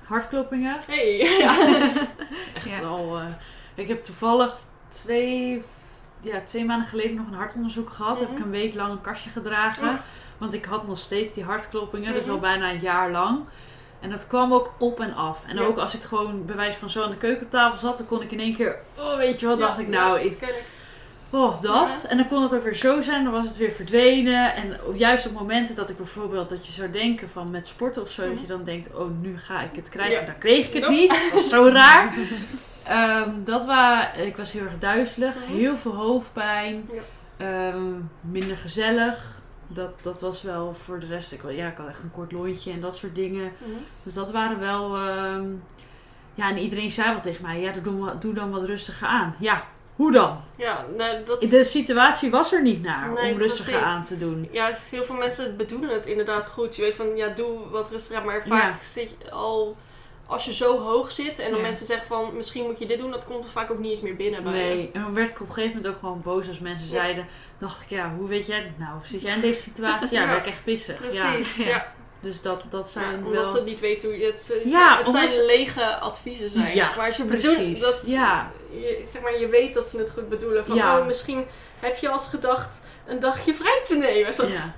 Hartkloppingen. 0.04 0.78
Hey, 0.88 1.18
ja. 1.18 1.60
Echt 2.56 2.66
Ja. 2.66 2.82
eh, 2.82 3.26
ik 3.76 3.88
heb 3.88 4.04
toevallig 4.04 4.56
twee, 4.88 5.63
ja, 6.22 6.42
twee 6.42 6.66
maanden 6.66 6.88
geleden 6.88 7.16
nog 7.16 7.28
een 7.28 7.34
hartonderzoek 7.34 7.90
gehad. 7.90 8.20
Heb 8.20 8.28
Mhm. 8.30 8.38
ik 8.38 8.44
een 8.44 8.52
week 8.52 8.74
lang 8.74 8.92
een 8.92 9.02
kastje 9.02 9.30
gedragen. 9.30 10.02
Want 10.38 10.54
ik 10.54 10.65
had 10.65 10.88
nog 10.88 10.97
steeds 11.00 11.34
die 11.34 11.43
hartkloppingen. 11.43 12.13
Dus 12.13 12.21
Mhm. 12.23 12.32
al 12.32 12.39
bijna 12.39 12.69
een 12.71 12.80
jaar 12.80 13.12
lang. 13.12 13.39
En 14.00 14.10
dat 14.10 14.28
kwam 14.28 14.54
ook 14.54 14.73
op 14.80 15.00
en 15.00 15.13
af. 15.15 15.43
En 15.47 15.56
Ja. 15.56 15.62
ook 15.63 15.78
als 15.78 15.95
ik 15.95 16.04
gewoon 16.04 16.45
bij 16.45 16.56
wijze 16.56 16.78
van 16.80 16.89
zo 16.89 17.04
aan 17.04 17.10
de 17.10 17.17
keukentafel 17.17 17.78
zat, 17.78 17.97
dan 17.97 18.08
kon 18.08 18.21
ik 18.21 18.32
in 18.32 18.39
één 18.39 18.56
keer, 18.56 18.76
oh 18.95 19.15
weet 19.17 19.39
je 19.39 19.47
wat, 19.47 19.60
dacht 19.60 19.80
ik 19.80 19.88
nou, 19.88 20.19
ik, 20.19 20.56
oh 21.30 21.62
dat. 21.62 22.06
En 22.10 22.17
dan 22.17 22.28
kon 22.28 22.41
het 22.43 22.54
ook 22.56 22.63
weer 22.63 22.76
zo 22.76 23.02
zijn, 23.02 23.23
dan 23.23 23.34
was 23.34 23.47
het 23.47 23.58
weer 23.58 23.71
verdwenen. 23.71 24.56
En 24.56 24.78
op- 24.86 24.95
juist 24.95 25.26
op 25.28 25.32
momenten 25.34 25.76
dat 25.76 25.89
ik 25.89 25.97
bijvoorbeeld, 25.97 26.50
dat 26.50 26.65
je 26.67 26.71
zou 26.73 26.89
denken 26.89 27.30
van 27.30 27.50
met 27.52 27.67
sporten 27.67 28.02
of 28.02 28.12
zo, 28.12 28.21
dat 28.21 28.32
Mhm. 28.32 28.41
je 28.41 28.47
dan 28.47 28.63
denkt, 28.63 28.95
oh 28.95 29.10
nu 29.21 29.38
ga 29.38 29.62
ik 29.62 29.76
het 29.76 29.89
krijgen. 29.89 30.26
Dan 30.26 30.38
kreeg 30.38 30.67
ik 30.67 30.73
het 30.73 30.89
niet. 30.89 31.10
Dat 31.10 31.32
was 31.34 31.50
zo 31.50 31.67
raar. 31.67 32.13
Ehm, 32.84 33.30
dat 33.43 33.65
was, 33.65 34.04
ik 34.26 34.38
was 34.38 34.52
heel 34.52 34.63
erg 34.63 34.78
duizelig, 34.80 35.36
Mhm. 35.36 35.54
heel 35.58 35.76
veel 35.76 35.95
hoofdpijn, 35.95 36.89
ehm, 37.38 37.91
minder 38.21 38.58
gezellig. 38.58 39.36
Dat, 39.68 39.92
dat 40.04 40.22
was 40.22 40.42
wel 40.42 40.74
voor 40.74 41.00
de 41.00 41.06
rest. 41.06 41.32
Ik, 41.32 41.42
ja, 41.50 41.68
ik 41.68 41.78
had 41.78 41.88
echt 41.88 42.04
een 42.04 42.12
kort 42.12 42.32
lontje 42.32 42.72
en 42.72 42.80
dat 42.82 42.96
soort 42.96 43.16
dingen. 43.16 43.52
Mhm. 43.58 43.72
Dus 44.04 44.14
dat 44.14 44.32
waren 44.32 44.60
wel. 44.60 44.96
ehm, 44.98 45.46
ja, 46.34 46.50
en 46.50 46.58
iedereen 46.58 46.92
zei 46.92 47.10
wel 47.12 47.22
tegen 47.22 47.44
mij: 47.46 47.60
ja, 47.62 47.72
doe, 47.84 48.18
doe 48.20 48.34
dan 48.34 48.52
wat 48.52 48.64
rustiger 48.64 49.08
aan. 49.08 49.36
Ja, 49.40 49.64
hoe 49.96 50.12
dan? 50.12 50.42
Ja, 50.56 50.86
nou, 50.98 51.24
dat... 51.24 51.42
De 51.42 51.64
situatie 51.64 52.30
was 52.32 52.54
er 52.54 52.62
niet 52.62 52.82
naar 52.84 53.10
Nee, 53.14 53.34
om 53.34 53.40
rustiger 53.40 53.72
precies. 53.74 53.88
aan 53.88 54.04
te 54.04 54.18
doen. 54.18 54.50
Ja, 54.52 54.78
heel 54.90 55.04
veel 55.04 55.16
mensen 55.16 55.58
bedoelen 55.58 55.90
het 55.90 56.06
inderdaad 56.06 56.48
goed. 56.48 56.76
Je 56.76 56.82
weet 56.82 56.96
van, 56.96 57.16
ja, 57.16 57.28
doe 57.28 57.70
wat 57.70 57.90
rustiger. 57.90 58.26
Maar 58.26 58.44
vaak 58.48 58.74
Ja. 58.82 58.88
zit 58.88 59.16
je 59.24 59.32
al... 59.32 59.78
Als 60.28 60.46
je 60.46 60.54
zo 60.54 60.80
hoog 60.80 61.12
zit 61.12 61.40
en 61.40 61.50
dan 61.50 61.60
Ja. 61.60 61.66
mensen 61.66 61.86
zeggen 61.86 62.08
van... 62.08 62.30
Misschien 62.36 62.63
moet 62.63 62.80
je 62.80 62.86
dit 62.86 63.00
doen. 63.00 63.12
Dat 63.12 63.26
komt 63.26 63.44
er 63.46 63.50
vaak 63.52 63.72
ook 63.72 63.80
niet 63.80 63.92
eens 63.92 64.02
meer 64.02 64.16
binnen 64.16 64.44
bij 64.44 64.54
je. 64.70 64.76
Nee, 64.76 64.90
en 64.94 65.02
dan 65.02 65.13
werd 65.13 65.30
ik 65.30 65.42
op 65.42 65.48
een 65.48 65.54
gegeven 65.54 65.76
moment 65.76 65.94
ook 65.94 66.00
gewoon 66.00 66.22
boos 66.22 66.48
als 66.48 66.60
mensen 66.60 66.88
Ja. 66.88 66.94
zeiden. 66.94 67.28
dacht 67.58 67.82
ik, 67.82 67.90
ja, 67.90 68.13
hoe 68.18 68.28
weet 68.28 68.46
jij 68.46 68.62
dit 68.62 68.78
nou? 68.80 68.92
Zit 69.04 69.22
jij 69.22 69.36
in 69.36 69.42
deze 69.42 69.62
situatie? 69.62 70.12
Ja, 70.18 70.22
Ja. 70.22 70.28
werd 70.28 70.46
ik 70.46 70.52
echt 70.52 70.63
pissig. 70.63 71.13
Ja. 71.13 71.32
Precies, 71.34 71.66
Ja. 71.66 71.94
Dus 72.20 72.42
dat, 72.42 72.62
dat 72.70 72.94
Ja, 72.94 73.02
zijn 73.02 73.26
omdat 73.26 73.44
wel... 73.44 73.56
ze 73.56 73.64
niet 73.64 73.80
weten 73.80 74.10
hoe 74.10 74.18
je 74.18 74.26
het... 74.26 74.52
Het, 74.54 74.62
Ja, 74.72 74.88
zijn, 74.88 74.98
het 74.98 75.08
omdat 75.08 75.30
zijn 75.30 75.46
lege 75.46 75.96
adviezen 75.96 76.50
zijn. 76.50 76.76
Ja, 76.76 76.94
maar 76.98 77.14
ze 77.14 77.26
bedoelen... 77.26 77.56
Precies. 77.56 77.80
Dat, 77.80 78.04
Ja, 78.08 78.52
je, 78.72 79.06
zeg 79.12 79.22
maar, 79.22 79.40
je 79.40 79.48
weet 79.48 79.74
dat 79.74 79.90
ze 79.90 79.98
het 79.98 80.12
goed 80.12 80.30
bedoelen. 80.30 80.66
Van, 80.66 80.76
Ja. 80.76 81.00
oh, 81.00 81.06
misschien 81.06 81.46
heb 81.80 81.98
je 81.98 82.10
als 82.10 82.28
gedacht 82.28 82.82
een 83.08 83.20
dagje 83.20 83.54
vrij 83.54 83.82
te 83.86 83.96
nemen. 83.96 84.34
Zo, 84.34 84.46
ja. 84.48 84.74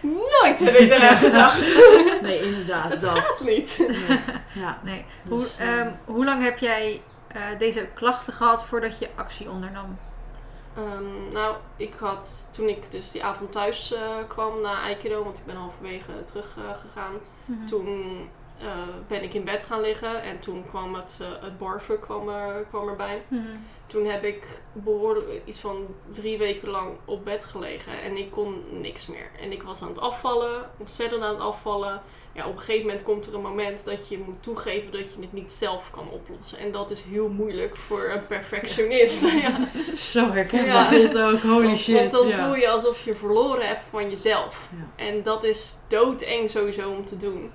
Nooit 0.00 0.58
heb 0.58 0.74
ik 0.74 0.90
eraan 0.90 1.16
gedacht. 1.30 1.60
Nee, 2.22 2.40
inderdaad, 2.42 2.90
Het 2.90 3.00
dat. 3.00 3.18
gaat 3.18 3.40
niet. 3.44 3.84
Nee. 3.88 4.18
Ja. 4.52 4.78
Nee. 4.84 5.04
Dus, 5.22 5.30
hoe, 5.32 5.46
eh, 5.58 5.78
ehm, 5.80 5.90
hoe 6.04 6.24
lang 6.24 6.42
heb 6.44 6.58
jij 6.58 7.02
eh, 7.28 7.42
deze 7.58 7.88
klachten 7.94 8.32
gehad 8.32 8.64
voordat 8.64 8.98
je 8.98 9.08
actie 9.14 9.50
ondernam? 9.50 9.98
Ehm, 10.76 11.32
nou, 11.32 11.56
ik 11.76 11.94
had 11.94 12.48
toen 12.52 12.68
ik 12.68 12.90
dus 12.90 13.10
die 13.10 13.24
avond 13.24 13.52
thuis 13.52 13.92
eh, 13.92 14.16
kwam 14.28 14.60
na 14.60 14.82
Aikido, 14.82 15.24
want 15.24 15.38
ik 15.38 15.46
ben 15.46 15.56
halverwege 15.56 16.24
terug 16.24 16.56
eh, 16.56 16.76
gegaan. 16.76 17.14
Mhm. 17.44 17.66
Toen 17.66 17.88
eh, 18.58 18.88
ben 19.08 19.22
ik 19.22 19.34
in 19.34 19.44
bed 19.44 19.64
gaan 19.64 19.80
liggen 19.80 20.22
en 20.22 20.38
toen 20.38 20.64
kwam 20.68 20.94
het, 20.94 21.20
het 21.40 21.58
barven 21.58 22.00
kwam, 22.00 22.28
er, 22.28 22.66
kwam 22.70 22.88
erbij. 22.88 23.22
Mhm. 23.28 23.42
Toen 23.86 24.04
heb 24.04 24.24
ik 24.24 24.60
behoorlijk 24.72 25.40
iets 25.44 25.60
van 25.60 25.86
drie 26.12 26.38
weken 26.38 26.68
lang 26.68 26.96
op 27.04 27.24
bed 27.24 27.44
gelegen 27.44 28.02
en 28.02 28.16
ik 28.16 28.30
kon 28.30 28.64
niks 28.80 29.06
meer. 29.06 29.30
En 29.40 29.52
ik 29.52 29.62
was 29.62 29.82
aan 29.82 29.88
het 29.88 30.00
afvallen, 30.00 30.70
ontzettend 30.76 31.22
aan 31.22 31.34
het 31.34 31.42
afvallen. 31.42 32.02
Ja, 32.34 32.46
op 32.46 32.52
een 32.52 32.58
gegeven 32.58 32.86
moment 32.86 33.02
komt 33.02 33.26
er 33.26 33.34
een 33.34 33.40
moment 33.42 33.84
dat 33.84 34.08
je 34.08 34.18
moet 34.18 34.42
toegeven 34.42 34.90
dat 34.92 35.00
je 35.14 35.20
het 35.20 35.32
niet 35.32 35.52
zelf 35.52 35.90
kan 35.90 36.08
oplossen. 36.10 36.58
En 36.58 36.72
dat 36.72 36.90
is 36.90 37.02
heel 37.02 37.28
moeilijk 37.28 37.76
voor 37.76 38.04
een 38.10 38.26
perfectionist. 38.26 39.32
ja. 39.32 39.58
Zo 40.12 40.30
herkenbaar 40.30 40.94
Ja. 40.94 40.98
dit 41.00 41.18
ook. 41.18 41.40
Holy 41.40 41.64
Want- 41.66 41.78
shit. 41.78 41.94
Want 41.98 42.10
dan 42.12 42.26
ja. 42.28 42.46
voel 42.46 42.56
je 42.56 42.68
alsof 42.68 43.04
je 43.04 43.14
verloren 43.14 43.66
hebt 43.66 43.84
van 43.90 44.10
jezelf. 44.10 44.70
En 44.96 45.22
dat 45.22 45.44
is 45.44 45.74
doodeng 45.88 46.50
sowieso 46.50 46.90
om 46.90 47.04
te 47.04 47.16
doen. 47.16 47.50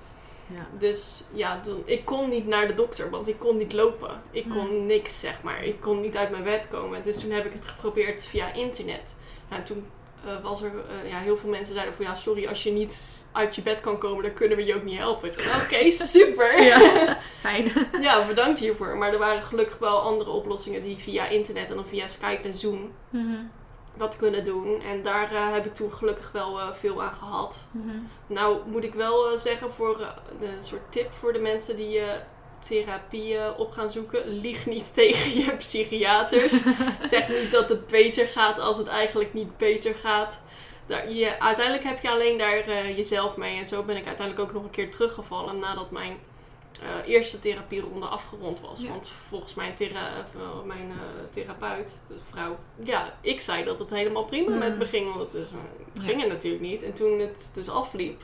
Ja. 0.46 0.66
Dus 0.78 1.24
ja, 1.32 1.60
ik 1.84 2.04
kon 2.04 2.28
niet 2.28 2.46
naar 2.46 2.66
de 2.66 2.74
dokter, 2.74 3.10
want 3.10 3.28
ik 3.28 3.38
kon 3.38 3.56
niet 3.56 3.72
lopen. 3.72 4.22
Ik 4.30 4.44
kon 4.48 4.86
niks, 4.86 5.20
zeg 5.20 5.42
maar. 5.42 5.64
Ik 5.64 5.80
kon 5.80 6.00
niet 6.00 6.16
uit 6.16 6.30
mijn 6.30 6.42
bed 6.44 6.68
komen. 6.70 7.02
Dus 7.02 7.20
toen 7.20 7.30
heb 7.30 7.44
ik 7.46 7.52
het 7.52 7.66
geprobeerd 7.66 8.26
via 8.26 8.52
internet. 8.52 9.16
Ja, 9.50 9.56
en 9.56 9.64
toen 9.64 9.86
eh, 10.26 10.42
was 10.42 10.62
er, 10.62 10.72
eh, 11.04 11.10
ja, 11.10 11.18
heel 11.18 11.36
veel 11.36 11.50
mensen 11.50 11.74
zeiden 11.74 11.94
van, 11.94 12.04
ja, 12.04 12.14
sorry, 12.14 12.46
als 12.46 12.62
je 12.62 12.70
niet 12.72 13.26
uit 13.32 13.54
je 13.54 13.62
bed 13.62 13.80
kan 13.80 13.98
komen, 13.98 14.22
dan 14.22 14.32
kunnen 14.32 14.56
we 14.56 14.64
je 14.64 14.74
ook 14.74 14.82
niet 14.82 14.98
helpen. 14.98 15.30
Oké, 15.64 15.90
super. 16.14 16.62
Ja. 16.62 17.18
Fijn. 17.40 17.70
ja, 18.00 18.26
bedankt 18.26 18.58
hiervoor. 18.58 18.96
Maar 18.96 19.12
er 19.12 19.18
waren 19.18 19.42
gelukkig 19.42 19.78
wel 19.78 20.00
andere 20.00 20.30
oplossingen 20.30 20.82
die 20.82 20.96
via 20.96 21.26
internet 21.28 21.70
en 21.70 21.76
dan 21.76 21.86
via 21.86 22.06
Skype 22.06 22.48
en 22.48 22.54
Zoom 22.54 22.92
Mhm. 23.10 23.36
dat 23.96 24.16
kunnen 24.16 24.44
doen. 24.44 24.82
En 24.82 25.02
daar 25.02 25.32
eh, 25.32 25.52
heb 25.52 25.66
ik 25.66 25.74
toen 25.74 25.92
gelukkig 25.92 26.32
wel 26.32 26.58
veel 26.72 27.02
aan 27.02 27.14
gehad. 27.14 27.64
Mhm. 27.70 27.96
Nou 28.26 28.58
moet 28.66 28.84
ik 28.84 28.94
wel 28.94 29.38
zeggen 29.38 29.72
voor 29.72 30.00
een 30.40 30.62
soort 30.62 30.92
tip 30.92 31.12
voor 31.12 31.32
de 31.32 31.38
mensen 31.38 31.76
die 31.76 32.00
therapie 32.64 33.36
eh, 33.36 33.58
op 33.58 33.72
gaan 33.72 33.90
zoeken. 33.90 34.40
Lieg 34.40 34.66
niet 34.66 34.94
tegen 35.00 35.44
je 35.44 35.56
psychiaters. 35.56 36.52
zeg 37.10 37.28
niet 37.28 37.50
dat 37.50 37.68
het 37.68 37.86
beter 37.86 38.26
gaat 38.26 38.58
als 38.58 38.76
het 38.76 38.86
eigenlijk 38.86 39.34
niet 39.34 39.56
beter 39.56 39.94
gaat. 39.94 40.40
Daar, 40.90 41.10
je, 41.10 41.40
uiteindelijk 41.40 41.86
heb 41.86 42.02
je 42.02 42.10
alleen 42.10 42.38
daar 42.38 42.58
eh, 42.58 42.96
jezelf 42.96 43.36
mee. 43.36 43.58
En 43.58 43.66
zo 43.66 43.82
ben 43.82 43.96
ik 43.96 44.06
uiteindelijk 44.06 44.48
ook 44.48 44.54
nog 44.54 44.64
een 44.64 44.70
keer 44.70 44.90
teruggevallen 44.90 45.58
nadat 45.58 45.90
mijn 45.90 46.18
eh, 46.82 47.12
eerste 47.12 47.38
therapieronde 47.38 48.06
afgerond 48.06 48.60
was. 48.60 48.80
Ja. 48.80 48.88
Want 48.88 49.08
volgens 49.08 49.54
mijn, 49.54 49.74
thera 49.74 50.08
eh, 50.16 50.62
mijn 50.64 50.92
therapeut, 51.30 52.00
de 52.08 52.14
vrouw, 52.30 52.58
ja, 52.82 53.18
ik 53.20 53.40
zei 53.40 53.64
dat 53.64 53.78
het 53.78 53.90
helemaal 53.90 54.24
prima 54.24 54.50
Mm. 54.50 54.58
met 54.58 54.78
me 54.78 54.84
ging. 54.84 55.14
Want 55.14 55.32
het, 55.32 55.42
is, 55.42 55.50
het 55.92 56.02
ging 56.02 56.26
natuurlijk 56.26 56.62
niet. 56.62 56.82
En 56.82 56.92
toen 56.92 57.18
het 57.18 57.50
dus 57.54 57.68
afliep, 57.68 58.22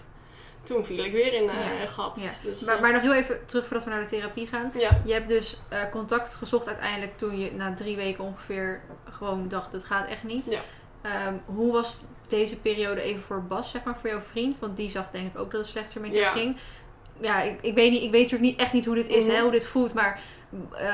toen 0.67 0.85
viel 0.85 1.05
ik 1.05 1.13
weer 1.13 1.33
in 1.33 1.43
Ja. 1.45 1.81
een 1.81 1.89
gat. 1.89 2.21
Ja. 2.23 2.49
Dus, 2.49 2.65
Maar, 2.65 2.75
eh, 2.75 2.81
maar 2.81 2.93
nog 2.93 3.03
heel 3.03 3.15
even 3.15 3.47
terug 3.47 3.65
voordat 3.67 3.85
we 3.85 3.91
naar 3.91 4.01
de 4.01 4.07
therapie 4.07 4.47
gaan. 4.47 4.71
ja. 4.79 4.91
Je 5.05 5.13
hebt 5.13 5.29
dus 5.29 5.59
eh, 5.69 5.91
contact 5.91 6.35
gezocht 6.35 6.67
uiteindelijk 6.67 7.19
toen 7.19 7.39
je 7.39 7.53
na 7.53 7.75
drie 7.75 7.97
weken 7.97 8.25
ongeveer 8.25 8.81
gewoon 9.11 9.49
dacht, 9.49 9.73
het 9.73 9.85
gaat 9.85 10.09
echt 10.09 10.25
niet. 10.25 10.51
Ja. 10.51 10.61
Ehm, 11.03 11.35
hoe 11.45 11.73
was 11.73 12.03
deze 12.29 12.61
periode 12.61 13.01
even 13.01 13.23
voor 13.23 13.43
Bas, 13.45 13.71
zeg 13.71 13.85
maar, 13.85 13.97
voor 14.01 14.11
jouw 14.11 14.21
vriend? 14.21 14.59
Want 14.59 14.77
die 14.77 14.89
zag 14.89 15.05
denk 15.11 15.35
ik 15.35 15.39
ook 15.41 15.51
dat 15.51 15.61
het 15.61 15.71
slechter 15.71 16.01
met 16.01 16.13
je 16.13 16.25
ging. 16.35 16.57
Ja, 17.21 17.43
ik, 17.43 17.59
ik, 17.63 17.75
weet 17.75 17.91
niet, 17.91 18.03
ik 18.03 18.11
weet 18.11 18.23
natuurlijk 18.23 18.51
niet, 18.51 18.61
echt 18.61 18.73
niet 18.73 18.85
hoe 18.85 18.95
dit 18.95 19.09
is, 19.09 19.27
Mhm. 19.27 19.35
hè, 19.35 19.43
hoe 19.43 19.51
dit 19.51 19.65
voelt. 19.67 19.95
Maar 19.95 20.21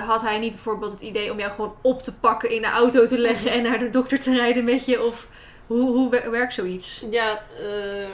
had 0.06 0.22
hij 0.22 0.38
niet 0.38 0.52
bijvoorbeeld 0.52 0.92
het 0.92 1.00
idee 1.02 1.32
om 1.32 1.38
jou 1.38 1.50
gewoon 1.52 1.74
op 1.82 2.02
te 2.02 2.14
pakken, 2.18 2.50
in 2.50 2.62
de 2.62 2.68
auto 2.68 3.06
te 3.06 3.18
leggen 3.18 3.46
Mhm. 3.50 3.54
en 3.56 3.62
naar 3.62 3.78
de 3.78 3.90
dokter 3.90 4.20
te 4.20 4.34
rijden 4.34 4.64
met 4.64 4.84
je? 4.84 5.02
Of 5.04 5.28
hoe, 5.66 5.90
hoe 5.90 6.10
wer- 6.10 6.30
werkt 6.30 6.52
zoiets? 6.54 7.04
Ja, 7.10 7.42
eh, 7.60 8.08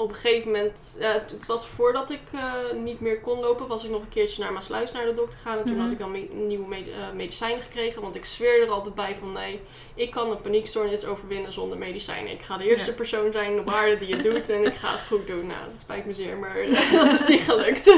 op 0.00 0.08
een 0.08 0.14
gegeven 0.14 0.50
moment, 0.50 0.96
ja, 0.98 1.12
het, 1.12 1.30
het 1.30 1.46
was 1.46 1.66
voordat 1.66 2.10
ik 2.10 2.20
eh, 2.32 2.52
niet 2.76 3.00
meer 3.00 3.20
kon 3.20 3.40
lopen, 3.40 3.66
was 3.68 3.84
ik 3.84 3.90
nog 3.90 4.00
een 4.02 4.08
keertje 4.08 4.42
naar 4.42 4.52
Maasluis 4.52 4.92
naar 4.92 5.06
de 5.06 5.14
dokter 5.14 5.38
gegaan. 5.38 5.58
En 5.58 5.64
toen 5.64 5.74
Mhm. 5.74 5.82
had 5.82 5.92
ik 5.92 5.98
dan 5.98 6.10
me- 6.10 6.28
nieuwe 6.32 6.68
med- 6.68 6.88
eh, 6.88 7.12
medicijnen 7.14 7.62
gekregen, 7.62 8.02
want 8.02 8.14
ik 8.16 8.24
zweer 8.24 8.62
er 8.62 8.70
altijd 8.70 8.94
bij 8.94 9.16
van 9.16 9.32
nee, 9.32 9.60
ik 9.94 10.10
kan 10.10 10.30
een 10.30 10.40
paniekstoornis 10.40 11.04
overwinnen 11.04 11.52
zonder 11.52 11.78
medicijnen. 11.78 12.32
Ik 12.32 12.42
ga 12.42 12.56
de 12.56 12.64
eerste 12.70 12.90
Ja. 12.90 12.96
persoon 12.96 13.32
zijn 13.32 13.58
op 13.58 13.70
aarde 13.70 13.96
die 13.96 14.14
het 14.14 14.22
doet 14.22 14.48
en 14.48 14.64
ik 14.66 14.74
ga 14.74 14.90
het 14.90 15.00
goed 15.06 15.26
doen. 15.26 15.46
Nou, 15.46 15.58
dat 15.70 15.78
spijt 15.80 16.06
me 16.06 16.12
zeer, 16.14 16.36
maar 16.36 16.54
dat 16.92 17.12
is 17.12 17.26
niet 17.26 17.40
gelukt. 17.42 17.94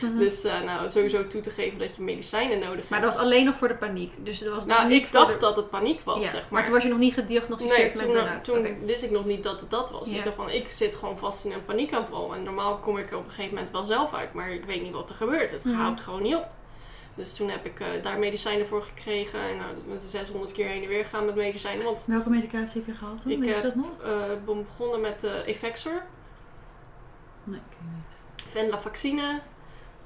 Mhm. 0.00 0.18
Dus 0.18 0.44
eh, 0.44 0.60
nou, 0.62 0.90
sowieso 0.90 1.26
toe 1.26 1.40
te 1.40 1.50
geven 1.50 1.78
dat 1.78 1.96
je 1.96 2.02
medicijnen 2.02 2.58
nodig 2.58 2.76
hebt. 2.76 2.88
Maar 2.88 3.00
dat 3.00 3.14
was 3.14 3.22
alleen 3.22 3.44
nog 3.44 3.56
voor 3.56 3.68
de 3.68 3.74
paniek. 3.74 4.12
Dus 4.18 4.38
dat 4.38 4.54
was 4.54 4.64
nou, 4.66 4.88
niet 4.88 5.06
ik 5.06 5.12
dacht 5.12 5.32
de- 5.32 5.38
dat 5.38 5.56
het 5.56 5.70
paniek 5.70 6.00
was, 6.00 6.24
Ja, 6.24 6.30
zeg 6.30 6.32
maar. 6.40 6.46
maar. 6.50 6.64
toen 6.64 6.72
was 6.72 6.82
je 6.82 6.88
nog 6.88 6.98
niet 6.98 7.14
gediagnosticeerd 7.14 7.78
Nee, 7.78 7.86
met 7.96 8.04
toen, 8.04 8.12
burn-out. 8.12 8.44
toen 8.44 8.86
wist 8.86 9.02
ik 9.02 9.10
nog 9.10 9.24
niet 9.24 9.42
dat 9.42 9.60
het 9.60 9.70
dat 9.70 9.90
was. 9.90 10.08
Ja. 10.10 10.16
Ik 10.16 10.24
dacht 10.24 10.36
van, 10.36 10.50
ik 10.50 10.70
zit 10.70 10.94
gewoon 10.94 11.18
vast 11.18 11.44
in 11.44 11.52
een 11.52 11.64
paniekaanval. 11.64 12.34
En 12.34 12.42
normaal 12.42 12.76
kom 12.76 12.98
ik 12.98 13.10
er 13.10 13.16
op 13.16 13.24
een 13.24 13.30
gegeven 13.30 13.54
moment 13.54 13.72
wel 13.72 13.82
zelf 13.82 14.14
uit. 14.14 14.32
Maar 14.32 14.52
ik 14.52 14.64
weet 14.64 14.82
niet 14.82 14.92
wat 14.92 15.08
er 15.10 15.16
gebeurt. 15.16 15.50
Het 15.50 15.64
Mhm. 15.64 15.74
houdt 15.76 16.00
gewoon 16.00 16.22
niet 16.22 16.34
op. 16.34 16.46
Dus 17.14 17.34
toen 17.34 17.48
heb 17.50 17.64
ik 17.66 17.80
eh, 17.80 17.86
daar 18.02 18.18
medicijnen 18.18 18.66
voor 18.66 18.82
gekregen. 18.82 19.40
En 19.40 19.56
nou, 19.56 19.70
met 19.88 20.02
600 20.02 20.52
keer 20.52 20.66
heen 20.66 20.82
en 20.82 20.88
weer 20.88 21.04
gaan 21.04 21.24
met 21.24 21.34
medicijnen. 21.34 21.84
Want 21.84 22.04
Welke 22.06 22.30
medicatie 22.30 22.82
heb 22.84 22.86
je 22.94 22.98
gehad? 22.98 23.22
toen? 23.22 23.30
Ik 23.32 23.38
Weet 23.38 23.48
je 23.48 23.54
heb- 23.54 23.62
dat 23.62 23.74
nog? 23.74 23.86
eh, 24.04 24.32
ik 24.32 24.44
ben 24.44 24.64
begonnen 24.64 25.00
met 25.00 25.24
eh 25.24 25.48
Effexor, 25.48 26.02
Nee, 27.44 27.60
ik 27.70 27.76
weet 27.80 27.90
niet. 27.94 28.50
Venlafaxine. 28.52 29.40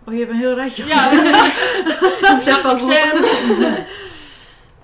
Oh, 0.07 0.13
je 0.15 0.19
hebt 0.21 0.31
een 0.31 0.39
heel 0.39 0.55
rijtje 0.55 0.85
Ja, 0.87 0.99
gehad. 0.99 2.81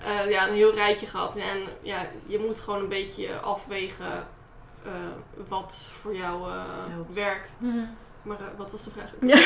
Eh, 0.05 0.29
ja, 0.31 0.47
een 0.47 0.53
heel 0.53 0.73
rijtje 0.73 1.05
gehad. 1.05 1.35
En 1.37 1.59
ja, 1.81 2.05
je 2.25 2.39
moet 2.39 2.59
gewoon 2.59 2.79
een 2.79 2.87
beetje 2.89 3.39
afwegen 3.39 4.27
eh, 4.85 4.91
wat 5.47 5.91
voor 6.01 6.15
jou 6.15 6.49
eh, 6.51 6.63
werkt. 7.13 7.55
Mhm. 7.59 7.77
Maar 8.25 8.39
eh, 8.39 8.45
wat 8.57 8.71
was 8.71 8.83
de 8.83 8.89
vraag? 8.91 9.11
Ja. 9.21 9.37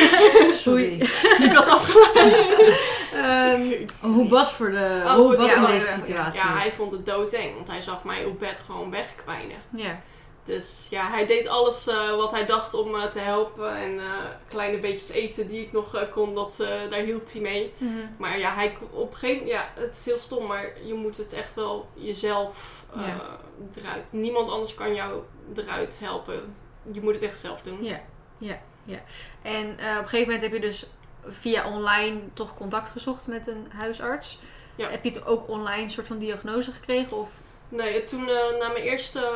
Sorry. 0.65 1.01
ik 1.47 1.51
was 1.53 1.67
afgeleid. 1.67 2.77
Ehm, 3.13 3.87
hoe 4.01 4.27
Bas 4.27 4.51
voor 4.51 4.71
de... 4.71 5.01
Oh, 5.05 5.13
hoe 5.13 5.37
ja, 5.41 5.55
in 5.55 5.63
oh, 5.63 5.67
deze 5.69 5.87
situatie 5.87 6.41
Ja, 6.41 6.57
hij 6.57 6.71
vond 6.71 6.91
het 6.91 7.05
doodeng, 7.05 7.55
want 7.55 7.67
hij 7.67 7.81
zag 7.81 8.03
mij 8.03 8.25
op 8.25 8.39
bed 8.39 8.59
gewoon 8.65 8.91
wegkwijnen. 8.91 9.57
ja. 9.75 10.01
Dus 10.43 10.87
ja, 10.89 11.09
hij 11.09 11.25
deed 11.25 11.47
alles 11.47 11.87
eh, 11.87 12.15
wat 12.15 12.31
hij 12.31 12.45
dacht 12.45 12.73
om 12.73 12.95
eh, 12.95 13.03
te 13.03 13.19
helpen. 13.19 13.75
En 13.75 13.99
eh, 13.99 14.05
kleine 14.49 14.77
beetjes 14.79 15.09
eten 15.09 15.47
die 15.47 15.61
ik 15.61 15.71
nog 15.71 16.09
kon, 16.11 16.35
dat, 16.35 16.59
eh, 16.59 16.89
daar 16.89 16.99
hielp 16.99 17.31
hij 17.31 17.41
mee. 17.41 17.73
Mhm. 17.77 17.91
Maar 18.17 18.39
ja, 18.39 18.53
hij, 18.53 18.71
kon- 18.79 18.99
op 18.99 19.11
een 19.11 19.17
gegeven 19.17 19.45
ja, 19.47 19.69
het 19.75 19.95
is 19.99 20.05
heel 20.05 20.17
stom, 20.17 20.45
maar 20.47 20.71
je 20.85 20.93
moet 20.93 21.17
het 21.17 21.33
echt 21.33 21.53
wel 21.53 21.89
jezelf 21.93 22.83
eh, 22.95 23.01
Ja. 23.07 23.37
eruit. 23.81 24.11
Niemand 24.11 24.49
anders 24.49 24.73
kan 24.75 24.93
jou 24.95 25.21
eruit 25.55 25.99
helpen. 26.03 26.55
Je 26.91 27.01
moet 27.01 27.13
het 27.13 27.23
echt 27.23 27.39
zelf 27.39 27.61
doen. 27.61 27.83
Ja, 27.83 28.01
ja, 28.37 28.59
ja. 28.89 28.99
En 29.41 29.79
eh, 29.79 29.91
op 29.97 30.03
een 30.03 30.09
gegeven 30.09 30.19
moment 30.19 30.41
heb 30.41 30.53
je 30.53 30.59
dus 30.59 30.85
via 31.29 31.73
online 31.73 32.19
toch 32.33 32.53
contact 32.53 32.89
gezocht 32.89 33.27
met 33.27 33.47
een 33.47 33.67
huisarts. 33.75 34.39
Ja. 34.75 34.89
Heb 34.89 35.03
je 35.03 35.25
ook 35.25 35.49
online 35.49 35.81
een 35.83 35.89
soort 35.89 36.07
van 36.07 36.17
diagnose 36.17 36.71
gekregen? 36.71 37.17
Of... 37.17 37.29
Nee, 37.69 38.03
toen 38.03 38.29
eh, 38.29 38.59
na 38.59 38.67
mijn 38.67 38.83
eerste 38.83 39.31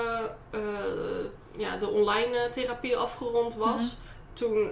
eh, 0.50 0.60
ja, 1.58 1.78
de 1.78 1.90
online 1.90 2.50
therapie 2.50 2.98
afgerond 2.98 3.56
was, 3.56 3.82
Mhm. 3.82 3.92
toen 4.34 4.72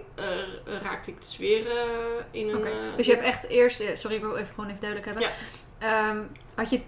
raakte 0.82 1.12
ik 1.12 1.22
dus 1.22 1.38
weer 1.38 1.68
in 2.32 2.50
een. 2.50 2.66
Dus 2.98 3.06
je 3.06 3.12
hebt 3.12 3.26
echt 3.26 3.48
eerst... 3.48 3.98
Sorry, 3.98 4.16
ik 4.16 4.22
wil 4.22 4.36
even 4.36 4.54
gewoon 4.54 4.70
even 4.70 4.82
duidelijk 4.82 5.12
hebben. 5.12 5.30
Ja. 5.30 5.32
Ehm, 6.10 6.24
had 6.56 6.70
je, 6.70 6.82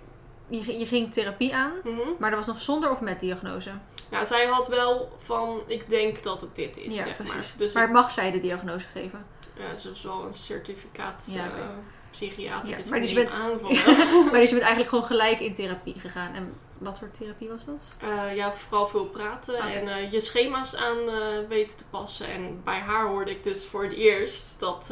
je... 0.57 0.77
Je 0.79 0.85
ging 0.85 1.13
therapie 1.13 1.55
aan, 1.55 1.71
Mhm. 1.83 1.99
maar 2.19 2.29
dat 2.29 2.39
was 2.39 2.47
nog 2.47 2.61
zonder 2.61 2.89
of 2.91 3.01
met 3.01 3.19
diagnose? 3.19 3.71
Ja, 4.11 4.23
zij 4.25 4.45
had 4.45 4.67
wel 4.67 5.17
van, 5.23 5.61
ik 5.67 5.89
denk 5.89 6.23
dat 6.23 6.41
het 6.41 6.55
dit 6.55 6.77
is, 6.77 6.95
Ja, 6.95 7.03
zeg 7.03 7.15
precies. 7.15 7.33
maar. 7.35 7.45
Dus 7.57 7.73
Maar 7.73 7.91
mag 7.91 8.11
zij 8.11 8.31
de 8.31 8.39
diagnose 8.39 8.87
geven? 8.87 9.25
ja, 9.57 9.75
ze 9.75 9.89
is 9.91 10.01
wel 10.03 10.23
een 10.25 10.33
certificaat 10.33 11.29
Ja, 11.33 11.43
eh, 11.45 11.49
oké. 11.51 11.69
psychiater. 12.11 12.69
Ja, 12.69 12.75
maar 12.75 12.81
dus 12.81 12.89
maar 12.89 14.39
dus 14.39 14.49
je 14.49 14.55
bent 14.55 14.59
eigenlijk 14.59 14.89
gewoon 14.89 15.05
gelijk 15.05 15.39
in 15.39 15.53
therapie 15.53 15.99
gegaan. 15.99 16.33
En 16.33 16.53
wat 16.77 16.99
voor 16.99 17.11
therapie 17.11 17.49
was 17.49 17.65
dat? 17.65 17.95
Eh, 18.01 18.35
ja, 18.35 18.51
vooral 18.53 18.87
veel 18.87 19.05
praten 19.05 19.53
Oh, 19.53 19.59
ja. 19.59 19.73
en 19.73 19.87
eh, 19.87 20.11
je 20.11 20.19
schema's 20.21 20.75
aan 20.75 20.97
weten 21.47 21.77
te 21.77 21.83
passen. 21.89 22.27
En 22.27 22.61
bij 22.63 22.79
haar 22.79 23.07
hoorde 23.07 23.31
ik 23.31 23.43
dus 23.43 23.65
voor 23.65 23.83
het 23.83 23.93
eerst 23.93 24.59
dat 24.59 24.91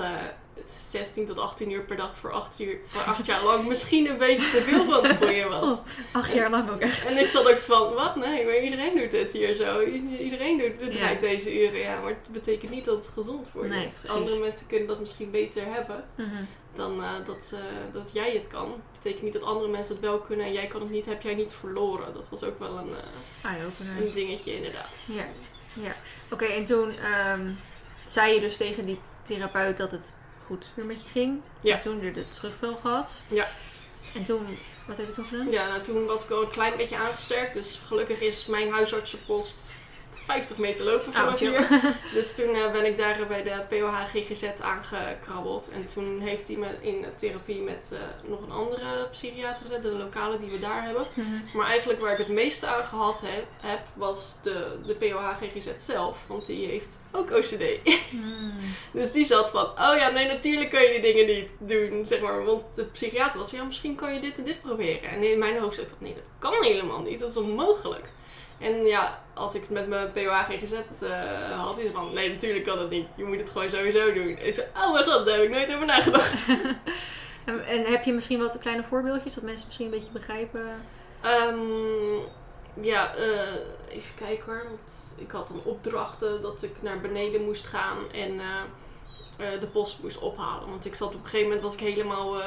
16 0.66 1.26
tot 1.26 1.40
18 1.40 1.72
uur 1.72 1.82
per 1.84 1.98
dag 1.98 2.18
voor 2.18 2.32
8, 2.32 2.60
uur, 2.60 2.78
voor 2.88 3.02
8 3.02 3.26
jaar 3.26 3.44
lang 3.44 3.68
misschien 3.68 4.10
een 4.10 4.18
beetje 4.18 4.52
te 4.52 4.62
veel 4.62 4.86
van 4.86 5.06
het 5.06 5.16
groeien 5.18 5.50
was. 5.50 5.72
Oh, 5.72 5.86
acht 6.12 6.34
jaar 6.34 6.50
lang 6.50 6.70
ook 6.70 6.80
echt. 6.80 7.06
En 7.06 7.18
ik 7.18 7.28
zat 7.28 7.50
ook 7.50 7.58
van, 7.60 7.94
wat? 7.94 8.16
Nee, 8.16 8.46
maar 8.46 8.60
iedereen 8.60 8.98
doet 8.98 9.12
dit 9.12 9.32
hier 9.34 9.56
zo. 9.56 9.82
Iedereen 10.20 10.58
doet, 10.58 10.80
dit 10.80 10.94
Ja. 10.94 11.00
draait 11.00 11.22
deze 11.22 11.62
uren. 11.62 11.80
Ja, 11.80 12.00
maar 12.02 12.10
het 12.10 12.28
betekent 12.32 12.72
niet 12.72 12.86
dat 12.86 12.96
het 13.06 13.14
gezond 13.14 13.48
wordt. 13.54 13.70
Nee, 13.70 13.84
Dus 13.86 14.08
andere 14.08 14.40
mensen 14.40 14.68
kunnen 14.68 14.88
dat 14.88 15.00
misschien 15.00 15.32
beter 15.32 15.64
hebben 15.66 16.04
Mhm. 16.16 16.44
dan 16.74 17.04
eh, 17.04 17.10
dat, 17.26 17.56
dat 17.94 18.10
jij 18.14 18.32
het 18.34 18.48
kan. 18.48 18.66
Het 18.72 18.94
betekent 19.04 19.24
niet 19.24 19.34
dat 19.34 19.44
andere 19.44 19.70
mensen 19.72 19.96
het 19.96 20.04
wel 20.04 20.20
kunnen 20.20 20.46
en 20.46 20.54
jij 20.54 20.68
kan 20.68 20.82
het 20.82 20.90
niet, 20.90 21.06
heb 21.06 21.22
jij 21.22 21.34
niet 21.36 21.54
verloren. 21.60 22.14
Dat 22.14 22.30
was 22.30 22.44
ook 22.44 22.60
wel 22.60 22.78
een, 22.78 22.90
eh, 23.44 23.52
een 24.06 24.12
dingetje 24.14 24.56
inderdaad. 24.56 25.06
Ja, 25.14 25.26
ja. 25.74 25.96
Oké, 26.32 26.46
en 26.46 26.66
toen 26.66 26.98
ehm, 26.98 27.50
zei 28.06 28.34
je 28.34 28.40
dus 28.40 28.58
tegen 28.58 28.86
die 28.86 29.00
therapeut 29.24 29.78
dat 29.78 29.92
het 29.92 30.16
goed 30.52 30.72
weer 30.74 30.86
met 30.86 31.02
je 31.04 31.10
ging. 31.10 31.42
Ja. 31.62 31.76
En 31.76 31.80
toen 31.80 32.00
weer 32.00 32.14
de 32.14 32.28
terugval 32.28 32.76
gehad. 32.82 33.26
Ja. 33.28 33.48
En 34.16 34.24
toen, 34.24 34.46
wat 34.88 34.98
heb 34.98 35.06
je 35.08 35.12
toen 35.12 35.26
gedaan? 35.26 35.50
Ja, 35.50 35.68
nou, 35.68 35.82
toen 35.82 36.06
was 36.06 36.24
ik 36.24 36.30
wel 36.30 36.42
een 36.42 36.50
klein 36.50 36.78
beetje 36.78 36.98
aangesterkt. 36.98 37.54
Dus 37.54 37.82
gelukkig 37.86 38.22
is 38.22 38.46
mijn 38.46 38.72
huisartsenpost 38.72 39.78
50 40.26 40.58
meter 40.58 40.86
lopen 40.86 41.14
vanaf 41.14 41.40
hier. 41.40 41.68
Dus 42.14 42.36
toen 42.36 42.56
eh, 42.56 42.72
ben 42.72 42.86
ik 42.86 42.98
daar 42.98 43.20
eh, 43.20 43.28
bij 43.28 43.44
de 43.44 43.64
POH 43.70 44.00
GGZ 44.06 44.44
aangekrabbeld. 44.62 45.70
En 45.70 45.86
toen 45.86 46.20
heeft 46.20 46.48
hij 46.48 46.58
me 46.58 46.68
in 46.82 47.06
therapie 47.16 47.62
met 47.62 47.92
eh, 47.94 48.30
nog 48.30 48.42
een 48.42 48.52
andere 48.52 49.08
psychiater 49.12 49.66
gezet. 49.66 49.84
De 49.84 49.92
lokale 49.92 50.38
die 50.38 50.50
we 50.50 50.60
daar 50.60 50.84
hebben. 50.84 51.06
Mhm. 51.14 51.58
Maar 51.58 51.68
eigenlijk 51.68 52.00
waar 52.02 52.12
ik 52.12 52.18
het 52.18 52.28
meeste 52.28 52.68
aan 52.68 52.84
gehad 52.84 53.22
heb, 53.22 53.46
heb 53.62 53.80
was 53.94 54.36
de, 54.44 54.78
de 54.86 54.96
POH 54.96 55.38
GGZ 55.42 55.70
zelf. 55.76 56.18
Want 56.28 56.46
die 56.46 56.68
heeft 56.68 57.02
ook 57.12 57.32
OCD. 57.32 57.64
Hmm. 58.10 58.60
Dus 59.02 59.12
die 59.12 59.26
zat 59.26 59.50
van, 59.50 59.66
oh 59.66 59.98
ja, 59.98 60.10
nee, 60.10 60.28
natuurlijk 60.28 60.70
kan 60.70 60.84
je 60.84 60.92
die 60.92 61.14
dingen 61.14 61.26
niet 61.26 61.50
doen, 61.60 62.06
zeg 62.06 62.22
maar. 62.22 62.46
Want 62.46 62.64
de 62.76 62.84
psychiater 62.84 63.40
was, 63.40 63.52
ja, 63.52 63.64
misschien 63.64 63.96
kan 63.96 64.14
je 64.14 64.20
dit 64.20 64.38
en 64.38 64.44
dit 64.44 64.62
proberen. 64.62 65.10
En 65.10 65.24
in 65.24 65.40
mijn 65.40 65.60
hoofd 65.60 65.76
zei 65.76 65.88
ik 65.88 65.94
van, 65.98 66.08
nee, 66.08 66.16
dat 66.16 66.32
kan 66.40 66.64
helemaal 66.64 67.02
niet. 67.02 67.20
Dat 67.20 67.30
is 67.30 67.38
onmogelijk. 67.38 68.10
En 68.62 68.86
ja, 68.86 69.22
als 69.34 69.56
ik 69.56 69.62
het 69.62 69.70
met 69.70 69.88
mijn 69.88 70.12
POH 70.12 70.50
GGZ 70.50 70.74
eh 71.02 71.60
had, 71.60 71.76
zei 71.76 71.92
van, 71.92 72.14
nee, 72.14 72.30
natuurlijk 72.30 72.66
kan 72.66 72.78
dat 72.78 72.90
niet. 72.90 73.08
Je 73.16 73.24
moet 73.24 73.40
het 73.40 73.50
gewoon 73.50 73.70
sowieso 73.70 74.14
doen. 74.14 74.38
En 74.38 74.48
ik 74.48 74.56
zei, 74.56 74.68
oh 74.76 74.94
mijn 74.94 75.06
god, 75.06 75.26
daar 75.26 75.36
heb 75.36 75.44
ik 75.44 75.52
nooit 75.52 75.74
over 75.74 75.86
nagedacht. 75.86 76.46
En, 77.46 77.66
en 77.66 77.86
heb 77.86 78.04
je 78.04 78.14
misschien 78.14 78.40
wat 78.40 78.60
kleine 78.60 78.84
voorbeeldjes, 78.84 79.34
dat 79.34 79.44
mensen 79.44 79.68
misschien 79.68 79.86
een 79.86 79.92
beetje 79.92 80.12
begrijpen? 80.12 80.66
Ehm, 81.22 81.60
ja, 82.82 83.16
eh, 83.16 83.56
even 83.90 84.16
kijken 84.16 84.46
hoor. 84.46 84.64
Want 84.64 85.16
ik 85.18 85.32
had 85.32 85.48
dan 85.48 85.62
opdrachten 85.64 86.42
dat 86.42 86.64
ik 86.64 86.82
naar 86.82 87.02
beneden 87.02 87.46
moest 87.46 87.68
gaan 87.68 87.98
en 88.12 88.40
eh, 88.40 89.60
de 89.60 89.68
post 89.68 90.02
moest 90.02 90.20
ophalen. 90.20 90.70
Want 90.70 90.86
ik 90.86 90.96
zat 90.96 91.08
op 91.08 91.14
een 91.14 91.24
gegeven 91.24 91.46
moment 91.48 91.64
was 91.64 91.74
ik 91.74 91.80
helemaal 91.80 92.38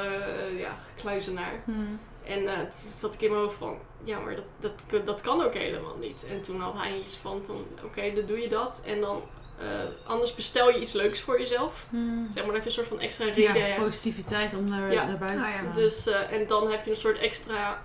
ja, 0.57 0.77
kluizenaar. 0.97 1.61
Hmm. 1.65 1.99
En 2.23 2.45
toen 2.45 2.91
zat 2.95 3.13
ik 3.13 3.21
in 3.21 3.29
mijn 3.29 3.41
hoofd 3.41 3.57
van, 3.57 3.77
ja, 4.05 4.19
maar 4.19 4.35
dat, 4.35 4.73
dat, 4.89 5.05
dat 5.05 5.21
kan 5.21 5.41
ook 5.43 5.53
helemaal 5.53 5.97
niet. 5.99 6.25
En 6.29 6.41
toen 6.41 6.59
had 6.61 6.73
hij 6.73 6.99
iets 6.99 7.15
van, 7.17 7.41
van 7.45 7.65
oké, 7.83 8.13
dan 8.15 8.25
doe 8.25 8.39
je 8.41 8.47
dat. 8.49 8.81
En 8.85 9.01
dan, 9.01 9.23
eh, 9.59 9.65
anders 10.09 10.35
bestel 10.35 10.69
je 10.69 10.79
iets 10.79 10.93
leuks 10.93 11.21
voor 11.21 11.39
jezelf. 11.39 11.85
Hmm. 11.89 12.29
Zeg 12.33 12.43
maar 12.45 12.53
dat 12.53 12.61
je 12.63 12.69
een 12.69 12.75
soort 12.75 12.87
van 12.87 12.99
extra 12.99 13.25
Ja, 13.25 13.31
reden 13.33 13.65
hebt. 13.71 13.85
positiviteit 13.85 14.53
om 14.53 14.69
naar, 14.69 14.91
Ja. 14.93 15.05
naar 15.05 15.17
buiten 15.17 15.39
Ah, 15.39 15.45
te 15.45 15.51
ja. 15.51 15.57
gaan. 15.57 15.73
Dus, 15.73 16.07
eh, 16.07 16.31
en 16.31 16.47
dan 16.47 16.71
heb 16.71 16.83
je 16.85 16.89
een 16.91 16.95
soort 16.97 17.17
extra, 17.17 17.83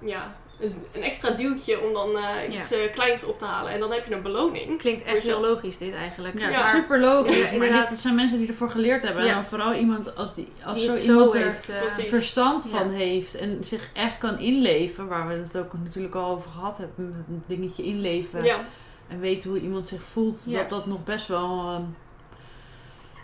ja, 0.00 0.36
een, 0.60 0.72
een 0.92 1.02
extra 1.02 1.30
duwtje 1.30 1.80
om 1.86 1.92
dan 1.92 2.16
eh, 2.16 2.54
iets 2.54 2.70
eh, 2.72 2.78
kleins 2.94 3.24
op 3.24 3.38
te 3.38 3.44
halen. 3.44 3.72
En 3.72 3.80
dan 3.80 3.92
heb 3.92 4.06
je 4.06 4.14
een 4.14 4.22
beloning. 4.22 4.78
Klinkt 4.78 5.02
echt 5.02 5.22
heel 5.26 5.40
logisch 5.40 5.78
dit 5.78 5.94
eigenlijk. 5.94 6.38
Ja, 6.38 6.48
Ja. 6.48 6.68
super 6.68 7.00
logisch. 7.00 7.36
Ja, 7.38 7.48
inderdaad. 7.50 7.80
dit 7.80 7.88
het 7.88 7.98
zijn 7.98 8.14
mensen 8.14 8.38
die 8.38 8.48
ervoor 8.48 8.70
geleerd 8.70 9.02
hebben. 9.02 9.22
Ja. 9.22 9.28
En 9.28 9.34
dan 9.34 9.44
vooral 9.44 9.72
iemand 9.74 10.16
als, 10.16 10.34
die, 10.34 10.48
als 10.64 10.78
Die 10.78 10.96
zo 10.96 11.12
iemand 11.12 11.32
zo 11.34 11.38
er 11.40 11.44
heeft. 11.46 11.68
eh, 11.68 12.04
verstand 12.04 12.64
Ja. 12.70 12.78
van 12.78 12.90
heeft 12.90 13.34
en 13.34 13.58
zich 13.64 13.90
echt 13.92 14.18
kan 14.18 14.38
inleven, 14.38 15.06
waar 15.08 15.28
we 15.28 15.34
het 15.34 15.58
ook 15.58 15.72
natuurlijk 15.82 16.14
al 16.14 16.30
over 16.30 16.50
gehad 16.50 16.78
hebben, 16.78 17.08
met 17.16 17.26
een 17.28 17.42
dingetje 17.46 17.82
inleven 17.82 18.44
Ja, 18.44 18.60
en 19.08 19.20
weten 19.20 19.50
hoe 19.50 19.60
iemand 19.60 19.86
zich 19.86 20.02
voelt, 20.02 20.44
Ja. 20.48 20.58
dat 20.58 20.68
dat 20.68 20.86
nog 20.86 21.04
best 21.04 21.28
wel 21.28 21.68
een 21.68 21.94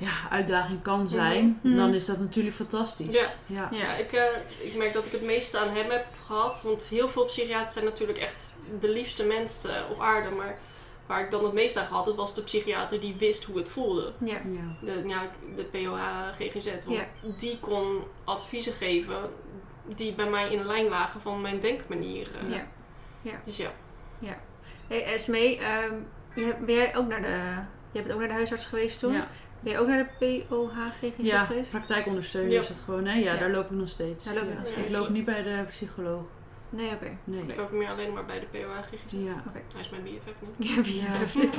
ja, 0.04 0.28
uitdaging 0.30 0.82
kan 0.82 1.08
zijn, 1.08 1.58
Mhm. 1.62 1.76
dan 1.76 1.94
is 1.94 2.04
dat 2.06 2.18
natuurlijk 2.18 2.54
fantastisch. 2.56 3.14
Ja. 3.14 3.26
Ja. 3.46 3.68
ja. 3.72 3.78
Ja, 3.78 3.94
ik, 3.94 4.12
eh, 4.12 4.24
ik 4.58 4.74
merk 4.76 4.92
dat 4.92 5.06
ik 5.06 5.12
het 5.12 5.22
meeste 5.22 5.58
aan 5.58 5.68
hem 5.74 5.90
heb 5.90 6.06
gehad. 6.26 6.62
Want 6.62 6.88
heel 6.88 7.08
veel 7.08 7.24
psychiaters 7.24 7.72
zijn 7.72 7.84
natuurlijk 7.84 8.18
echt 8.18 8.54
de 8.80 8.88
liefste 8.90 9.24
mensen 9.24 9.90
op 9.90 10.00
aarde. 10.00 10.30
Maar 10.30 10.58
waar 11.06 11.20
ik 11.24 11.30
dan 11.30 11.44
het 11.44 11.52
meest 11.52 11.76
aan 11.76 11.86
gehad 11.86 12.04
had, 12.04 12.14
was 12.16 12.34
de 12.34 12.42
psychiater 12.42 13.00
die 13.00 13.14
wist 13.18 13.44
hoe 13.44 13.56
het 13.56 13.68
voelde. 13.68 14.12
Ja. 14.18 14.26
Ja. 14.34 14.76
De, 14.92 15.02
ja, 15.06 15.22
de 15.56 15.64
POH 15.64 16.00
GGZ. 16.38 16.66
Want 16.84 16.84
Ja. 16.96 17.06
die 17.38 17.58
kon 17.60 18.02
adviezen 18.24 18.72
geven 18.72 19.16
die 19.96 20.12
bij 20.14 20.28
mij 20.30 20.50
in 20.52 20.64
lijn 20.66 20.88
lagen 20.88 21.20
van 21.20 21.40
mijn 21.40 21.60
denkmanier. 21.60 22.28
eh. 22.46 22.50
Ja. 22.56 22.66
Ja. 23.22 23.40
Dus 23.44 23.56
ja. 23.56 23.70
Hey, 24.88 25.04
Esmee, 25.04 25.58
ehm, 25.58 25.94
je 26.34 26.54
ben 26.66 26.74
jij 26.74 26.96
ook 26.96 27.08
naar 27.08 27.22
de... 27.22 27.38
Je 27.92 28.00
bent 28.02 28.12
ook 28.12 28.18
naar 28.18 28.28
de 28.28 28.34
huisarts 28.34 28.66
geweest 28.66 28.98
toen? 28.98 29.12
Ja. 29.12 29.28
Ben 29.64 29.72
je 29.72 29.78
ook 29.78 29.86
naar 29.86 30.08
de 30.18 30.44
POHGGZ 30.48 31.10
Ja, 31.16 31.44
geweest? 31.44 31.72
Ja. 31.72 32.60
is 32.60 32.68
het 32.68 32.80
gewoon. 32.80 33.04
hè? 33.06 33.12
Ja, 33.14 33.32
Ja. 33.32 33.38
daar 33.38 33.50
loop 33.50 33.64
ik 33.64 33.76
nog 33.76 33.88
steeds. 33.88 34.24
Daar 34.24 34.34
loop 34.34 34.48
Ja. 34.48 34.58
nog 34.58 34.68
steeds. 34.68 34.92
Ik 34.92 34.98
loop 34.98 35.08
niet 35.08 35.24
bij 35.24 35.42
de 35.42 35.64
psycholoog. 35.68 36.22
Nee, 36.70 36.90
oké. 36.90 37.10
Nee. 37.24 37.42
Ik 37.46 37.56
loop 37.56 37.70
meer 37.72 37.88
alleen 37.88 38.12
maar 38.12 38.24
bij 38.24 38.40
de 38.40 38.46
POH 38.46 38.82
GGZ. 38.92 39.12
Ja. 39.12 39.42
Hij 39.72 39.80
is 39.80 39.90
mijn 39.90 40.02
BFF 40.02 40.34
nu. 40.56 40.66
Ja, 40.68 40.82
wie 40.82 40.96
Ja. 41.02 41.08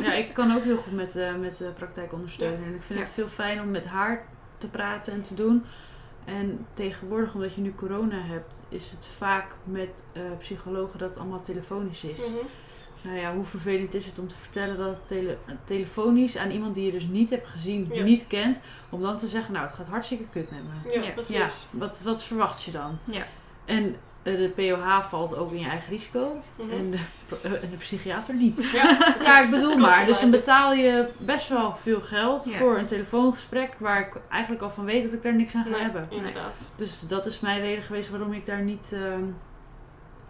ja, 0.09 0.13
ik 0.13 0.33
kan 0.33 0.55
ook 0.55 0.63
heel 0.63 0.77
goed 0.77 0.93
met, 0.93 1.15
eh 1.15 1.35
met 1.35 1.57
de 1.57 1.65
praktijkondersteuner. 1.77 2.67
En 2.67 2.73
ik 2.75 2.81
vind 2.81 2.99
Ja. 2.99 3.05
het 3.05 3.13
veel 3.13 3.27
fijn 3.27 3.61
om 3.61 3.71
met 3.71 3.85
haar 3.85 4.25
te 4.57 4.67
praten 4.67 5.13
en 5.13 5.21
te 5.21 5.33
doen. 5.33 5.65
En 6.25 6.65
tegenwoordig, 6.73 7.33
omdat 7.33 7.53
je 7.53 7.61
nu 7.61 7.73
corona 7.75 8.17
hebt, 8.21 8.63
is 8.69 8.91
het 8.91 9.05
vaak 9.05 9.55
met 9.63 10.05
eh, 10.13 10.21
psychologen 10.39 10.99
dat 10.99 11.09
het 11.09 11.17
allemaal 11.19 11.41
telefonisch 11.41 12.03
is. 12.03 12.29
Mhm. 12.29 12.37
Nou 13.05 13.17
ja, 13.17 13.33
hoe 13.33 13.43
vervelend 13.43 13.93
is 13.93 14.05
het 14.05 14.19
om 14.19 14.27
te 14.27 14.35
vertellen 14.35 14.77
dat 14.77 14.87
het 14.95 15.07
tele- 15.07 15.37
telefonisch 15.63 16.37
aan 16.37 16.51
iemand 16.51 16.73
die 16.75 16.85
je 16.85 16.91
dus 16.91 17.05
niet 17.07 17.29
hebt 17.29 17.47
gezien, 17.47 17.89
Ja. 17.91 18.03
niet 18.03 18.27
kent, 18.27 18.61
om 18.89 19.01
dan 19.01 19.17
te 19.17 19.27
zeggen, 19.27 19.53
nou 19.53 19.65
het 19.65 19.75
gaat 19.75 19.87
hartstikke 19.87 20.23
kut 20.31 20.51
met 20.51 20.59
me. 20.63 20.93
Ja, 20.93 21.01
Ja. 21.05 21.11
precies. 21.11 21.35
Ja, 21.71 21.77
wat, 21.79 22.01
wat 22.01 22.23
verwacht 22.23 22.63
je 22.63 22.71
dan? 22.71 22.97
Ja. 23.03 23.23
En 23.65 23.95
eh, 24.23 24.37
de 24.37 24.49
POH 24.55 25.01
valt 25.09 25.35
ook 25.37 25.51
in 25.51 25.59
je 25.59 25.67
eigen 25.67 25.89
risico 25.89 26.41
Mhm. 26.57 26.71
en, 26.71 26.91
de, 26.91 26.97
eh, 27.43 27.51
en 27.63 27.69
de 27.69 27.77
psychiater 27.77 28.35
niet. 28.35 28.71
Ja, 28.71 28.83
Ja, 29.23 29.39
ik 29.43 29.49
bedoel 29.49 29.77
maar. 29.77 30.05
Dus 30.05 30.19
dan 30.19 30.29
betaal 30.31 30.73
je 30.73 31.07
best 31.19 31.49
wel 31.49 31.75
veel 31.75 32.01
geld 32.01 32.45
Ja. 32.45 32.57
voor 32.57 32.77
een 32.77 32.85
telefoongesprek 32.85 33.75
waar 33.79 33.99
ik 33.99 34.13
eigenlijk 34.29 34.61
al 34.63 34.69
van 34.69 34.85
weet 34.85 35.03
dat 35.03 35.13
ik 35.13 35.21
daar 35.23 35.35
niks 35.35 35.55
aan 35.55 35.63
ga 35.63 35.69
Nee, 35.69 35.81
hebben. 35.81 36.07
inderdaad. 36.09 36.59
Dus 36.75 36.99
dat 37.07 37.25
is 37.25 37.39
mijn 37.39 37.59
reden 37.61 37.83
geweest 37.83 38.09
waarom 38.09 38.33
ik 38.33 38.45
daar 38.45 38.61
niet, 38.61 38.89
ehm, 38.93 39.23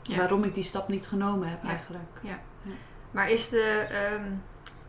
Ja. 0.01 0.17
waarom 0.17 0.43
ik 0.43 0.53
die 0.53 0.63
stap 0.63 0.87
niet 0.87 1.07
genomen 1.07 1.47
heb 1.49 1.59
Ja. 2.21 2.39
Maar 3.15 3.29
is 3.29 3.49
de... 3.49 3.85
ehm, 3.89 4.23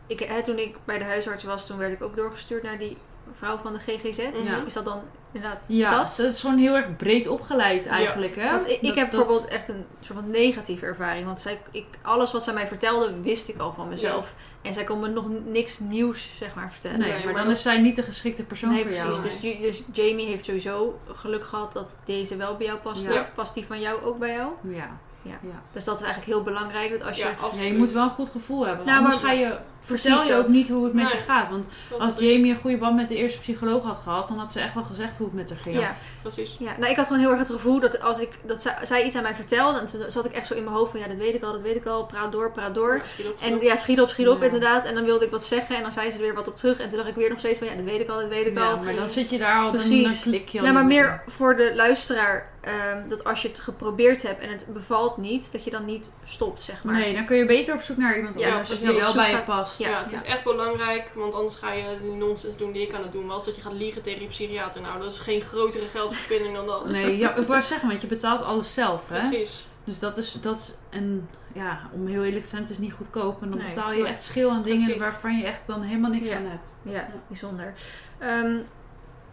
ik, 0.07 0.19
hè, 0.19 0.43
toen 0.43 0.57
ik 0.57 0.75
bij 0.85 0.97
de 0.97 1.03
huisarts 1.03 1.43
was, 1.43 1.65
toen 1.67 1.77
werd 1.77 1.93
ik 1.93 2.03
ook 2.03 2.15
doorgestuurd 2.15 2.63
naar 2.63 2.77
die 2.77 2.97
vrouw 3.31 3.57
van 3.57 3.73
de 3.73 3.79
GGZ. 3.79 4.17
Ja. 4.17 4.63
Is 4.65 4.73
dat 4.73 4.85
dan 4.85 5.01
inderdaad 5.31 5.65
Ja, 5.67 5.89
dat? 5.99 6.19
is 6.19 6.41
gewoon 6.41 6.57
heel 6.57 6.75
erg 6.75 6.95
breed 6.95 7.27
opgeleid 7.27 7.85
eigenlijk. 7.85 8.35
Hè? 8.35 8.49
Want 8.51 8.69
ik, 8.69 8.81
Dat- 8.81 8.95
heb 8.95 9.11
dat- 9.11 9.19
bijvoorbeeld 9.19 9.47
echt 9.47 9.69
een 9.69 9.85
soort 9.99 10.19
van 10.19 10.29
negatieve 10.31 10.85
ervaring. 10.85 11.25
Want 11.25 11.39
zij, 11.39 11.61
ik, 11.71 11.85
alles 12.01 12.31
wat 12.31 12.43
zij 12.43 12.53
mij 12.53 12.67
vertelde, 12.67 13.21
wist 13.21 13.49
ik 13.49 13.57
al 13.57 13.73
van 13.73 13.87
mezelf. 13.89 14.35
En 14.61 14.73
zij 14.73 14.83
kon 14.83 14.99
me 14.99 15.07
nog 15.07 15.25
niks 15.45 15.79
nieuws, 15.79 16.31
zeg 16.37 16.55
maar, 16.55 16.71
vertellen. 16.71 16.99
Nee, 16.99 17.07
Nee, 17.11 17.17
maar, 17.17 17.25
maar 17.25 17.35
dan 17.35 17.45
dat- 17.47 17.55
is 17.57 17.61
zij 17.63 17.77
niet 17.81 17.95
de 17.95 18.03
geschikte 18.03 18.43
persoon 18.43 18.69
Nee, 18.69 18.77
voor 18.83 18.87
precies. 18.91 19.41
jou. 19.41 19.57
Dus, 19.61 19.79
dus 19.79 19.83
Jamie 19.91 20.27
heeft 20.27 20.43
sowieso 20.43 20.99
geluk 21.11 21.43
gehad 21.45 21.73
dat 21.73 21.87
deze 22.05 22.35
wel 22.35 22.57
bij 22.57 22.65
jou 22.65 22.79
past. 22.79 23.11
Ja. 23.13 23.29
Past 23.35 23.53
die 23.53 23.65
van 23.65 23.79
jou 23.79 24.03
ook 24.03 24.19
bij 24.19 24.33
jou? 24.33 24.51
Ja. 24.61 24.97
Ja. 25.27 25.37
ja. 25.41 25.61
Dus 25.71 25.83
dat 25.83 25.95
is 25.95 26.03
eigenlijk 26.03 26.33
heel 26.33 26.43
belangrijk. 26.43 26.91
Dat 26.91 27.03
als 27.03 27.17
je... 27.17 27.23
Ja, 27.23 27.29
absoluut. 27.29 27.65
Ja, 27.65 27.71
je 27.71 27.77
moet 27.77 27.91
wel 27.91 28.03
een 28.03 28.09
goed 28.09 28.29
gevoel 28.29 28.65
hebben. 28.65 28.85
Nou, 28.85 28.97
anders 28.97 29.21
maar- 29.21 29.31
ga 29.31 29.37
je, 29.39 29.57
vertel 29.87 30.11
Precies 30.15 30.29
je 30.29 30.35
ook 30.37 30.47
niet 30.47 30.67
hoe 30.69 30.83
het 30.83 30.93
met 30.93 31.03
Nee. 31.03 31.13
je 31.15 31.19
gaat. 31.21 31.49
Want 31.49 31.67
als 31.99 32.11
Jamie 32.17 32.51
een 32.51 32.59
goede 32.61 32.77
band 32.77 32.95
met 32.95 33.07
de 33.07 33.15
eerste 33.15 33.39
psycholoog 33.39 33.83
had 33.83 33.99
gehad, 33.99 34.27
dan 34.27 34.37
had 34.37 34.51
ze 34.51 34.59
echt 34.59 34.73
wel 34.73 34.83
gezegd 34.83 35.17
hoe 35.17 35.25
het 35.27 35.35
met 35.35 35.49
haar 35.49 35.59
ging. 35.59 35.79
Ja, 35.79 35.95
Precies. 36.21 36.55
ja. 36.59 36.71
Nou, 36.79 36.91
ik 36.91 36.95
had 36.97 37.05
gewoon 37.05 37.21
heel 37.21 37.29
erg 37.29 37.39
het 37.39 37.49
gevoel 37.49 37.79
dat 37.79 38.01
als 38.01 38.19
ik 38.19 38.29
dat 38.45 38.61
zij, 38.61 38.73
zij 38.83 39.05
iets 39.05 39.15
aan 39.15 39.23
mij 39.23 39.35
vertelde, 39.35 39.77
dan 39.79 40.11
zat 40.11 40.25
ik 40.25 40.31
echt 40.31 40.47
zo 40.47 40.53
in 40.53 40.63
mijn 40.63 40.75
hoofd 40.75 40.91
van 40.91 40.99
ja, 40.99 41.07
dat 41.07 41.17
weet 41.17 41.33
ik 41.33 41.43
al, 41.43 41.51
dat 41.51 41.61
weet 41.61 41.75
ik 41.75 41.85
al, 41.85 42.05
praat 42.05 42.31
door, 42.31 42.51
praat 42.51 42.75
door. 42.75 42.95
Ja, 42.95 43.01
schiet 43.07 43.25
op, 43.25 43.31
En 43.39 43.45
schiet 43.47 43.55
op. 43.55 43.61
ja, 43.61 43.75
schiet 43.75 44.01
op, 44.01 44.09
schiet 44.09 44.27
op 44.27 44.39
Ja. 44.39 44.45
inderdaad. 44.45 44.85
En 44.85 44.95
dan 44.95 45.03
wilde 45.03 45.25
ik 45.25 45.31
wat 45.31 45.45
zeggen 45.45 45.75
en 45.75 45.81
dan 45.81 45.91
zei 45.91 46.11
ze 46.11 46.17
er 46.17 46.23
weer 46.23 46.33
wat 46.33 46.47
op 46.47 46.55
terug. 46.55 46.79
En 46.79 46.87
toen 46.89 46.97
dacht 46.97 47.09
ik 47.09 47.15
weer 47.15 47.29
nog 47.29 47.39
steeds 47.39 47.59
van 47.59 47.67
ja, 47.67 47.75
dat 47.75 47.85
weet 47.85 48.01
ik 48.01 48.09
al, 48.09 48.19
dat 48.19 48.29
weet 48.29 48.45
ik 48.47 48.57
Ja, 48.57 48.71
al. 48.71 48.77
maar 48.83 48.95
dan 48.95 49.09
zit 49.09 49.29
je 49.29 49.37
daar 49.37 49.55
al, 49.57 49.71
dan, 49.71 49.81
dan 49.81 49.89
Precies. 49.89 50.21
klik 50.21 50.49
je 50.49 50.57
al 50.57 50.63
Nou, 50.63 50.75
maar 50.75 50.85
meer 50.85 51.23
voor 51.27 51.55
de 51.55 51.71
luisteraar, 51.75 52.49
ehm, 52.61 53.09
dat 53.09 53.23
als 53.23 53.41
je 53.41 53.47
het 53.47 53.59
geprobeerd 53.59 54.21
hebt 54.21 54.41
en 54.41 54.49
het 54.49 54.65
bevalt 54.73 55.17
niet, 55.17 55.51
dat 55.51 55.63
je 55.63 55.69
dan 55.69 55.85
niet 55.85 56.11
stopt, 56.23 56.61
zeg 56.61 56.83
maar. 56.83 56.95
Nee, 56.95 57.13
dan 57.13 57.25
kun 57.25 57.37
je 57.37 57.45
beter 57.45 57.73
op 57.73 57.81
zoek 57.81 57.97
naar 57.97 58.15
iemand 58.17 58.39
Ja, 58.39 58.49
anders 58.49 58.67
precies. 58.67 58.85
die 58.87 58.95
wel 58.99 59.13
bij 59.13 59.31
je 59.31 59.37
past. 59.41 59.76
Ja. 59.77 59.89
Ja, 59.89 60.03
het 60.03 60.11
is 60.11 60.21
echt 60.23 60.43
belangrijk, 60.43 61.11
want 61.15 61.33
anders 61.33 61.55
ga 61.55 61.71
je 61.73 61.99
die 62.01 62.11
nonsens 62.11 62.57
doen 62.57 62.71
die 62.71 62.87
ik 62.87 62.93
aan 62.93 63.01
het 63.01 63.11
doen 63.11 63.27
was. 63.27 63.45
Dat 63.45 63.55
je 63.55 63.61
gaat 63.61 63.73
liegen 63.73 64.01
tegen 64.01 64.21
je 64.21 64.27
psychiater. 64.27 64.81
Nou, 64.81 65.01
dat 65.01 65.11
is 65.11 65.19
geen 65.19 65.41
grotere 65.41 65.87
geldverspilling 65.87 66.55
dan 66.55 66.65
dat. 66.65 66.89
Nee, 66.89 67.17
ja, 67.17 67.35
ik 67.35 67.47
wou 67.47 67.61
zeggen, 67.61 67.87
want 67.87 68.01
je 68.01 68.07
betaalt 68.07 68.41
alles 68.41 68.73
zelf, 68.73 69.09
hè? 69.09 69.17
Precies. 69.17 69.67
Dus 69.83 69.99
dat 69.99 70.17
is, 70.17 70.31
dat 70.31 70.57
is 70.57 70.73
en 70.89 71.29
ja, 71.53 71.89
om 71.93 72.07
heel 72.07 72.23
eerlijk 72.23 72.43
te 72.43 72.49
zijn, 72.49 72.61
het 72.61 72.71
is 72.71 72.77
niet 72.77 72.93
goedkoop. 72.93 73.41
En 73.41 73.49
dan 73.49 73.57
Nee, 73.57 73.67
betaal 73.67 73.91
je 73.91 74.07
echt 74.07 74.21
schil 74.23 74.49
aan 74.49 74.63
dingen 74.63 74.83
Precies. 74.83 75.01
waarvan 75.01 75.37
je 75.37 75.45
echt 75.45 75.67
dan 75.67 75.81
helemaal 75.81 76.11
niks 76.11 76.29
aan 76.31 76.45
hebt. 76.45 76.77
Ja, 76.81 77.07
bijzonder. 77.27 77.73
Ehm, 78.17 78.57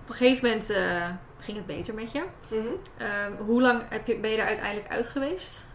op 0.03 0.09
een 0.09 0.15
gegeven 0.15 0.49
moment 0.49 0.71
eh, 0.71 1.09
ging 1.39 1.57
het 1.57 1.67
beter 1.67 1.95
met 1.95 2.13
je. 2.13 2.25
Mhm. 2.49 2.63
Ehm, 2.97 3.33
hoe 3.47 3.63
lang 3.63 3.83
heb 3.89 4.07
je, 4.07 4.17
ben 4.17 4.31
je 4.31 4.37
er 4.37 4.47
uiteindelijk 4.47 4.89
uit 4.89 5.09
geweest? 5.09 5.67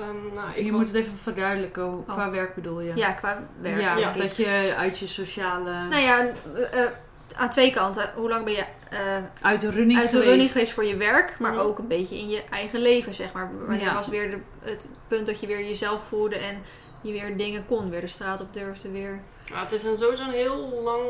Ehm, 0.00 0.34
nou, 0.34 0.48
ik 0.50 0.56
je 0.64 0.70
was- 0.70 0.78
moet 0.80 0.86
het 0.86 0.96
even 0.96 1.16
verduidelijken, 1.18 1.82
hoe- 1.82 2.04
qua 2.04 2.30
werk 2.30 2.54
bedoel 2.54 2.80
je? 2.80 2.92
Ja, 2.96 3.12
qua 3.12 3.46
werk. 3.60 3.80
Ja, 3.80 4.12
dat 4.12 4.36
je 4.36 4.74
uit 4.76 4.98
je 4.98 5.06
sociale... 5.06 5.70
Nou 5.70 6.02
ja, 6.02 6.26
eh, 6.54 6.82
eh, 6.82 6.90
aan 7.36 7.50
twee 7.50 7.70
kanten. 7.72 8.10
Hoe 8.14 8.28
lang 8.28 8.44
ben 8.44 8.52
je 8.52 8.64
eh, 8.90 8.98
uit 9.42 9.60
de 9.60 9.70
running 9.70 9.98
uit 9.98 10.06
de 10.10 10.10
geweest. 10.10 10.28
running 10.30 10.52
geweest 10.52 10.72
voor 10.72 10.84
je 10.84 10.96
werk, 10.96 11.38
maar 11.38 11.52
Mhm. 11.52 11.60
ook 11.60 11.78
een 11.78 11.88
beetje 11.88 12.18
in 12.18 12.28
je 12.28 12.42
eigen 12.50 12.80
leven, 12.80 13.14
zeg 13.14 13.32
maar. 13.32 13.50
Wanneer 13.58 13.80
Ja. 13.84 13.94
was 13.94 14.08
weer 14.08 14.30
de, 14.30 14.38
het 14.70 14.86
punt 15.08 15.26
dat 15.26 15.40
je 15.40 15.46
weer 15.46 15.64
jezelf 15.66 16.04
voelde 16.04 16.36
en 16.38 16.62
je 17.00 17.12
weer 17.12 17.36
dingen 17.36 17.66
kon, 17.66 17.90
weer 17.90 18.00
de 18.00 18.06
straat 18.06 18.40
op 18.40 18.52
durfde, 18.52 18.90
weer... 18.90 19.20
Ja, 19.44 19.60
het 19.62 19.72
is 19.72 19.84
een, 19.84 19.96
sowieso 19.96 20.22
een 20.22 20.30
heel 20.30 20.80
lang, 20.84 21.02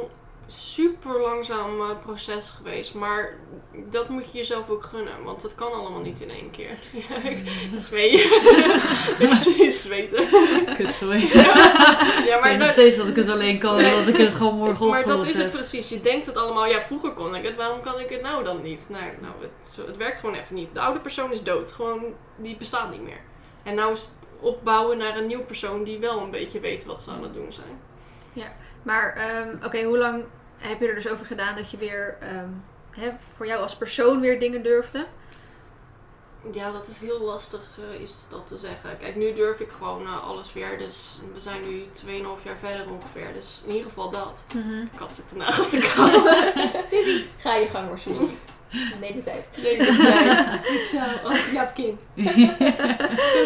super 0.51 1.21
langzaam 1.21 1.81
eh, 1.81 1.99
proces 2.05 2.51
geweest. 2.51 2.95
Maar 2.95 3.37
dat 3.91 4.09
moet 4.09 4.25
je 4.33 4.39
jezelf 4.39 4.69
ook 4.69 4.83
gunnen, 4.85 5.25
want 5.25 5.43
het 5.43 5.55
kan 5.55 5.73
allemaal 5.73 6.01
niet 6.01 6.21
in 6.21 6.31
één 6.31 6.51
keer. 6.51 6.71
Ja, 6.93 7.17
ik- 7.31 7.73
dat 7.73 7.83
zweet 7.83 8.13
Ik 9.67 9.71
zweten. 9.73 10.29
Kut, 10.77 10.95
sorry. 10.95 11.29
Ja, 12.29 12.35
ik 12.37 12.41
maar 12.41 12.43
weet 12.43 12.53
nog 12.53 12.63
dat, 12.67 12.71
steeds 12.71 12.97
dat 12.97 13.09
ik 13.09 13.17
het 13.17 13.29
alleen 13.29 13.59
kan, 13.59 13.83
dat 13.83 14.07
ik 14.09 14.17
het 14.17 14.35
gewoon 14.35 14.55
morgen 14.55 14.87
maar 14.89 15.07
dat 15.07 15.25
is 15.25 15.37
het 15.37 15.53
precies. 15.53 15.89
Je 15.89 16.01
denkt 16.01 16.27
het 16.27 16.37
allemaal, 16.37 16.67
ja, 16.67 16.83
vroeger 16.83 17.13
kon 17.13 17.35
ik 17.35 17.45
het, 17.45 17.57
waarom 17.57 17.81
kan 17.81 18.01
ik 18.01 18.09
het 18.11 18.23
nou 18.23 18.45
dan 18.45 18.63
niet? 18.63 18.87
Nou, 18.89 19.03
nou 19.21 19.35
het, 19.87 19.97
werkt 19.97 20.21
gewoon 20.21 20.35
even 20.35 20.55
niet. 20.55 20.75
De 20.75 20.81
oude 20.81 21.01
persoon 21.01 21.33
is 21.33 21.43
dood, 21.43 21.73
gewoon, 21.73 22.15
die 22.37 22.57
bestaat 22.57 22.91
niet 22.91 23.03
meer. 23.03 23.21
En 23.63 23.75
nou 23.75 23.93
is 23.93 24.01
het 24.01 24.13
opbouwen 24.41 24.99
naar 24.99 25.17
een 25.17 25.27
nieuw 25.27 25.45
persoon 25.45 25.85
die 25.85 25.99
wel 25.99 26.21
een 26.21 26.31
beetje 26.31 26.61
weet 26.61 26.85
wat 26.85 27.03
ze 27.03 27.11
aan 27.11 27.23
het 27.23 27.35
doen 27.35 27.53
zijn. 27.53 27.81
Maar 28.83 29.13
ehm, 29.13 29.65
oké, 29.65 29.83
hoe 29.83 29.99
lang 29.99 30.25
heb 30.59 30.81
je 30.81 30.89
er 30.89 30.95
dus 30.95 31.09
over 31.09 31.27
gedaan 31.27 31.57
dat 31.57 31.71
je 31.71 31.77
weer 31.77 32.17
ehm, 32.21 32.49
hè, 32.91 33.11
voor 33.37 33.47
jou 33.47 33.63
als 33.63 33.77
persoon 33.77 34.21
weer 34.21 34.41
dingen 34.41 34.63
durfde? 34.63 35.07
Ja, 36.53 36.71
dat 36.71 36.87
is 36.87 36.99
heel 36.99 37.21
lastig 37.21 37.61
eh, 37.79 38.01
is 38.01 38.25
dat 38.29 38.47
te 38.47 38.57
zeggen. 38.57 38.99
Kijk, 38.99 39.17
nu 39.17 39.35
durf 39.35 39.61
ik 39.61 39.71
gewoon 39.71 40.03
eh, 40.03 40.27
alles 40.27 40.53
weer. 40.53 40.79
Dus 40.79 41.19
we 41.35 41.41
zijn 41.41 41.61
nu 41.61 41.85
2,5 41.85 42.43
jaar 42.45 42.57
verder 42.61 42.93
ongeveer. 42.93 43.33
Dus 43.33 43.63
in 43.65 43.73
ieder 43.73 43.89
geval 43.89 44.11
dat. 44.11 44.45
Ik 44.93 44.99
had 44.99 45.17
het 45.17 45.25
ernaast 45.31 45.71
te 45.71 45.93
komen. 45.97 46.53
Ga 47.43 47.55
je 47.55 47.67
gang 47.67 47.89
hoor, 47.89 47.99
Suzy. 47.99 48.29
Nee, 49.01 49.13
de 49.13 49.23
tijd. 49.23 49.51
Nee, 49.63 49.79
dat 49.79 49.97
jij. 49.97 50.61
Niet 50.73 50.83
zo. 50.83 50.97
Oh, 51.25 51.35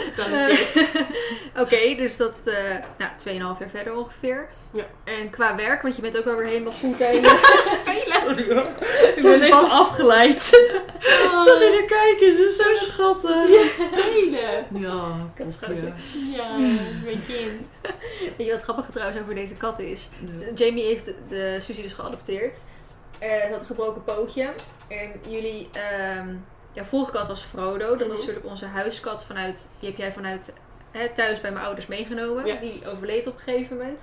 getalenteerd. 0.05 0.89
Oké, 1.63 1.95
dus 1.97 2.17
dat 2.17 2.43
is 2.47 2.53
uh, 2.53 2.79
nou, 2.99 3.57
2,5 3.57 3.61
jaar 3.61 3.71
verder 3.71 3.97
ongeveer. 3.97 4.49
Ja. 4.73 4.85
En 5.05 5.31
qua 5.31 5.57
werk, 5.57 5.83
want 5.83 5.97
je 5.97 6.03
bent 6.03 6.19
ook 6.19 6.25
wel 6.25 6.37
weer 6.37 6.47
helemaal 6.47 6.73
fulltime. 6.73 7.39
Sorry 7.95 8.55
hoor. 8.55 8.69
Ik 9.17 9.23
ben 9.23 9.43
even 9.43 9.71
afgeleid. 9.71 10.43
Zag 11.45 11.59
je 11.59 11.79
er 11.81 11.85
kijken? 11.85 12.33
Ze 12.33 12.49
is 12.49 12.57
zo 12.57 12.91
schattig. 12.91 13.49
Ja, 13.49 13.87
spelen. 13.87 14.67
Ja, 14.83 15.31
Katvrouwtje. 15.35 15.93
Ja, 16.37 16.57
mijn 17.05 17.23
kind. 17.27 17.61
Weet 18.37 18.47
je 18.47 18.53
wat 18.53 18.63
grappig 18.63 18.89
trouwens 18.91 19.21
over 19.21 19.35
deze 19.35 19.55
kat 19.55 19.79
is? 19.79 20.09
Ja. 20.33 20.49
Jamie 20.55 20.85
heeft 20.85 21.05
de, 21.05 21.15
de 21.29 21.57
Suzy 21.61 21.83
dus 21.83 21.93
geadopteerd. 21.93 22.59
Eh, 23.23 23.51
had 23.51 23.61
een 23.61 23.67
gebroken 23.67 24.05
pootje. 24.05 24.49
En 24.89 25.13
jullie, 25.29 25.69
ehm 25.73 26.35
ja, 26.73 26.85
vorige 26.85 27.11
kat 27.11 27.27
was 27.27 27.43
Frodo. 27.43 27.79
Dat 27.79 27.99
was 27.99 28.01
Mhm. 28.09 28.19
natuurlijk 28.19 28.47
onze 28.47 28.67
huiskat 28.67 29.25
vanuit, 29.25 29.71
die 29.81 29.89
heb 29.89 29.99
jij 29.99 30.13
vanuit 30.13 30.53
hè, 30.91 31.09
thuis 31.09 31.41
bij 31.41 31.53
mijn 31.53 31.65
ouders 31.65 31.87
meegenomen. 31.87 32.47
Ja. 32.47 32.57
Die 32.61 32.87
overleed 32.89 33.27
op 33.27 33.35
een 33.35 33.41
gegeven 33.41 33.77
moment. 33.77 34.03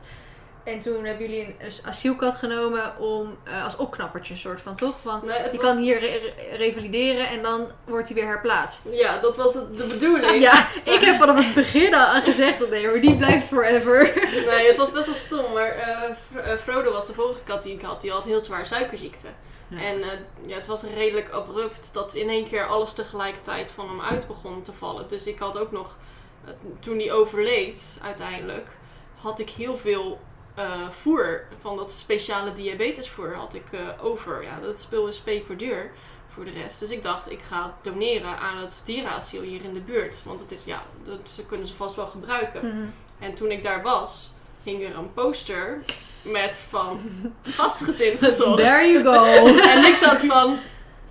En 0.64 0.80
toen 0.80 1.06
hebben 1.06 1.30
jullie 1.30 1.46
een, 1.46 1.56
een 1.60 1.72
asielkat 1.86 2.36
genomen 2.36 2.98
om, 3.00 3.38
eh, 3.44 3.64
als 3.64 3.76
opknappertje 3.76 4.36
soort 4.36 4.62
van, 4.62 4.76
toch? 4.76 4.96
Want 5.04 5.24
Nee, 5.24 5.50
die 5.50 5.60
was- 5.60 5.68
kan 5.70 5.78
hier 5.78 6.00
re- 6.00 6.08
re- 6.18 6.56
revalideren 6.56 7.28
en 7.30 7.42
dan 7.42 7.68
wordt 7.86 8.08
hij 8.08 8.18
weer 8.18 8.28
herplaatst. 8.28 8.88
Ja, 8.94 9.20
dat 9.20 9.36
was 9.36 9.54
het, 9.54 9.78
de 9.78 9.86
bedoeling. 9.88 10.42
Ja, 10.50 10.68
ik 10.84 11.02
heb 11.02 11.16
vanaf 11.20 11.46
het 11.46 11.54
begin 11.54 11.94
al 11.94 12.06
aan 12.06 12.22
gezegd 12.22 12.60
dat 12.60 12.70
nee 12.70 12.88
hoor, 12.88 13.02
die 13.02 13.16
blijft 13.16 13.48
forever. 13.48 14.14
Nee, 14.50 14.68
het 14.68 14.78
was 14.78 14.92
best 14.92 15.06
wel 15.06 15.16
stom, 15.16 15.54
maar 15.54 15.68
eh, 15.76 16.10
eh, 16.52 16.58
Frodo 16.60 16.92
was 16.92 17.08
de 17.08 17.14
vorige 17.14 17.40
kat 17.44 17.64
die 17.64 17.74
ik 17.74 17.82
had. 17.82 18.02
Die 18.02 18.12
had 18.12 18.24
heel 18.24 18.42
zwaar 18.42 18.66
suikerziekte. 18.66 19.28
Ja. 19.68 19.82
En 19.82 20.02
ja, 20.48 20.56
het 20.56 20.68
was 20.68 20.84
redelijk 20.84 21.30
abrupt 21.32 21.94
dat 21.94 22.14
in 22.14 22.30
één 22.30 22.48
keer 22.48 22.68
alles 22.68 22.94
tegelijkertijd 22.94 23.72
van 23.72 23.88
hem 23.88 24.02
uit 24.02 24.28
begon 24.28 24.62
te 24.62 24.72
vallen. 24.74 25.08
Dus 25.08 25.26
ik 25.28 25.40
had 25.40 25.58
ook 25.58 25.72
nog, 25.72 25.98
toen 26.80 27.00
hij 27.00 27.12
overleed 27.12 27.98
uiteindelijk, 28.04 28.68
had 29.22 29.40
ik 29.40 29.50
heel 29.50 29.78
veel 29.78 30.20
eh, 30.60 30.90
voer 30.90 31.44
van 31.62 31.76
dat 31.76 31.92
speciale 31.92 32.54
diabetesvoer 32.54 33.34
had 33.34 33.54
ik 33.54 33.66
eh, 33.72 34.06
over. 34.06 34.44
Ja, 34.44 34.60
dat 34.62 34.80
spul 34.80 35.08
is 35.08 35.20
peperduur 35.20 35.92
voor 36.34 36.46
de 36.46 36.52
rest. 36.52 36.80
Dus 36.80 36.90
ik 36.90 37.04
dacht, 37.04 37.32
ik 37.32 37.40
ga 37.48 37.78
doneren 37.82 38.38
aan 38.40 38.58
het 38.58 38.82
dierenasiel 38.86 39.42
hier 39.42 39.64
in 39.64 39.74
de 39.74 39.80
buurt. 39.80 40.22
Want 40.24 40.42
het 40.42 40.52
is, 40.52 40.64
ja, 40.64 40.82
dat, 41.04 41.20
ze 41.34 41.46
kunnen 41.46 41.68
ze 41.68 41.76
vast 41.76 41.96
wel 41.96 42.08
gebruiken. 42.08 42.94
En 43.20 43.34
toen 43.34 43.52
ik 43.52 43.64
daar 43.64 43.82
was, 43.82 44.34
hing 44.64 44.84
er 44.84 44.96
een 44.96 45.14
poster 45.14 45.82
met 46.22 46.66
van 46.70 47.00
gastgezin 47.44 48.18
gezocht. 48.18 48.58
There 48.58 48.92
you 48.92 49.04
go. 49.04 49.46
En 49.74 49.86
ik 49.86 49.96
zat 49.96 50.26
van, 50.26 50.58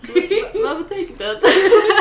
"Wa- 0.00 0.60
wat 0.62 0.88
betekent 0.88 1.18
dat? 1.18 1.42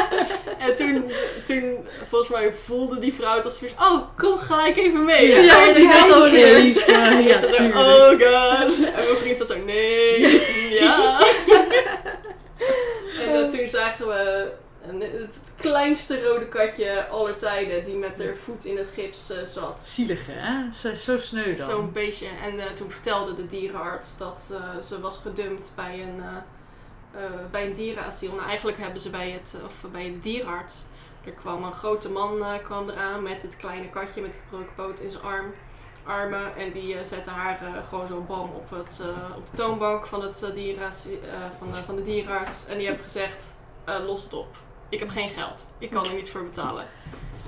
en 0.66 0.76
toen, 0.76 1.12
toen, 1.45 1.88
volgens 2.10 2.30
mij 2.32 2.54
voelde 2.66 3.00
die 3.00 3.14
vrouw 3.14 3.36
het 3.36 3.45
als 3.45 3.58
zoiets, 3.58 3.76
oh, 3.80 4.02
kom 4.18 4.38
gelijk 4.38 4.78
even 4.78 5.06
mee. 5.06 5.28
Ja, 5.28 5.66
Dan 5.66 5.74
die 5.74 5.88
had 5.88 6.00
kant 6.00 6.14
al 6.14 6.30
zien." 6.30 6.76
gehoord. 6.76 6.86
Ja, 6.88 7.41
er, 7.43 7.78
oh 7.78 8.10
god. 8.10 8.76
En 8.78 8.84
mijn 8.93 9.18
vriend 9.18 9.38
zat 9.38 9.48
zo, 9.48 9.58
nee, 9.66 10.20
ja. 10.82 11.20
en 13.22 13.34
eh, 13.43 13.48
toen 13.50 13.68
zagen 13.68 14.08
we 14.08 14.52
het 15.02 15.54
kleinste 15.58 16.22
rode 16.24 16.48
katje 16.48 17.08
aller 17.08 17.38
tijden 17.38 17.84
die 17.84 17.95
met 17.95 18.24
haar 18.24 18.36
voet 18.43 18.66
in 18.66 18.78
het 18.78 18.89
gips 18.93 19.30
eh, 19.32 19.43
zat. 19.43 19.82
Zielig 19.88 20.26
hè? 20.32 20.74
Ze 20.82 20.89
is 20.91 21.04
zo 21.04 21.18
sneu 21.18 21.45
dan. 21.56 21.70
Zo'n 21.70 21.91
beestje. 21.91 22.28
En 22.43 22.60
eh, 22.60 22.66
toen 22.66 22.91
vertelde 22.91 23.36
de 23.36 23.48
dierenarts 23.48 24.18
dat 24.18 24.50
eh, 24.52 24.82
ze 24.84 25.00
was 25.00 25.18
gedumpt 25.18 25.72
bij 25.76 25.93
een, 26.02 26.22
eh, 27.18 27.24
bij 27.51 27.65
een 27.65 27.74
dierenasiel. 27.74 28.34
Nou, 28.34 28.47
eigenlijk 28.47 28.78
hebben 28.78 28.99
ze 28.99 29.09
bij, 29.09 29.30
het, 29.30 29.57
of 29.65 29.91
bij 29.91 30.03
de 30.03 30.20
dierenarts. 30.20 30.86
Er 31.26 31.32
kwam 31.32 31.63
een 31.63 31.74
grote 31.74 32.09
man 32.09 32.43
eh, 32.43 32.63
kwam 32.63 32.89
eraan 32.89 33.24
met 33.24 33.41
het 33.41 33.57
kleine 33.57 33.89
katje 33.89 34.22
met 34.22 34.38
gebroken 34.43 34.76
poot 34.76 34.99
in 34.99 35.09
zijn 35.09 35.24
arm, 35.24 35.53
armen. 36.03 36.55
En 36.55 36.72
die 36.72 36.95
eh, 36.95 37.03
zette 37.03 37.30
haar 37.30 37.84
gewoon 37.89 38.07
zo 38.07 38.22
bam 38.22 38.49
op, 38.49 38.70
het, 38.70 39.03
op 39.38 39.45
de 39.49 39.57
toonbank 39.57 40.05
van, 40.05 40.22
het, 40.22 40.39
van, 40.39 41.72
de, 41.72 41.82
van 41.86 41.95
de 41.95 42.03
dierenarts. 42.03 42.65
En 42.65 42.78
die 42.78 42.88
heeft 42.88 43.01
gezegd, 43.01 43.55
los 44.05 44.24
het 44.24 44.34
op. 44.34 44.55
Ik 44.89 44.99
heb 44.99 45.09
geen 45.09 45.30
geld. 45.30 45.65
Ik 45.78 45.89
kan 45.89 46.05
er 46.05 46.13
niet 46.13 46.32
voor 46.32 46.43
betalen. 46.43 46.88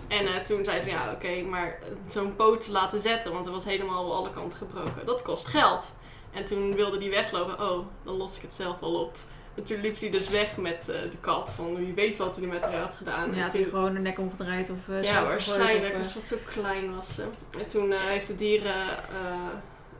En 0.08 0.44
toen 0.44 0.64
zei 0.64 0.78
ze 0.78 0.90
van 0.90 0.92
ja, 0.92 1.12
oké, 1.12 1.42
maar 1.42 1.80
zo'n 2.08 2.36
poot 2.36 2.68
laten 2.68 3.02
zetten, 3.02 3.34
want 3.34 3.46
er 3.46 3.52
was 3.52 3.64
helemaal 3.64 4.16
alle 4.16 4.30
kanten 4.30 4.58
gebroken. 4.58 5.06
Dat 5.06 5.22
kost 5.22 5.48
geld. 5.48 5.92
En 6.32 6.46
toen 6.46 6.76
wilde 6.76 6.98
hij 6.98 7.10
weglopen. 7.10 7.70
Oh, 7.70 7.86
dan 8.04 8.16
los 8.16 8.36
ik 8.36 8.42
het 8.42 8.54
zelf 8.54 8.80
wel 8.80 8.94
op. 8.94 9.18
En 9.56 9.64
toen 9.64 9.82
liep 9.82 10.00
hij 10.00 10.10
dus 10.10 10.30
weg 10.30 10.58
met 10.58 10.90
eh, 10.90 11.02
de 11.12 11.18
kat. 11.22 11.54
Van 11.54 11.76
wie 11.76 11.94
weet 11.94 12.18
wat 12.18 12.36
hij 12.36 12.46
met 12.46 12.62
haar 12.64 12.76
had 12.76 12.96
gedaan. 12.96 13.32
Ja, 13.32 13.42
had 13.42 13.54
hij 13.54 13.64
gewoon 13.64 13.94
de 13.94 14.00
nek 14.00 14.20
omgedraaid 14.20 14.70
of 14.70 14.88
uh, 14.90 15.04
ja, 15.04 15.24
waarschijnlijk. 15.24 15.96
Dus 15.98 16.14
wat 16.14 16.24
zo 16.24 16.38
klein 16.46 16.96
was 16.96 17.16
ze. 17.16 17.24
En 17.60 17.68
toen 17.68 17.92
eh, 17.92 18.00
heeft 18.00 18.28
de 18.28 18.36
dieren, 18.36 18.98
eh, 18.98 19.50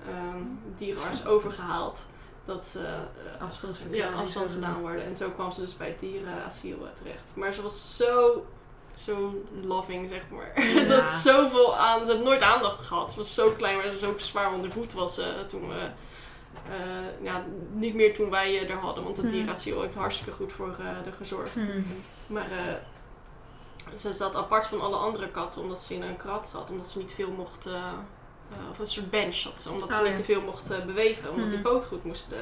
ehm, 0.08 0.44
dierenarts 0.78 1.26
overgehaald 1.26 2.06
dat 2.50 2.66
ze 2.66 2.80
eh, 2.80 3.42
Afstandsverklaring. 3.48 4.16
ja, 4.16 4.22
afstand 4.22 4.50
gedaan 4.50 4.82
worden. 4.82 5.06
En 5.06 5.16
zo 5.16 5.30
kwam 5.30 5.52
ze 5.52 5.62
dus 5.62 5.78
bij 5.78 5.88
het 5.88 6.00
dierenasiel 6.00 6.78
eh, 6.86 6.94
terecht. 6.94 7.32
Maar 7.36 7.54
ze 7.54 7.62
was 7.62 7.98
zo, 7.98 8.46
zo 8.96 9.44
loving, 9.62 10.10
zeg 10.10 10.22
maar. 10.30 10.64
Ja. 10.64 10.86
ze 10.86 10.94
had 10.94 11.08
zoveel 11.08 11.78
aan, 11.78 12.06
ze 12.06 12.12
had 12.12 12.24
nooit 12.24 12.42
aandacht 12.42 12.86
gehad. 12.86 13.12
Ze 13.12 13.18
was 13.18 13.34
zo 13.34 13.52
klein, 13.52 13.78
maar 13.78 13.94
zo 13.94 14.14
zwaar 14.18 14.54
onder 14.54 14.72
voet 14.72 14.94
was 14.94 15.16
ze 15.16 15.46
toen 15.48 15.68
we... 15.68 15.90
eh, 16.70 17.24
ja, 17.26 17.44
niet 17.74 17.94
meer 17.94 18.14
toen 18.14 18.30
wij 18.30 18.68
er 18.70 18.76
hadden, 18.78 19.04
want 19.04 19.18
het 19.18 19.26
Mhm. 19.26 19.34
dierenasiel 19.36 19.82
heeft 19.82 19.96
hartstikke 19.96 20.32
goed 20.32 20.52
voor 20.52 20.76
eh 20.80 20.86
haar 20.86 21.04
gezorgd. 21.18 21.56
Mhm. 21.56 21.82
Maar 22.28 22.52
eh, 22.52 23.94
ze 23.98 24.14
zat 24.14 24.36
apart 24.36 24.66
van 24.66 24.82
alle 24.82 24.96
andere 24.96 25.30
katten 25.32 25.62
omdat 25.62 25.82
ze 25.82 25.94
in 25.94 26.02
een 26.02 26.18
krat 26.18 26.48
zat. 26.48 26.70
Omdat 26.70 26.88
ze 26.88 26.98
niet 26.98 27.12
veel 27.14 27.32
mocht... 27.32 27.70
of 28.72 28.80
een 28.80 28.86
soort 28.86 29.10
bench 29.10 29.36
zat 29.36 29.62
ze. 29.62 29.72
Omdat 29.72 29.90
ze 29.92 29.98
Oh, 29.98 30.02
niet 30.04 30.12
ja. 30.12 30.18
te 30.18 30.24
veel 30.24 30.42
mocht 30.42 30.86
bewegen. 30.86 31.32
Omdat 31.32 31.50
die 31.50 31.60
Mhm. 31.60 31.68
poot 31.68 31.86
goed 31.86 32.04
moest 32.04 32.36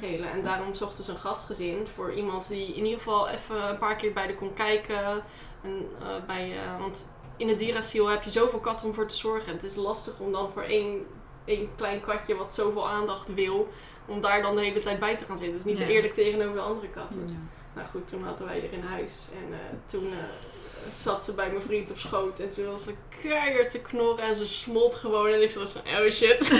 helen. 0.00 0.30
En 0.30 0.42
daarom 0.42 0.74
zochten 0.74 1.04
ze 1.04 1.10
een 1.10 1.18
gastgezin 1.18 1.86
voor 1.94 2.12
iemand 2.14 2.48
die 2.48 2.66
in 2.74 2.84
ieder 2.84 2.98
geval 2.98 3.28
even 3.28 3.68
een 3.68 3.78
paar 3.78 3.96
keer 3.96 4.12
bij 4.12 4.26
de 4.26 4.34
kon 4.34 4.54
kijken. 4.54 5.22
En, 5.62 5.88
bij, 6.26 6.52
want 6.78 7.10
in 7.36 7.48
het 7.48 7.58
dierasiel 7.58 8.06
heb 8.06 8.22
je 8.22 8.30
zoveel 8.30 8.58
katten 8.58 8.86
om 8.86 8.94
voor 8.94 9.06
te 9.06 9.16
zorgen. 9.16 9.52
Het 9.52 9.62
is 9.62 9.74
lastig 9.76 10.18
om 10.18 10.32
dan 10.32 10.50
voor 10.52 10.62
één, 10.62 11.06
één 11.44 11.68
klein 11.76 12.00
katje 12.00 12.34
wat 12.36 12.54
zoveel 12.54 12.88
aandacht 12.88 13.34
wil... 13.34 13.72
om 14.06 14.20
daar 14.20 14.42
dan 14.42 14.54
de 14.56 14.62
hele 14.62 14.82
tijd 14.82 14.98
bij 14.98 15.16
te 15.16 15.24
gaan 15.24 15.38
zitten. 15.38 15.56
Het 15.58 15.66
is 15.66 15.72
niet 15.72 15.80
Ja. 15.82 15.86
eerlijk 15.88 16.14
tegenover 16.14 16.54
de 16.54 16.60
andere 16.60 16.88
katten. 16.88 17.50
Nou 17.74 17.86
goed, 17.90 18.08
toen 18.08 18.24
hadden 18.24 18.46
wij 18.46 18.56
er 18.56 18.72
in 18.72 18.82
huis. 18.88 19.28
En 19.32 19.52
eh, 19.52 19.58
toen 19.86 20.04
eh, 20.06 20.92
zat 21.02 21.24
ze 21.24 21.32
bij 21.32 21.48
mijn 21.50 21.62
vriend 21.62 21.90
op 21.90 21.98
schoot. 21.98 22.38
En 22.38 22.50
toen 22.50 22.66
was 22.66 22.84
ze 22.84 22.92
keihard 23.22 23.70
te 23.70 23.78
knorren 23.78 24.24
en 24.24 24.36
ze 24.36 24.46
smolt 24.46 24.94
gewoon. 24.94 25.28
En 25.32 25.42
ik 25.42 25.50
zat 25.50 25.72
van, 25.72 25.80
oh 26.04 26.10
shit. 26.10 26.50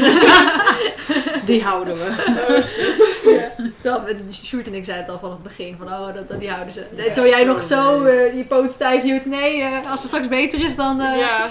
Die 1.47 1.63
houden 1.63 1.95
we. 1.97 2.35
Oh 2.49 2.65
shit. 2.65 3.23
Ja. 3.35 3.53
Terwijl 3.81 4.17
Sjoerd 4.33 4.67
en 4.67 4.75
ik 4.75 4.85
zeiden 4.85 5.05
het 5.07 5.15
al 5.15 5.21
vanaf 5.21 5.35
het 5.35 5.43
begin 5.43 5.77
van 5.79 5.87
oh, 5.87 6.15
dat, 6.15 6.29
dat 6.29 6.41
die 6.41 6.51
houden 6.51 6.73
ze. 6.73 6.87
Ja, 6.97 7.03
Terwijl 7.05 7.29
jij 7.35 7.45
zo 7.45 7.53
nog 7.53 7.63
zo 7.65 8.03
eh, 8.03 8.37
je 8.37 8.45
poot 8.45 8.71
stijf 8.73 9.03
hield. 9.03 9.25
Nee, 9.27 9.61
eh, 9.63 9.91
als 9.91 10.01
het 10.01 10.09
straks 10.09 10.29
beter 10.29 10.65
is 10.65 10.77
dan... 10.77 11.01
eh, 11.01 11.19
Ja, 11.19 11.51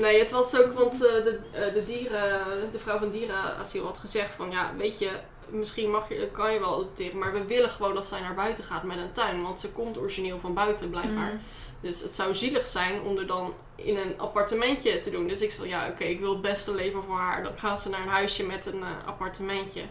nee, 0.00 0.18
het 0.18 0.30
was 0.30 0.58
ook, 0.58 0.72
want 0.72 0.92
eh, 0.92 1.24
de, 1.24 1.38
eh, 1.52 1.74
de, 1.74 1.84
dieren, 1.84 2.72
de 2.72 2.78
vrouw 2.78 2.98
van 2.98 3.10
dierenasiel 3.10 3.84
had 3.84 3.98
gezegd 3.98 4.30
van, 4.34 4.50
ja, 4.50 4.72
weet 4.76 4.98
je, 4.98 5.10
misschien 5.48 5.90
mag 5.90 6.08
je, 6.08 6.28
kan 6.32 6.52
je 6.52 6.58
wel 6.58 6.74
adopteren, 6.74 7.18
maar 7.18 7.32
we 7.32 7.44
willen 7.44 7.70
gewoon 7.70 7.94
dat 7.94 8.06
zij 8.06 8.20
naar 8.20 8.34
buiten 8.34 8.64
gaat 8.64 8.82
met 8.82 8.96
een 8.96 9.12
tuin, 9.12 9.42
want 9.42 9.60
ze 9.60 9.72
komt 9.72 9.98
origineel 9.98 10.38
van 10.38 10.54
buiten 10.54 10.90
blijkbaar. 10.90 11.32
Mhm. 11.32 11.38
Dus 11.80 12.00
het 12.00 12.14
zou 12.14 12.34
zielig 12.34 12.66
zijn 12.66 13.02
om 13.02 13.18
er 13.18 13.26
dan 13.26 13.54
in 13.74 13.96
een 13.96 14.14
appartementje 14.16 14.98
te 14.98 15.10
doen. 15.10 15.28
Dus 15.28 15.40
ik 15.40 15.50
zei, 15.50 15.68
ja, 15.68 15.88
oké, 15.88 16.04
ik 16.04 16.20
wil 16.20 16.32
het 16.32 16.42
beste 16.42 16.74
leven 16.74 17.02
voor 17.02 17.16
haar. 17.16 17.42
Dan 17.42 17.58
gaat 17.58 17.80
ze 17.80 17.88
naar 17.88 18.02
een 18.02 18.08
huisje 18.08 18.44
met 18.44 18.66
een 18.66 18.82
eh, 18.82 19.06
appartementje. 19.06 19.82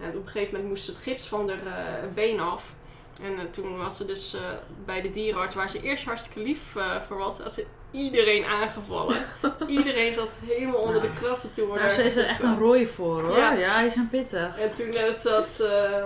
En 0.00 0.08
op 0.08 0.14
een 0.14 0.26
gegeven 0.26 0.52
moment 0.52 0.68
moest 0.68 0.86
het 0.86 0.96
gips 0.96 1.26
van 1.26 1.48
haar 1.48 2.12
been 2.14 2.40
af. 2.40 2.74
En 3.22 3.50
toen 3.50 3.76
was 3.76 3.96
ze 3.96 4.04
dus 4.04 4.36
bij 4.84 5.00
de 5.00 5.10
dierenarts, 5.10 5.54
waar 5.54 5.70
ze 5.70 5.82
eerst 5.82 6.04
hartstikke 6.04 6.40
lief 6.40 6.76
voor 7.06 7.16
was, 7.16 7.38
had 7.38 7.54
ze 7.54 7.66
iedereen 7.94 8.44
aangevallen. 8.44 9.16
iedereen 9.66 10.12
zat 10.14 10.28
helemaal 10.46 10.74
onder 10.80 11.00
de 11.02 11.10
krassen 11.20 11.52
toen. 11.52 11.70
we 11.70 11.78
Daar 11.78 11.88
daar- 11.96 11.98
is 12.06 12.16
er 12.16 12.26
echt 12.26 12.42
een 12.42 12.58
rooi 12.58 12.86
voor 12.86 13.22
hoor. 13.22 13.36
Ja. 13.38 13.52
Ja, 13.52 13.82
die 13.82 13.90
zijn 13.90 14.08
pittig. 14.10 14.58
En 14.58 14.72
toen 14.74 14.92
eh, 14.92 15.12
zat... 15.12 15.60
eh, 15.60 16.04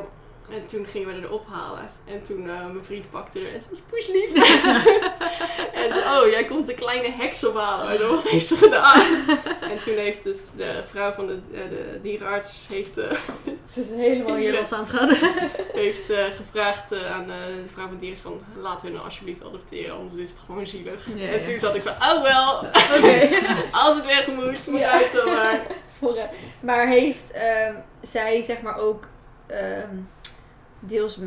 en 0.51 0.67
toen 0.67 0.87
gingen 0.87 1.15
we 1.15 1.27
er 1.27 1.33
ophalen. 1.33 1.91
En 2.05 2.23
toen 2.23 2.49
eh, 2.49 2.67
mijn 2.67 2.85
vriend 2.85 3.11
pakte 3.11 3.41
er 3.41 3.55
en 3.55 3.61
ze 3.61 3.67
was 3.71 3.81
poeslief. 3.91 4.33
en 5.83 5.93
oh, 5.93 6.29
jij 6.31 6.45
komt 6.45 6.69
een 6.69 6.75
kleine 6.75 7.11
heks 7.11 7.45
ophalen. 7.45 8.01
En 8.01 8.09
wat 8.09 8.29
heeft 8.29 8.47
ze 8.47 8.57
gedaan? 8.57 9.03
en 9.73 9.81
toen 9.81 9.95
heeft 9.95 10.25
dus 10.25 10.39
de 10.57 10.83
vrouw 10.91 11.13
van 11.13 11.27
de, 11.27 11.39
eh, 11.53 11.69
de 11.71 11.99
dierenarts 12.03 12.67
heeft, 12.71 12.99
eh, 12.99 13.11
Ze 13.73 13.81
is 13.81 14.01
helemaal 14.01 14.37
hier 14.37 14.53
los 14.53 14.73
aan 14.73 14.85
het 14.85 14.91
gaan. 14.91 15.09
heeft 15.83 16.11
eh, 16.11 16.25
gevraagd 16.25 16.93
eh, 16.93 17.13
aan 17.13 17.31
eh, 17.31 17.37
de 17.63 17.71
vrouw 17.73 17.87
van 17.87 17.95
de 17.95 18.01
dierenarts 18.01 18.23
van 18.23 18.81
we 18.83 18.89
nou 18.89 19.05
alsjeblieft 19.05 19.45
adopteren, 19.45 19.97
anders 19.97 20.15
is 20.15 20.31
het 20.31 20.39
gewoon 20.47 20.67
zielig. 20.67 21.07
Ja, 21.15 21.27
en 21.27 21.39
ja. 21.39 21.45
toen 21.45 21.61
zat 21.61 21.75
ik 21.75 21.83
van, 21.83 21.93
oh 21.93 22.23
wel, 22.23 22.57
Oké. 22.99 23.29
als 23.73 23.97
het 23.97 24.05
weg 24.05 24.27
moet, 24.27 24.57
Ja. 24.57 24.61
vooruit 24.65 25.13
dan 25.13 25.33
maar. 25.33 25.61
Eh, 26.01 26.25
maar 26.61 26.89
heeft 26.89 27.31
ehm, 27.31 27.75
zij 28.01 28.43
zeg 28.43 28.63
maar 28.63 28.79
ook 28.79 29.05
ehm, 29.47 29.97
deels 30.81 31.19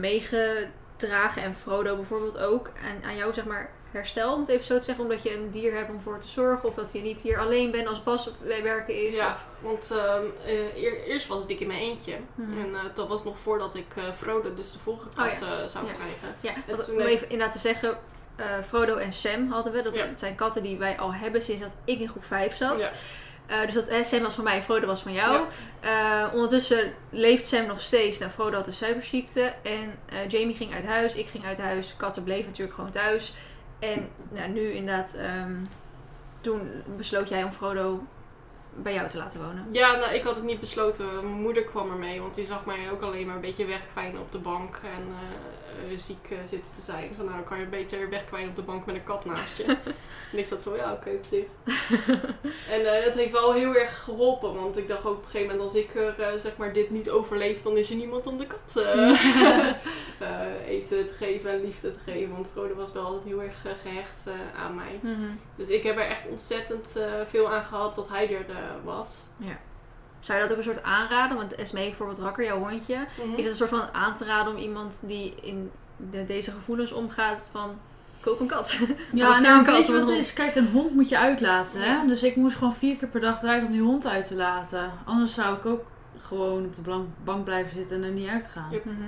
dragen 0.98 1.42
en 1.44 1.56
Frodo 1.56 1.96
bijvoorbeeld 1.96 2.38
ook. 2.38 2.72
En 2.84 3.04
aan 3.04 3.16
jou 3.16 3.34
zeg 3.34 3.46
maar 3.46 3.70
herstel, 3.92 4.34
om 4.34 4.40
het 4.40 4.50
even 4.50 4.66
zo 4.66 4.78
te 4.78 4.84
zeggen. 4.84 5.04
Omdat 5.04 5.24
je 5.24 5.34
een 5.36 5.52
dier 5.52 5.74
hebt 5.76 5.90
om 5.90 6.02
voor 6.02 6.20
te 6.20 6.28
zorgen. 6.28 6.70
Of 6.70 6.76
dat 6.76 6.94
je 6.94 7.02
niet 7.02 7.22
hier 7.22 7.40
alleen 7.40 7.72
bent 7.72 7.88
als 7.88 8.04
Bas 8.04 8.30
bij 8.44 8.64
werken 8.64 9.08
is. 9.08 9.16
Ja, 9.16 9.30
Of, 9.30 9.48
want 9.60 9.92
ehm, 9.92 10.24
eh, 10.46 10.76
eer- 10.84 11.04
eerst 11.04 11.28
was 11.28 11.46
ik 11.46 11.60
in 11.60 11.68
mijn 11.68 11.80
eentje. 11.80 12.16
Mhm. 12.36 12.52
En 12.60 12.76
eh, 12.76 12.80
dat 12.94 13.08
was 13.08 13.24
nog 13.24 13.36
voordat 13.44 13.76
ik 13.76 13.86
eh 13.96 14.04
Frodo, 14.18 14.54
dus 14.54 14.72
de 14.72 14.80
volgende 14.80 15.16
kat, 15.16 15.42
Oh 15.42 15.48
eh, 15.62 15.68
zou 15.68 15.86
Ja. 15.86 15.92
krijgen. 15.94 16.36
ja, 16.42 16.54
En 16.68 16.76
wat, 16.76 16.86
toen 16.86 16.96
om 16.96 17.02
even 17.02 17.30
inderdaad 17.30 17.52
te 17.56 17.60
zeggen. 17.60 17.98
Frodo 18.68 18.96
en 18.96 19.12
Sam 19.12 19.52
hadden 19.52 19.74
we. 19.74 19.82
Dat 19.82 19.96
Ja. 19.96 20.06
dat 20.06 20.20
zijn 20.20 20.36
katten 20.36 20.64
die 20.64 20.78
wij 20.78 20.98
al 20.98 21.14
hebben 21.14 21.42
sinds 21.44 21.62
dat 21.62 21.72
ik 21.86 22.00
in 22.00 22.10
groep 22.10 22.26
5 22.26 22.56
zat. 22.56 22.94
Eh, 23.52 23.66
dus 23.66 23.74
dat, 23.74 23.88
eh, 23.88 24.04
Sam 24.04 24.22
was 24.22 24.36
van 24.36 24.44
mij, 24.44 24.62
Frodo 24.62 24.88
was 24.88 25.02
van 25.02 25.14
jou. 25.14 25.46
Ja. 25.82 26.28
Eh, 26.28 26.34
ondertussen 26.34 26.94
leeft 27.10 27.48
Sam 27.48 27.66
nog 27.66 27.82
steeds. 27.82 28.20
Nou, 28.20 28.32
Frodo 28.32 28.56
had 28.56 28.68
een 28.68 28.74
suikerziekte. 28.74 29.54
En 29.64 30.00
eh, 30.06 30.30
Jamie 30.30 30.56
ging 30.56 30.74
uit 30.74 30.86
huis. 30.86 31.16
Ik 31.16 31.28
ging 31.28 31.46
uit 31.46 31.62
huis. 31.62 31.96
Katten 31.96 32.24
bleven 32.24 32.46
natuurlijk 32.46 32.76
gewoon 32.76 32.92
thuis. 32.92 33.34
En 33.80 34.10
nou, 34.30 34.50
nu 34.50 34.72
inderdaad, 34.72 35.14
ehm, 35.14 35.56
toen 36.42 36.72
besloot 36.98 37.30
jij 37.30 37.44
om 37.44 37.52
Frodo 37.52 38.04
bij 38.76 38.94
jou 38.94 39.10
te 39.10 39.18
laten 39.18 39.42
wonen. 39.42 39.68
Ja, 39.72 39.96
nou, 39.96 40.14
ik 40.14 40.24
had 40.24 40.36
het 40.36 40.44
niet 40.44 40.60
besloten. 40.60 41.06
Mijn 41.14 41.42
moeder 41.42 41.64
kwam 41.64 41.92
ermee, 41.92 42.22
want 42.22 42.36
die 42.36 42.46
zag 42.46 42.66
mij 42.66 42.92
ook 42.92 43.02
alleen 43.02 43.26
maar 43.26 43.36
een 43.36 43.42
beetje 43.42 43.66
wegkwijnen 43.66 44.22
op 44.22 44.32
de 44.32 44.40
bank 44.40 44.76
en 44.76 45.16
eh, 45.90 45.98
ziek 45.98 46.28
eh, 46.30 46.38
zitten 46.44 46.72
te 46.76 46.82
zijn. 46.82 47.14
Van 47.16 47.26
nou, 47.26 47.38
dan 47.38 47.48
kan 47.48 47.60
je 47.60 47.66
beter 47.66 48.10
wegkwijnen 48.10 48.50
op 48.50 48.56
de 48.56 48.62
bank 48.62 48.86
met 48.86 48.96
een 48.96 49.04
kat 49.04 49.26
naast 49.26 49.58
je. 49.58 49.64
en 50.32 50.38
ik 50.38 50.46
zat 50.46 50.62
zo, 50.62 50.76
ja, 50.76 50.92
oké, 50.92 51.10
op 51.10 51.26
zich. 51.26 51.46
en 52.76 52.86
eh, 52.86 53.06
dat 53.06 53.14
heeft 53.14 53.32
wel 53.32 53.54
heel 53.54 53.76
erg 53.76 54.04
geholpen, 54.04 54.54
want 54.54 54.78
ik 54.78 54.88
dacht 54.88 55.06
ook 55.06 55.18
op 55.18 55.24
een 55.24 55.30
gegeven 55.30 55.48
moment, 55.56 55.74
als 55.74 55.82
ik 55.82 55.96
er, 55.96 56.40
zeg 56.40 56.58
maar, 56.58 56.74
dit 56.74 56.90
niet 56.90 57.10
overleef, 57.10 57.62
dan 57.62 57.78
is 57.78 57.90
er 57.90 57.96
niemand 57.96 58.28
om 58.28 58.38
de 58.38 58.48
kat 58.48 58.76
eten 60.68 61.08
te 61.08 61.14
geven 61.14 61.52
en 61.52 61.62
liefde 61.62 61.92
te 61.92 62.00
geven. 62.00 62.32
Want 62.32 62.48
Frodo 62.52 62.76
was 62.76 62.92
wel 62.92 63.04
altijd 63.04 63.24
heel 63.24 63.42
erg 63.42 63.66
eh, 63.66 63.72
gehecht 63.82 64.28
eh, 64.28 64.62
aan 64.62 64.76
mij. 64.76 65.00
Dus 65.56 65.68
ik 65.68 65.84
heb 65.84 65.98
er 65.98 66.08
echt 66.08 66.28
ontzettend 66.28 66.96
veel 67.28 67.52
aan 67.52 67.64
gehad 67.64 67.96
dat 67.96 68.10
hij 68.10 68.36
er 68.36 68.46
was. 68.84 69.24
Zou 70.22 70.38
je 70.38 70.44
dat 70.44 70.52
ook 70.52 70.58
een 70.58 70.72
soort 70.72 70.84
aanraden? 70.84 71.38
Want 71.38 71.56
Esmee 71.56 71.88
bijvoorbeeld 71.88 72.20
Rakker, 72.20 72.46
jouw 72.46 72.60
hondje. 72.60 72.96
Mhm. 72.96 73.30
Is 73.36 73.44
het 73.44 73.46
een 73.46 73.56
soort 73.56 73.70
van 73.70 73.94
aan 73.94 74.16
te 74.18 74.26
raden 74.26 74.54
om 74.54 74.60
iemand 74.60 75.02
die 75.06 75.34
in 75.42 75.72
de- 76.12 76.26
deze 76.26 76.52
gevoelens 76.52 76.92
omgaat 76.92 77.50
van... 77.52 77.70
Koop 78.20 78.40
een 78.40 78.48
kat. 78.48 78.78
Ja, 79.14 79.40
nou, 79.40 79.58
een 79.60 79.66
kat 79.66 79.76
weet 79.78 79.88
je 79.88 79.94
of 79.94 80.00
wat 80.00 80.10
is? 80.10 80.34
Kijk, 80.34 80.56
een 80.56 80.72
hond 80.72 80.94
moet 80.94 81.10
je 81.10 81.18
uitlaten. 81.18 81.80
Hè? 81.82 81.86
Ja. 81.86 82.04
Dus 82.06 82.24
ik 82.24 82.36
moest 82.36 82.58
gewoon 82.58 82.76
vier 82.76 82.96
keer 82.96 83.08
per 83.08 83.22
dag 83.22 83.42
eruit 83.44 83.64
om 83.64 83.72
die 83.72 83.82
hond 83.82 84.08
uit 84.08 84.28
te 84.28 84.36
laten. 84.36 84.92
Anders 85.06 85.34
zou 85.34 85.58
ik 85.58 85.66
ook 85.66 85.84
gewoon 86.22 86.66
op 86.66 86.76
de 86.76 87.04
bank 87.24 87.44
blijven 87.44 87.74
zitten 87.74 87.98
en 87.98 88.04
er 88.04 88.12
niet 88.12 88.28
uitgaan. 88.28 88.68
Ja. 88.72 88.78
Mhm. 88.84 89.02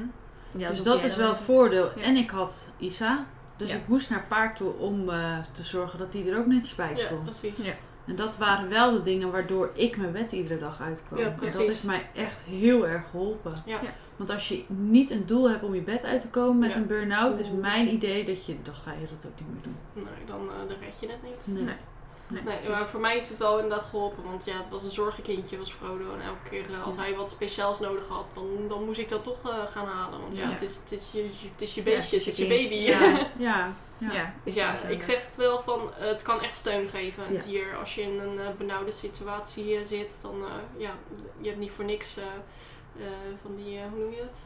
Ja, 0.57 0.69
dus 0.69 0.83
dat 0.83 1.03
is 1.03 1.15
wel 1.15 1.27
het 1.27 1.37
voordeel. 1.37 1.89
Ja. 1.95 2.01
En 2.01 2.15
ik 2.15 2.29
had 2.29 2.67
Isa. 2.77 3.25
Dus 3.57 3.69
Ja. 3.71 3.75
ik 3.77 3.87
moest 3.87 4.09
naar 4.09 4.25
paard 4.27 4.55
toe 4.55 4.73
om 4.77 5.09
eh, 5.09 5.37
te 5.51 5.63
zorgen 5.63 5.99
dat 5.99 6.11
die 6.11 6.31
er 6.31 6.37
ook 6.37 6.45
netjes 6.45 6.75
bij 6.75 6.89
Ja, 6.89 6.95
stond. 6.95 7.23
precies. 7.23 7.65
En 8.05 8.15
dat 8.15 8.37
waren 8.37 8.69
wel 8.69 8.91
de 8.93 9.01
dingen 9.01 9.31
waardoor 9.31 9.69
ik 9.73 9.97
mijn 9.97 10.11
bed 10.11 10.31
iedere 10.31 10.59
dag 10.59 10.81
uitkwam. 10.81 11.19
Ja, 11.19 11.25
en 11.25 11.35
dat 11.41 11.57
heeft 11.57 11.83
mij 11.83 12.09
echt 12.13 12.39
heel 12.41 12.87
erg 12.87 13.09
geholpen. 13.09 13.53
Ja. 13.65 13.81
Ja. 13.81 13.93
Want 14.15 14.29
als 14.29 14.47
je 14.47 14.63
niet 14.67 15.09
een 15.09 15.25
doel 15.25 15.49
hebt 15.49 15.63
om 15.63 15.75
je 15.75 15.81
bed 15.81 16.05
uit 16.05 16.21
te 16.21 16.29
komen 16.29 16.59
met 16.59 16.69
Ja. 16.69 16.75
een 16.75 16.87
burn-out, 16.87 17.39
is 17.39 17.49
mijn 17.61 17.93
idee 17.93 18.25
dat 18.25 18.45
je, 18.45 18.55
dan 18.61 18.73
ga 18.75 18.91
je 18.91 19.07
dat 19.09 19.27
ook 19.27 19.39
niet 19.39 19.49
meer 19.53 19.61
doen. 19.63 19.75
Nee, 19.93 20.25
dan, 20.25 20.39
eh, 20.49 20.67
dan 20.67 20.77
red 20.79 20.99
je 20.99 21.07
het 21.07 21.23
niet. 21.23 21.47
Nee. 21.55 21.63
Nee. 21.63 21.75
Nee, 22.33 22.69
maar 22.69 22.85
voor 22.85 22.99
mij 22.99 23.13
heeft 23.13 23.29
het 23.29 23.37
wel 23.37 23.59
inderdaad 23.59 23.85
geholpen. 23.89 24.23
Want 24.23 24.45
ja, 24.45 24.57
het 24.57 24.69
was 24.69 24.83
een 24.83 24.91
zorgenkindje, 24.91 25.57
was 25.57 25.71
Frodo. 25.71 26.13
En 26.13 26.21
elke 26.21 26.49
keer 26.49 26.73
eh, 26.73 26.83
als 26.85 26.95
Ja. 26.95 27.01
hij 27.01 27.15
wat 27.15 27.29
speciaals 27.29 27.79
nodig 27.79 28.07
had, 28.07 28.31
dan, 28.33 28.47
dan 28.67 28.83
moest 28.85 28.99
ik 28.99 29.09
dat 29.09 29.23
toch 29.23 29.49
eh, 29.49 29.65
gaan 29.71 29.87
halen. 29.87 30.21
Want 30.21 30.35
ja, 30.35 30.41
Ja. 30.43 30.49
Het, 30.49 30.61
is, 30.61 30.75
het, 30.75 30.91
is 30.91 31.09
je, 31.11 31.29
het 31.51 31.61
is 31.61 31.73
je 31.73 31.81
beestje, 31.81 32.15
het 32.17 32.25
het 32.25 32.33
is 32.33 32.39
is 32.39 32.47
je 32.47 32.69
baby. 32.69 32.75
Ja, 32.91 32.99
ja, 33.37 33.73
ja. 33.97 34.11
Ja, 34.13 34.33
Dus 34.43 34.53
ja, 34.53 34.75
ik 34.87 35.03
zeg 35.03 35.29
wel 35.35 35.61
van, 35.61 35.93
eh, 35.99 36.05
het 36.07 36.21
kan 36.21 36.41
echt 36.41 36.55
steun 36.55 36.87
geven, 36.87 37.27
een 37.27 37.33
Ja. 37.33 37.39
dier. 37.39 37.75
Als 37.79 37.95
je 37.95 38.01
in 38.01 38.19
een 38.19 38.39
eh, 38.39 38.45
benauwde 38.57 38.91
situatie 38.91 39.75
eh, 39.77 39.83
zit, 39.85 40.19
dan 40.21 40.35
uh, 40.41 40.47
ja, 40.77 40.91
je 41.41 41.47
hebt 41.47 41.59
niet 41.59 41.71
voor 41.71 41.85
niks 41.85 42.17
uh, 42.17 42.23
uh, 42.97 43.05
van 43.41 43.55
die, 43.55 43.75
uh, 43.77 43.81
hoe 43.91 43.99
noem 43.99 44.11
je 44.11 44.21
het? 44.21 44.39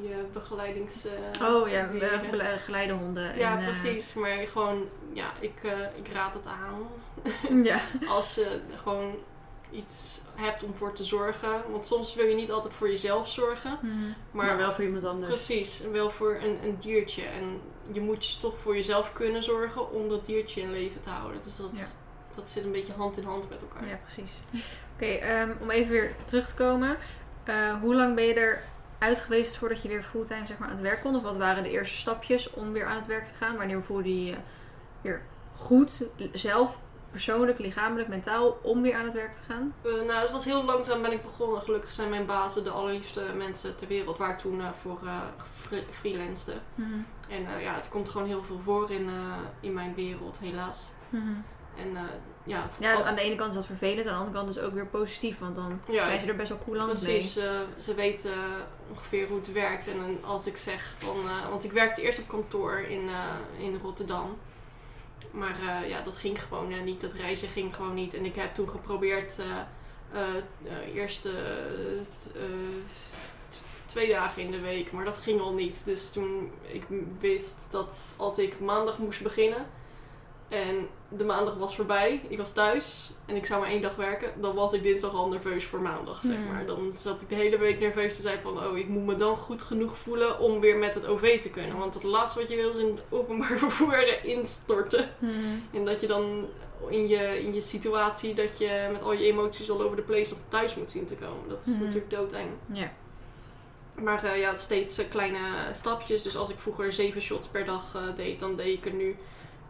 Die 0.00 0.10
uh, 0.10 0.16
begeleidings... 0.32 1.04
oh 1.42 1.68
ja, 1.68 1.86
be 1.86 2.54
geleidehonden. 2.58 3.38
Ja, 3.38 3.58
en, 3.58 3.64
precies. 3.64 4.14
Maar 4.14 4.46
gewoon, 4.46 4.88
ja, 5.12 5.32
ik, 5.40 5.60
ik 5.94 6.12
raad 6.12 6.34
het 6.34 6.46
aan. 6.46 6.88
ja. 7.70 7.80
Als 8.06 8.34
je 8.34 8.60
gewoon 8.82 9.14
iets 9.70 10.20
hebt 10.34 10.62
om 10.64 10.74
voor 10.74 10.92
te 10.92 11.04
zorgen. 11.04 11.62
Want 11.70 11.86
soms 11.86 12.14
wil 12.14 12.26
je 12.26 12.34
niet 12.34 12.50
altijd 12.50 12.74
voor 12.74 12.88
jezelf 12.88 13.30
zorgen. 13.30 13.78
Hmm. 13.80 14.14
Maar, 14.30 14.46
maar 14.46 14.56
wel 14.56 14.72
voor 14.72 14.84
iemand 14.84 15.04
anders. 15.04 15.28
Precies, 15.28 15.80
wel 15.92 16.10
voor 16.10 16.38
een, 16.42 16.58
een 16.62 16.76
diertje. 16.80 17.22
En 17.22 17.60
je 17.92 18.00
moet 18.00 18.40
toch 18.40 18.58
voor 18.58 18.74
jezelf 18.74 19.12
kunnen 19.12 19.42
zorgen 19.42 19.92
om 19.92 20.08
dat 20.08 20.26
diertje 20.26 20.60
in 20.60 20.72
leven 20.72 21.00
te 21.00 21.10
houden. 21.10 21.40
Dus 21.42 21.56
dat, 21.56 21.70
Ja. 21.72 21.86
dat 22.34 22.48
zit 22.48 22.64
een 22.64 22.72
beetje 22.72 22.92
hand 22.92 23.16
in 23.16 23.24
hand 23.24 23.48
met 23.48 23.60
elkaar. 23.60 23.88
Ja, 23.88 23.98
precies. 24.04 24.32
Oké, 24.94 25.04
okay, 25.04 25.42
um, 25.42 25.56
om 25.60 25.70
even 25.70 25.90
weer 25.90 26.14
terug 26.24 26.46
te 26.46 26.54
komen. 26.54 26.96
Uh, 27.48 27.80
hoe 27.80 27.94
lang 27.94 28.14
ben 28.14 28.24
je 28.24 28.34
er 28.34 28.62
uit 28.98 29.20
geweest 29.20 29.56
voordat 29.56 29.82
je 29.82 29.88
weer 29.88 30.02
fulltime 30.02 30.46
zeg 30.46 30.58
maar, 30.58 30.68
aan 30.68 30.74
het 30.74 30.84
werk 30.84 31.00
kon? 31.00 31.16
Of 31.16 31.22
wat 31.22 31.36
waren 31.36 31.62
de 31.62 31.70
eerste 31.70 31.96
stapjes 31.96 32.50
om 32.50 32.72
weer 32.72 32.86
aan 32.86 32.96
het 32.96 33.06
werk 33.06 33.24
te 33.24 33.34
gaan? 33.34 33.56
Wanneer 33.56 33.82
voelde 33.82 34.24
je 34.24 34.24
je 34.24 34.36
weer 35.00 35.22
goed, 35.56 36.02
zelf, 36.32 36.80
persoonlijk, 37.10 37.58
lichamelijk, 37.58 38.08
mentaal, 38.08 38.58
om 38.62 38.82
weer 38.82 38.94
aan 38.94 39.04
het 39.04 39.14
werk 39.14 39.32
te 39.32 39.42
gaan? 39.42 39.74
Uh, 39.82 39.92
nou, 39.92 40.20
het 40.20 40.30
was 40.30 40.44
heel 40.44 40.64
langzaam 40.64 41.02
ben 41.02 41.12
ik 41.12 41.22
begonnen. 41.22 41.62
Gelukkig 41.62 41.90
zijn 41.90 42.08
mijn 42.08 42.26
bazen 42.26 42.64
de 42.64 42.70
allerliefste 42.70 43.22
mensen 43.36 43.76
ter 43.76 43.88
wereld 43.88 44.18
waar 44.18 44.30
ik 44.30 44.38
toen 44.38 44.58
uh, 44.58 44.70
voor 44.80 45.00
uh, 45.04 45.20
freelancede. 45.90 46.58
Mm 46.74 46.84
-hmm. 46.84 47.06
En 47.28 47.60
ja, 47.60 47.74
het 47.74 47.88
komt 47.88 48.08
gewoon 48.08 48.26
heel 48.26 48.44
veel 48.44 48.60
voor 48.64 48.90
in, 48.90 49.08
in 49.60 49.72
mijn 49.72 49.94
wereld, 49.94 50.38
helaas. 50.38 50.90
Mm 51.08 51.20
-hmm. 51.20 51.44
En 51.76 51.96
ja, 52.44 52.70
ja 52.78 52.94
als... 52.94 53.06
aan 53.06 53.14
de 53.14 53.20
ene 53.20 53.34
kant 53.34 53.50
is 53.50 53.56
dat 53.56 53.66
vervelend, 53.66 54.06
aan 54.06 54.12
de 54.12 54.18
andere 54.18 54.36
kant 54.36 54.48
is 54.48 54.56
het 54.56 54.64
ook 54.64 54.74
weer 54.74 54.86
positief, 54.86 55.38
want 55.38 55.54
dan 55.54 55.80
ja, 55.88 56.02
zijn 56.04 56.20
ze 56.20 56.26
er 56.26 56.36
best 56.36 56.48
wel 56.48 56.58
coulant 56.64 57.02
mee. 57.02 57.12
Precies, 57.12 57.36
uh, 57.36 57.44
ze 57.78 57.94
weten 57.94 58.32
ongeveer 58.90 59.28
hoe 59.28 59.38
het 59.38 59.52
werkt. 59.52 59.88
En 59.88 60.18
als 60.24 60.46
ik 60.46 60.56
zeg 60.56 60.94
van, 60.98 61.18
uh, 61.24 61.48
want 61.48 61.64
ik 61.64 61.72
werkte 61.72 62.02
eerst 62.02 62.18
op 62.18 62.28
kantoor 62.28 62.78
in, 62.78 63.08
in 63.58 63.78
Rotterdam. 63.82 64.38
Maar 65.30 65.86
ja, 65.88 66.00
dat 66.02 66.16
ging 66.16 66.42
gewoon 66.42 66.84
niet. 66.84 67.00
Dat 67.00 67.12
reizen 67.12 67.48
ging 67.48 67.76
gewoon 67.76 67.94
niet. 67.94 68.14
En 68.14 68.24
ik 68.24 68.34
heb 68.34 68.54
toen 68.54 68.68
geprobeerd 68.68 69.40
eerst 70.94 71.28
twee 73.86 74.08
dagen 74.08 74.42
in 74.42 74.50
de 74.50 74.60
week. 74.60 74.92
Maar 74.92 75.04
dat 75.04 75.18
ging 75.18 75.40
al 75.40 75.52
niet. 75.52 75.84
Dus 75.84 76.10
toen 76.10 76.50
ik 76.62 76.84
wist 77.18 77.66
dat 77.70 78.14
als 78.16 78.38
ik 78.38 78.60
maandag 78.60 78.98
moest 78.98 79.22
beginnen. 79.22 79.66
En 80.48 80.88
de 81.08 81.24
maandag 81.24 81.54
was 81.54 81.76
voorbij. 81.76 82.22
Ik 82.28 82.38
was 82.38 82.52
thuis. 82.52 83.10
En 83.26 83.36
ik 83.36 83.46
zou 83.46 83.60
maar 83.60 83.70
één 83.70 83.82
dag 83.82 83.94
werken. 83.96 84.40
Dan 84.40 84.54
was 84.54 84.72
ik 84.72 84.82
dinsdag 84.82 85.14
al 85.14 85.28
nerveus 85.28 85.64
voor 85.64 85.80
maandag, 85.80 86.20
zeg 86.22 86.36
Hmm. 86.36 86.52
maar. 86.52 86.66
Dan 86.66 86.92
zat 86.94 87.22
ik 87.22 87.28
de 87.28 87.34
hele 87.34 87.58
week 87.58 87.80
nerveus 87.80 88.16
te 88.16 88.22
zijn 88.22 88.40
van... 88.40 88.64
Oh, 88.66 88.76
ik 88.78 88.88
moet 88.88 89.06
me 89.06 89.14
dan 89.14 89.36
goed 89.36 89.62
genoeg 89.62 89.98
voelen 89.98 90.40
om 90.40 90.60
weer 90.60 90.76
met 90.76 90.94
het 90.94 91.06
OV 91.06 91.40
te 91.40 91.50
kunnen. 91.50 91.78
Want 91.78 91.94
het 91.94 92.02
laatste 92.02 92.38
wat 92.38 92.48
je 92.48 92.56
wil 92.56 92.70
is 92.70 92.76
in 92.78 92.86
het 92.86 93.04
openbaar 93.10 93.58
vervoer 93.68 94.24
instorten. 94.24 95.08
Hmm. 95.18 95.62
En 95.72 95.84
dat 95.84 96.00
je 96.00 96.06
dan 96.06 96.46
in 96.88 97.08
je, 97.08 97.40
in 97.44 97.54
je 97.54 97.60
situatie... 97.60 98.34
Dat 98.34 98.58
je 98.58 98.88
met 98.92 99.02
al 99.02 99.12
je 99.12 99.24
emoties 99.24 99.70
all 99.70 99.80
over 99.80 99.96
the 99.96 100.02
place 100.02 100.30
nog 100.30 100.38
thuis 100.48 100.74
moet 100.74 100.90
zien 100.90 101.06
te 101.06 101.14
komen. 101.14 101.48
Dat 101.48 101.66
is 101.66 101.72
Hmm. 101.74 101.82
natuurlijk 101.82 102.10
doodeng. 102.10 102.48
Ja. 102.72 102.92
Maar 103.94 104.24
uh, 104.24 104.38
ja, 104.40 104.54
steeds 104.54 104.98
uh, 104.98 105.04
kleine 105.08 105.38
stapjes. 105.72 106.22
Dus 106.22 106.36
als 106.36 106.50
ik 106.50 106.58
vroeger 106.58 106.92
zeven 106.92 107.20
shots 107.20 107.46
per 107.46 107.64
dag 107.64 107.94
uh, 107.96 108.16
deed... 108.16 108.40
Dan 108.40 108.56
deed 108.56 108.76
ik 108.78 108.84
er 108.86 108.92
nu 108.92 109.16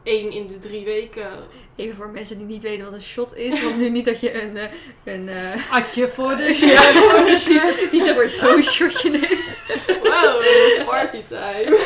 één 0.06 0.32
in 0.32 0.46
de 0.46 0.58
drie 0.58 0.84
weken. 0.84 1.28
Even 1.76 1.96
voor 1.96 2.08
mensen 2.08 2.38
die 2.38 2.46
niet 2.46 2.62
weten 2.62 2.84
wat 2.84 2.94
een 2.94 3.02
shot 3.02 3.36
is. 3.36 3.62
Want 3.62 3.76
nu 3.76 3.90
niet 3.90 4.04
dat 4.04 4.20
je 4.20 4.42
een... 4.42 4.56
Uh, 4.56 4.62
een 5.04 5.28
uh... 5.28 5.72
Atje 5.72 6.08
voor 6.08 6.36
de 6.36 6.52
shot. 6.54 6.68
ja, 6.68 7.22
precies. 7.22 7.62
Niet 7.92 8.06
zomaar 8.06 8.28
zo'n 8.28 8.62
shotje 8.62 9.10
neemt. 9.10 9.56
Wow, 10.02 10.42
partytime. 10.86 11.78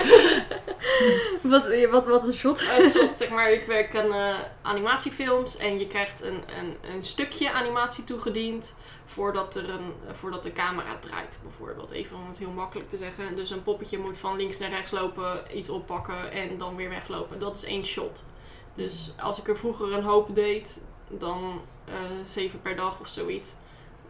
wat, 1.43 1.65
wat, 1.91 2.07
wat 2.07 2.27
een 2.27 2.33
shot? 2.33 2.65
Een 2.79 2.91
shot, 2.91 3.17
zeg 3.17 3.29
maar. 3.29 3.53
Ik 3.53 3.65
werk 3.67 3.97
aan 3.97 4.07
uh, 4.07 4.35
animatiefilms. 4.63 5.57
En 5.57 5.79
je 5.79 5.87
krijgt 5.87 6.23
een, 6.23 6.43
een, 6.61 6.77
een 6.95 7.03
stukje 7.03 7.53
animatie 7.53 8.05
toegediend. 8.05 8.75
Voordat, 9.11 9.55
er 9.55 9.71
een, 9.71 9.93
voordat 10.13 10.43
de 10.43 10.53
camera 10.53 10.99
draait, 10.99 11.41
bijvoorbeeld. 11.43 11.91
Even 11.91 12.17
om 12.17 12.27
het 12.27 12.39
heel 12.39 12.51
makkelijk 12.51 12.89
te 12.89 12.97
zeggen. 12.97 13.37
Dus 13.37 13.51
een 13.51 13.63
poppetje 13.63 13.99
moet 13.99 14.19
van 14.19 14.37
links 14.37 14.59
naar 14.59 14.71
rechts 14.71 14.91
lopen, 14.91 15.59
iets 15.59 15.69
oppakken 15.69 16.31
en 16.33 16.59
dan 16.59 16.77
weer 16.77 16.89
weglopen. 16.89 17.39
Dat 17.39 17.57
is 17.57 17.65
één 17.65 17.85
shot. 17.85 18.25
Dus 18.75 19.13
als 19.21 19.39
ik 19.39 19.49
er 19.49 19.59
vroeger 19.59 19.93
een 19.93 20.05
hoop 20.05 20.35
deed, 20.35 20.85
dan 21.09 21.61
uh, 21.89 21.95
zeven 22.27 22.63
per 22.63 22.77
dag 22.77 23.01
of 23.01 23.09
zoiets. 23.09 23.55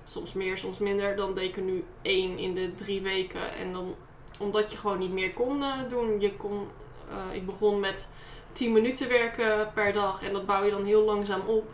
Soms 0.05 0.32
meer, 0.32 0.59
soms 0.59 0.78
minder. 0.78 1.16
Dan 1.16 1.34
deed 1.34 1.48
ik 1.48 1.57
er 1.57 1.62
nu 1.62 1.84
één 2.03 2.38
in 2.38 2.55
de 2.55 2.74
drie 2.74 3.01
weken. 3.01 3.55
En 3.55 3.72
dan, 3.72 3.94
omdat 4.38 4.70
je 4.70 4.76
gewoon 4.76 4.98
niet 4.98 5.12
meer 5.12 5.32
kon 5.32 5.59
uh, 5.59 5.88
doen. 5.88 6.20
Je 6.20 6.36
kon, 6.36 6.68
ik 7.32 7.46
begon 7.46 7.80
met 7.80 8.09
10 8.53 8.72
minuten 8.72 9.09
werken 9.09 9.72
per 9.72 9.92
dag. 9.92 10.22
En 10.22 10.32
dat 10.32 10.46
bouw 10.46 10.64
je 10.64 10.70
dan 10.70 10.84
heel 10.84 11.05
langzaam 11.05 11.40
op 11.46 11.68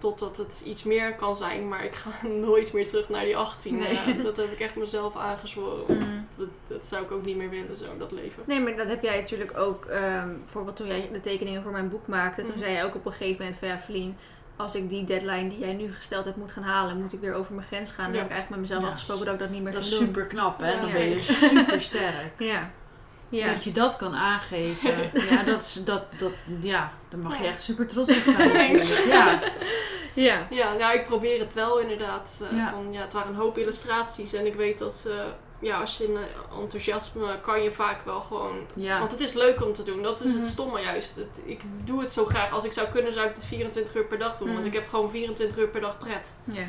totdat 0.00 0.36
het 0.36 0.62
iets 0.64 0.82
meer 0.84 1.14
kan 1.14 1.36
zijn. 1.36 1.68
Maar 1.68 1.84
ik 1.84 1.94
ga 1.94 2.26
nooit 2.46 2.72
meer 2.72 2.86
terug 2.86 3.08
naar 3.08 3.24
die 3.24 3.36
18. 3.36 3.76
Nee. 3.76 4.22
Dat 4.22 4.36
heb 4.36 4.52
ik 4.52 4.60
echt 4.60 4.76
mezelf 4.76 5.16
aangezworen. 5.16 5.86
want 5.86 5.98
Mhm. 5.98 6.08
Dat, 6.36 6.48
dat 6.68 6.86
zou 6.86 7.02
ik 7.04 7.10
ook 7.10 7.24
niet 7.24 7.36
meer 7.36 7.50
willen, 7.50 7.76
zo, 7.76 7.84
dat 7.98 8.12
leven. 8.12 8.42
Nee, 8.46 8.60
maar 8.60 8.76
dat 8.76 8.88
heb 8.88 9.02
jij 9.02 9.20
natuurlijk 9.20 9.56
ook. 9.58 9.84
ehm, 9.84 10.28
bijvoorbeeld 10.38 10.76
toen 10.76 10.86
jij 10.86 11.08
de 11.12 11.20
tekeningen 11.20 11.62
voor 11.62 11.72
mijn 11.72 11.88
boek 11.88 12.06
maakte. 12.06 12.42
Toen 12.42 12.50
Mhm. 12.50 12.58
zei 12.60 12.72
jij 12.72 12.84
ook 12.84 12.94
op 12.94 13.06
een 13.06 13.12
gegeven 13.12 13.36
moment 13.38 13.58
van 13.58 13.68
ja, 13.68 13.78
Feline, 13.78 14.12
als 14.56 14.74
ik 14.74 14.88
die 14.88 15.04
deadline 15.04 15.48
die 15.48 15.58
jij 15.58 15.72
nu 15.72 15.92
gesteld 15.92 16.24
hebt 16.24 16.36
moet 16.36 16.52
gaan 16.52 16.62
halen, 16.62 17.00
moet 17.00 17.12
ik 17.12 17.20
weer 17.20 17.34
over 17.34 17.54
mijn 17.54 17.66
grens 17.66 17.92
gaan. 17.92 18.04
Dan 18.04 18.14
Ja. 18.14 18.18
heb 18.18 18.26
ik 18.30 18.32
eigenlijk 18.32 18.60
met 18.60 18.70
mezelf 18.70 18.80
Ja, 18.82 18.94
afgesproken 18.94 19.24
dat 19.24 19.34
ik 19.34 19.40
dat 19.40 19.50
niet 19.50 19.62
meer 19.62 19.72
Dat 19.72 19.82
ga 19.84 19.88
is 19.90 19.98
doen. 19.98 20.06
super 20.06 20.26
knap, 20.26 20.60
hè? 20.60 20.80
Dan 20.80 20.92
ben 20.92 21.08
je 21.10 21.18
super 21.18 21.80
sterk. 21.82 22.32
Ja. 22.52 22.70
Ja. 23.28 23.46
Dat 23.52 23.64
je 23.64 23.72
dat 23.72 23.96
kan 23.96 24.14
aangeven. 24.14 25.10
Ja, 25.30 25.42
dat 25.42 25.60
is, 25.60 25.82
dat, 25.84 26.02
dat, 26.18 26.32
ja, 26.60 26.92
daar 27.08 27.20
mag 27.20 27.38
je 27.38 27.46
echt 27.46 27.60
super 27.60 27.86
trots 27.86 28.08
op 28.10 28.34
zijn. 28.36 29.08
Ja. 29.08 29.40
Ja. 30.14 30.46
Ja, 30.60 30.72
nou, 30.74 30.94
ik 30.98 31.04
probeer 31.04 31.38
het 31.40 31.54
wel 31.54 31.78
inderdaad. 31.78 32.40
eh, 32.50 32.56
Ja. 32.56 32.70
Van, 32.74 32.92
ja, 32.92 33.00
het 33.00 33.12
waren 33.12 33.28
een 33.28 33.34
hoop 33.40 33.58
illustraties 33.58 34.32
en 34.32 34.46
ik 34.46 34.54
weet 34.54 34.78
dat 34.78 35.04
eh, 35.08 35.14
ja, 35.60 35.80
als 35.80 35.96
je 35.98 36.04
in 36.04 36.16
eh, 36.16 36.58
enthousiasme 36.60 37.40
kan 37.40 37.62
je 37.62 37.70
vaak 37.72 38.04
wel 38.04 38.20
gewoon... 38.20 38.56
ja. 38.74 38.98
Want 38.98 39.10
het 39.12 39.20
is 39.20 39.32
leuk 39.32 39.64
om 39.64 39.72
te 39.72 39.82
doen, 39.82 40.02
dat 40.02 40.20
is 40.20 40.30
Mhm. 40.30 40.38
het 40.38 40.46
stomme 40.46 40.80
juist. 40.80 41.16
Het- 41.16 41.40
ik 41.44 41.60
doe 41.84 42.00
het 42.00 42.12
zo 42.12 42.24
graag. 42.24 42.50
Als 42.52 42.64
ik 42.64 42.72
zou 42.72 42.88
kunnen 42.88 43.12
zou 43.12 43.28
ik 43.28 43.34
het 43.34 43.44
24 43.44 43.94
uur 43.94 44.04
per 44.04 44.18
dag 44.18 44.36
doen, 44.36 44.46
Mhm. 44.46 44.56
want 44.56 44.66
ik 44.68 44.74
heb 44.74 44.88
gewoon 44.88 45.10
24 45.10 45.58
uur 45.58 45.68
per 45.68 45.80
dag 45.80 45.98
pret. 45.98 46.34
Ja. 46.44 46.62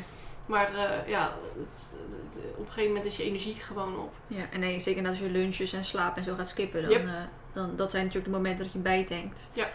Maar 0.46 0.70
ja, 1.06 1.36
het- 1.58 1.94
het- 2.08 2.44
op 2.52 2.58
een 2.58 2.66
gegeven 2.66 2.86
moment 2.88 3.04
is 3.06 3.16
je 3.16 3.22
energie 3.22 3.54
gewoon 3.54 3.98
op. 3.98 4.12
ja. 4.26 4.42
En 4.50 4.60
nee, 4.60 4.80
zeker 4.80 5.08
als 5.08 5.18
je 5.18 5.28
lunches 5.30 5.72
en 5.72 5.84
slaap 5.84 6.16
en 6.16 6.24
zo 6.24 6.34
gaat 6.36 6.48
skippen, 6.48 6.82
dan, 6.82 6.90
Yep. 6.90 7.08
dan 7.52 7.76
dat 7.76 7.90
zijn 7.90 8.04
natuurlijk 8.04 8.32
de 8.32 8.38
momenten 8.38 8.64
dat 8.64 8.72
je 8.74 8.78
bijdenkt. 8.80 9.48
Ja. 9.52 9.70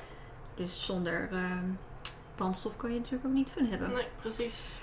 Dus 0.56 0.86
zonder 0.86 1.30
ehm, 1.32 1.66
brandstof 2.38 2.78
kan 2.78 2.92
je 2.92 2.98
natuurlijk 2.98 3.26
ook 3.26 3.34
niet 3.34 3.50
fun 3.50 3.70
hebben. 3.70 3.92
Nee, 3.92 4.08
precies. 4.22 4.80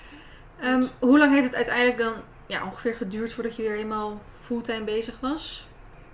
Ehm, 0.59 0.83
hoe 0.99 1.17
lang 1.17 1.33
heeft 1.33 1.45
het 1.45 1.55
uiteindelijk 1.55 1.97
dan 1.97 2.13
ja, 2.45 2.65
ongeveer 2.65 2.95
geduurd 2.95 3.33
voordat 3.33 3.55
je 3.55 3.61
weer 3.61 3.77
eenmaal 3.77 4.21
fulltime 4.31 4.83
bezig 4.83 5.19
was? 5.19 5.67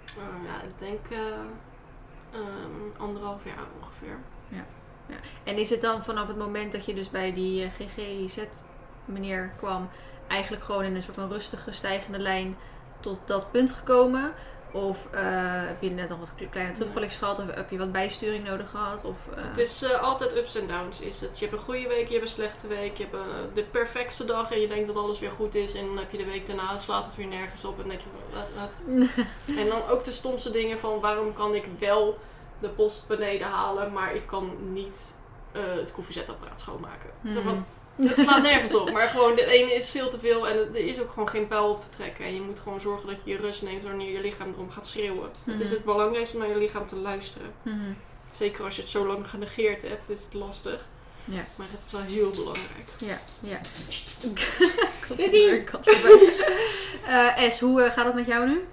Eh, 0.06 0.46
ja, 0.46 0.62
ik 0.68 0.80
denk 0.80 1.06
eh, 1.10 1.18
ehm, 2.32 3.02
anderhalf 3.02 3.46
jaar 3.46 3.66
ongeveer. 3.82 4.18
En 5.44 5.58
is 5.58 5.70
het 5.70 5.82
dan 5.82 6.04
vanaf 6.04 6.28
het 6.28 6.38
moment 6.38 6.72
dat 6.72 6.86
je 6.86 6.94
dus 6.94 7.10
bij 7.10 7.34
die 7.34 7.64
eh, 7.64 7.72
GGZ 7.72 8.38
meneer 9.06 9.54
kwam, 9.58 9.90
eigenlijk 10.28 10.64
gewoon 10.64 10.84
in 10.84 10.96
een 10.96 11.04
soort 11.04 11.16
van 11.16 11.30
rustige 11.30 11.72
stijgende 11.72 12.20
lijn 12.20 12.56
tot 13.00 13.22
dat 13.26 13.52
punt 13.52 13.72
gekomen? 13.72 14.34
Of 14.72 15.08
eh, 15.12 15.22
heb 15.68 15.82
je 15.82 15.90
net 15.90 16.10
nog 16.10 16.20
wat 16.20 16.34
kleine 16.50 16.74
terugvallings 16.74 17.18
gehad? 17.18 17.40
Of 17.40 17.46
heb 17.56 17.70
je 17.70 17.78
wat 17.78 17.92
bijsturing 17.92 18.44
nodig 18.48 18.70
gehad? 18.70 19.06
Of, 19.06 19.18
eh, 19.36 19.44
Het 19.44 19.58
is 19.58 19.82
eh, 19.82 20.02
altijd 20.02 20.38
ups 20.38 20.56
en 20.56 20.68
downs. 20.68 21.00
Is 21.00 21.22
het. 21.22 21.40
Je 21.40 21.46
hebt 21.46 21.58
een 21.58 21.64
goede 21.64 21.88
week, 21.88 22.08
je 22.08 22.14
hebt 22.14 22.26
een 22.26 22.32
slechte 22.32 22.68
week. 22.68 22.98
Je 22.98 23.08
hebt 23.10 23.56
de 23.56 23.64
perfecte 23.64 24.26
dag 24.26 24.52
en 24.52 24.60
je 24.60 24.68
denkt 24.68 24.88
dat 24.88 24.96
alles 24.96 25.20
weer 25.20 25.32
goed 25.32 25.56
is. 25.56 25.74
En 25.74 25.86
dan 25.86 25.98
heb 25.98 26.12
je 26.12 26.18
de 26.18 26.26
week 26.26 26.48
daarna, 26.48 26.78
slaat 26.78 27.06
het 27.06 27.16
weer 27.16 27.28
nergens 27.28 27.66
op. 27.66 27.82
En 27.82 27.88
denk 27.88 28.00
je, 28.00 28.08
wat, 28.34 28.48
wat? 28.56 28.84
En 29.62 29.68
dan 29.68 29.88
ook 29.90 30.04
de 30.04 30.12
stomste 30.12 30.50
dingen 30.52 30.80
van 30.80 31.00
waarom 31.00 31.34
kan 31.34 31.56
ik 31.56 31.66
wel 31.80 32.18
de 32.60 32.70
post 32.70 33.08
beneden 33.08 33.48
halen, 33.48 33.92
maar 33.94 34.16
ik 34.16 34.28
kan 34.28 34.52
niet 34.72 35.16
het 35.52 35.92
koffiezetapparaat 35.92 36.60
schoonmaken. 36.60 37.10
Mhm. 37.22 37.60
Het 37.96 38.20
slaat 38.20 38.42
nergens 38.42 38.76
op. 38.76 38.92
Maar 38.92 39.08
gewoon, 39.10 39.36
de 39.36 39.46
ene 39.46 39.74
is 39.74 39.90
veel 39.90 40.10
te 40.10 40.20
veel 40.20 40.48
en 40.48 40.58
er 40.58 40.76
is 40.88 41.00
ook 41.00 41.10
gewoon 41.12 41.30
geen 41.30 41.48
pijl 41.48 41.70
op 41.70 41.82
te 41.82 41.90
trekken. 41.90 42.26
En 42.26 42.34
je 42.34 42.42
moet 42.42 42.60
gewoon 42.60 42.82
zorgen 42.82 43.08
dat 43.08 43.18
je 43.24 43.32
je 43.32 43.38
rust 43.38 43.62
neemt 43.62 43.84
wanneer 43.84 44.12
je 44.12 44.22
lichaam 44.22 44.52
erom 44.54 44.70
gaat 44.72 44.88
schreeuwen. 44.88 45.30
Het 45.44 45.60
is 45.60 45.66
Mhm. 45.68 45.76
het 45.76 45.86
belangrijkste 45.86 46.36
om 46.36 46.42
naar 46.42 46.52
je 46.52 46.58
lichaam 46.58 46.88
te 46.88 46.96
luisteren. 46.96 47.52
Mhm. 47.62 47.92
Zeker 48.32 48.64
als 48.66 48.76
je 48.76 48.82
het 48.82 48.92
zo 48.92 49.08
lang 49.08 49.30
genegeerd 49.30 49.82
hebt, 49.82 50.10
is 50.10 50.24
het 50.24 50.34
lastig. 50.34 50.86
Ja. 51.26 51.44
Maar 51.56 51.68
het 51.72 51.82
is 51.86 51.92
wel 51.92 52.02
heel 52.02 52.30
belangrijk. 52.30 52.90
Ja, 52.98 53.20
ja. 53.42 53.58
Had 55.72 55.90
voorbij. 55.90 56.34
Eh, 57.38 57.50
S, 57.50 57.60
hoe 57.60 57.82
eh, 57.82 57.92
gaat 57.94 58.06
het 58.06 58.16
met 58.16 58.26
jou 58.28 58.48
nu? 58.48 58.64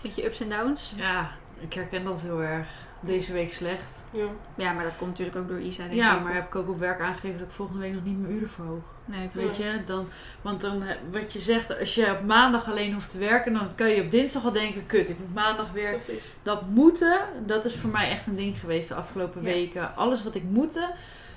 Met 0.00 0.16
je 0.16 0.24
ups 0.24 0.40
en 0.40 0.48
downs? 0.48 0.92
ja, 0.96 1.36
ik 1.60 1.72
herken 1.72 2.04
dat 2.04 2.20
heel 2.20 2.40
erg. 2.40 2.68
Deze 3.00 3.32
week 3.32 3.52
slecht. 3.52 4.02
Ja. 4.10 4.26
Ja, 4.54 4.72
maar 4.72 4.84
dat 4.84 4.96
komt 4.96 5.10
natuurlijk 5.10 5.36
ook 5.36 5.48
door 5.48 5.60
Isa. 5.60 5.82
Denk 5.82 5.94
Ja, 5.94 6.16
ik. 6.16 6.22
maar 6.22 6.34
heb 6.34 6.46
ik 6.46 6.54
ook 6.54 6.68
op 6.68 6.78
werk 6.78 7.00
aangegeven 7.00 7.38
dat 7.38 7.46
ik 7.48 7.52
volgende 7.54 7.80
week 7.80 7.92
nog 7.94 8.04
niet 8.04 8.20
mijn 8.20 8.32
uren 8.34 8.50
verhoog. 8.50 8.82
Nee, 9.04 9.28
Weet 9.32 9.56
je, 9.56 9.80
dan, 9.84 10.08
want 10.42 10.60
dan, 10.60 10.82
eh, 10.82 10.94
wat 11.10 11.32
je 11.32 11.38
zegt, 11.38 11.78
als 11.78 11.94
je 11.94 12.10
op 12.10 12.24
maandag 12.24 12.70
alleen 12.70 12.92
hoeft 12.92 13.10
te 13.10 13.18
werken, 13.18 13.52
dan 13.52 13.74
kan 13.74 13.88
je 13.88 14.02
op 14.02 14.10
dinsdag 14.10 14.44
al 14.44 14.52
denken, 14.52 14.86
kut, 14.86 15.08
ik 15.08 15.18
moet 15.18 15.34
maandag 15.34 15.72
weer. 15.72 15.88
Precies. 15.90 16.24
Dat 16.42 16.68
moeten, 16.68 17.20
dat 17.46 17.64
is 17.64 17.76
voor 17.76 17.90
mij 17.90 18.10
echt 18.10 18.26
een 18.26 18.34
ding 18.36 18.58
geweest 18.58 18.88
de 18.88 18.94
afgelopen 18.94 19.42
Ja. 19.42 19.48
weken. 19.48 19.96
Alles 19.96 20.22
wat 20.22 20.34
ik 20.34 20.42
moeten, 20.42 20.90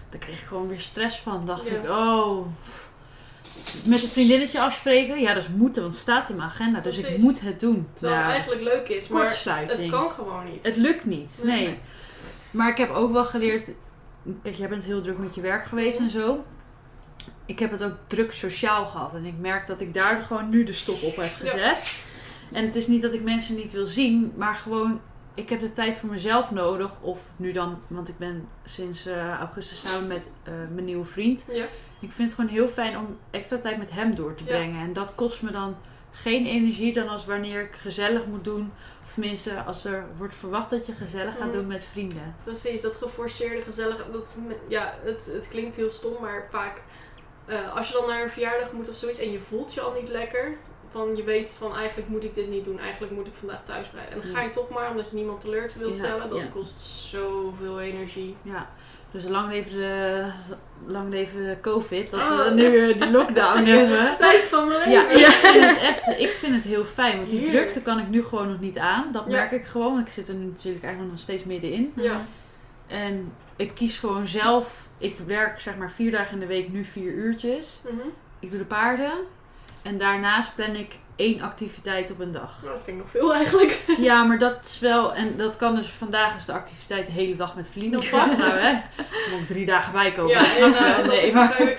daar 0.09 0.20
kreeg 0.20 0.41
ik 0.41 0.47
gewoon 0.47 0.68
weer 0.68 0.80
stress 0.80 1.20
van. 1.20 1.45
Dacht 1.45 1.68
Ja. 1.68 1.76
ik, 1.76 1.89
oh. 1.89 2.45
Met 3.86 4.04
een 4.04 4.10
vriendinnetje 4.10 4.60
afspreken, 4.60 5.20
ja, 5.20 5.34
dat 5.34 5.44
is 5.44 5.50
moeten, 5.50 5.82
want 5.82 5.94
het 5.94 6.02
staat 6.02 6.30
in 6.30 6.36
mijn 6.36 6.50
agenda. 6.50 6.80
Dus 6.80 6.98
ik 6.98 7.18
moet 7.18 7.42
het 7.42 7.60
doen. 7.60 7.88
Terwijl 7.94 8.20
Ja, 8.20 8.26
het 8.26 8.32
eigenlijk 8.32 8.62
leuk 8.62 8.88
is, 8.88 9.08
maar 9.08 9.44
het 9.46 9.89
kan 9.89 10.12
gewoon 10.12 10.46
niet. 10.52 10.64
Het 10.64 10.76
lukt 10.76 11.06
niet, 11.06 11.42
nee. 11.44 11.66
Nee. 11.66 11.78
Maar 12.52 12.70
ik 12.70 12.78
heb 12.78 12.89
ook 12.89 13.12
wel 13.12 13.26
geleerd. 13.26 13.72
Kijk, 14.44 14.56
jij 14.56 14.70
bent 14.70 14.84
heel 14.84 15.02
druk 15.02 15.18
met 15.18 15.36
je 15.36 15.42
werk 15.42 15.66
geweest 15.66 16.00
en 16.00 16.10
zo. 16.10 16.44
Ik 17.46 17.60
heb 17.60 17.72
het 17.72 17.84
ook 17.84 17.96
druk 18.08 18.32
sociaal 18.34 18.86
gehad. 18.86 19.14
En 19.14 19.26
ik 19.26 19.38
merk 19.39 19.68
dat 19.68 19.82
ik 19.82 19.94
daar 19.94 20.22
gewoon 20.22 20.50
nu 20.50 20.64
de 20.64 20.74
stop 20.74 21.02
op 21.04 21.16
heb 21.16 21.32
gezet. 21.39 22.00
En 22.52 22.66
het 22.66 22.76
is 22.76 22.88
niet 22.88 23.02
dat 23.02 23.14
ik 23.14 23.24
mensen 23.24 23.56
niet 23.56 23.72
wil 23.72 23.86
zien, 23.86 24.34
maar 24.36 24.56
gewoon. 24.56 25.02
Ik 25.34 25.50
heb 25.50 25.60
de 25.60 25.72
tijd 25.72 25.98
voor 25.98 26.10
mezelf 26.10 26.52
nodig. 26.52 26.92
Of 27.02 27.22
nu 27.36 27.52
dan, 27.52 27.80
want 27.88 28.10
ik 28.10 28.18
ben 28.18 28.48
sinds 28.66 29.06
eh, 29.06 29.30
augustus 29.39 29.80
samen 29.86 30.08
met 30.08 30.32
eh, 30.44 30.54
mijn 30.54 30.86
nieuwe 30.86 31.06
vriend. 31.06 31.46
Ja. 31.52 31.66
Ik 32.02 32.12
vind 32.12 32.28
het 32.30 32.39
gewoon 32.39 32.49
heel 32.56 32.68
fijn 32.68 32.97
om 32.97 33.18
extra 33.32 33.58
tijd 33.58 33.78
met 33.78 33.91
hem 33.91 34.16
door 34.16 34.36
te 34.36 34.43
Ja. 34.43 34.49
brengen. 34.49 34.82
En 34.82 34.93
dat 34.93 35.16
kost 35.16 35.41
me 35.41 35.52
dan 35.52 35.78
geen 36.12 36.45
energie 36.45 36.93
dan 36.93 37.08
als 37.10 37.26
wanneer 37.26 37.62
ik 37.62 37.76
gezellig 37.76 38.26
moet 38.26 38.43
doen. 38.43 38.72
Of 39.06 39.12
tenminste, 39.14 39.62
als 39.64 39.86
er 39.86 40.06
wordt 40.18 40.36
verwacht 40.36 40.70
dat 40.70 40.86
je 40.86 40.93
gezellig 40.93 41.34
gaat 41.38 41.47
Mhm. 41.47 41.52
doen 41.58 41.68
met 41.68 41.84
vrienden. 41.84 42.36
Precies, 42.43 42.82
dat 42.82 42.95
geforceerde 42.95 43.62
gezellige. 43.62 44.12
Dat, 44.12 44.28
ja, 44.68 44.93
het, 45.04 45.30
het 45.34 45.47
klinkt 45.47 45.76
heel 45.76 45.89
stom, 45.89 46.14
maar 46.22 46.47
vaak 46.52 46.82
eh, 47.45 47.76
als 47.76 47.88
je 47.88 47.93
dan 47.93 48.08
naar 48.08 48.22
een 48.24 48.30
verjaardag 48.30 48.72
moet 48.72 48.89
of 48.89 48.95
zoiets 48.95 49.20
en 49.20 49.32
je 49.32 49.39
voelt 49.39 49.74
je 49.74 49.82
al 49.82 49.93
niet 49.99 50.10
lekker. 50.10 50.58
Van 50.91 51.16
je 51.16 51.24
weet 51.24 51.49
van 51.58 51.76
eigenlijk 51.76 52.08
moet 52.10 52.24
ik 52.24 52.34
dit 52.34 52.49
niet 52.49 52.66
doen, 52.66 52.80
eigenlijk 52.80 53.14
moet 53.14 53.28
ik 53.28 53.34
vandaag 53.34 53.64
thuis 53.66 53.88
blijven. 53.88 54.14
En 54.14 54.22
dan 54.22 54.32
ga 54.36 54.41
je 54.41 54.49
toch 54.49 54.70
maar 54.70 54.89
omdat 54.89 55.10
je 55.10 55.16
niemand 55.16 55.41
teleur 55.41 55.68
te 55.68 55.78
wil 55.80 55.88
Ja, 55.88 55.93
stellen. 55.93 56.30
Dat 56.30 56.41
ja. 56.41 56.47
kost 56.54 56.82
zoveel 56.82 57.80
energie. 57.80 58.36
Ja. 58.41 58.70
Dus 59.12 59.24
lang 59.28 59.49
leven 59.51 59.72
de, 59.72 60.26
lang 60.88 61.09
leven 61.09 61.43
de 61.43 61.57
COVID. 61.62 62.12
Dat 62.12 62.20
Oh. 62.20 62.43
we 62.43 62.49
nu 62.53 62.89
eh, 62.91 62.99
die 63.01 63.12
lockdown 63.12 63.64
hebben. 63.78 64.18
Tijd 64.18 64.47
van 64.47 64.68
mijn 64.68 64.89
Ja, 64.89 65.01
leven! 65.07 65.20
ik 65.20 65.26
vind, 65.36 65.66
het 65.70 65.80
echt, 65.82 66.07
ik 66.20 66.30
vind 66.32 66.55
het 66.55 66.64
heel 66.64 66.86
fijn. 66.86 67.18
Want 67.18 67.30
die 67.30 67.49
drukte 67.51 67.82
kan 67.82 67.99
ik 67.99 68.07
nu 68.09 68.24
gewoon 68.24 68.47
nog 68.49 68.59
niet 68.59 68.78
aan. 68.78 69.09
Dat 69.12 69.24
Ja. 69.28 69.32
merk 69.32 69.51
ik 69.51 69.66
gewoon. 69.66 69.93
Want 69.93 70.07
ik 70.07 70.14
zit 70.14 70.28
er 70.28 70.34
nu 70.34 70.45
natuurlijk 70.45 70.84
eigenlijk 70.84 71.14
nog 71.14 71.22
steeds 71.24 71.43
middenin. 71.43 71.93
Ja. 71.95 72.26
En 72.88 73.34
ik 73.55 73.72
kies 73.76 73.97
gewoon 73.99 74.28
zelf. 74.28 74.88
Ik 74.97 75.18
werk 75.26 75.59
zeg 75.59 75.78
maar 75.78 75.91
vier 75.91 76.12
dagen 76.12 76.34
in 76.34 76.39
de 76.39 76.45
week, 76.45 76.72
nu 76.72 76.84
vier 76.84 77.12
uurtjes. 77.14 77.82
Mhm. 77.84 78.07
Ik 78.39 78.49
doe 78.49 78.59
de 78.59 78.66
paarden. 78.66 79.12
En 79.84 79.98
daarnaast 79.98 80.56
plan 80.56 80.76
ik 80.76 80.96
één 81.16 81.42
activiteit 81.42 82.12
op 82.12 82.20
een 82.20 82.32
dag. 82.32 82.58
Nou, 82.62 82.74
dat 82.76 82.84
vind 82.84 82.98
ik 82.98 83.04
nog 83.04 83.12
veel 83.12 83.34
eigenlijk. 83.34 83.80
Ja, 83.98 84.24
maar 84.24 84.40
dat 84.40 84.66
is 84.66 84.80
wel... 84.80 85.14
En 85.14 85.38
dat 85.38 85.58
kan 85.58 85.76
dus... 85.76 85.90
Vandaag 85.90 86.36
is 86.36 86.46
de 86.46 86.54
activiteit 86.54 87.06
de 87.06 87.12
hele 87.12 87.36
dag 87.36 87.56
met 87.56 87.70
Feline 87.70 87.98
op 87.98 88.08
pad. 88.10 88.38
Nou 88.38 88.52
hè. 88.52 88.72
Moet 89.32 89.48
drie 89.48 89.66
dagen 89.66 89.94
bij 89.94 90.12
komen. 90.12 90.38
dat 90.38 90.48
snap 90.56 90.74
je 90.74 90.78
en, 90.78 90.86
eh, 90.86 90.96
wel. 90.96 91.04
dat 91.04 91.14
Nee, 91.14 91.28
is 91.28 91.34
maar, 91.34 91.78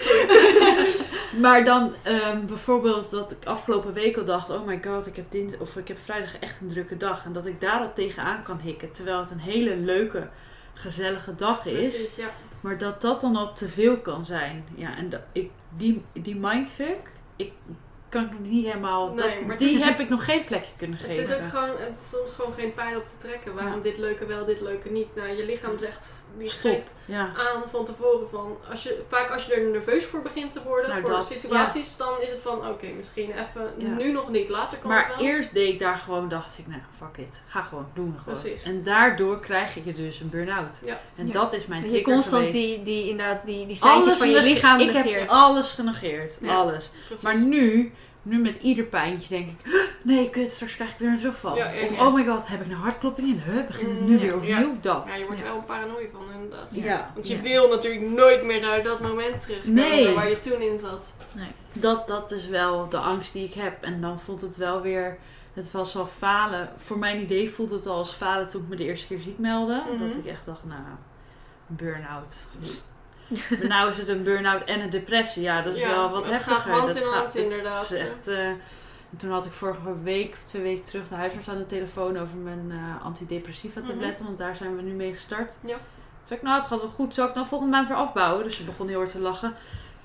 maar 1.51 1.65
dan 1.65 1.95
ehm, 2.03 2.47
bijvoorbeeld 2.47 3.11
dat 3.11 3.31
ik 3.31 3.45
afgelopen 3.45 3.93
week 3.93 4.17
al 4.17 4.25
dacht... 4.25 4.51
Oh 4.51 4.67
my 4.67 4.81
god, 4.85 5.07
ik 5.07 5.17
heb, 5.17 5.31
dins, 5.31 5.53
of 5.59 5.77
ik 5.77 5.89
heb 5.89 5.99
vrijdag 5.99 6.39
echt 6.39 6.61
een 6.61 6.69
drukke 6.69 6.97
dag. 6.97 7.25
En 7.25 7.33
dat 7.33 7.47
ik 7.47 7.61
daar 7.61 7.81
al 7.81 7.93
tegenaan 7.95 8.43
kan 8.43 8.59
hikken. 8.63 8.93
Terwijl 8.93 9.19
het 9.19 9.31
een 9.31 9.41
hele 9.41 9.77
leuke, 9.77 10.29
gezellige 10.75 11.35
dag 11.35 11.67
is. 11.67 11.89
Precies, 11.89 12.17
ja. 12.17 12.31
Maar 12.61 12.79
dat 12.79 13.01
dat 13.01 13.21
dan 13.21 13.37
al 13.37 13.53
te 13.53 13.69
veel 13.69 13.99
kan 13.99 14.25
zijn. 14.25 14.65
Ja, 14.75 14.97
en 14.97 15.11
dat, 15.11 15.21
ik, 15.33 15.51
die, 15.77 16.03
die 16.13 16.37
mindfuck... 16.37 17.11
Ik 17.37 17.53
kan 18.13 18.25
ik 18.25 18.31
nog 18.31 18.41
niet 18.51 18.67
helemaal... 18.67 19.07
Nee, 19.09 19.17
dat- 19.17 19.41
maar 19.41 19.51
het 19.51 19.59
die 19.59 19.77
is- 19.79 19.85
heb 19.85 20.01
ik 20.01 20.09
nog 20.09 20.25
geen 20.25 20.45
plekje 20.45 20.73
kunnen 20.77 20.97
Het 20.97 21.07
geven. 21.07 21.23
is 21.23 21.33
ook 21.35 21.49
gewoon, 21.49 21.71
het 21.79 21.99
is 22.01 22.09
soms 22.09 22.33
gewoon 22.33 22.53
geen 22.53 22.75
pijn 22.75 22.97
op 22.97 23.09
te 23.09 23.15
trekken. 23.19 23.55
Waarom 23.55 23.75
Ja. 23.77 23.83
dit 23.83 23.99
leuke 23.99 24.27
wel, 24.27 24.45
dit 24.45 24.61
leuke 24.61 24.89
niet. 24.91 25.15
Nou, 25.15 25.29
je 25.37 25.45
lichaam 25.45 25.79
zegt, 25.79 26.11
die 26.39 26.49
Stop. 26.49 26.83
Ja. 27.05 27.21
aan 27.37 27.63
van 27.71 27.85
tevoren 27.85 28.29
van, 28.31 28.57
als 28.71 28.83
je, 28.83 29.03
vaak 29.09 29.31
als 29.31 29.45
je 29.47 29.55
er 29.55 29.71
nerveus 29.71 30.05
voor 30.05 30.23
begint 30.23 30.53
te 30.53 30.63
worden, 30.63 30.89
Nou, 30.91 31.01
voor 31.01 31.11
dat, 31.11 31.27
situaties, 31.33 31.97
dan 31.97 32.21
is 32.21 32.31
het 32.31 32.41
van, 32.43 32.69
oké, 32.69 32.87
misschien 32.97 33.31
even, 33.31 33.73
Ja. 33.77 33.89
nu 33.89 34.13
nog 34.13 34.31
niet, 34.31 34.49
later 34.49 34.79
kan 34.79 34.91
het 34.91 35.01
Maar 35.09 35.17
wel. 35.17 35.27
eerst 35.27 35.53
deed 35.53 35.69
ik 35.73 35.79
daar 35.79 35.97
gewoon, 35.97 36.29
dacht 36.29 36.59
ik, 36.59 36.67
nou, 36.67 36.81
fuck 36.99 37.17
it. 37.27 37.43
Ga 37.47 37.63
gewoon, 37.63 37.87
doen 37.95 38.15
gewoon. 38.23 38.41
Precies. 38.41 38.63
En 38.63 38.83
daardoor 38.83 39.41
krijg 39.41 39.75
je 39.85 39.93
dus 39.93 40.21
een 40.21 40.31
burn-out. 40.31 40.73
Ja. 40.85 41.01
En 41.17 41.27
Ja. 41.27 41.33
dat 41.33 41.53
is 41.53 41.67
mijn 41.67 41.83
Dat 41.83 41.91
je 41.95 42.03
constant 42.03 42.45
geweest. 42.45 42.67
die, 42.67 42.83
die, 42.83 43.09
inderdaad, 43.09 43.47
die, 43.47 43.67
die 43.67 43.77
seintjes 43.77 44.17
van 44.19 44.31
je 44.31 44.43
lichaam 44.43 44.79
Ik 44.81 44.93
negeert. 44.93 45.21
heb 45.21 45.29
alles 45.29 45.73
genegeerd. 45.73 46.39
Ja. 46.41 46.55
Alles. 46.57 46.91
Precies. 47.07 47.25
Maar 47.25 47.37
nu, 47.39 47.93
nu 48.23 48.39
met 48.39 48.57
ieder 48.63 48.85
pijntje 48.85 49.29
denk 49.29 49.49
ik, 49.51 49.91
nee, 50.03 50.31
kut, 50.31 50.51
straks 50.53 50.75
krijg 50.75 50.91
ik 50.93 50.99
weer 50.99 51.09
een 51.09 51.17
terugval. 51.17 51.57
Ja, 51.57 51.71
ja, 51.71 51.85
Of, 51.85 52.01
oh 52.01 52.15
my 52.15 52.25
god, 52.25 52.49
heb 52.49 52.61
ik 52.61 52.67
een 52.67 52.73
hartklopping 52.77 53.29
in? 53.29 53.41
Huh, 53.53 53.67
begint 53.67 53.91
het 53.91 54.01
Mm, 54.01 54.07
nu 54.07 54.13
ja, 54.15 54.21
weer 54.21 54.35
opnieuw? 54.37 54.57
ja. 54.73 54.75
Dat. 54.81 55.05
Ja, 55.09 55.15
je 55.17 55.25
wordt 55.27 55.41
er 55.41 55.47
Ja. 55.47 55.53
wel 55.53 55.61
een 55.61 55.67
paranoia 55.67 56.07
van 56.13 56.23
inderdaad. 56.35 56.75
Ja. 56.75 57.11
Want 57.15 57.27
je 57.27 57.35
Ja. 57.37 57.41
wil 57.43 57.69
natuurlijk 57.69 58.09
nooit 58.11 58.45
meer 58.45 58.61
naar 58.61 58.83
dat 58.83 59.01
moment 59.03 59.41
terugkomen 59.41 59.75
Nee. 59.75 60.15
waar 60.15 60.29
je 60.29 60.39
toen 60.41 60.61
in 60.61 60.79
zat. 60.79 61.13
Dat, 61.73 62.09
dat 62.09 62.31
is 62.33 62.47
wel 62.47 62.89
de 62.89 62.99
angst 62.99 63.33
die 63.33 63.45
ik 63.45 63.55
heb. 63.55 63.83
En 63.83 64.01
dan 64.01 64.21
voelt 64.21 64.41
het 64.41 64.57
wel 64.57 64.81
weer, 64.81 65.19
het 65.53 65.71
was 65.71 65.95
wel 65.95 66.07
falen. 66.07 66.69
Voor 66.77 66.99
mijn 66.99 67.21
idee 67.21 67.51
voelde 67.51 67.75
het 67.75 67.87
al 67.87 67.97
als 67.97 68.13
falen 68.13 68.49
toen 68.49 68.63
ik 68.63 68.69
me 68.69 68.77
de 68.77 68.85
eerste 68.85 69.07
keer 69.07 69.21
ziek 69.21 69.39
meldde. 69.39 69.83
Mhm. 69.93 69.99
Dat 70.03 70.17
ik 70.17 70.27
echt 70.27 70.47
dacht, 70.47 70.65
nou, 70.65 70.81
burn-out. 71.67 72.37
Maar 73.51 73.67
nou 73.69 73.91
is 73.91 73.97
het 73.99 74.09
een 74.09 74.23
burn-out 74.23 74.65
en 74.65 74.81
een 74.81 74.91
depressie. 74.91 75.43
Ja, 75.43 75.63
dat 75.63 75.75
is 75.75 75.81
Ja, 75.81 75.89
wel 75.89 76.11
wat 76.11 76.25
het 76.25 76.33
heftiger. 76.33 76.61
gaat 76.61 76.71
hand 76.79 76.87
dat 76.93 76.97
in 76.97 77.03
hand, 77.03 77.15
gaat- 77.17 77.33
het 77.33 77.43
inderdaad, 77.43 77.91
is 77.91 77.99
echt, 77.99 78.29
eh, 78.29 78.47
en 78.49 79.17
toen 79.19 79.31
had 79.31 79.47
ik 79.47 79.53
vorige 79.53 80.03
week, 80.03 80.35
twee 80.45 80.63
weken 80.63 80.85
terug, 80.85 81.09
de 81.09 81.15
huisarts 81.15 81.49
aan 81.49 81.59
de 81.59 81.67
telefoon 81.67 82.19
over 82.19 82.37
mijn 82.37 82.67
eh, 82.71 83.05
antidepressiva 83.05 83.81
tabletten. 83.81 84.25
Want 84.25 84.39
daar 84.39 84.57
zijn 84.57 84.77
we 84.77 84.83
nu 84.83 84.93
mee 84.93 85.13
gestart. 85.13 85.57
Ja. 85.67 85.69
Toen 85.77 86.27
zei 86.27 86.39
ik, 86.39 86.45
nou, 86.45 86.59
het 86.59 86.67
gaat 86.67 86.81
wel 86.81 86.89
goed. 86.89 87.15
Zou 87.15 87.29
ik 87.29 87.35
dan 87.35 87.47
volgende 87.47 87.73
maand 87.77 87.89
weer 87.89 87.97
afbouwen? 87.97 88.45
Dus 88.45 88.57
ze 88.57 88.65
begon 88.65 88.89
heel 88.89 88.99
hard 88.99 89.11
te 89.11 89.21
lachen. 89.21 89.55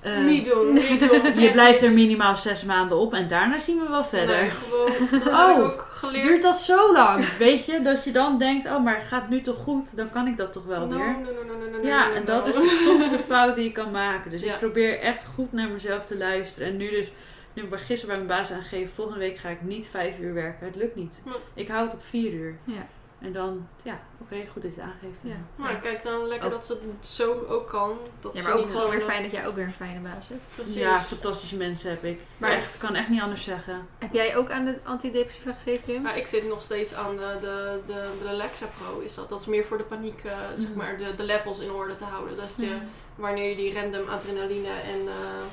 Eh, 0.00 0.18
niet 0.24 0.44
doen, 0.44 0.72
niet 0.74 1.00
doen. 1.00 1.22
je 1.40 1.44
Echt 1.44 1.52
blijft 1.52 1.82
er 1.82 1.92
minimaal 1.92 2.36
zes 2.36 2.64
maanden 2.64 2.98
op 2.98 3.14
en 3.14 3.28
daarna 3.28 3.58
zien 3.58 3.78
we 3.82 3.88
wel 3.88 4.04
verder. 4.04 4.36
Nee, 4.40 4.50
gewoon. 4.50 4.92
Dat 5.10 5.22
heb 5.22 5.32
Oh, 5.32 5.50
ik 5.50 5.64
ook 5.64 5.86
geleerd. 5.90 6.22
Duurt 6.26 6.42
dat 6.42 6.56
zo 6.56 6.92
lang? 6.92 7.36
Weet 7.36 7.64
je, 7.64 7.82
dat 7.82 8.04
je 8.04 8.10
dan 8.12 8.38
denkt, 8.38 8.66
oh, 8.66 8.84
maar 8.84 9.00
gaat 9.00 9.20
het 9.20 9.30
nu 9.30 9.40
toch 9.40 9.56
goed? 9.62 9.96
Dan 9.96 10.10
kan 10.10 10.26
ik 10.26 10.36
dat 10.36 10.52
toch 10.52 10.64
wel 10.64 10.86
No, 10.86 10.96
weer. 10.96 11.06
no, 11.06 11.20
no, 11.20 11.54
no, 11.54 11.70
no, 11.70 11.78
no, 11.78 11.86
Ja, 11.86 12.06
no, 12.08 12.14
en 12.14 12.20
no. 12.20 12.26
dat 12.26 12.46
is 12.46 12.54
de 12.54 12.78
stomste 12.82 13.18
fout 13.32 13.54
die 13.54 13.64
je 13.64 13.72
kan 13.72 13.90
maken. 13.90 14.30
Dus 14.30 14.42
Ja. 14.42 14.52
ik 14.52 14.58
probeer 14.58 14.98
echt 15.00 15.26
goed 15.34 15.52
naar 15.52 15.68
mezelf 15.68 16.04
te 16.04 16.18
luisteren. 16.18 16.68
En 16.68 16.76
nu 16.76 16.90
dus, 16.90 17.06
nu 17.52 17.62
heb 17.62 17.72
ik 17.72 17.78
gisteren 17.78 18.16
bij 18.16 18.24
mijn 18.26 18.38
baas 18.40 18.52
aangegeven, 18.52 18.94
volgende 18.94 19.18
week 19.20 19.38
ga 19.38 19.48
ik 19.48 19.62
niet 19.62 19.88
vijf 19.90 20.18
uur 20.18 20.34
werken. 20.34 20.66
Het 20.66 20.76
lukt 20.76 20.94
niet. 20.96 21.22
Ik 21.54 21.68
hou 21.68 21.84
het 21.84 21.94
op 21.94 22.02
vier 22.02 22.32
uur. 22.32 22.56
Ja. 22.64 22.86
En 23.20 23.32
dan, 23.32 23.68
ja, 23.82 24.00
oké, 24.20 24.36
goed 24.52 24.62
dat 24.62 24.74
je 24.74 24.80
het 24.80 24.90
aangeeft. 24.90 25.20
Ja. 25.24 25.36
Maar 25.56 25.76
kijk 25.76 26.02
dan 26.02 26.26
lekker 26.26 26.46
Ook. 26.48 26.54
dat 26.54 26.66
ze 26.66 26.72
het 26.72 27.06
zo 27.06 27.44
ook 27.48 27.68
kan. 27.68 27.98
Dat 28.20 28.30
Ja, 28.36 28.42
maar 28.42 28.52
ook 28.52 28.68
gewoon 28.70 28.82
zo- 28.84 28.90
weer 28.90 29.00
fijn 29.00 29.22
dat 29.22 29.32
jij 29.32 29.46
ook 29.46 29.54
weer 29.54 29.64
een 29.64 29.72
fijne 29.72 30.00
baas 30.00 30.28
hebt. 30.28 30.40
Precies. 30.54 30.74
Ja, 30.74 31.00
fantastische 31.00 31.56
mensen 31.56 31.90
heb 31.90 32.04
ik. 32.04 32.20
Maar- 32.36 32.50
echt, 32.50 32.74
ik 32.74 32.80
kan 32.80 32.94
echt 32.94 33.08
niet 33.08 33.20
anders 33.20 33.42
zeggen. 33.44 33.86
Heb 33.98 34.12
jij 34.12 34.36
ook 34.36 34.50
aan 34.50 34.64
de 34.64 34.78
antidepressiva 34.84 35.52
gezeten, 35.52 35.92
Jim? 35.92 36.02
Ja, 36.02 36.14
ik 36.14 36.26
zit 36.26 36.48
nog 36.48 36.62
steeds 36.62 36.94
aan 36.94 37.16
de, 37.16 37.36
de, 37.40 37.80
de, 37.86 38.10
de 38.22 38.28
Alexa 38.28 38.66
Pro. 38.78 38.98
Is 39.00 39.14
dat. 39.14 39.28
dat 39.28 39.40
is 39.40 39.46
meer 39.46 39.64
voor 39.64 39.78
de 39.78 39.84
paniek, 39.84 40.24
eh, 40.24 40.32
zeg 40.54 40.68
Mhm. 40.68 40.78
maar, 40.78 40.98
de, 40.98 41.14
de 41.16 41.24
levels 41.24 41.58
in 41.58 41.70
orde 41.70 41.94
te 41.94 42.04
houden. 42.04 42.36
Dat 42.36 42.52
je, 42.56 42.76
wanneer 43.16 43.48
je 43.50 43.56
die 43.56 43.74
random 43.74 44.08
adrenaline 44.08 44.68
en... 44.68 45.00
eh, 45.08 45.44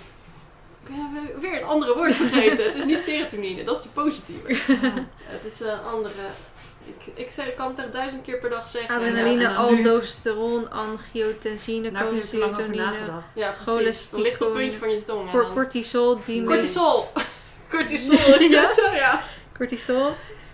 ik 0.88 1.42
weer 1.42 1.58
een 1.62 1.68
andere 1.68 1.94
woord 1.96 2.14
vergeten. 2.16 2.66
het 2.66 2.76
is 2.76 2.84
niet 2.86 3.02
serotonine, 3.02 3.64
dat 3.64 3.78
is 3.78 3.84
de 3.84 3.90
positieve. 3.90 4.48
Het 5.36 5.46
is 5.46 5.60
een 5.60 5.80
andere... 5.80 6.14
Ik, 6.88 7.06
ik, 7.26 7.32
zeg, 7.32 7.48
ik 7.48 7.56
kan 7.56 7.68
het 7.68 7.80
echt 7.80 7.94
duizend 7.94 8.22
keer 8.24 8.38
per 8.38 8.50
dag 8.50 8.68
zeggen. 8.68 8.96
Adrenaline, 8.96 9.42
Ja, 9.42 9.56
aldosteron, 9.56 10.72
angiotensine, 10.72 11.92
Daar 11.92 12.04
heb 12.04 12.14
je 12.16 12.22
er 12.22 12.28
te 12.30 12.38
lang 12.38 12.52
over 12.52 12.64
calcitonine, 12.66 12.92
nagedacht. 12.98 13.36
Ja, 13.36 13.48
precies. 13.52 13.74
Cholesterol, 13.74 14.20
Het 14.24 14.30
ligt 14.30 14.42
op 14.42 14.48
het 14.48 14.58
puntje 14.58 14.78
van 14.78 14.90
je 14.92 15.04
tong. 15.04 15.26
en 15.26 15.32
cor- 15.32 15.54
cortisol, 15.54 16.20
die 16.26 16.44
Cortisol. 16.44 17.08
Cortisol 17.72 18.36
is 18.40 18.50
Ja? 18.50 18.68
het, 18.68 18.82
ja. 18.96 19.24
Cortisol. 19.58 20.10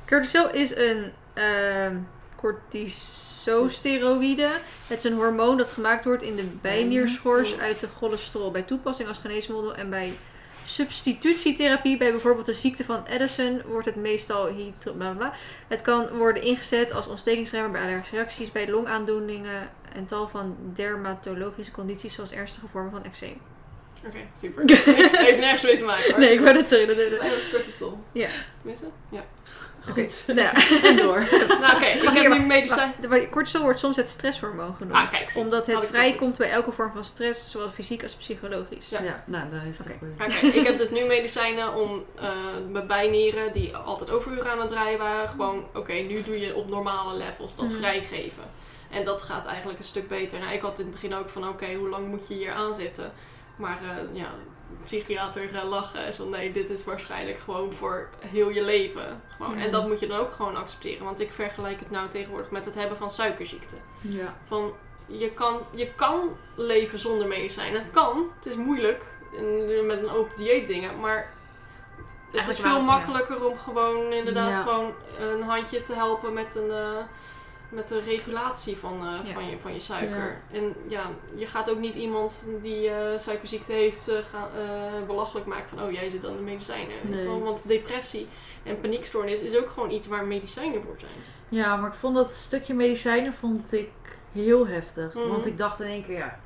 Cortisol 0.08 0.50
is 0.52 0.76
een 0.76 1.12
ehm 1.34 1.96
cortisosteroïde. 2.36 4.50
Het 4.88 4.98
is 4.98 5.04
een 5.12 5.18
hormoon 5.18 5.58
dat 5.58 5.72
gemaakt 5.72 6.06
wordt 6.06 6.24
in 6.24 6.36
de 6.36 6.44
bijnierschors 6.62 7.60
uit 7.60 7.80
de 7.80 7.88
cholesterol. 7.98 8.52
Bij 8.52 8.62
toepassing 8.62 9.08
als 9.08 9.18
geneesmiddel 9.18 9.76
en 9.76 9.90
bij 9.90 10.14
substitutietherapie, 10.72 11.98
bij 11.98 12.12
bijvoorbeeld 12.12 12.46
de 12.46 12.54
ziekte 12.54 12.84
van 12.84 13.08
Addison, 13.08 13.62
wordt 13.66 13.86
het 13.86 13.96
meestal 13.96 14.48
hydro- 14.48 14.94
bla 14.94 15.10
bla 15.10 15.14
bla. 15.14 15.34
Het 15.68 15.82
kan 15.82 16.08
worden 16.18 16.44
ingezet 16.44 16.94
als 16.94 17.08
ontstekingsremmer 17.08 17.72
bij 17.72 17.82
allergische 17.82 18.16
reacties, 18.16 18.52
bij 18.52 18.70
longaandoeningen 18.70 19.70
en 19.94 20.06
tal 20.06 20.28
van 20.28 20.56
dermatologische 20.74 21.72
condities 21.72 22.14
zoals 22.14 22.32
ernstige 22.32 22.68
vormen 22.68 22.92
van 22.92 23.04
eczeem. 23.04 23.42
Oké, 24.06 24.18
super. 24.40 24.66
Niks, 24.66 24.86
heeft 25.18 25.40
nergens 25.40 25.64
mee 25.64 25.78
te 25.78 25.84
maken. 25.84 26.12
hoor. 26.12 26.20
Nee, 26.24 26.34
ik 26.34 26.40
wou 26.40 26.54
net 26.54 26.68
zeggen. 26.70 26.88
dat- 26.88 27.22
is 27.24 27.50
cortisol. 27.52 28.00
Ja. 28.12 28.30
Tenminste? 28.58 28.86
Ja. 29.10 29.26
Goed. 29.90 30.24
Nou 30.28 30.40
ja. 30.40 30.54
En 30.90 30.98
door. 30.98 31.28
Nou 31.62 31.76
oké, 31.76 31.86
ik 31.86 32.10
heb 32.10 32.32
nu 32.38 32.40
medicijn. 32.40 32.94
Cortisol 33.32 33.62
wordt 33.62 33.80
soms 33.80 33.96
het 33.96 34.08
stresshormoon 34.08 34.74
genoemd. 34.76 34.96
Ah, 34.96 35.10
kijk, 35.10 35.32
omdat 35.36 35.66
het 35.68 35.86
vrijkomt 35.86 36.38
bij 36.38 36.50
elke 36.50 36.72
vorm 36.72 36.92
van 36.94 37.04
stress, 37.04 37.52
zowel 37.52 37.70
fysiek 37.70 38.04
als 38.04 38.14
psychologisch. 38.16 38.90
Ja. 38.90 39.02
Ja, 39.04 39.24
nou, 39.26 39.50
dan 39.50 39.60
is 39.62 39.78
het 39.78 39.88
Oké. 39.88 39.98
kijk, 40.18 40.42
ik 40.42 40.68
heb 40.68 40.78
dus 40.78 40.90
nu 40.90 41.06
medicijnen 41.06 41.74
om 41.76 42.04
eh, 42.16 42.30
mijn 42.72 42.88
bijnieren, 42.88 43.54
die 43.54 43.76
altijd 43.76 44.10
overuren 44.10 44.52
aan 44.52 44.60
het 44.60 44.70
draaien 44.70 45.00
waren, 45.00 45.30
gewoon, 45.30 45.66
oké, 45.74 45.94
nu 45.94 46.22
doe 46.24 46.40
je 46.40 46.56
op 46.56 46.70
normale 46.70 47.18
levels 47.18 47.56
dat 47.56 47.66
Mhm. 47.68 47.78
vrijgeven. 47.78 48.44
En 48.92 49.04
dat 49.04 49.22
gaat 49.22 49.46
eigenlijk 49.46 49.78
een 49.80 49.86
stuk 49.86 50.08
beter. 50.08 50.40
Nou, 50.40 50.54
ik 50.54 50.62
had 50.62 50.80
in 50.80 50.86
het 50.86 50.94
begin 50.94 51.14
ook 51.14 51.30
van, 51.30 51.48
oké, 51.48 51.74
hoe 51.74 51.90
lang 51.90 52.08
moet 52.08 52.28
je 52.28 52.34
hier 52.34 52.52
aan 52.52 52.74
zitten? 52.74 53.12
Maar 53.56 53.80
eh, 53.82 54.16
ja, 54.18 54.28
psychiater 54.84 55.48
gaat 55.54 55.64
lachen 55.64 56.06
en 56.06 56.14
zo, 56.14 56.30
nee, 56.30 56.52
dit 56.52 56.70
is 56.70 56.84
waarschijnlijk 56.84 57.40
gewoon 57.40 57.74
voor 57.74 58.10
heel 58.28 58.50
je 58.50 58.64
leven. 58.64 59.22
Gewoon. 59.36 59.52
En 59.54 59.58
Mhm. 59.60 59.72
dat 59.72 59.88
moet 59.88 60.00
je 60.00 60.08
dan 60.08 60.20
ook 60.20 60.32
gewoon 60.32 60.56
accepteren. 60.58 61.06
Want 61.06 61.20
ik 61.20 61.32
vergelijk 61.32 61.80
het 61.80 61.92
nou 61.92 62.10
tegenwoordig 62.10 62.50
met 62.52 62.66
het 62.66 62.76
hebben 62.76 62.98
van 62.98 63.12
suikerziekte. 63.12 63.76
Ja. 64.02 64.36
Van, 64.48 64.74
je 65.06 65.30
kan, 65.32 65.60
je 65.72 65.94
kan 65.94 66.30
leven 66.56 67.00
zonder 67.00 67.28
medicijnen. 67.28 67.80
Het 67.80 67.92
kan. 67.92 68.32
Het 68.36 68.46
is 68.46 68.56
moeilijk. 68.56 69.04
en 69.38 69.86
Met 69.86 70.04
een 70.04 70.10
open 70.10 70.38
dieet 70.38 70.68
dingen. 70.68 71.00
Maar 71.00 71.18
het 72.26 72.36
Eigenlijk 72.36 72.48
is 72.50 72.60
veel 72.60 72.70
wel, 72.72 72.80
ja. 72.80 72.86
makkelijker 72.98 73.46
om 73.46 73.58
gewoon 73.58 74.12
inderdaad 74.14 74.50
Ja. 74.50 74.62
gewoon 74.64 74.94
een 75.20 75.42
handje 75.42 75.84
te 75.84 75.94
helpen 75.94 76.34
met 76.34 76.56
een... 76.56 76.72
eh, 76.72 76.98
met 77.72 77.88
de 77.88 78.00
regulatie 78.00 78.78
van, 78.78 78.94
eh, 78.94 79.26
Ja. 79.26 79.34
van, 79.34 79.50
je, 79.50 79.58
van 79.60 79.74
je 79.74 79.80
suiker. 79.80 80.42
En 80.52 80.76
ja, 80.88 81.02
je 81.36 81.46
gaat 81.46 81.72
ook 81.72 81.80
niet 81.80 81.96
iemand 81.96 82.48
die 82.62 82.90
eh, 82.90 83.18
suikerziekte 83.18 83.72
heeft 83.72 84.08
eh, 84.08 84.16
gaan, 84.32 84.50
belachelijk 85.08 85.46
maken 85.46 85.70
van 85.70 85.82
oh 85.84 85.92
jij 85.92 86.10
zit 86.10 86.26
aan 86.26 86.36
de 86.36 86.42
medicijnen. 86.42 86.96
Nee. 87.04 87.28
Want 87.28 87.68
depressie 87.68 88.28
en 88.64 88.82
paniekstoornis 88.82 89.42
is 89.42 89.58
ook 89.58 89.70
gewoon 89.70 89.92
iets 89.92 90.08
waar 90.08 90.26
medicijnen 90.26 90.82
voor 90.84 90.96
zijn. 90.98 91.12
Ja, 91.50 91.76
maar 91.76 91.90
ik 91.90 91.96
vond 91.96 92.16
dat 92.16 92.30
stukje 92.30 92.74
medicijnen 92.74 93.34
vond 93.34 93.74
ik 93.74 93.90
heel 94.32 94.68
heftig. 94.68 95.14
Mhm. 95.14 95.28
Want 95.28 95.46
ik 95.46 95.58
dacht 95.58 95.80
in 95.80 95.88
één 95.88 96.06
keer, 96.06 96.18
ja... 96.18 96.40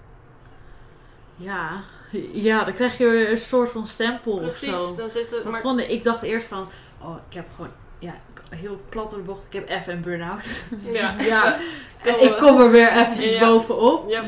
Ja, 1.35 1.83
ja, 2.31 2.63
dan 2.63 2.73
krijg 2.73 2.97
je 2.97 3.29
een 3.29 3.37
soort 3.37 3.69
van 3.69 3.87
stempel 3.87 4.31
of 4.31 4.39
Precies, 4.39 4.79
zo. 4.79 4.95
dan 4.95 5.09
zit 5.09 5.31
het... 5.31 5.43
Dat 5.43 5.51
Maar, 5.51 5.61
vond 5.61 5.79
ik, 5.79 5.87
ik 5.87 6.03
dacht 6.03 6.23
eerst 6.23 6.47
van, 6.47 6.67
oh, 7.01 7.15
ik 7.29 7.33
heb 7.33 7.45
gewoon, 7.55 7.71
ja, 7.99 8.15
heel 8.49 8.79
plat 8.89 9.09
door 9.09 9.19
de 9.19 9.25
bocht. 9.25 9.43
Ik 9.49 9.53
heb 9.53 9.69
even 9.69 9.93
een 9.93 10.01
burn-out. 10.01 10.63
ja, 10.91 11.15
Ja, 11.21 11.55
en 12.03 12.23
ik 12.23 12.37
kom 12.37 12.59
er 12.61 12.71
weer 12.71 12.91
eventjes 12.91 13.33
Ja. 13.33 13.45
bovenop. 13.47 14.09
ja, 14.09 14.21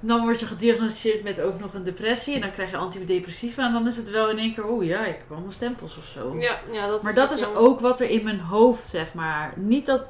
Dan 0.00 0.20
word 0.20 0.40
je 0.40 0.46
gediagnosticeerd 0.46 1.22
met 1.22 1.40
ook 1.40 1.60
nog 1.60 1.74
een 1.74 1.82
depressie. 1.84 2.34
En 2.34 2.40
dan 2.40 2.52
krijg 2.52 2.70
je 2.70 2.76
antidepressiva. 2.76 3.66
En 3.66 3.72
dan 3.72 3.86
is 3.88 3.96
het 3.96 4.10
wel 4.10 4.30
in 4.30 4.38
één 4.38 4.54
keer, 4.54 4.66
oh 4.66 4.84
ja, 4.84 5.04
ik 5.04 5.14
heb 5.18 5.30
allemaal 5.32 5.52
stempels 5.52 5.96
of 5.96 6.04
zo. 6.04 6.36
ja, 6.38 6.58
ja, 6.72 6.86
dat 6.86 7.02
Maar 7.02 7.10
is 7.12 7.16
dat 7.18 7.32
is 7.32 7.40
jammer. 7.40 7.60
ook 7.60 7.80
wat 7.80 8.00
er 8.00 8.10
in 8.10 8.24
mijn 8.24 8.40
hoofd, 8.40 8.86
zeg 8.86 9.14
maar. 9.14 9.52
Niet 9.56 9.86
dat, 9.86 10.04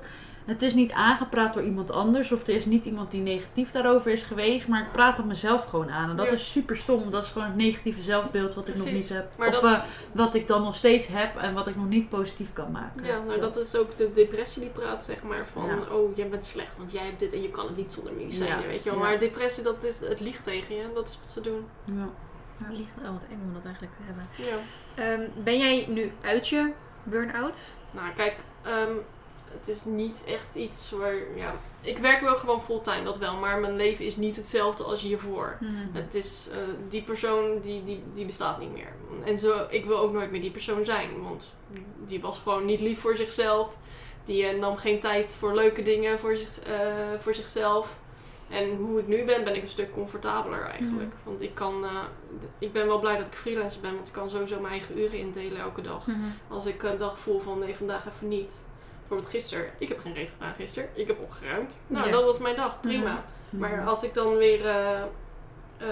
het 0.47 0.63
is 0.63 0.75
niet 0.75 0.93
aangepraat 0.93 1.53
door 1.55 1.63
iemand 1.63 1.91
anders. 1.91 2.33
Of 2.33 2.47
er 2.47 2.55
is 2.55 2.65
niet 2.67 2.85
iemand 2.85 3.11
die 3.11 3.21
negatief 3.21 3.71
daarover 3.71 4.11
is 4.13 4.23
geweest. 4.23 4.69
Maar 4.69 4.81
ik 4.83 4.93
praat 4.93 5.17
het 5.17 5.27
mezelf 5.27 5.65
gewoon 5.65 5.91
aan. 5.91 6.11
En 6.11 6.17
dat 6.17 6.27
Ja. 6.27 6.33
is 6.33 6.51
super 6.53 6.77
stom. 6.77 7.11
Dat 7.11 7.25
is 7.25 7.31
gewoon 7.31 7.47
het 7.49 7.57
negatieve 7.57 8.01
zelfbeeld 8.03 8.55
wat 8.55 8.69
ik 8.69 8.77
nog 8.77 8.91
niet 8.93 9.09
heb. 9.09 9.31
Maar 9.37 9.49
of 9.49 9.55
dat- 9.61 9.65
eh, 9.65 9.81
wat 10.13 10.35
ik 10.35 10.49
dan 10.49 10.63
nog 10.63 10.77
steeds 10.77 11.07
heb. 11.07 11.37
En 11.37 11.55
wat 11.55 11.67
ik 11.67 11.77
nog 11.77 11.89
niet 11.89 12.09
positief 12.09 12.53
kan 12.53 12.71
maken. 12.71 13.05
Ja, 13.07 13.19
nou 13.27 13.41
dat 13.41 13.57
is 13.57 13.77
ook 13.77 13.97
de 13.99 14.11
depressie 14.13 14.63
die 14.63 14.71
praat, 14.71 15.05
zeg 15.05 15.23
maar, 15.23 15.47
van 15.53 15.65
Ja. 15.67 15.79
oh, 15.95 16.17
jij 16.17 16.29
bent 16.29 16.45
slecht, 16.47 16.73
want 16.79 16.93
jij 16.93 17.05
hebt 17.05 17.19
dit 17.19 17.33
en 17.33 17.43
je 17.43 17.51
kan 17.51 17.67
het 17.67 17.77
niet 17.77 17.93
zonder 17.93 18.13
medicijnen, 18.13 18.61
Ja, 18.61 18.67
weet 18.67 18.83
je 18.83 18.91
wel. 18.91 18.99
ja. 18.99 19.05
Maar 19.05 19.19
depressie, 19.19 19.63
dat 19.63 19.85
is, 19.85 20.01
het 20.01 20.21
liegt 20.21 20.45
tegen 20.45 20.75
je, 20.75 20.83
dat 20.95 21.09
is 21.09 21.19
wat 21.23 21.31
ze 21.31 21.41
doen. 21.41 21.67
Ja. 21.85 22.09
Nou, 22.59 22.75
ligt 22.75 22.91
wel 23.03 23.13
wat 23.13 23.25
eng 23.31 23.41
om 23.47 23.53
dat 23.55 23.65
eigenlijk 23.65 23.95
te 23.95 24.03
hebben. 24.05 24.25
Ja. 24.37 24.57
Ehm, 25.03 25.29
ben 25.45 25.59
jij 25.59 25.87
nu 25.89 26.13
uit 26.23 26.49
je 26.49 26.73
burn-out? 27.03 27.73
Nou, 27.91 28.07
kijk, 28.17 28.37
ehm, 28.63 28.93
het 29.59 29.69
is 29.69 29.85
niet 29.85 30.25
echt 30.27 30.55
iets 30.55 30.91
waar, 30.91 31.15
ja, 31.37 31.55
ik 31.83 31.99
werk 31.99 32.21
wel 32.21 32.35
gewoon 32.35 32.63
fulltime, 32.63 33.05
dat 33.05 33.19
wel, 33.19 33.37
maar 33.37 33.59
mijn 33.59 33.77
leven 33.77 34.05
is 34.05 34.17
niet 34.17 34.37
hetzelfde 34.37 34.85
als 34.85 35.01
hiervoor. 35.01 35.59
Het 35.93 36.15
is, 36.15 36.49
eh, 36.53 36.59
die 36.89 37.03
persoon 37.03 37.61
die, 37.61 37.85
die, 37.85 38.03
die 38.15 38.27
bestaat 38.27 38.59
niet 38.59 38.73
meer. 38.73 38.93
En 39.25 39.39
zo, 39.39 39.67
ik 39.69 39.85
wil 39.85 39.99
ook 39.99 40.13
nooit 40.13 40.31
meer 40.31 40.41
die 40.41 40.51
persoon 40.51 40.85
zijn. 40.85 41.23
Want 41.23 41.57
die 42.07 42.21
was 42.21 42.39
gewoon 42.39 42.65
niet 42.65 42.81
lief 42.81 43.01
voor 43.01 43.17
zichzelf. 43.17 43.77
Die 44.25 44.47
eh, 44.47 44.59
nam 44.59 44.77
geen 44.77 45.01
tijd 45.01 45.37
voor 45.37 45.55
leuke 45.55 45.83
dingen 45.83 46.19
voor, 46.19 46.37
zich, 46.37 46.61
eh, 46.61 46.79
voor 47.19 47.35
zichzelf. 47.35 48.01
En 48.51 48.77
hoe 48.77 48.99
ik 49.01 49.07
nu 49.07 49.25
ben, 49.25 49.45
ben 49.45 49.55
ik 49.55 49.63
een 49.63 49.69
stuk 49.69 49.93
comfortabeler 49.93 50.63
eigenlijk. 50.63 51.13
Want 51.25 51.41
ik 51.41 51.55
kan, 51.55 51.85
ik 52.59 52.73
ben 52.73 52.87
wel 52.87 52.99
blij 52.99 53.19
dat 53.19 53.27
ik 53.27 53.35
freelancer 53.35 53.81
ben. 53.81 53.95
Want 53.95 54.07
ik 54.07 54.13
kan 54.13 54.31
sowieso 54.31 54.61
mijn 54.61 54.73
eigen 54.73 54.99
uren 54.99 55.19
indelen 55.19 55.59
elke 55.59 55.81
dag. 55.81 56.07
Als 56.49 56.67
ik 56.67 56.83
een 56.83 56.97
dag 56.97 57.19
voel 57.19 57.41
van 57.41 57.59
nee, 57.59 57.75
vandaag 57.75 58.07
even 58.07 58.29
niet. 58.29 58.63
Bijvoorbeeld 59.13 59.43
gisteren. 59.43 59.71
Ik 59.79 59.89
heb 59.89 59.99
geen 59.99 60.15
reet 60.15 60.31
gedaan 60.31 60.55
gisteren. 60.55 60.89
Ik 60.95 61.07
heb 61.07 61.21
opgeruimd. 61.21 61.81
Nou, 61.87 62.07
Ja. 62.07 62.13
dat 62.13 62.25
was 62.25 62.39
mijn 62.39 62.57
dag. 62.57 62.81
Prima. 62.81 63.25
Maar 63.51 63.85
als 63.87 64.03
ik 64.03 64.15
dan 64.15 64.37
weer 64.37 64.67
eh, 64.67 65.03
eh, 65.77 65.87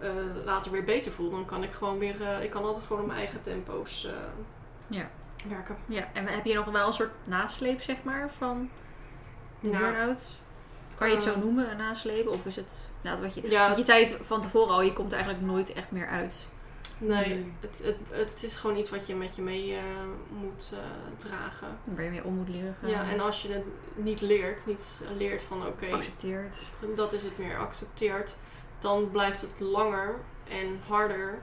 eh, 0.00 0.10
later 0.44 0.70
weer 0.70 0.84
beter 0.84 1.12
voel, 1.12 1.30
dan 1.30 1.44
kan 1.44 1.62
ik 1.62 1.72
gewoon 1.72 1.98
weer. 1.98 2.16
ik 2.42 2.50
kan 2.50 2.64
altijd 2.64 2.84
gewoon 2.86 3.00
op 3.02 3.06
mijn 3.08 3.18
eigen 3.18 3.40
tempo's. 3.42 4.08
Ja. 4.86 5.10
werken. 5.48 5.76
Ja, 5.86 6.08
en 6.12 6.26
heb 6.26 6.44
je 6.44 6.54
nog 6.54 6.64
wel 6.64 6.86
een 6.86 6.92
soort 6.92 7.12
nasleep, 7.26 7.80
zeg 7.80 7.96
maar, 8.02 8.30
van 8.38 8.70
de 9.60 9.68
Ja. 9.70 9.78
burn-out? 9.78 10.22
Kan 10.94 11.08
je 11.08 11.14
het 11.14 11.22
zo 11.22 11.32
Eh, 11.32 11.36
noemen, 11.38 11.70
een 11.70 11.76
nasleep? 11.76 12.28
Of 12.28 12.44
is 12.46 12.56
het, 12.56 12.88
nou, 13.00 13.20
wat 13.22 13.34
je, 13.34 13.50
Ja, 13.50 13.76
je 13.76 13.82
zei 13.82 14.04
het 14.04 14.18
van 14.22 14.40
tevoren 14.40 14.74
al, 14.74 14.82
je 14.82 14.92
komt 14.92 15.12
er 15.12 15.18
eigenlijk 15.18 15.46
nooit 15.46 15.72
echt 15.72 15.90
meer 15.90 16.06
uit. 16.08 16.48
Nee, 16.98 17.28
Nee. 17.28 17.52
Het, 17.60 17.80
het, 17.84 17.96
het 18.08 18.42
is 18.42 18.56
gewoon 18.56 18.76
iets 18.76 18.90
wat 18.90 19.06
je 19.06 19.14
met 19.14 19.36
je 19.36 19.42
mee 19.42 19.74
eh, 19.74 19.82
moet 20.28 20.72
eh, 20.74 20.78
dragen. 21.16 21.78
Waar 21.84 22.04
je 22.04 22.10
mee 22.10 22.24
om 22.24 22.34
moet 22.34 22.48
leren 22.48 22.76
gaan. 22.80 22.90
Ja, 22.90 23.10
en 23.10 23.20
als 23.20 23.42
je 23.42 23.52
het 23.52 23.64
niet 23.94 24.20
leert, 24.20 24.66
niet 24.66 25.02
leert 25.16 25.42
van 25.42 25.66
oké, 25.66 25.86
Accepteert. 25.92 26.72
dat 26.94 27.12
is 27.12 27.22
het 27.22 27.38
meer 27.38 27.58
accepteert, 27.58 28.36
dan 28.78 29.10
blijft 29.10 29.40
het 29.40 29.60
langer 29.60 30.14
en 30.48 30.80
harder. 30.86 31.38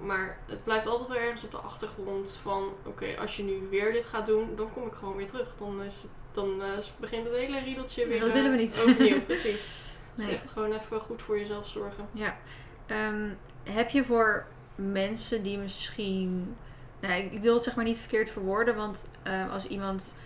Maar 0.00 0.38
het 0.46 0.64
blijft 0.64 0.86
altijd 0.86 1.08
wel 1.08 1.18
ergens 1.18 1.44
op 1.44 1.50
de 1.50 1.56
achtergrond 1.56 2.38
van 2.42 2.68
oké, 2.84 3.16
als 3.18 3.36
je 3.36 3.42
nu 3.42 3.66
weer 3.70 3.92
dit 3.92 4.06
gaat 4.06 4.26
doen, 4.26 4.56
dan 4.56 4.72
kom 4.72 4.86
ik 4.86 4.92
gewoon 4.92 5.16
weer 5.16 5.26
terug. 5.26 5.54
Dan, 5.56 5.82
is 5.82 6.02
het, 6.02 6.10
dan 6.32 6.62
eh, 6.62 6.68
begint 7.00 7.24
het 7.26 7.34
hele 7.34 7.60
riedeltje 7.60 8.06
weer 8.06 8.20
dat 8.20 8.32
willen 8.32 8.50
we 8.50 8.56
niet. 8.56 8.82
overnieuw. 8.86 9.20
Precies. 9.32 9.86
Dus 10.14 10.26
echt 10.26 10.50
gewoon 10.50 10.72
even 10.72 11.00
goed 11.00 11.22
voor 11.22 11.38
jezelf 11.38 11.66
zorgen. 11.66 12.08
Ja. 12.12 12.38
Ehm, 12.86 13.28
heb 13.62 13.90
je 13.90 14.04
voor 14.04 14.46
mensen 14.78 15.42
die 15.42 15.58
misschien... 15.58 16.56
Nou, 17.00 17.14
ik 17.14 17.32
ik 17.32 17.42
wil 17.42 17.54
het 17.54 17.64
zeg 17.64 17.74
maar 17.74 17.84
niet 17.84 17.98
verkeerd 17.98 18.30
verwoorden, 18.30 18.76
want 18.76 19.08
eh, 19.22 19.52
als 19.52 19.66
iemand 19.68 20.16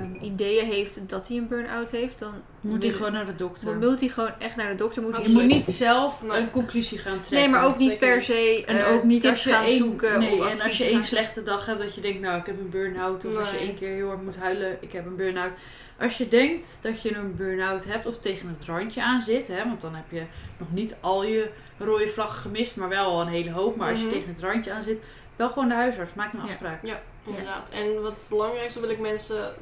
ehm, 0.00 0.24
ideeën 0.24 0.66
heeft 0.66 1.08
dat 1.08 1.28
hij 1.28 1.36
een 1.36 1.48
burn-out 1.48 1.90
heeft, 1.90 2.18
dan 2.18 2.32
Moet 2.60 2.82
hij 2.82 2.92
gewoon 2.92 3.12
naar 3.12 3.26
de 3.26 3.34
dokter. 3.34 3.66
dan 3.66 3.78
moet 3.78 4.00
hij 4.00 4.08
gewoon 4.08 4.32
echt 4.38 4.56
naar 4.56 4.66
de 4.66 4.74
dokter. 4.74 5.02
Moet 5.02 5.16
Je 5.22 5.32
moet 5.32 5.46
niet 5.46 5.64
zelf 5.66 6.22
Nee. 6.22 6.40
een 6.40 6.50
conclusie 6.50 6.98
gaan 6.98 7.12
trekken. 7.20 7.38
Nee, 7.38 7.48
maar 7.48 7.64
ook 7.64 7.78
niet 7.78 7.98
per 7.98 8.22
se 8.22 8.64
En 8.66 8.78
eh, 8.78 8.92
ook 8.92 9.02
niet 9.04 9.22
tips 9.22 9.44
gaan 9.44 9.68
zoeken 9.68 10.18
nee, 10.18 10.38
of 10.38 10.50
en 10.50 10.60
als 10.60 10.78
je 10.78 10.84
één 10.84 11.04
slechte 11.04 11.42
dag 11.42 11.66
hebt 11.66 11.80
dat 11.80 11.94
je 11.94 12.00
denkt, 12.00 12.20
nou 12.20 12.40
ik 12.40 12.46
heb 12.46 12.58
een 12.58 12.70
burn-out. 12.70 13.24
Of 13.24 13.36
als 13.36 13.50
je 13.50 13.56
één 13.56 13.74
keer 13.74 13.90
heel 13.90 14.06
hard 14.08 14.22
moet 14.22 14.36
huilen, 14.38 14.76
ik 14.80 14.92
heb 14.92 15.06
een 15.06 15.16
burn-out. 15.16 15.52
Als 16.00 16.18
je 16.18 16.28
denkt 16.28 16.78
dat 16.82 17.02
je 17.02 17.14
een 17.14 17.36
burn-out 17.36 17.84
hebt 17.84 18.06
of 18.06 18.18
tegen 18.18 18.48
het 18.48 18.64
randje 18.66 19.02
aan 19.02 19.20
zit, 19.20 19.46
hè, 19.46 19.64
want 19.64 19.80
dan 19.80 19.94
heb 19.94 20.04
je 20.10 20.22
nog 20.58 20.72
niet 20.72 20.96
al 21.00 21.24
je 21.24 21.50
rode 21.84 22.08
vlaggen 22.08 22.38
gemist, 22.38 22.76
maar 22.76 22.88
wel 22.88 23.04
al 23.04 23.20
een 23.20 23.28
hele 23.28 23.50
hoop. 23.52 23.76
Maar 23.76 23.90
als 23.90 23.98
je 23.98 24.04
Mhm. 24.04 24.14
tegen 24.14 24.28
het 24.32 24.42
randje 24.42 24.72
aan 24.72 24.82
zit, 24.82 24.98
wel 25.36 25.48
gewoon 25.48 25.68
de 25.68 25.74
huisarts, 25.74 26.14
maak 26.14 26.32
een 26.32 26.38
Ja. 26.38 26.44
afspraak. 26.44 26.82
Inderdaad. 27.26 27.70
En 27.70 27.94
wat 28.02 28.12
het 28.12 28.28
belangrijkste 28.28 28.80
wil 28.80 28.90
ik 28.90 28.98
mensen, 28.98 29.54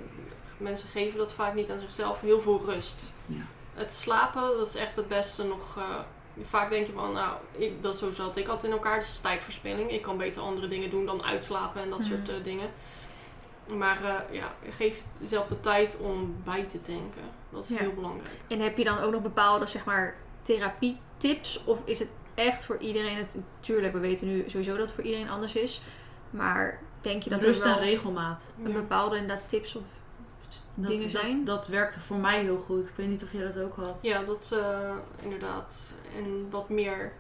mensen 0.56 0.88
geven 0.88 1.18
dat 1.18 1.32
vaak 1.32 1.54
niet 1.54 1.70
aan 1.70 1.78
zichzelf, 1.78 2.20
heel 2.20 2.40
veel 2.40 2.62
rust. 2.66 3.12
Ja. 3.26 3.40
Het 3.74 3.92
slapen, 3.92 4.42
dat 4.42 4.66
is 4.66 4.74
echt 4.74 4.96
het 4.96 5.08
beste 5.08 5.44
nog. 5.44 5.76
eh, 5.76 5.84
vaak 6.44 6.70
denk 6.70 6.86
je 6.86 6.92
van, 6.92 7.12
nou, 7.12 7.32
ik, 7.56 7.82
dat 7.82 7.96
zo 7.96 8.10
zat 8.10 8.36
ik 8.36 8.46
altijd 8.48 8.64
in 8.66 8.78
elkaar. 8.78 8.94
Dat 8.94 9.02
is 9.04 9.18
tijdverspilling. 9.18 9.90
Ik 9.90 10.02
kan 10.02 10.16
beter 10.16 10.42
andere 10.42 10.68
dingen 10.68 10.90
doen 10.90 11.06
dan 11.06 11.22
uitslapen 11.24 11.82
en 11.82 11.90
dat 11.90 11.98
Mhm. 11.98 12.08
soort 12.08 12.28
eh, 12.28 12.34
dingen. 12.42 12.70
Maar 13.76 14.04
eh, 14.04 14.34
ja, 14.34 14.52
geef 14.70 15.02
jezelf 15.18 15.46
de 15.46 15.60
tijd 15.60 15.98
om 16.02 16.36
bij 16.44 16.62
te 16.62 16.80
denken. 16.80 17.22
Dat 17.50 17.62
is 17.62 17.68
Ja. 17.68 17.76
heel 17.76 17.92
belangrijk. 17.94 18.36
En 18.48 18.60
heb 18.60 18.78
je 18.78 18.84
dan 18.84 18.98
ook 19.00 19.12
nog 19.12 19.22
bepaalde, 19.22 19.66
zeg 19.66 19.84
maar, 19.84 20.16
therapietips? 21.20 21.64
Of 21.64 21.80
is 21.84 21.98
het 21.98 22.08
echt 22.34 22.64
voor 22.64 22.78
iedereen? 22.78 23.16
Het, 23.16 23.36
tuurlijk, 23.60 23.92
we 23.92 23.98
weten 23.98 24.26
nu 24.26 24.44
sowieso 24.46 24.76
dat 24.76 24.86
het 24.86 24.94
voor 24.94 25.04
iedereen 25.04 25.28
anders 25.28 25.54
is. 25.56 25.82
Maar 26.30 26.80
denk 27.00 27.22
je 27.22 27.30
dat 27.30 27.42
Rust 27.42 27.60
er 27.60 27.66
en 27.66 27.74
wel 27.74 27.82
regelmaat. 27.84 28.52
een 28.64 28.72
bepaalde 28.72 29.16
inderdaad 29.16 29.48
tips 29.48 29.76
of 29.76 29.84
Dat, 30.74 30.90
dingen 30.90 31.10
zijn? 31.10 31.44
dat 31.44 31.66
werkte 31.66 32.00
voor 32.00 32.16
mij 32.16 32.40
heel 32.42 32.58
goed. 32.58 32.88
Ik 32.88 32.94
weet 32.96 33.08
niet 33.08 33.22
of 33.22 33.32
jij 33.32 33.42
dat 33.44 33.58
ook 33.58 33.76
had. 33.76 34.02
Ja, 34.02 34.22
dat 34.22 34.56
eh, 34.58 34.94
inderdaad. 35.22 35.94
En 36.16 36.46
wat 36.50 36.68
meer. 36.68 37.12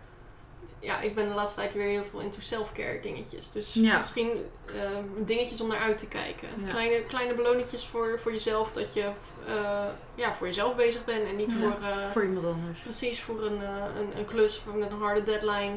Ja, 0.82 1.00
ik 1.00 1.14
ben 1.14 1.28
de 1.28 1.34
laatste 1.34 1.60
tijd 1.60 1.72
weer 1.72 1.86
heel 1.88 2.04
veel 2.10 2.20
into 2.20 2.40
self-care 2.40 3.00
dingetjes. 3.00 3.50
Dus 3.52 3.74
Ja. 3.74 3.98
misschien 3.98 4.30
eh, 4.66 4.74
dingetjes 5.16 5.60
om 5.60 5.68
naar 5.68 5.78
uit 5.78 5.98
te 5.98 6.08
kijken. 6.08 6.48
Ja. 6.64 6.70
Kleine, 6.70 7.02
kleine 7.02 7.34
belonetjes 7.34 7.84
voor, 7.86 8.18
voor 8.22 8.32
jezelf. 8.32 8.72
Dat 8.72 8.94
je 8.94 9.10
eh, 9.46 9.86
ja, 10.14 10.34
voor 10.34 10.46
jezelf 10.46 10.76
bezig 10.76 11.04
bent 11.04 11.28
en 11.28 11.36
niet 11.36 11.50
Ja. 11.52 11.56
voor, 11.58 11.88
eh, 11.88 12.10
Voor 12.10 12.22
iemand 12.24 12.46
anders. 12.46 12.78
precies 12.80 13.20
voor 13.20 13.42
een, 13.44 13.62
eh, 13.62 13.84
een, 13.98 14.18
een 14.18 14.24
klus 14.26 14.62
met 14.74 14.90
een 14.90 14.98
harde 14.98 15.22
deadline. 15.22 15.74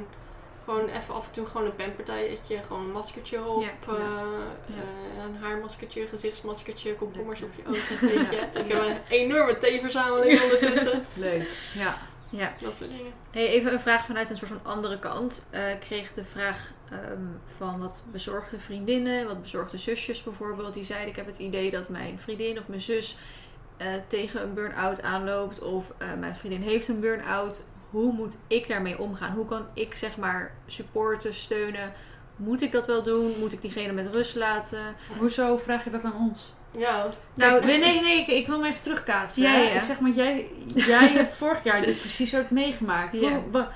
Gewoon 0.66 0.88
even 0.89 1.14
af 1.14 1.26
en 1.26 1.32
toe 1.32 1.45
gewoon 1.45 1.66
een 1.66 1.76
pampartijtje. 1.76 2.58
Gewoon 2.68 2.82
een 2.82 2.91
maskertje 2.91 3.43
op. 3.45 3.66
Een 5.26 5.36
haarmaskertje, 5.41 6.08
gezichtsmaskertje, 6.08 6.95
komkommers 6.95 7.41
op 7.41 7.49
je 7.56 7.62
ogen. 7.70 8.08
Weet 8.10 8.30
je. 8.39 8.60
Ik 8.60 8.72
heb 8.72 8.82
een 8.82 8.97
enorme 9.10 9.58
theeverzameling 9.58 10.41
ondertussen. 10.43 11.06
Leuk. 11.14 11.49
Ja. 11.74 11.97
Ja. 12.38 12.54
Dat 12.62 12.76
soort 12.76 12.90
dingen. 12.90 13.14
Hey, 13.32 13.48
even 13.48 13.74
een 13.74 13.80
vraag 13.80 14.06
vanuit 14.06 14.30
een 14.30 14.38
soort 14.38 14.52
van 14.52 14.72
andere 14.72 15.00
kant. 15.00 15.48
Eh, 15.52 15.72
ik 15.72 15.80
kreeg 15.80 16.14
de 16.14 16.24
vraag 16.24 16.72
ehm, 16.90 17.26
van 17.58 17.80
wat 17.80 18.04
bezorgde 18.12 18.60
vriendinnen, 18.60 19.28
wat 19.28 19.42
bezorgde 19.42 19.78
zusjes 19.78 20.24
bijvoorbeeld. 20.24 20.74
Die 20.74 20.84
zeiden: 20.84 21.10
Ik 21.10 21.16
heb 21.16 21.26
het 21.26 21.38
idee 21.38 21.72
dat 21.72 21.90
mijn 21.90 22.20
vriendin 22.20 22.60
of 22.60 22.68
mijn 22.68 22.82
zus 22.82 23.18
eh, 23.78 23.88
tegen 24.08 24.42
een 24.42 24.54
burn-out 24.54 25.02
aanloopt. 25.02 25.62
Of 25.62 25.94
eh, 25.98 26.14
mijn 26.14 26.36
vriendin 26.36 26.62
heeft 26.62 26.88
een 26.88 27.00
burn-out. 27.00 27.64
Hoe 27.90 28.14
moet 28.14 28.38
ik 28.48 28.68
daarmee 28.68 29.00
omgaan? 29.00 29.34
Hoe 29.34 29.46
kan 29.46 29.66
ik 29.74 29.96
zeg 29.96 30.18
maar 30.18 30.56
supporten, 30.66 31.34
steunen? 31.34 31.94
Moet 32.36 32.62
ik 32.62 32.72
dat 32.72 32.88
wel 32.88 33.04
doen? 33.04 33.34
Moet 33.40 33.54
ik 33.54 33.62
diegene 33.62 33.94
met 33.94 34.16
rust 34.16 34.36
laten? 34.36 34.96
Hoezo 35.18 35.58
vraag 35.58 35.84
je 35.84 35.90
dat 35.90 36.04
aan 36.04 36.18
ons? 36.30 36.54
Ja, 36.78 37.08
Nou, 37.34 37.66
nee, 37.66 37.80
nee, 37.80 38.02
nee, 38.02 38.20
ik, 38.22 38.28
ik 38.28 38.48
wil 38.48 38.60
hem 38.62 38.70
even 38.72 38.82
terugkaatsen. 38.84 39.44
Ja, 39.44 39.56
ja. 39.58 39.72
Ik 39.72 39.82
zeg 39.84 40.00
maar, 40.00 40.12
jij, 40.12 40.48
jij 40.76 41.08
hebt 41.08 41.36
vorig 41.44 41.64
jaar 41.64 41.82
dit 41.82 42.00
precies 42.00 42.36
ook 42.36 42.50
meegemaakt. 42.50 43.14
Ja. 43.14 43.20
Hoe- 43.30 43.42
wa- 43.52 43.72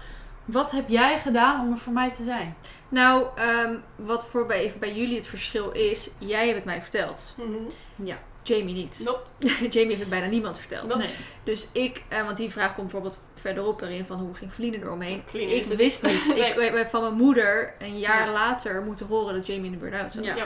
wat 0.46 0.72
heb 0.72 0.90
jij 0.90 1.20
gedaan 1.20 1.62
om 1.66 1.72
er 1.72 1.78
voor 1.78 1.94
mij 1.94 2.10
te 2.10 2.24
zijn? 2.24 2.56
nou 2.90 3.26
ehm, 3.36 3.76
wat 3.96 4.28
voor 4.30 4.46
bij, 4.46 4.60
even 4.60 4.80
bij 4.80 4.94
jullie 4.94 5.16
het 5.16 5.28
verschil 5.28 5.72
is, 5.72 6.10
jij 6.20 6.44
hebt 6.46 6.56
het 6.56 6.66
mij 6.66 6.82
verteld. 6.82 7.36
Mhm. 7.38 8.16
Jamie 8.44 8.74
niet. 8.76 9.02
Nope. 9.06 9.22
Jamie 9.74 9.88
heeft 9.90 10.00
het 10.00 10.10
bijna 10.10 10.26
niemand 10.28 10.58
verteld. 10.58 10.88
Nope. 10.88 10.98
Nee. 10.98 11.10
Dus 11.44 11.70
ik, 11.72 12.04
eh, 12.08 12.26
want 12.26 12.38
die 12.38 12.50
vraag 12.50 12.68
komt 12.76 12.82
bijvoorbeeld 12.92 13.18
verderop 13.36 13.82
erin 13.82 14.06
van 14.06 14.20
hoe 14.20 14.34
ging 14.36 14.54
Vliene 14.54 14.78
eromheen. 14.78 15.24
Ik 15.32 15.50
het 15.66 15.76
wist 15.76 16.04
niet. 16.04 16.14
niet. 16.26 16.36
Nee. 16.38 16.54
Ik 16.68 16.76
heb 16.76 16.90
van 16.90 17.02
mijn 17.02 17.14
moeder 17.14 17.74
een 17.80 18.00
jaar 18.00 18.26
Ja. 18.26 18.32
later 18.32 18.82
moeten 18.82 19.06
horen 19.08 19.34
dat 19.34 19.48
Jamie 19.48 19.66
in 19.66 19.72
de 19.72 19.78
burn-out 19.78 20.12
zat. 20.12 20.26
Ja. 20.26 20.36
Ja. 20.36 20.46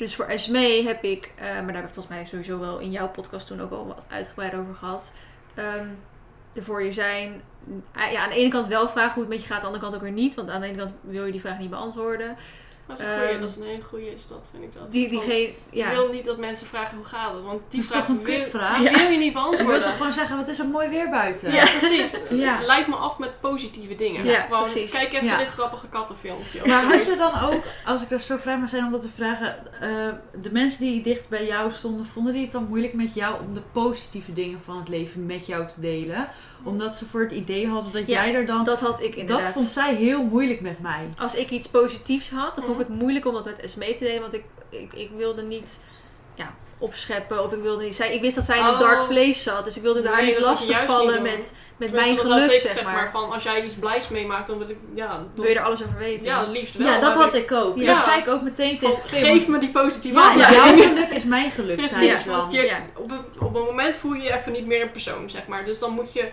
Dus 0.00 0.14
voor 0.14 0.24
Esmee 0.24 0.86
heb 0.86 1.02
ik, 1.04 1.32
eh, 1.36 1.44
maar 1.44 1.66
daar 1.66 1.74
heb 1.74 1.84
ik 1.84 1.94
volgens 1.94 2.14
mij 2.14 2.24
sowieso 2.24 2.58
wel 2.58 2.78
in 2.78 2.90
jouw 2.90 3.08
podcast 3.08 3.46
toen 3.46 3.60
ook 3.60 3.70
al 3.70 3.86
wat 3.86 4.06
uitgebreid 4.08 4.54
over 4.54 4.74
gehad. 4.74 5.14
ehm 5.54 5.86
er 6.54 6.62
voor 6.62 6.82
je 6.82 6.92
zijn. 6.92 7.42
eh, 7.92 8.12
ja, 8.12 8.22
aan 8.22 8.28
de 8.30 8.34
ene 8.34 8.50
kant 8.50 8.66
wel 8.66 8.88
vragen 8.88 9.12
hoe 9.12 9.22
het 9.22 9.32
met 9.32 9.40
je 9.42 9.46
gaat, 9.46 9.54
aan 9.56 9.60
de 9.60 9.66
andere 9.66 9.82
kant 9.84 9.94
ook 9.94 10.02
weer 10.02 10.22
niet. 10.22 10.34
Want 10.34 10.50
aan 10.50 10.60
de 10.60 10.66
ene 10.66 10.76
kant 10.76 10.94
wil 11.00 11.24
je 11.24 11.32
die 11.32 11.40
vraag 11.40 11.58
niet 11.58 11.70
beantwoorden. 11.70 12.36
Dat 12.90 12.98
is 12.98 13.04
een 13.04 13.12
goeie, 13.18 13.28
Ehm, 13.30 13.40
dat 13.40 13.50
is 13.50 13.56
een 13.56 13.62
hele 13.62 13.82
goeie, 13.82 14.14
is 14.14 14.26
dat, 14.26 14.40
vind 14.50 14.62
ik 14.64 14.72
dat. 14.72 14.92
Die, 14.92 15.08
Gewoon, 15.08 15.24
diegene, 15.24 15.46
Ik 15.48 15.54
ja. 15.70 15.90
wil 15.90 16.08
niet 16.08 16.24
dat 16.24 16.38
mensen 16.38 16.66
vragen 16.66 16.96
hoe 16.96 17.04
gaat 17.06 17.32
het, 17.34 17.42
want 17.44 17.60
die 17.68 17.80
Dat 17.80 17.80
is 17.80 17.86
vraag 17.86 18.06
toch 18.06 18.16
een 18.16 18.22
wil, 18.22 18.34
kutvraag? 18.38 18.78
wil 18.78 19.10
je 19.10 19.18
niet 19.18 19.26
Ik 19.26 19.32
wil 19.32 19.42
beantwoorden. 19.42 19.82
toch 19.82 19.96
gewoon 19.96 20.12
zeggen, 20.12 20.36
wat 20.36 20.48
is 20.48 20.58
het 20.58 20.70
mooi 20.72 20.88
weer 20.88 21.10
buiten? 21.10 21.52
Ja. 21.52 21.64
Precies. 21.78 22.10
Ja. 22.30 22.58
Leid 22.66 22.86
me 22.86 22.94
af 22.94 23.18
met 23.18 23.40
positieve 23.40 23.94
dingen. 23.94 24.24
Ja, 24.24 24.40
Gewoon, 24.40 24.62
precies. 24.62 24.90
Kijk 24.92 25.12
even 25.12 25.26
Ja. 25.26 25.38
dit 25.38 25.48
grappige 25.48 25.86
kattenfilmpje. 25.88 26.60
Maar 26.66 26.84
had 26.84 27.04
je 27.06 27.16
dan 27.16 27.40
ook, 27.40 27.62
als 27.86 28.02
ik 28.02 28.10
er 28.10 28.18
zo 28.20 28.36
vrij 28.36 28.58
mag 28.58 28.68
zijn 28.68 28.84
om 28.84 28.90
dat 28.92 29.00
te 29.00 29.08
vragen, 29.14 29.72
eh, 29.80 29.88
de 30.42 30.52
mensen 30.52 30.80
die 30.84 31.02
dicht 31.02 31.28
bij 31.28 31.46
jou 31.46 31.72
stonden, 31.72 32.06
vonden 32.06 32.32
die 32.32 32.42
het 32.42 32.52
dan 32.52 32.66
moeilijk 32.68 32.92
met 32.94 33.14
jou 33.14 33.34
om 33.46 33.54
de 33.54 33.62
positieve 33.72 34.32
dingen 34.32 34.60
van 34.64 34.76
het 34.76 34.88
leven 34.88 35.26
met 35.26 35.46
jou 35.46 35.66
te 35.66 35.80
delen? 35.80 36.28
Omdat 36.62 36.94
ze 36.94 37.04
voor 37.06 37.20
het 37.20 37.32
idee 37.32 37.68
hadden 37.68 37.92
dat 37.92 38.06
Ja, 38.06 38.24
jij 38.24 38.34
er 38.34 38.46
dan... 38.46 38.64
Dat 38.64 38.80
had 38.80 39.00
ik 39.02 39.14
inderdaad. 39.14 39.44
dat 39.44 39.52
vond 39.54 39.66
zij 39.66 39.94
heel 39.94 40.22
moeilijk 40.24 40.60
met 40.60 40.80
mij. 40.80 41.08
Als 41.18 41.34
ik 41.34 41.50
iets 41.50 41.68
positiefs 41.68 42.30
had, 42.30 42.54
dan 42.54 42.64
vond 42.64 42.79
ik. 42.79 42.79
Het 42.80 42.88
moeilijk 42.88 43.26
om 43.26 43.32
dat 43.34 43.44
met 43.44 43.60
Esmee 43.60 43.94
te 43.94 44.04
delen. 44.04 44.20
Want 44.20 44.34
ik, 44.34 44.44
ik, 44.68 44.92
ik 44.92 45.10
wilde 45.16 45.42
niet 45.42 45.80
ja, 46.34 46.54
opscheppen. 46.78 47.42
Of 47.44 47.52
ik 47.52 47.62
wilde 47.62 47.84
niet... 47.84 47.94
Zij, 47.94 48.14
ik 48.14 48.20
wist 48.20 48.34
dat 48.34 48.44
zij 48.44 48.58
in 48.58 48.64
een 48.64 48.70
Oh. 48.72 48.78
dark 48.78 49.08
place 49.08 49.40
zat. 49.40 49.64
Dus 49.64 49.76
ik 49.76 49.82
wilde 49.82 50.08
haar 50.08 50.22
Nee, 50.22 50.30
niet 50.30 50.40
lastig 50.40 50.84
vallen 50.84 51.22
niet 51.22 51.32
met, 51.32 51.56
met 51.76 51.92
mijn 51.92 52.18
geluk, 52.18 52.52
zeg 52.60 52.82
maar. 52.84 53.10
Van, 53.12 53.32
als 53.32 53.42
jij 53.42 53.64
iets 53.64 53.74
blijs 53.74 54.08
meemaakt, 54.08 54.46
dan 54.46 54.58
wil 54.58 54.68
ik, 54.68 54.76
ja, 54.94 55.08
dan, 55.08 55.28
Wil 55.34 55.44
je 55.44 55.54
er 55.54 55.64
alles 55.64 55.82
over 55.84 55.98
weten? 55.98 56.24
ja, 56.24 56.40
het 56.40 56.48
liefst 56.48 56.76
wel. 56.76 56.86
Ja, 56.86 57.00
dat 57.00 57.14
had 57.14 57.34
ik 57.34 57.52
ook. 57.52 57.76
Ja. 57.76 57.94
Dat 57.94 58.02
zei 58.04 58.20
ik 58.20 58.28
ook 58.28 58.42
meteen 58.42 58.78
Van, 58.80 58.94
tegen 59.10 59.26
geef 59.28 59.46
me 59.46 59.58
die 59.58 59.70
positieve 59.70 60.18
Ja, 60.20 60.52
jouw 60.52 60.76
geluk 60.76 61.10
is 61.10 61.24
mijn 61.24 61.50
geluk, 61.50 61.76
Precies, 61.76 61.96
zei 61.96 62.08
Ja. 62.30 62.36
want 62.36 62.52
je, 62.52 62.60
Ja. 62.62 62.78
op, 62.96 63.10
een, 63.10 63.24
op 63.40 63.54
een 63.54 63.62
moment 63.62 63.96
voel 63.96 64.12
je 64.12 64.22
je 64.22 64.32
even 64.34 64.52
niet 64.52 64.66
meer 64.66 64.82
een 64.82 64.90
persoon, 64.90 65.30
zeg 65.30 65.46
maar. 65.46 65.64
Dus 65.64 65.78
dan 65.78 65.92
moet 65.92 66.12
je 66.12 66.28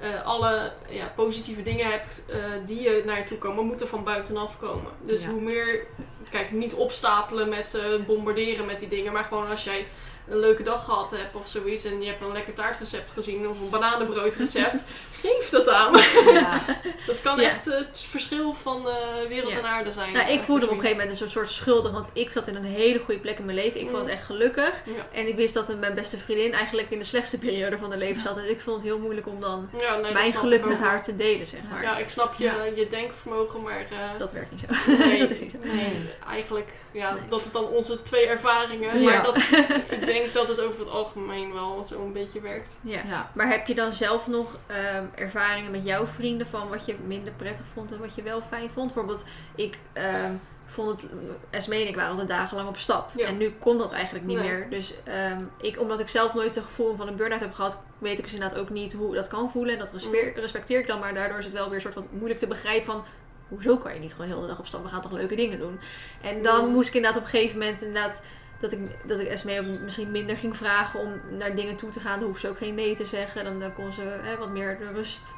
eh, 0.00 0.22
alle 0.24 0.72
ja, 0.88 1.12
positieve 1.16 1.62
dingen 1.62 1.86
hebt 1.90 2.22
eh, 2.26 2.36
die 2.66 2.80
je 2.80 3.02
naar 3.06 3.18
je 3.18 3.24
toe 3.24 3.38
komen, 3.38 3.66
moeten 3.66 3.88
van 3.88 4.04
buitenaf 4.04 4.56
komen. 4.58 4.92
Dus 5.00 5.22
Ja. 5.22 5.28
hoe 5.28 5.40
meer, 5.40 5.86
kijk, 6.30 6.50
niet 6.52 6.74
opstapelen 6.74 7.48
met 7.48 7.68
ze, 7.68 8.00
bombarderen 8.06 8.66
met 8.66 8.78
die 8.78 8.88
dingen, 8.88 9.12
maar 9.12 9.24
gewoon 9.24 9.48
als 9.50 9.64
jij 9.64 9.86
een 10.28 10.38
leuke 10.38 10.62
dag 10.62 10.84
gehad 10.84 11.10
hebt 11.10 11.34
of 11.34 11.48
zoiets 11.48 11.84
en 11.84 12.00
je 12.02 12.06
hebt 12.08 12.22
een 12.22 12.32
lekker 12.32 12.52
taartrecept 12.54 13.10
gezien 13.10 13.48
of 13.48 13.60
een 13.60 13.70
bananenbroodrecept, 13.70 14.82
geef 15.20 15.50
dat 15.50 15.68
aan. 15.68 15.92
Ja. 16.32 16.60
Dat 17.06 17.22
kan 17.22 17.40
Ja. 17.40 17.48
echt 17.48 17.64
het 17.64 18.06
verschil 18.10 18.54
van 18.62 18.88
eh, 18.88 18.94
wereld 19.28 19.52
Ja. 19.52 19.58
en 19.58 19.64
aarde 19.64 19.90
zijn. 19.92 20.12
Nou, 20.12 20.30
ik 20.30 20.38
eh, 20.38 20.44
voelde 20.44 20.60
me 20.64 20.70
op 20.70 20.76
een 20.76 20.80
gegeven 20.82 21.02
moment 21.02 21.20
een 21.20 21.28
soort 21.28 21.48
schuldig. 21.50 21.92
Want 21.92 22.08
ik 22.12 22.30
zat 22.30 22.46
in 22.46 22.54
een 22.56 22.64
hele 22.64 22.98
goede 23.04 23.20
plek 23.20 23.38
in 23.38 23.44
mijn 23.44 23.56
leven. 23.56 23.80
Ik 23.80 23.86
Mm. 23.86 23.92
was 23.92 24.06
echt 24.06 24.24
gelukkig. 24.24 24.82
Ja. 24.84 25.06
En 25.12 25.28
ik 25.28 25.36
wist 25.36 25.54
dat 25.54 25.78
mijn 25.78 25.94
beste 25.94 26.18
vriendin 26.18 26.52
eigenlijk 26.52 26.90
in 26.90 26.98
de 26.98 27.04
slechtste 27.04 27.38
periode 27.38 27.78
van 27.78 27.88
haar 27.90 27.98
leven 27.98 28.22
zat. 28.22 28.34
Dus 28.34 28.48
ik 28.48 28.60
vond 28.60 28.76
het 28.76 28.84
heel 28.86 28.98
moeilijk 28.98 29.26
om 29.26 29.40
dan 29.40 29.68
Ja, 29.78 29.92
nee, 29.94 30.02
dat 30.02 30.12
mijn 30.12 30.32
geluk 30.34 30.64
met 30.64 30.78
haar 30.78 31.02
te 31.02 31.16
delen, 31.16 31.46
zeg 31.46 31.60
maar. 31.70 31.82
Ja, 31.82 31.96
ik 31.98 32.08
snap 32.08 32.34
je, 32.34 32.44
Ja. 32.44 32.54
je 32.74 32.86
denkvermogen, 32.90 33.62
maar... 33.62 33.86
eh, 33.90 34.18
Dat 34.18 34.32
werkt 34.32 34.50
niet 34.50 34.60
zo. 34.60 34.92
nee, 34.96 35.18
dat 35.26 35.30
is 35.30 35.40
niet 35.40 35.50
zo. 35.50 35.58
nee, 35.62 35.92
eigenlijk, 36.28 36.68
ja, 36.92 37.12
Nee. 37.12 37.22
dat 37.28 37.44
is 37.44 37.52
dan 37.52 37.64
onze 37.64 38.02
twee 38.02 38.26
ervaringen. 38.26 39.00
Ja. 39.00 39.10
Maar 39.10 39.22
dat, 39.24 39.36
ik 40.00 40.06
denk 40.06 40.32
dat 40.32 40.48
het 40.48 40.60
over 40.60 40.78
het 40.80 40.88
algemeen 40.90 41.52
wel 41.52 41.82
zo 41.82 42.00
een 42.04 42.12
beetje 42.12 42.40
werkt. 42.40 42.76
Ja. 42.80 43.00
Ja. 43.08 43.30
Maar 43.34 43.48
heb 43.50 43.66
je 43.66 43.74
dan 43.74 43.92
zelf 43.92 44.26
nog 44.26 44.56
ehm, 44.66 45.04
ervaringen 45.14 45.70
met 45.70 45.84
jouw 45.84 46.06
vrienden 46.06 46.46
van 46.46 46.68
wat 46.68 46.86
je 46.86 46.96
minder 47.06 47.32
prettig 47.32 47.64
vond 47.72 47.92
en 47.92 47.98
wat 47.98 48.14
je 48.14 48.22
wel 48.22 48.42
fijn 48.42 48.70
vond? 48.70 48.86
Bijvoorbeeld, 48.94 49.24
ik 49.54 49.78
ehm, 49.92 50.32
vond 50.66 51.00
het, 51.02 51.10
Esme 51.50 51.74
en 51.74 51.88
ik 51.88 51.94
waren 51.94 52.10
altijd 52.10 52.28
dagenlang 52.28 52.68
op 52.68 52.76
stap. 52.76 53.10
Ja. 53.14 53.26
En 53.26 53.36
nu 53.36 53.50
kon 53.58 53.78
dat 53.78 53.92
eigenlijk 53.92 54.24
niet 54.24 54.38
Nee. 54.38 54.48
meer. 54.50 54.66
Dus 54.70 54.94
ehm, 55.04 55.40
ik, 55.60 55.80
omdat 55.80 56.00
ik 56.00 56.08
zelf 56.08 56.34
nooit 56.34 56.54
het 56.54 56.64
gevoel 56.64 56.96
van 56.96 57.08
een 57.08 57.16
burn-out 57.16 57.40
heb 57.40 57.52
gehad, 57.54 57.80
weet 57.98 58.18
ik 58.18 58.24
dus 58.24 58.34
inderdaad 58.34 58.58
ook 58.58 58.70
niet 58.70 58.92
hoe 58.92 59.14
dat 59.14 59.28
kan 59.28 59.50
voelen. 59.50 59.72
En 59.72 59.78
dat 59.78 59.92
respe- 59.92 60.32
respecteer 60.40 60.78
ik 60.80 60.86
dan, 60.86 60.98
maar 60.98 61.14
daardoor 61.14 61.38
is 61.38 61.44
het 61.44 61.54
wel 61.54 61.64
weer 61.66 61.74
een 61.74 61.80
soort 61.80 61.94
van 61.94 62.06
moeilijk 62.10 62.40
te 62.40 62.46
begrijpen 62.46 62.84
van... 62.86 63.04
Hoezo 63.48 63.76
kan 63.76 63.94
je 63.94 64.00
niet 64.00 64.12
gewoon 64.12 64.26
heel 64.26 64.34
de 64.34 64.40
hele 64.42 64.52
dag 64.52 64.58
op 64.60 64.66
stap? 64.66 64.82
We 64.82 64.88
gaan 64.88 65.00
toch 65.00 65.12
leuke 65.12 65.34
dingen 65.36 65.58
doen? 65.58 65.80
En 66.22 66.42
dan 66.42 66.64
Ja. 66.66 66.70
moest 66.70 66.88
ik 66.88 66.94
inderdaad 66.94 67.18
op 67.20 67.24
een 67.24 67.30
gegeven 67.30 67.58
moment 67.58 67.80
inderdaad 67.82 68.24
dat 68.60 68.72
ik, 68.72 68.78
dat 69.04 69.20
ik 69.20 69.26
Esme 69.26 69.60
ook 69.60 69.80
misschien 69.80 70.10
minder 70.10 70.36
ging 70.36 70.56
vragen 70.56 71.00
om 71.00 71.20
naar 71.38 71.54
dingen 71.54 71.76
toe 71.76 71.90
te 71.90 72.00
gaan. 72.00 72.18
Dan 72.18 72.28
hoeft 72.28 72.40
ze 72.40 72.48
ook 72.48 72.58
geen 72.58 72.74
nee 72.74 72.96
te 72.96 73.04
zeggen. 73.04 73.44
Dan, 73.44 73.60
dan 73.60 73.72
kon 73.72 73.92
ze 73.92 74.02
hè, 74.02 74.36
wat 74.36 74.50
meer 74.50 74.78
de 74.78 74.92
rust 74.92 75.34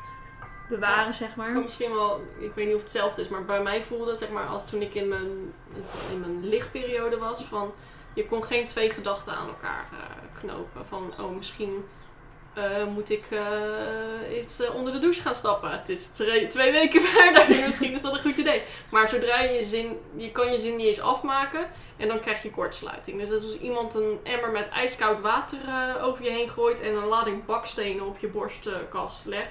bewaren, 0.68 1.14
zeg 1.14 1.28
Ik 1.28 1.36
maar. 1.36 1.52
kan 1.52 1.62
misschien 1.62 1.92
wel, 1.92 2.24
ik 2.38 2.52
weet 2.54 2.66
niet 2.66 2.74
of 2.74 2.82
het 2.82 2.92
hetzelfde 2.92 3.22
is, 3.22 3.28
maar 3.28 3.44
bij 3.44 3.62
mij 3.62 3.82
voelde 3.82 4.16
zeg 4.16 4.30
maar, 4.30 4.46
als 4.46 4.68
toen 4.68 4.80
ik 4.80 4.94
in 4.94 5.08
mijn, 5.08 5.52
in 6.10 6.20
mijn 6.20 6.48
lichtperiode 6.48 7.18
was, 7.18 7.44
van 7.44 7.72
je 8.12 8.26
kon 8.26 8.44
geen 8.44 8.66
twee 8.66 8.90
gedachten 8.90 9.34
aan 9.34 9.48
elkaar 9.48 9.88
eh, 9.92 10.40
knopen. 10.40 10.86
Van, 10.86 11.12
oh, 11.20 11.36
misschien 11.36 11.84
eh, 12.58 12.86
moet 12.94 13.10
ik 13.10 13.24
eh, 13.30 14.36
eens 14.36 14.60
eh, 14.60 14.74
onder 14.74 14.92
de 14.92 14.98
douche 14.98 15.22
gaan 15.22 15.34
stappen. 15.34 15.70
Het 15.70 15.88
is 15.88 16.06
twee 16.48 16.72
weken 16.72 17.00
verder, 17.10 17.64
misschien 17.64 17.92
is 17.92 18.02
dat 18.02 18.12
een 18.12 18.20
goed 18.20 18.36
idee. 18.36 18.62
Maar 18.90 19.08
zodra 19.08 19.40
je 19.40 19.64
zin, 19.64 19.98
je 20.16 20.30
kan 20.30 20.52
je 20.52 20.58
zin 20.58 20.76
niet 20.76 20.86
eens 20.86 21.00
afmaken 21.00 21.70
en 21.96 22.08
dan 22.08 22.20
krijg 22.20 22.42
je 22.42 22.50
kortsluiting. 22.50 23.20
Dus 23.20 23.30
als 23.30 23.58
iemand 23.58 23.94
een 23.94 24.18
emmer 24.22 24.50
met 24.50 24.68
ijskoud 24.68 25.20
water 25.20 25.58
over 26.02 26.24
je 26.24 26.30
heen 26.30 26.48
gooit 26.48 26.80
en 26.80 26.94
een 26.94 27.06
lading 27.06 27.44
bakstenen 27.44 28.06
op 28.06 28.18
je 28.18 28.28
borstkas 28.28 29.22
legt. 29.24 29.50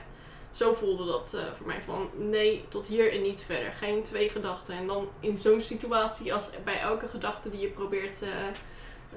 Zo 0.51 0.73
voelde 0.73 1.05
dat 1.05 1.37
voor 1.57 1.67
mij 1.67 1.81
van 1.85 2.09
nee, 2.15 2.65
tot 2.69 2.87
hier 2.87 3.11
en 3.11 3.21
niet 3.21 3.43
verder. 3.43 3.71
Geen 3.71 4.03
twee 4.03 4.29
gedachten. 4.29 4.75
En 4.75 4.87
dan 4.87 5.09
in 5.19 5.37
zo'n 5.37 5.61
situatie, 5.61 6.33
als 6.33 6.49
bij 6.63 6.79
elke 6.79 7.07
gedachte 7.07 7.49
die 7.49 7.59
je 7.59 7.67
probeert 7.67 8.19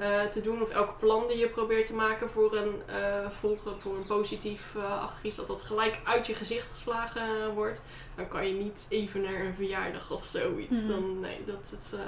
eh, 0.00 0.22
eh, 0.24 0.30
te 0.30 0.40
doen, 0.40 0.62
of 0.62 0.68
elk 0.68 0.98
plan 0.98 1.26
die 1.28 1.38
je 1.38 1.48
probeert 1.48 1.86
te 1.86 1.94
maken 1.94 2.30
voor 2.30 2.56
een 2.56 2.82
eh, 2.86 3.30
volgen, 3.30 3.80
voor 3.80 3.96
een 3.96 4.06
positief 4.06 4.74
eh 4.76 5.02
achtig 5.02 5.22
iets, 5.22 5.36
dat 5.36 5.46
dat 5.46 5.60
gelijk 5.60 5.98
uit 6.04 6.26
je 6.26 6.34
gezicht 6.34 6.68
geslagen 6.70 7.22
eh, 7.22 7.54
wordt, 7.54 7.80
dan 8.14 8.28
kan 8.28 8.48
je 8.48 8.54
niet 8.54 8.86
even 8.88 9.22
naar 9.22 9.40
een 9.40 9.54
verjaardag 9.54 10.10
of 10.10 10.24
zoiets. 10.24 10.82
Mhm. 10.82 10.88
Dan 10.88 11.20
nee, 11.20 11.44
dat, 11.46 11.94
eh, 11.94 12.00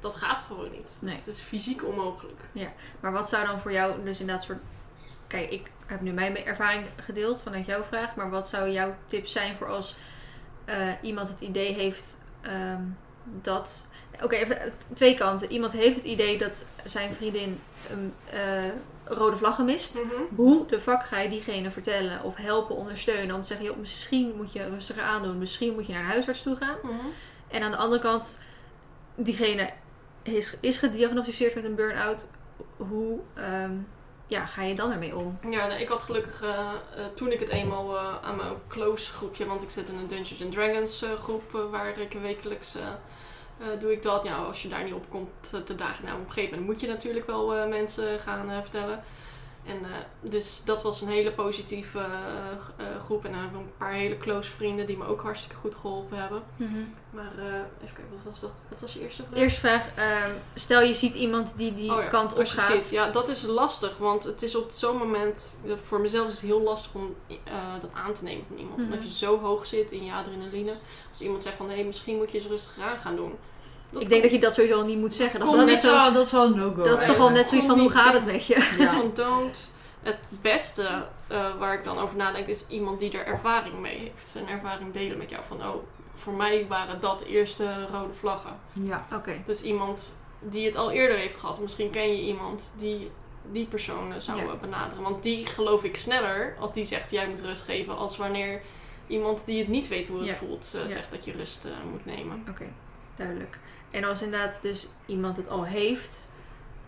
dat 0.00 0.16
gaat 0.16 0.44
gewoon 0.46 0.70
niet. 0.70 0.98
Nee. 1.00 1.16
Het 1.16 1.26
is 1.26 1.40
fysiek 1.40 1.84
onmogelijk. 1.84 2.40
Maar 3.00 3.12
wat 3.12 3.28
zou 3.28 3.46
dan 3.46 3.60
voor 3.60 3.72
jou 3.72 4.04
dus 4.04 4.20
inderdaad 4.20 4.44
soort... 4.44 4.60
Kijk, 5.26 5.50
ik 5.50 5.70
heb 5.86 6.00
nu 6.00 6.12
mijn 6.12 6.44
ervaring 6.44 6.86
gedeeld 6.96 7.42
vanuit 7.42 7.66
jouw 7.66 7.82
vraag. 7.82 8.16
Maar 8.16 8.30
wat 8.30 8.48
zou 8.48 8.70
jouw 8.70 8.94
tip 9.06 9.26
zijn 9.26 9.56
voor 9.56 9.66
als 9.66 9.96
eh, 10.64 10.92
iemand 11.02 11.28
het 11.28 11.40
idee 11.40 11.72
heeft 11.72 12.22
ehm, 12.40 12.82
dat... 13.24 13.88
Oké, 14.22 14.34
even 14.34 14.60
eh, 14.60 14.70
twee 14.94 15.14
kanten. 15.14 15.50
Iemand 15.50 15.72
heeft 15.72 15.96
het 15.96 16.04
idee 16.04 16.38
dat 16.38 16.66
zijn 16.84 17.14
vriendin 17.14 17.60
een 17.90 18.14
eh, 18.30 18.70
rode 19.04 19.36
vlaggen 19.36 19.64
mist. 19.64 20.04
Hoe 20.34 20.66
de 20.66 20.80
fuck 20.80 21.02
ga 21.02 21.20
je 21.20 21.28
diegene 21.28 21.70
vertellen 21.70 22.22
of 22.22 22.36
helpen, 22.36 22.76
ondersteunen? 22.76 23.34
Om 23.34 23.42
te 23.42 23.48
zeggen, 23.48 23.66
joh, 23.66 23.76
misschien 23.76 24.32
moet 24.36 24.52
je 24.52 24.68
rustiger 24.68 25.02
aandoen. 25.02 25.38
Misschien 25.38 25.74
moet 25.74 25.86
je 25.86 25.92
naar 25.92 26.02
een 26.02 26.08
huisarts 26.08 26.42
toe 26.42 26.56
gaan. 26.56 26.76
Mhm. 26.82 26.94
En 27.48 27.62
aan 27.62 27.70
de 27.70 27.76
andere 27.76 28.02
kant, 28.02 28.40
diegene 29.14 29.70
is, 30.22 30.56
is 30.60 30.78
gediagnosticeerd 30.78 31.54
met 31.54 31.64
een 31.64 31.74
burn-out. 31.74 32.28
Hoe 32.76 33.18
ehm, 33.34 33.72
ja, 34.26 34.46
ga 34.46 34.62
je 34.62 34.74
dan 34.74 34.92
ermee 34.92 35.16
om? 35.16 35.38
Ja, 35.50 35.76
ik 35.76 35.88
had 35.88 36.02
gelukkig 36.02 36.42
eh, 36.42 36.68
toen 37.14 37.32
ik 37.32 37.40
het 37.40 37.48
eenmaal 37.48 37.98
aan 37.98 38.36
mijn 38.36 38.52
close 38.68 39.12
groepje, 39.12 39.46
want 39.46 39.62
ik 39.62 39.70
zit 39.70 39.88
in 39.88 39.98
een 39.98 40.06
Dungeons 40.06 40.42
and 40.42 40.52
Dragons 40.52 41.04
groep 41.18 41.68
waar 41.70 41.98
ik 41.98 42.12
wekelijks 42.22 42.76
eh, 43.58 43.80
doe 43.80 43.92
ik 43.92 44.02
dat. 44.02 44.24
Ja, 44.24 44.36
als 44.36 44.62
je 44.62 44.68
daar 44.68 44.84
niet 44.84 44.94
op 44.94 45.10
komt 45.10 45.50
eh, 45.52 45.60
te 45.60 45.74
dagen, 45.74 46.04
nou 46.04 46.18
op 46.18 46.26
een 46.26 46.32
gegeven 46.32 46.58
moment 46.58 46.72
moet 46.72 46.80
je 46.80 46.86
natuurlijk 46.94 47.26
wel 47.26 47.54
eh, 47.54 47.68
mensen 47.68 48.18
gaan 48.18 48.62
vertellen. 48.62 49.02
En 49.68 49.84
eh, 49.84 49.90
dus 50.30 50.62
dat 50.64 50.82
was 50.82 51.00
een 51.00 51.08
hele 51.08 51.32
positieve 51.32 51.98
eh, 51.98 52.04
eh, 52.06 53.00
groep. 53.04 53.24
En 53.24 53.30
dan 53.32 53.40
hebben 53.40 53.58
we 53.60 53.64
een 53.66 53.76
paar 53.78 53.92
hele 53.92 54.16
close 54.16 54.50
vrienden 54.50 54.86
die 54.86 54.96
me 54.96 55.06
ook 55.06 55.20
hartstikke 55.22 55.56
goed 55.56 55.74
geholpen 55.74 56.18
hebben. 56.20 56.42
Maar 57.10 57.32
eh, 57.38 57.44
even 57.54 57.94
kijken, 57.94 58.04
wat 58.10 58.22
was, 58.24 58.40
wat, 58.40 58.52
wat 58.68 58.80
was 58.80 58.92
je 58.92 59.00
eerste 59.00 59.22
vraag? 59.28 59.38
Eerste 59.38 59.60
vraag. 59.60 59.88
ehm, 59.94 60.30
stel 60.54 60.80
je 60.82 60.94
ziet 60.94 61.14
iemand 61.14 61.56
die 61.56 61.74
die 61.74 61.92
Oh 61.92 62.02
ja, 62.02 62.08
kant 62.08 62.34
op 62.38 62.46
gaat. 62.46 62.84
ziet. 62.84 62.90
Ja, 62.92 63.10
dat 63.10 63.28
is 63.28 63.42
lastig, 63.42 63.96
want 63.96 64.24
het 64.24 64.42
is 64.42 64.54
op 64.56 64.70
zo'n 64.70 64.96
moment, 64.96 65.60
voor 65.84 66.00
mezelf 66.00 66.26
is 66.28 66.34
het 66.34 66.44
heel 66.44 66.62
lastig 66.62 66.94
om 66.94 67.14
dat 67.80 67.90
aan 67.92 68.12
te 68.12 68.24
nemen 68.24 68.44
van 68.48 68.56
iemand. 68.56 68.76
Mhm. 68.78 68.92
Omdat 68.92 69.06
je 69.08 69.14
zo 69.14 69.40
hoog 69.40 69.66
zit 69.66 69.90
in 69.92 70.04
je 70.04 70.12
adrenaline. 70.12 70.76
Als 71.08 71.20
iemand 71.20 71.42
zegt 71.42 71.56
van, 71.56 71.70
hé, 71.70 71.82
misschien 71.82 72.16
moet 72.16 72.30
je 72.30 72.38
eens 72.38 72.46
rustig 72.46 72.78
aan 72.84 72.98
gaan 72.98 73.16
doen. 73.16 73.34
Ik 73.98 74.08
denk 74.08 74.22
dat 74.22 74.30
je 74.30 74.38
dat 74.38 74.54
sowieso 74.54 74.78
al 74.78 74.84
niet 74.84 74.98
moet 74.98 75.14
zeggen. 75.14 75.38
Dat 75.40 75.48
is, 75.48 75.54
komt 75.54 75.60
al 75.60 75.66
Dat 75.66 75.74
net 75.74 75.84
is, 75.84 75.90
zo, 75.90 76.02
wel, 76.02 76.12
dat 76.12 76.26
is 76.26 76.32
wel 76.32 76.44
een 76.44 76.56
no-go. 76.56 76.84
dat 76.84 77.00
is 77.00 77.06
toch 77.06 77.16
al 77.16 77.22
dat 77.22 77.32
net 77.32 77.48
zoiets 77.48 77.66
van 77.66 77.78
hoe 77.78 77.90
gaat 77.90 78.12
het 78.12 78.24
met 78.24 78.46
je? 78.46 78.54
Ja. 78.78 79.02
don't. 79.14 79.72
Het 80.02 80.16
beste 80.28 81.06
eh, 81.26 81.56
waar 81.58 81.74
ik 81.74 81.84
dan 81.84 81.98
over 81.98 82.16
nadenk 82.16 82.46
is 82.46 82.64
iemand 82.68 83.00
die 83.00 83.18
er 83.18 83.26
ervaring 83.26 83.78
mee 83.80 83.96
heeft. 83.98 84.26
Zijn 84.28 84.48
ervaring 84.48 84.92
delen 84.92 85.18
met 85.18 85.30
jou 85.30 85.42
van, 85.48 85.56
oh, 85.60 85.74
voor 86.14 86.32
mij 86.32 86.66
waren 86.68 87.00
dat 87.00 87.22
eerste 87.22 87.86
rode 87.92 88.14
vlaggen. 88.14 88.56
Ja. 88.72 89.06
Oké. 89.14 89.32
Dus 89.44 89.62
iemand 89.62 90.12
die 90.40 90.66
het 90.66 90.76
al 90.76 90.90
eerder 90.90 91.16
heeft 91.16 91.38
gehad. 91.40 91.60
Misschien 91.60 91.90
ken 91.90 92.08
je 92.16 92.22
iemand 92.22 92.74
die 92.76 93.10
die 93.52 93.66
persoon 93.66 94.12
eh, 94.12 94.18
zou 94.20 94.38
Ja. 94.38 94.44
eh, 94.44 94.58
benaderen. 94.60 95.02
Want 95.04 95.22
die 95.22 95.46
geloof 95.46 95.82
ik 95.84 95.96
sneller 95.96 96.56
als 96.60 96.72
die 96.72 96.84
zegt 96.84 97.10
jij 97.10 97.28
moet 97.28 97.40
rust 97.40 97.62
geven. 97.62 97.96
Als 97.96 98.16
wanneer 98.16 98.60
iemand 99.06 99.46
die 99.46 99.58
het 99.58 99.68
niet 99.68 99.88
weet 99.88 100.08
hoe 100.08 100.18
het 100.18 100.28
Ja. 100.28 100.34
voelt 100.34 100.70
Ja. 100.86 100.86
zegt 100.92 101.10
dat 101.10 101.24
je 101.24 101.32
rust 101.32 101.66
moet 101.90 102.04
nemen. 102.04 102.44
Oké, 102.48 102.64
duidelijk. 103.16 103.58
En 103.90 104.04
als 104.04 104.22
inderdaad 104.22 104.58
dus 104.62 104.88
iemand 105.06 105.36
het 105.36 105.48
al 105.48 105.64
heeft, 105.64 106.32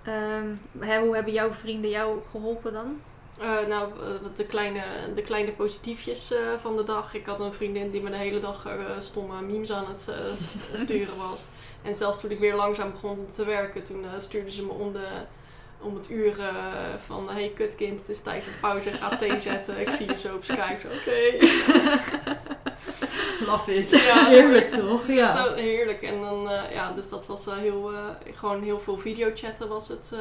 ehm, 0.02 0.54
hè, 0.78 1.00
hoe 1.00 1.14
hebben 1.14 1.32
jouw 1.32 1.50
vrienden 1.50 1.90
jou 1.90 2.18
geholpen 2.30 2.72
dan? 2.72 3.00
Eh, 3.40 3.66
nou, 3.68 3.92
eh, 3.92 4.36
de 4.36 4.46
kleine, 4.46 4.82
de 5.14 5.22
kleine 5.22 5.52
positiefjes 5.52 6.32
eh, 6.32 6.38
van 6.58 6.76
de 6.76 6.84
dag. 6.84 7.14
Ik 7.14 7.26
had 7.26 7.40
een 7.40 7.52
vriendin 7.52 7.90
die 7.90 8.02
me 8.02 8.10
de 8.10 8.16
hele 8.16 8.40
dag 8.40 8.66
stomme 8.98 9.42
memes 9.42 9.72
aan 9.72 9.86
het 9.86 10.14
sturen 10.84 11.16
was. 11.16 11.44
En 11.82 11.94
zelfs 11.94 12.20
toen 12.20 12.30
ik 12.30 12.38
weer 12.38 12.54
langzaam 12.54 12.90
begon 12.90 13.26
te 13.34 13.44
werken, 13.44 13.84
toen 13.84 14.04
stuurde 14.18 14.50
ze 14.50 14.62
me 14.62 14.72
om, 14.72 14.92
de, 14.92 15.06
om 15.82 15.94
het 15.94 16.10
uur 16.10 16.38
eh, 16.40 16.54
van... 17.06 17.30
hey 17.30 17.52
kutkind, 17.54 18.00
het 18.00 18.08
is 18.08 18.20
tijd 18.20 18.44
voor 18.44 18.52
pauze, 18.60 18.90
ga 18.90 19.16
thee 19.16 19.40
zetten. 19.50 19.80
Ik 19.80 19.90
zie 19.90 20.06
je 20.06 20.16
zo 20.18 20.34
op 20.34 20.44
Skype. 20.44 20.86
Oké. 20.98 21.46
Love 23.46 23.74
it. 23.74 23.90
Ja. 24.06 24.26
Heerlijk 24.26 24.66
toch? 24.68 25.06
Ja. 25.06 25.44
Zo 25.44 25.54
heerlijk. 25.54 26.02
En 26.02 26.20
dan, 26.20 26.50
eh, 26.50 26.72
ja, 26.72 26.92
dus 26.92 27.08
dat 27.08 27.26
was 27.26 27.46
eh, 27.46 27.56
heel, 27.56 27.90
gewoon 28.34 28.62
heel 28.62 28.80
veel 28.80 28.98
videochatten 28.98 29.68
was 29.68 29.88
het. 29.88 30.14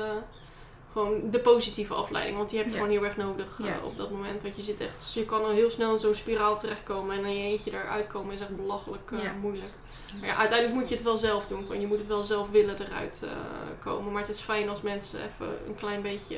gewoon 0.94 1.22
de 1.31 1.40
positieve 1.40 1.94
afleiding. 1.94 2.38
Want 2.38 2.49
die 2.49 2.57
heb 2.60 2.68
je 2.68 2.73
Ja. 2.73 2.80
gewoon 2.80 2.94
heel 2.94 3.06
erg 3.06 3.18
nodig 3.18 3.60
Ja. 3.64 3.80
op 3.84 3.98
dat 3.98 4.11
moment. 4.11 4.41
Want 4.41 4.56
je 4.56 4.61
zit 4.61 4.80
echt, 4.80 4.95
dus 4.99 5.14
je 5.14 5.26
kan 5.26 5.44
al 5.44 5.49
heel 5.49 5.69
snel 5.69 5.94
in 5.94 5.99
zo'n 5.99 6.14
spiraal 6.14 6.60
terechtkomen. 6.60 7.18
En 7.18 7.26
in 7.26 7.38
je 7.38 7.44
eentje 7.44 7.72
eruit 7.72 8.07
komen 8.07 8.34
is 8.34 8.40
echt 8.40 8.56
belachelijk 8.56 9.11
moeilijk. 9.41 9.72
Maar 10.19 10.27
ja, 10.30 10.36
uiteindelijk 10.36 10.80
moet 10.80 10.90
je 10.90 10.95
het 10.95 11.03
wel 11.03 11.18
zelf 11.18 11.48
doen. 11.48 11.61
Gewoon, 11.65 11.81
je 11.81 11.88
moet 11.88 11.98
het 11.99 12.07
wel 12.07 12.23
zelf 12.23 12.49
willen 12.49 12.76
eruit 12.81 13.23
eh, 13.23 13.31
komen. 13.80 14.11
Maar 14.11 14.22
het 14.22 14.31
is 14.31 14.40
fijn 14.40 14.69
als 14.69 14.81
mensen 14.81 15.19
even 15.19 15.57
een 15.68 15.76
klein 15.76 16.02
beetje 16.02 16.38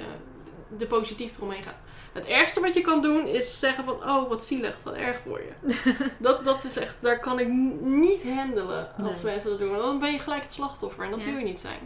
de 0.77 0.87
positief 0.87 1.37
eromheen 1.37 1.63
gaan. 1.63 1.75
Het 2.13 2.25
ergste 2.25 2.59
wat 2.59 2.73
je 2.73 2.81
kan 2.81 3.01
doen 3.01 3.27
is 3.27 3.59
zeggen 3.59 3.83
van, 3.83 3.93
oh 3.93 4.29
wat 4.29 4.43
zielig, 4.45 4.79
wat 4.83 4.93
erg 4.93 5.19
voor 5.25 5.39
je. 5.41 5.75
dat, 6.19 6.45
dat 6.45 6.63
is 6.63 6.77
echt, 6.77 6.97
daar 6.99 7.19
kan 7.19 7.39
ik 7.39 7.47
niet 7.81 8.23
handelen 8.23 8.87
als 9.03 9.21
Nee. 9.21 9.31
mensen 9.33 9.49
dat 9.49 9.59
doen. 9.59 9.69
Want 9.71 9.81
dan 9.83 9.99
ben 9.99 10.11
je 10.11 10.19
gelijk 10.19 10.41
het 10.41 10.51
slachtoffer 10.51 11.03
en 11.03 11.11
dat 11.11 11.19
Ja. 11.19 11.25
wil 11.25 11.37
je 11.37 11.43
niet 11.43 11.59
zijn. 11.59 11.79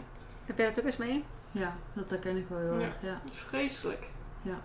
Heb 0.44 0.56
jij 0.58 0.66
dat 0.66 0.78
ook 0.78 0.84
eens 0.84 0.96
mee? 0.96 1.24
Ja, 1.52 1.76
dat 1.92 2.10
herken 2.10 2.36
ik 2.36 2.46
wel 2.48 2.58
heel 2.58 2.80
erg. 2.80 2.94
Ja. 3.02 3.20
Dat 3.24 3.32
is 3.34 3.38
vreselijk. 3.48 4.02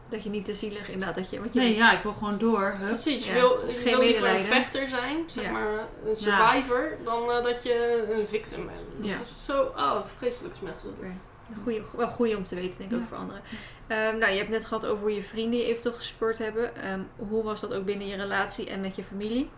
Dat 0.09 0.23
je 0.23 0.29
niet 0.29 0.45
te 0.45 0.53
zielig 0.53 0.89
inderdaad, 0.89 1.15
dat 1.15 1.29
je... 1.29 1.39
Want 1.39 1.53
je 1.53 1.59
Nee, 1.59 1.75
ja, 1.75 1.91
ik 1.97 2.03
wil 2.03 2.13
gewoon 2.13 2.37
door. 2.37 2.73
Hup. 2.77 2.87
Precies, 2.87 3.25
je 3.25 3.33
Ja. 3.33 3.39
wil, 3.39 3.67
je 3.67 3.73
Geen 3.73 3.83
wil 3.83 3.99
liever 3.99 4.29
een 4.29 4.39
vechter 4.39 4.87
zijn, 4.87 5.17
zeg 5.25 5.43
Ja. 5.43 5.51
maar 5.51 5.67
een 6.05 6.15
survivor, 6.15 6.97
dan 7.03 7.31
eh, 7.31 7.43
dat 7.43 7.63
je 7.63 8.07
een 8.11 8.27
victim 8.27 8.65
bent. 8.65 8.79
Dat 8.97 9.11
Ja. 9.11 9.19
is 9.21 9.45
zo, 9.45 9.63
oh, 9.63 10.05
vreselijk 10.17 10.55
doen. 10.59 11.19
Goeie, 11.63 11.81
wel 11.95 12.07
goeie 12.07 12.37
om 12.37 12.43
te 12.45 12.55
weten, 12.55 12.77
denk 12.77 12.91
ik 12.91 12.97
Ja. 12.97 13.03
ook 13.03 13.07
voor 13.09 13.17
anderen. 13.17 13.41
Ehm, 13.87 14.17
nou, 14.17 14.31
je 14.31 14.37
hebt 14.37 14.49
net 14.49 14.65
gehad 14.65 14.85
over 14.85 15.01
hoe 15.01 15.15
je 15.15 15.23
vrienden 15.23 15.59
je 15.59 15.65
eventueel 15.65 15.95
gespeurd 15.95 16.37
hebben. 16.37 16.75
Ehm, 16.75 16.99
hoe 17.15 17.43
was 17.43 17.61
dat 17.61 17.73
ook 17.73 17.85
binnen 17.85 18.07
je 18.07 18.15
relatie 18.15 18.69
en 18.69 18.81
met 18.81 18.95
je 18.95 19.03
familie? 19.03 19.49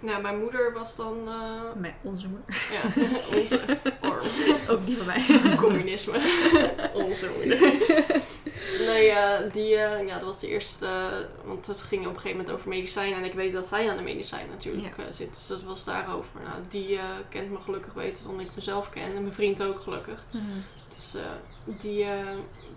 Nou, 0.00 0.22
mijn 0.22 0.38
moeder 0.38 0.72
was 0.72 0.96
dan, 0.96 1.16
eh, 1.28 1.80
Met 1.80 1.92
onze 2.02 2.28
moeder. 2.28 2.66
ja, 2.72 3.02
onze 3.36 3.60
arm. 4.00 4.20
Ook 4.76 4.86
die 4.86 4.96
van 4.96 5.06
mij. 5.06 5.24
Communisme. 5.56 6.12
Onze 7.04 7.28
moeder. 7.36 7.58
Nee, 8.78 9.10
eh, 9.10 9.52
die, 9.52 9.76
eh, 9.76 10.06
ja, 10.06 10.14
dat 10.14 10.22
was 10.22 10.40
de 10.40 10.48
eerste, 10.48 10.86
eh, 10.86 11.46
want 11.46 11.66
het 11.66 11.82
ging 11.82 12.00
op 12.00 12.08
een 12.08 12.16
gegeven 12.16 12.36
moment 12.36 12.54
over 12.54 12.68
medicijnen. 12.68 13.18
En 13.18 13.24
ik 13.24 13.34
weet 13.34 13.52
dat 13.52 13.66
zij 13.66 13.90
aan 13.90 13.96
de 13.96 14.02
medicijnen 14.02 14.50
natuurlijk 14.50 14.94
zit, 15.10 15.34
dus 15.34 15.46
dat 15.46 15.62
was 15.62 15.84
daarover. 15.84 16.40
Nou, 16.44 16.62
die 16.68 16.98
kent 17.28 17.50
me 17.50 17.60
gelukkig 17.60 17.94
beter 17.94 18.24
dan 18.24 18.40
ik 18.40 18.54
mezelf 18.54 18.90
ken. 18.90 19.02
En 19.02 19.22
mijn 19.22 19.32
vriend 19.32 19.62
ook 19.62 19.80
gelukkig. 19.80 20.24
Mhm. 20.30 20.44
Dus 20.88 21.16
die 21.64 22.06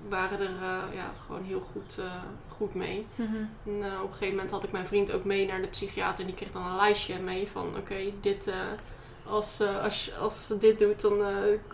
waren 0.09 0.39
er 0.39 0.93
ja, 0.93 1.13
gewoon 1.25 1.43
heel 1.43 1.67
goed, 1.71 1.97
goed 2.47 2.73
mee. 2.73 3.05
Mhm. 3.15 3.35
En 3.65 3.75
op 3.75 4.07
een 4.07 4.11
gegeven 4.11 4.35
moment 4.35 4.51
had 4.51 4.63
ik 4.63 4.71
mijn 4.71 4.85
vriend 4.85 5.11
ook 5.11 5.23
mee 5.23 5.45
naar 5.45 5.61
de 5.61 5.67
psychiater. 5.67 6.19
En 6.19 6.25
die 6.25 6.35
kreeg 6.35 6.51
dan 6.51 6.65
een 6.65 6.75
lijstje 6.75 7.19
mee 7.19 7.47
van, 7.47 7.77
oké, 7.77 8.11
dit... 8.21 8.51
als, 9.29 9.59
eh, 9.59 9.83
als, 9.83 10.09
als 10.19 10.47
ze 10.47 10.57
dit 10.57 10.79
doet, 10.79 11.01
dan 11.01 11.21
eh, 11.25 11.27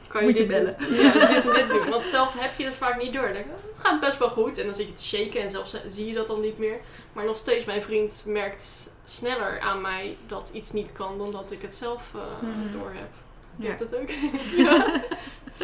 kan 0.07 0.21
je 0.21 0.27
Moet 0.27 0.37
je 0.37 0.45
dit 0.45 0.47
bellen. 0.47 0.75
Ja, 1.01 1.11
dit 1.11 1.45
en 1.47 1.53
dit 1.53 1.67
doen. 1.69 1.89
Want 1.89 2.05
zelf 2.05 2.33
heb 2.39 2.57
je 2.57 2.65
het 2.65 2.73
vaak 2.73 3.01
niet 3.01 3.13
door. 3.13 3.23
Dan 3.23 3.33
denk 3.33 3.45
ik, 3.45 3.51
Het 3.75 3.85
gaat 3.85 3.99
best 3.99 4.17
wel 4.17 4.29
goed. 4.29 4.57
En 4.57 4.65
dan 4.65 4.73
zit 4.73 4.87
je 4.87 4.93
te 4.93 5.03
shaken 5.03 5.41
en 5.41 5.49
zelfs 5.49 5.75
zie 5.87 6.07
je 6.07 6.13
dat 6.13 6.27
dan 6.27 6.41
niet 6.41 6.57
meer. 6.57 6.79
Maar 7.13 7.25
nog 7.25 7.37
steeds, 7.37 7.65
mijn 7.65 7.81
vriend 7.81 8.23
merkt 8.27 8.93
sneller 9.03 9.59
aan 9.59 9.81
mij 9.81 10.17
dat 10.27 10.49
iets 10.53 10.71
niet 10.71 10.91
kan 10.91 11.17
dan 11.17 11.31
dat 11.31 11.51
ik 11.51 11.61
het 11.61 11.75
zelf 11.75 12.11
eh, 12.15 12.21
Mhm. 12.47 12.71
door 12.71 12.91
heb. 12.93 13.09
Je 13.57 13.63
Ja. 13.63 13.69
hebt 13.69 13.79
het 13.79 13.95
ook? 13.95 14.09
ja. 14.67 15.01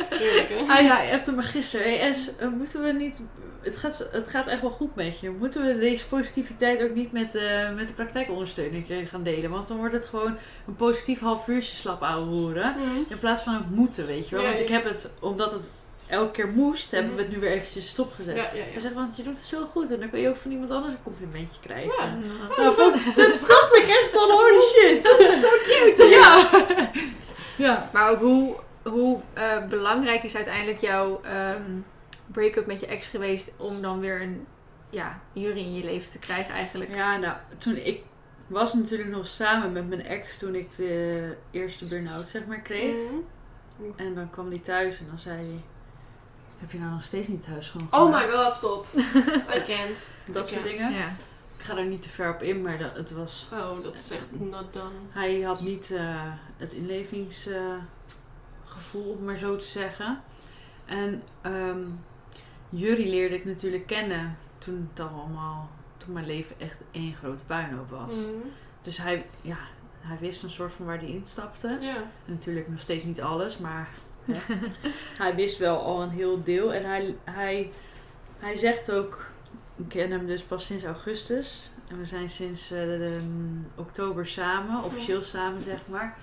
Heerlijk, 0.10 0.50
hè? 0.50 0.74
Ah 0.74 0.82
ja, 0.82 1.02
je 1.02 1.10
hebt 1.10 1.26
hem 1.26 1.36
maar 1.36 1.44
gisteren. 1.44 2.00
Hey, 2.00 2.14
S, 2.14 2.36
eh, 2.38 2.48
moeten 2.48 2.82
we 2.84 2.92
niet... 2.92 3.16
Het 3.62 3.76
gaat, 3.78 4.08
het 4.12 4.28
gaat 4.28 4.48
echt 4.48 4.62
wel 4.62 4.70
goed 4.70 4.96
met 4.96 5.20
je. 5.20 5.30
Moeten 5.30 5.66
we 5.66 5.80
deze 5.80 6.08
positiviteit 6.08 6.82
ook 6.84 6.94
niet 6.96 7.12
met, 7.12 7.36
eh, 7.36 7.74
met 7.76 7.88
de 7.88 7.94
praktijkondersteuning 7.94 8.86
gaan 9.10 9.24
delen? 9.24 9.50
Want 9.50 9.68
dan 9.68 9.78
wordt 9.78 9.94
het 9.94 10.06
gewoon 10.06 10.38
een 10.68 10.76
positief 10.76 11.20
half 11.20 11.48
uurtje 11.48 11.76
slap 11.76 12.02
ouwehoeren. 12.02 12.76
Mhm. 12.78 13.00
In 13.10 13.20
plaats 13.20 13.42
van 13.42 13.54
het 13.54 13.70
moeten, 13.70 14.06
weet 14.08 14.30
je 14.30 14.36
wel. 14.36 14.44
Ja, 14.44 14.50
Want 14.50 14.62
ik 14.62 14.70
heb 14.70 14.84
het, 14.84 15.10
omdat 15.20 15.52
het 15.52 15.70
elke 16.08 16.32
keer 16.32 16.48
moest, 16.48 16.92
hebben 16.92 17.16
we 17.16 17.22
het 17.22 17.32
nu 17.32 17.40
weer 17.40 17.52
eventjes 17.52 17.88
stopgezet. 17.90 18.36
Ja, 18.36 18.50
ja, 18.54 18.82
ja. 18.82 18.94
want 18.94 19.18
je 19.18 19.24
doet 19.24 19.36
het 19.36 19.44
zo 19.46 19.66
goed. 19.72 19.92
En 19.92 20.00
dan 20.00 20.10
kun 20.10 20.20
je 20.20 20.30
ook 20.30 20.38
van 20.38 20.52
iemand 20.52 20.72
anders 20.72 20.94
een 20.94 21.04
complimentje 21.04 21.60
krijgen. 21.62 21.92
Ja. 22.00 22.16
Nou, 22.58 22.76
dat 23.16 23.46
dacht 23.48 23.76
ik 23.76 23.86
echt 23.88 24.12
van 24.12 24.30
holy 24.30 24.62
shit. 24.62 25.04
Dat 25.04 25.20
is 25.20 25.40
zo 25.46 25.50
cute. 25.64 26.04
Ja. 26.04 26.50
ja. 27.62 27.90
Maar 27.94 28.10
ook 28.10 28.20
hoe, 28.20 28.56
hoe 28.84 29.20
eh, 29.34 29.68
belangrijk 29.68 30.24
is 30.24 30.36
uiteindelijk 30.36 30.80
jouw 30.80 31.22
ehm, 31.24 31.80
break-up 32.26 32.66
met 32.66 32.80
je 32.80 32.86
ex 32.86 33.08
geweest 33.08 33.54
om 33.58 33.82
dan 33.82 34.00
weer 34.00 34.22
een 34.22 34.46
ja, 34.90 35.20
jury 35.34 35.60
in 35.60 35.76
je 35.76 35.84
leven 35.84 36.12
te 36.12 36.20
krijgen 36.20 36.54
eigenlijk? 36.54 36.96
Ja, 36.96 37.18
nou, 37.18 37.36
toen 37.58 37.76
ik 37.76 38.02
was 38.48 38.74
natuurlijk 38.74 39.10
nog 39.10 39.28
samen 39.28 39.72
met 39.72 39.90
mijn 39.90 40.06
ex 40.06 40.38
toen 40.38 40.56
ik 40.56 40.76
de 40.76 41.36
eerste 41.52 41.86
burn-out 41.86 42.28
zeg 42.28 42.46
maar 42.46 42.60
kreeg. 42.60 42.94
Mhm. 42.94 43.16
En 43.96 44.16
dan 44.16 44.30
kwam 44.30 44.50
hij 44.50 44.60
thuis 44.60 45.00
en 45.00 45.06
dan 45.10 45.20
zei 45.20 45.36
hij, 45.36 45.62
heb 46.58 46.72
je 46.72 46.80
nou 46.80 46.92
nog 46.92 47.04
steeds 47.04 47.28
niet 47.28 47.40
het 47.40 47.50
huis 47.50 47.70
gewoon 47.70 47.88
Oh 47.92 48.14
my 48.14 48.30
god, 48.30 48.54
stop. 48.54 48.86
I 49.58 49.64
can't. 49.66 50.12
Dat 50.26 50.46
I 50.46 50.50
soort 50.50 50.64
can't. 50.64 50.64
dingen. 50.64 50.92
Ja. 50.92 51.16
Ik 51.58 51.68
ga 51.68 51.78
er 51.78 51.86
niet 51.86 52.02
te 52.02 52.10
ver 52.10 52.34
op 52.34 52.42
in, 52.42 52.62
maar 52.62 52.78
dat, 52.78 52.98
het 52.98 53.12
was... 53.12 53.48
Oh, 53.54 53.84
dat 53.84 53.94
is 53.94 54.12
echt 54.12 54.28
not 54.32 54.74
done. 54.74 54.96
Hij 55.10 55.42
had 55.42 55.62
niet 55.62 55.92
eh, 55.92 56.32
het 56.62 56.74
inlevingsgevoel, 56.74 59.12
om 59.18 59.24
maar 59.24 59.38
zo 59.38 59.56
te 59.56 59.66
zeggen. 59.66 60.22
En 60.86 61.24
ehm 61.42 61.80
Jury 62.72 63.10
leerde 63.10 63.36
ik 63.36 63.46
natuurlijk 63.46 63.88
kennen 63.88 64.38
toen 64.58 64.90
het 64.94 65.08
allemaal... 65.08 65.70
Toen 65.98 66.14
mijn 66.14 66.26
leven 66.26 66.56
echt 66.60 66.84
één 66.92 67.14
grote 67.14 67.46
puinhoop 67.46 67.90
was. 67.90 68.14
Mhm. 68.14 68.48
Dus 68.82 68.98
hij, 68.98 69.26
ja, 69.42 69.58
hij 70.00 70.18
wist 70.20 70.44
een 70.44 70.50
soort 70.50 70.74
van 70.74 70.86
waar 70.86 70.98
hij 70.98 71.08
instapte. 71.08 71.78
Ja. 71.82 71.96
En 71.96 72.04
natuurlijk 72.26 72.68
nog 72.68 72.82
steeds 72.82 73.04
niet 73.04 73.22
alles, 73.22 73.58
maar 73.58 73.90
hè, 74.26 74.56
hij 75.24 75.36
wist 75.36 75.58
wel 75.58 75.82
al 75.82 76.02
een 76.02 76.10
heel 76.10 76.44
deel. 76.44 76.74
En 76.74 76.86
hij, 76.86 77.16
hij, 77.24 77.72
hij 78.40 78.56
zegt 78.56 78.92
ook, 78.92 79.26
ik 79.76 79.88
ken 79.88 80.12
hem 80.12 80.28
dus 80.28 80.42
pas 80.42 80.66
sinds 80.66 80.84
augustus. 80.84 81.72
En 81.88 82.00
we 82.00 82.06
zijn 82.06 82.30
sinds 82.30 82.72
eh, 82.72 82.80
de, 82.80 83.20
mm, 83.24 83.66
oktober 83.76 84.28
samen, 84.28 84.84
officieel 84.84 85.22
samen 85.22 85.62
zeg 85.62 85.80
maar. 85.86 86.18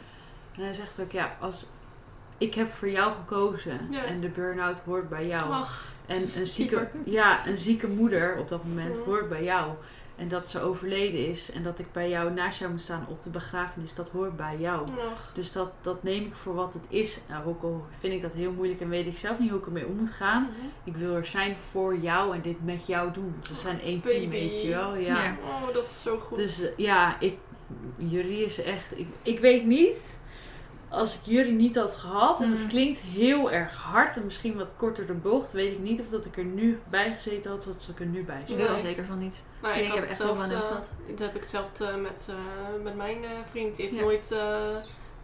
En 0.59 0.65
hij 0.65 0.73
zegt 0.73 1.01
ook, 1.01 1.13
ja, 1.13 1.37
als 1.41 1.67
ik 2.39 2.55
heb 2.55 2.73
voor 2.73 2.91
jou 2.91 3.13
gekozen 3.13 3.87
Ja. 3.91 4.05
en 4.05 4.21
de 4.21 4.29
burn-out 4.29 4.81
hoort 4.81 5.09
bij 5.09 5.27
jou. 5.27 5.43
Ach, 5.53 5.85
En 6.07 6.29
een 6.37 6.47
zieke, 6.57 6.89
ja, 7.05 7.47
een 7.47 7.59
zieke 7.59 7.89
moeder 7.89 8.37
op 8.39 8.49
dat 8.49 8.65
moment 8.65 8.99
hoort 8.99 9.29
bij 9.29 9.45
jou. 9.45 9.73
En 10.17 10.29
dat 10.29 10.49
ze 10.49 10.61
overleden 10.61 11.27
is 11.29 11.51
en 11.51 11.63
dat 11.63 11.79
ik 11.79 11.93
bij 11.93 12.09
jou 12.09 12.31
naast 12.33 12.59
jou 12.59 12.71
moet 12.71 12.81
staan 12.81 13.07
op 13.09 13.23
de 13.23 13.31
begrafenis, 13.31 13.95
dat 13.95 14.09
hoort 14.11 14.37
bij 14.37 14.57
jou. 14.59 14.87
ach. 15.13 15.31
Dus 15.35 15.53
dat, 15.53 15.71
dat 15.81 16.03
neem 16.03 16.25
ik 16.25 16.35
voor 16.35 16.55
wat 16.55 16.75
het 16.75 16.85
is. 16.89 17.19
Nou, 17.29 17.47
ook 17.47 17.63
al 17.63 17.87
vind 17.99 18.13
ik 18.15 18.21
dat 18.23 18.33
heel 18.33 18.53
moeilijk 18.53 18.81
en 18.81 18.89
weet 18.89 19.07
ik 19.07 19.17
zelf 19.17 19.39
niet 19.39 19.51
hoe 19.51 19.59
ik 19.59 19.67
ermee 19.67 19.87
om 19.87 19.97
moet 19.97 20.11
gaan. 20.11 20.43
Mhm. 20.43 20.67
Ik 20.85 20.97
wil 20.97 21.15
er 21.15 21.25
zijn 21.27 21.57
voor 21.71 21.97
jou 21.97 22.35
en 22.35 22.43
dit 22.43 22.65
met 22.65 22.87
jou 22.87 23.13
doen. 23.13 23.35
We 23.49 23.55
zijn 23.55 23.81
één 23.81 24.01
team, 24.01 24.31
weet 24.31 24.63
je 24.63 24.69
wel. 24.69 24.95
Ja. 24.97 25.23
Ja. 25.25 25.37
Oh, 25.45 25.75
dat 25.75 25.85
is 25.85 26.03
zo 26.03 26.19
goed. 26.19 26.37
Dus 26.37 26.69
ja, 26.77 27.21
ik, 27.21 27.37
jullie 27.97 28.45
is 28.45 28.63
echt... 28.63 28.99
Ik, 28.99 29.07
ik 29.23 29.41
weet 29.41 29.65
niet, 29.65 30.19
als 30.91 31.15
ik 31.15 31.21
jullie 31.25 31.53
niet 31.53 31.77
had 31.77 31.95
gehad, 31.95 32.41
en 32.41 32.51
het 32.51 32.59
Mhm. 32.59 32.69
klinkt 32.69 33.01
heel 33.01 33.51
erg 33.51 33.73
hard 33.75 34.17
en 34.17 34.25
misschien 34.25 34.57
wat 34.57 34.73
korter 34.77 35.07
de 35.07 35.13
bocht, 35.13 35.53
weet 35.53 35.73
ik 35.73 35.79
niet 35.79 36.01
of 36.01 36.07
dat 36.09 36.25
ik 36.25 36.37
er 36.37 36.45
nu 36.45 36.81
bij 36.91 37.13
gezeten 37.15 37.51
had 37.51 37.63
zoals 37.63 37.89
ik 37.89 38.01
er 38.01 38.07
nu 38.07 38.25
bij 38.25 38.43
zit. 38.47 38.57
Nee. 38.57 38.79
zeker 38.79 39.05
van 39.05 39.19
niet. 39.19 39.45
Nou, 39.63 39.79
Ik 39.79 39.93
heb 39.93 40.05
echt 40.05 40.19
wel 40.19 40.37
van 40.37 40.51
hem 40.51 40.61
gehad. 40.61 40.95
dat 41.09 41.19
heb 41.19 41.35
ik 41.35 41.41
hetzelfde 41.41 41.97
met, 41.97 42.27
eh, 42.31 42.83
met 42.85 42.97
mijn 42.97 43.25
eh, 43.25 43.31
vriend. 43.51 43.77
Die 43.77 43.85
heeft 43.85 43.97
Ja. 43.99 44.05
nooit... 44.05 44.31
eh, 44.33 44.39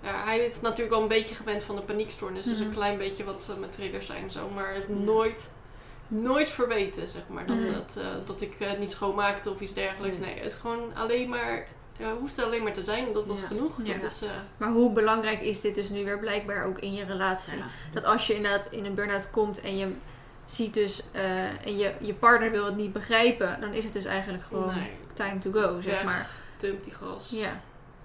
ja, 0.02 0.24
hij 0.24 0.38
is 0.38 0.60
natuurlijk 0.60 0.90
wel 0.90 1.02
een 1.02 1.08
beetje 1.08 1.34
gewend 1.34 1.62
van 1.64 1.76
de 1.76 1.82
paniekstoornis. 1.82 2.44
Dus 2.44 2.58
Mhm. 2.58 2.66
een 2.68 2.72
klein 2.74 2.98
beetje 2.98 3.24
wat 3.24 3.48
uh, 3.50 3.58
mijn 3.58 3.70
triggers 3.70 4.06
zijn 4.06 4.22
en 4.22 4.30
zo. 4.30 4.48
Maar 4.54 4.72
heeft 4.72 4.88
nooit, 4.88 5.50
nooit 6.08 6.48
verweten, 6.48 7.08
zeg 7.08 7.22
maar. 7.28 7.46
Dat, 7.46 7.96
eh, 7.96 8.04
dat 8.24 8.40
ik 8.40 8.54
het 8.58 8.78
niet 8.78 8.90
schoonmaakte 8.90 9.50
of 9.50 9.60
iets 9.60 9.72
dergelijks. 9.74 10.18
Nee. 10.18 10.26
Nee, 10.34 10.38
het 10.42 10.52
is 10.52 10.58
gewoon 10.58 10.94
alleen 10.94 11.28
maar... 11.28 11.66
Ja, 11.96 12.14
hoeft 12.20 12.38
er 12.38 12.44
alleen 12.44 12.62
maar 12.62 12.72
te 12.72 12.84
zijn. 12.84 13.12
Dat 13.12 13.26
was 13.26 13.40
Ja. 13.40 13.46
genoeg. 13.46 13.72
Ja. 13.82 13.92
Dat 13.92 14.02
is, 14.10 14.22
eh, 14.22 14.30
Maar 14.56 14.70
hoe 14.70 14.92
belangrijk 14.92 15.40
is 15.40 15.60
dit 15.60 15.74
dus 15.74 15.88
nu 15.88 16.04
weer 16.04 16.18
blijkbaar 16.18 16.64
ook 16.64 16.78
in 16.78 16.94
je 16.94 17.04
relatie? 17.04 17.58
Ja. 17.58 17.64
Dat 17.92 18.04
als 18.04 18.26
je 18.26 18.34
inderdaad 18.34 18.66
in 18.70 18.84
een 18.84 18.94
burn-out 18.94 19.30
komt 19.30 19.60
en 19.60 19.76
je 19.76 19.92
ziet 20.44 20.74
dus... 20.74 21.04
eh, 21.12 21.66
en 21.66 21.76
je, 21.76 21.92
je 22.00 22.14
partner 22.14 22.50
wil 22.50 22.64
het 22.64 22.76
niet 22.76 22.92
begrijpen... 22.92 23.60
dan 23.60 23.72
is 23.72 23.84
het 23.84 23.92
dus 23.92 24.04
eigenlijk 24.04 24.44
gewoon 24.44 24.74
nee, 24.74 24.90
time 25.12 25.38
to 25.38 25.52
go, 25.52 25.80
zeg 25.80 25.92
Weg. 25.94 26.04
maar. 26.04 26.28
dump 26.56 26.84
die 26.84 26.92
gas. 26.94 27.28
Ja. 27.30 27.60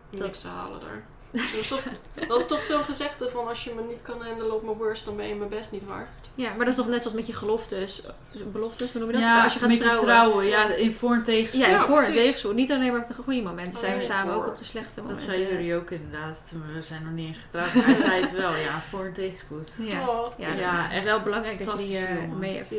Niks 0.10 0.40
te 0.42 0.48
halen 0.48 0.80
daar. 0.80 1.04
Dat 1.32 1.42
is, 1.60 1.68
toch, 1.68 1.84
dat 2.28 2.40
is 2.42 2.48
toch 2.48 2.62
zo'n 2.64 2.84
gezegde 2.84 3.30
van 3.30 3.48
als 3.48 3.64
je 3.64 3.72
me 3.76 3.82
niet 3.90 4.02
kan 4.02 4.22
handelen 4.26 4.56
op 4.56 4.64
mijn 4.64 4.78
worst, 4.78 5.06
dan 5.06 5.16
ben 5.16 5.28
je 5.28 5.36
mijn 5.36 5.50
best 5.50 5.72
niet 5.72 5.86
waard. 5.86 6.08
ja, 6.36 6.48
maar 6.50 6.58
dat 6.60 6.68
is 6.68 6.76
toch 6.76 6.88
net 6.88 7.02
zoals 7.02 7.16
met 7.18 7.28
je 7.28 7.34
geloftes. 7.34 8.04
Beloftes, 8.52 8.92
hoe 8.92 9.00
noem 9.02 9.10
je 9.10 9.16
dat? 9.16 9.26
Ja, 9.26 9.44
als 9.44 9.54
je 9.54 9.60
gaat 9.60 9.68
met 9.70 9.78
trouwen. 9.80 10.02
je 10.02 10.06
trouwen. 10.08 10.46
Ja, 10.46 10.68
in 10.74 10.94
voor- 10.94 11.14
en 11.14 11.24
tegenspoed. 11.24 11.60
Ja, 11.60 11.68
Ja, 11.70 11.80
voor 11.80 12.02
en 12.02 12.12
tegenspoed. 12.14 12.56
Niet 12.56 12.72
alleen 12.72 12.92
maar 12.92 13.02
op 13.02 13.08
de 13.08 13.24
goede 13.24 13.42
momenten. 13.42 13.80
Zijn 13.80 13.98
we 13.98 14.02
samen 14.04 14.34
voor. 14.34 14.44
ook 14.44 14.50
op 14.50 14.58
de 14.58 14.64
slechte 14.64 14.96
Dat 14.96 15.04
momenten. 15.04 15.26
zei 15.34 15.48
jullie 15.52 15.76
ook 15.76 15.92
inderdaad. 15.92 16.52
We 16.76 16.82
zijn 16.82 17.04
nog 17.04 17.12
niet 17.14 17.28
eens 17.28 17.38
getrouwd. 17.38 17.74
maar 17.74 17.86
Hij 17.86 17.96
zei 17.96 18.22
het 18.22 18.32
wel, 18.32 18.56
ja, 18.56 18.80
voor- 18.90 19.06
en 19.06 19.14
tegenspoed. 19.14 19.70
Ja, 19.78 20.08
Oh, 20.08 20.34
ja, 20.38 20.48
Ja, 20.48 20.54
ja, 20.56 20.92
echt 20.92 21.04
wel 21.04 21.20
belangrijk 21.22 21.66
dat 21.66 21.80
je 21.82 21.88
die 21.88 21.98
eh, 21.98 22.16
jongen. 22.22 22.40
mee 22.40 22.56
hebt. 22.58 22.76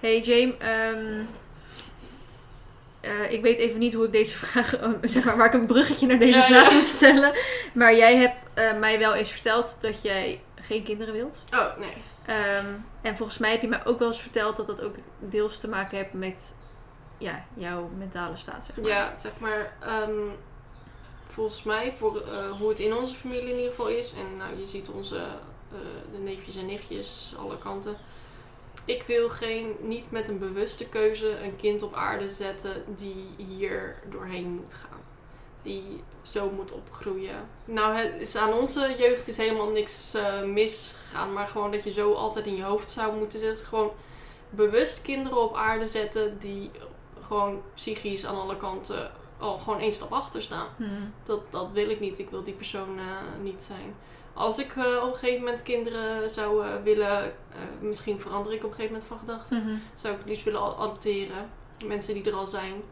Hey 0.00 0.20
James, 0.20 0.54
ehm, 0.58 1.22
eh, 3.06 3.32
ik 3.32 3.42
weet 3.42 3.58
even 3.58 3.78
niet 3.78 3.94
hoe 3.94 4.04
ik 4.04 4.12
deze 4.12 4.38
vraag, 4.46 4.76
eh, 4.76 4.90
zeg 5.02 5.24
maar, 5.24 5.36
waar 5.36 5.46
ik 5.46 5.52
een 5.52 5.66
bruggetje 5.66 6.06
naar 6.06 6.18
deze 6.18 6.38
Ja, 6.38 6.46
vraag 6.46 6.70
ja. 6.70 6.76
moet 6.76 6.86
stellen. 6.86 7.32
Maar 7.74 7.96
jij 7.96 8.16
hebt 8.16 8.42
eh, 8.54 8.78
mij 8.78 8.98
wel 8.98 9.14
eens 9.14 9.30
verteld 9.30 9.78
dat 9.80 10.02
jij 10.02 10.40
geen 10.54 10.82
kinderen 10.82 11.14
wilt. 11.14 11.44
Oh, 11.54 11.76
nee. 11.78 11.92
Ehm, 12.26 12.66
en 13.02 13.16
volgens 13.16 13.38
mij 13.38 13.50
heb 13.50 13.60
je 13.60 13.68
mij 13.68 13.86
ook 13.86 13.98
wel 13.98 14.08
eens 14.08 14.20
verteld 14.20 14.56
dat 14.56 14.66
dat 14.66 14.82
ook 14.82 14.94
deels 15.18 15.58
te 15.58 15.68
maken 15.68 15.96
heeft 15.96 16.12
met 16.12 16.60
ja, 17.18 17.44
jouw 17.54 17.90
mentale 17.98 18.36
staat, 18.36 18.66
zeg 18.66 18.76
maar. 18.76 18.88
Ja, 18.88 19.18
zeg 19.18 19.32
maar, 19.38 19.72
ehm, 19.80 20.10
volgens 21.26 21.62
mij, 21.62 21.92
voor 21.96 22.22
hoe 22.58 22.68
het 22.68 22.78
in 22.78 22.94
onze 22.94 23.14
familie 23.14 23.50
in 23.50 23.56
ieder 23.56 23.70
geval 23.70 23.88
is, 23.88 24.12
en 24.12 24.36
nou, 24.36 24.58
je 24.58 24.66
ziet 24.66 24.88
onze 24.88 25.24
de 26.12 26.18
neefjes 26.18 26.56
en 26.56 26.66
nichtjes, 26.66 27.34
alle 27.38 27.58
kanten. 27.58 27.96
Ik 28.86 29.02
wil 29.02 29.28
geen, 29.28 29.76
niet 29.80 30.10
met 30.10 30.28
een 30.28 30.38
bewuste 30.38 30.88
keuze 30.88 31.40
een 31.42 31.56
kind 31.56 31.82
op 31.82 31.94
aarde 31.94 32.30
zetten 32.30 32.84
die 32.96 33.26
hier 33.36 33.96
doorheen 34.10 34.48
moet 34.50 34.74
gaan. 34.74 35.00
Die 35.62 36.02
zo 36.22 36.50
moet 36.50 36.72
opgroeien. 36.72 37.48
Nou, 37.64 37.96
het 37.96 38.20
is 38.20 38.36
aan 38.36 38.52
onze 38.52 38.94
jeugd 38.98 39.28
is 39.28 39.36
helemaal 39.36 39.70
niks 39.70 40.14
eh, 40.14 40.42
misgegaan, 40.42 41.32
maar 41.32 41.48
gewoon 41.48 41.70
dat 41.70 41.84
je 41.84 41.92
zo 41.92 42.12
altijd 42.12 42.46
in 42.46 42.56
je 42.56 42.62
hoofd 42.62 42.90
zou 42.90 43.16
moeten 43.16 43.38
zetten. 43.38 43.66
Gewoon 43.66 43.92
bewust 44.50 45.02
kinderen 45.02 45.42
op 45.42 45.54
aarde 45.54 45.86
zetten 45.86 46.38
die 46.38 46.70
gewoon 47.20 47.62
psychisch 47.74 48.26
aan 48.26 48.40
alle 48.40 48.56
kanten 48.56 49.10
al 49.38 49.58
gewoon 49.58 49.80
één 49.80 49.92
stap 49.92 50.12
achter 50.12 50.42
staan. 50.42 50.66
Mhm. 50.76 50.90
Dat, 51.22 51.40
dat 51.50 51.70
wil 51.72 51.90
ik 51.90 52.00
niet. 52.00 52.18
Ik 52.18 52.30
wil 52.30 52.42
die 52.42 52.54
persoon 52.54 52.98
eh, 52.98 53.04
niet 53.42 53.62
zijn. 53.62 53.94
Als 54.36 54.58
ik 54.58 54.76
eh, 54.76 54.84
op 55.02 55.12
een 55.12 55.18
gegeven 55.18 55.44
moment 55.44 55.62
kinderen 55.62 56.30
zou 56.30 56.66
eh, 56.66 56.82
willen, 56.82 57.22
eh, 57.24 57.32
misschien 57.80 58.20
verander 58.20 58.52
ik 58.52 58.64
op 58.64 58.70
een 58.70 58.76
gegeven 58.76 58.92
moment 58.92 59.08
van 59.08 59.18
gedachten, 59.18 59.62
Mhm. 59.64 59.76
zou 59.94 60.12
ik 60.12 60.18
het 60.20 60.28
liefst 60.28 60.44
willen 60.44 60.60
adopteren. 60.60 61.50
Mensen 61.84 62.14
die 62.14 62.24
er 62.24 62.34
al 62.36 62.46
zijn 62.46 62.82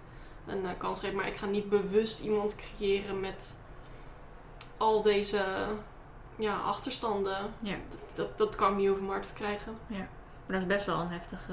een 0.46 0.64
kans 0.78 1.00
geven. 1.00 1.16
Maar 1.16 1.26
ik 1.26 1.36
ga 1.36 1.46
niet 1.46 1.68
bewust 1.68 2.20
iemand 2.20 2.56
creëren 2.56 3.20
met 3.20 3.56
al 4.76 5.02
deze 5.02 5.44
ja, 6.36 6.56
achterstanden. 6.58 7.36
Ja. 7.60 7.74
Dat, 7.90 8.16
dat, 8.16 8.38
dat 8.38 8.56
kan 8.56 8.70
ik 8.70 8.76
niet 8.76 8.88
over 8.88 9.02
mijn 9.02 9.12
hart 9.12 9.26
verkrijgen. 9.26 9.76
Maar 9.88 10.08
dat 10.46 10.60
is 10.60 10.66
best 10.74 10.86
wel 10.86 11.00
een 11.00 11.08
heftige 11.08 11.52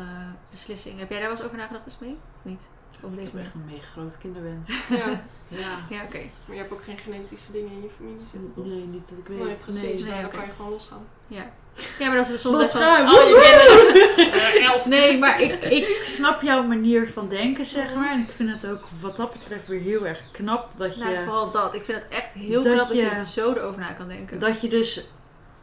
beslissing. 0.50 1.00
Heb 1.00 1.10
jij 1.10 1.20
daar 1.20 1.28
wel 1.28 1.38
eens 1.38 1.46
over 1.46 1.58
nagedacht, 1.58 1.86
eens 1.86 2.00
mee? 2.00 2.18
Of 2.38 2.44
niet? 2.44 2.70
Op 3.02 3.10
Ik 3.12 3.16
deze 3.18 3.22
heb 3.24 3.34
manier? 3.34 3.46
echt 3.48 3.54
een 3.56 3.66
mega 3.74 3.86
grote 3.86 4.18
kinderwens. 4.18 4.70
Ja, 4.90 5.22
Ja. 5.48 5.78
Ja, 5.90 6.04
oké. 6.04 6.20
maar 6.46 6.56
je 6.56 6.62
hebt 6.62 6.74
ook 6.74 6.84
geen 6.84 6.98
genetische 6.98 7.52
dingen 7.52 7.72
in 7.72 7.82
je 7.82 7.90
familie 7.98 8.26
zitten, 8.26 8.52
toch? 8.52 8.66
Nee, 8.66 8.86
niet 8.86 9.10
dat 9.10 9.18
ik 9.18 9.28
weet. 9.28 9.38
Nee, 9.38 9.48
precies. 9.64 9.82
Nee, 9.82 10.04
Nee, 10.14 10.22
dan 10.22 10.30
kan 10.30 10.46
je 10.46 10.52
gewoon 10.56 10.72
losgaan. 10.72 11.04
Ja. 11.28 11.52
ja, 12.00 12.08
maar 12.08 12.16
dat 12.16 12.30
is 12.30 12.42
soms 12.42 12.58
best 12.58 12.74
wel... 12.74 13.04
Oh, 13.06 13.12
je. 13.30 14.20
Eh, 14.32 14.66
elf. 14.70 14.86
Nee, 14.86 15.18
maar 15.18 15.42
ik, 15.42 15.64
ik 15.64 16.00
snap 16.04 16.42
jouw 16.42 16.64
manier 16.64 17.10
van 17.10 17.30
denken, 17.30 17.66
zeg 17.66 17.96
maar. 17.96 18.12
En 18.12 18.20
ik 18.20 18.30
vind 18.32 18.50
het 18.62 18.68
ook 18.72 18.84
wat 19.02 19.18
dat 19.18 19.32
betreft 19.34 19.68
weer 19.68 19.80
heel 19.80 20.06
erg 20.08 20.24
knap 20.32 20.70
dat 20.78 20.96
je, 20.98 21.04
Nou, 21.04 21.24
vooral 21.24 21.52
dat. 21.52 21.74
Ik 21.76 21.84
vind 21.84 21.98
het 22.04 22.08
echt 22.10 22.34
heel 22.34 22.62
Dat 22.64 22.74
knap 22.74 22.88
dat 22.88 22.98
je 22.98 23.04
je- 23.04 23.26
zo 23.26 23.54
erover 23.54 23.80
na 23.80 23.92
kan 23.92 24.08
denken. 24.08 24.40
dat 24.40 24.62
je 24.62 24.68
dus 24.68 25.08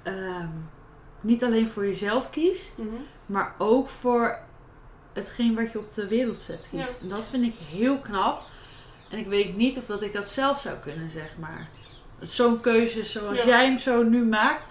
ehm, 0.02 0.48
niet 1.20 1.44
alleen 1.44 1.68
voor 1.68 1.86
jezelf 1.86 2.30
kiest, 2.30 2.78
Mhm. 2.78 2.88
maar 3.26 3.54
ook 3.58 3.88
voor 3.88 4.38
hetgeen 5.18 5.54
wat 5.54 5.72
je 5.72 5.78
op 5.78 5.94
de 5.94 6.08
wereld 6.08 6.36
zet 6.38 6.68
kiest. 6.70 7.00
En 7.00 7.08
dat 7.08 7.26
vind 7.30 7.44
ik 7.44 7.54
heel 7.70 7.98
knap. 7.98 8.42
En 9.10 9.18
ik 9.18 9.26
weet 9.26 9.56
niet 9.56 9.78
of 9.78 9.84
dat 9.86 10.02
ik 10.02 10.12
dat 10.12 10.28
zelf 10.28 10.60
zou 10.60 10.76
kunnen, 10.82 11.10
zeg 11.10 11.30
maar. 11.38 11.68
Zo'n 12.20 12.60
keuze 12.60 13.04
zoals 13.04 13.38
Ja. 13.38 13.46
jij 13.46 13.64
hem 13.64 13.78
zo 13.78 14.02
nu 14.02 14.24
maakt, 14.24 14.66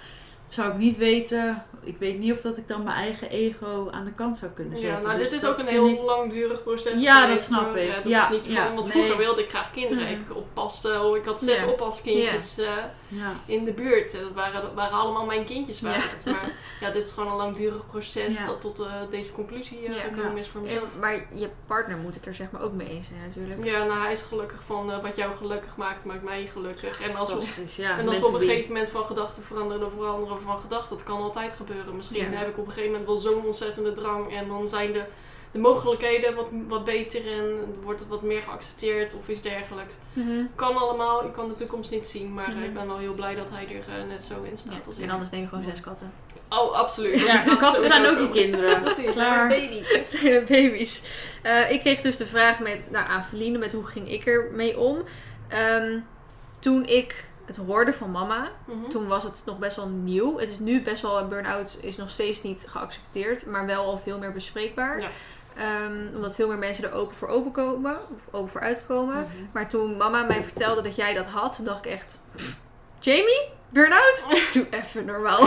zou 0.50 0.72
ik 0.72 0.78
niet 0.78 0.98
weten. 0.98 1.64
Ik 1.84 1.96
weet 2.00 2.20
niet 2.20 2.32
of 2.34 2.42
dat 2.42 2.58
ik 2.58 2.68
dan 2.68 2.84
mijn 2.84 2.96
eigen 2.96 3.30
ego 3.30 3.88
aan 3.92 4.06
de 4.06 4.14
kant 4.14 4.38
zou 4.38 4.52
kunnen 4.52 4.78
zetten. 4.78 5.00
Ja, 5.02 5.06
nou, 5.08 5.18
Dus 5.20 5.30
dit 5.30 5.42
is 5.42 5.48
ook 5.50 5.58
een 5.58 5.68
heel 5.68 5.88
ik- 5.90 6.02
langdurig 6.02 6.64
proces. 6.64 7.02
Ja, 7.02 7.28
dat 7.28 7.42
snap 7.42 7.76
ik. 7.76 7.88
Ja, 7.88 7.96
dat 7.96 8.08
Ja, 8.08 8.30
is 8.30 8.36
niet 8.36 8.46
ja, 8.46 8.66
van, 8.66 8.76
want 8.76 8.88
nee. 8.88 8.94
vroeger 8.96 9.18
wilde 9.18 9.42
ik 9.42 9.50
graag 9.50 9.72
kinderen. 9.72 10.08
Ik 10.10 10.36
oppaste, 10.36 11.02
oh, 11.04 11.18
ik 11.18 11.26
had 11.26 11.40
zes 11.40 11.60
Ja. 11.60 11.68
oppaskindjes 11.68 12.58
eh, 12.58 12.68
Ja. 13.08 13.34
in 13.46 13.66
de 13.66 13.72
buurt. 13.72 14.14
En 14.14 14.22
Dat 14.22 14.32
waren, 14.34 14.62
dat 14.62 14.74
waren 14.74 14.98
allemaal 14.98 15.26
mijn 15.26 15.46
kindjes. 15.46 15.82
Waren 15.82 16.02
Ja. 16.02 16.08
het. 16.10 16.26
Maar 16.26 16.52
ja, 16.80 16.90
dit 16.92 17.06
is 17.06 17.12
gewoon 17.12 17.32
een 17.32 17.38
langdurig 17.38 17.86
proces 17.86 18.46
dat 18.46 18.62
tot 18.62 18.80
eh, 18.80 18.92
deze 19.12 19.32
conclusie 19.32 19.82
Ja. 19.82 19.94
gekomen 19.94 20.38
is 20.38 20.48
voor 20.48 20.60
En- 20.62 20.66
mezelf. 20.66 20.88
maar 21.00 21.28
je 21.34 21.50
partner 21.68 21.98
moet 21.98 22.16
het 22.16 22.26
er 22.26 22.34
zeg 22.34 22.52
maar 22.52 22.62
ook 22.62 22.74
mee 22.74 22.88
eens 22.90 23.08
zijn 23.08 23.20
natuurlijk. 23.20 23.64
Ja, 23.66 23.84
nou 23.86 24.00
hij 24.02 24.12
is 24.12 24.22
gelukkig 24.22 24.62
van 24.66 24.92
eh, 24.92 25.02
wat 25.02 25.16
jou 25.16 25.36
gelukkig 25.36 25.76
maakt, 25.76 26.06
maakt 26.06 26.24
mij 26.24 26.46
gelukkig. 26.52 27.02
En 27.02 27.16
als 27.16 27.30
we, 27.30 27.36
en 27.84 28.08
als 28.10 28.20
we 28.20 28.28
op 28.28 28.34
een 28.34 28.40
gegeven 28.40 28.68
moment 28.68 28.90
van 28.90 29.04
gedachten 29.06 29.44
veranderen, 29.44 29.80
dan 29.82 29.92
veranderen 29.92 30.38
we 30.38 30.44
van 30.44 30.58
gedachten. 30.58 30.98
Dat 30.98 31.06
kan 31.06 31.22
altijd 31.22 31.54
gebeuren. 31.54 31.96
Misschien 31.96 32.34
heb 32.36 32.48
ik 32.48 32.58
op 32.58 32.66
een 32.66 32.72
gegeven 32.72 32.92
moment 32.92 33.08
wel 33.10 33.18
zo'n 33.18 33.46
ontzettende 33.46 33.92
drang 33.92 34.34
en 34.34 34.48
dan 34.48 34.70
zijn 34.70 34.92
de, 34.94 35.04
de 35.58 35.64
mogelijkheden 35.64 36.36
wat, 36.36 36.48
wat 36.68 36.84
beter 36.84 37.22
en 37.32 37.76
wordt 37.84 38.00
het 38.00 38.10
wat 38.10 38.22
meer 38.22 38.42
geaccepteerd 38.42 39.14
of 39.16 39.28
iets 39.28 39.42
dergelijks. 39.42 39.96
Mhm. 40.14 40.46
Kan 40.56 40.78
allemaal, 40.78 41.26
ik 41.26 41.34
kan 41.34 41.48
de 41.48 41.56
toekomst 41.56 41.92
niet 41.92 42.08
zien, 42.08 42.34
maar 42.34 42.48
eh, 42.48 42.54
Mhm. 42.56 42.64
ik 42.64 42.74
ben 42.74 42.88
wel 42.88 42.98
heel 42.98 43.14
blij 43.14 43.36
dat 43.36 43.50
hij 43.50 43.64
er 43.64 44.00
eh, 44.02 44.08
net 44.10 44.22
zo 44.22 44.34
in 44.44 44.58
staat 44.58 44.74
Ja, 44.74 44.80
als 44.88 44.98
En 44.98 45.04
ik. 45.04 45.12
anders 45.12 45.30
neem 45.30 45.42
je 45.42 45.48
gewoon 45.48 45.64
zes 45.64 45.80
katten. 45.82 46.12
Oh, 46.50 46.72
absoluut. 46.74 47.20
Ja, 47.22 47.44
Dat 47.46 47.58
katten 47.58 47.84
zijn 47.84 48.06
ook 48.06 48.18
je 48.20 48.30
kinderen. 48.30 48.82
Precies, 48.84 49.16
baby. 49.16 49.82
Het 49.84 50.10
zijn 50.22 50.46
baby's. 50.46 51.04
Eh, 51.42 51.72
ik 51.72 51.80
kreeg 51.80 52.02
dus 52.02 52.18
de 52.18 52.26
vraag 52.28 52.60
met, 52.60 52.92
nou, 52.92 53.08
aan 53.08 53.24
Feline 53.26 53.58
met 53.58 53.72
hoe 53.74 53.86
ging 53.86 54.12
ik 54.12 54.26
ermee 54.26 54.78
om. 54.80 55.04
Ehm, 55.48 56.00
toen 56.60 56.86
ik 56.86 57.26
het 57.46 57.56
hoorde 57.56 57.94
van 57.94 58.12
mama, 58.12 58.52
Mhm. 58.66 58.90
toen 58.90 59.08
was 59.08 59.24
het 59.24 59.42
nog 59.46 59.60
best 59.60 59.76
wel 59.76 59.88
nieuw. 59.88 60.38
Het 60.38 60.50
is 60.50 60.60
nu 60.60 60.82
best 60.82 61.02
wel, 61.02 61.18
een 61.20 61.30
burn-out 61.30 61.78
is 61.82 61.98
nog 61.98 62.10
steeds 62.10 62.42
niet 62.44 62.68
geaccepteerd, 62.70 63.46
maar 63.46 63.66
wel 63.66 63.84
al 63.84 63.98
veel 63.98 64.18
meer 64.18 64.32
bespreekbaar. 64.34 65.00
Ja. 65.02 65.08
Ehm, 65.58 66.16
omdat 66.16 66.36
veel 66.36 66.48
meer 66.48 66.58
mensen 66.58 66.84
er 66.84 66.92
open 66.94 67.16
voor 67.16 67.28
open 67.28 67.52
komen, 67.52 67.98
of 68.16 68.22
open 68.34 68.52
voor 68.52 68.62
uitkomen. 68.62 69.16
Mhm. 69.16 69.28
Maar 69.54 69.70
toen 69.70 69.98
mama 69.98 70.24
mij 70.24 70.44
vertelde 70.44 70.82
dat 70.82 70.96
jij 70.96 71.14
dat 71.14 71.26
had, 71.26 71.54
toen 71.56 71.66
dacht 71.66 71.86
ik 71.86 71.92
echt... 71.92 72.20
"Pff, 72.36 72.56
Jamie? 73.00 73.42
Burn-out? 73.70 74.26
Doe 74.54 74.68
even 74.72 75.06
normaal. 75.06 75.46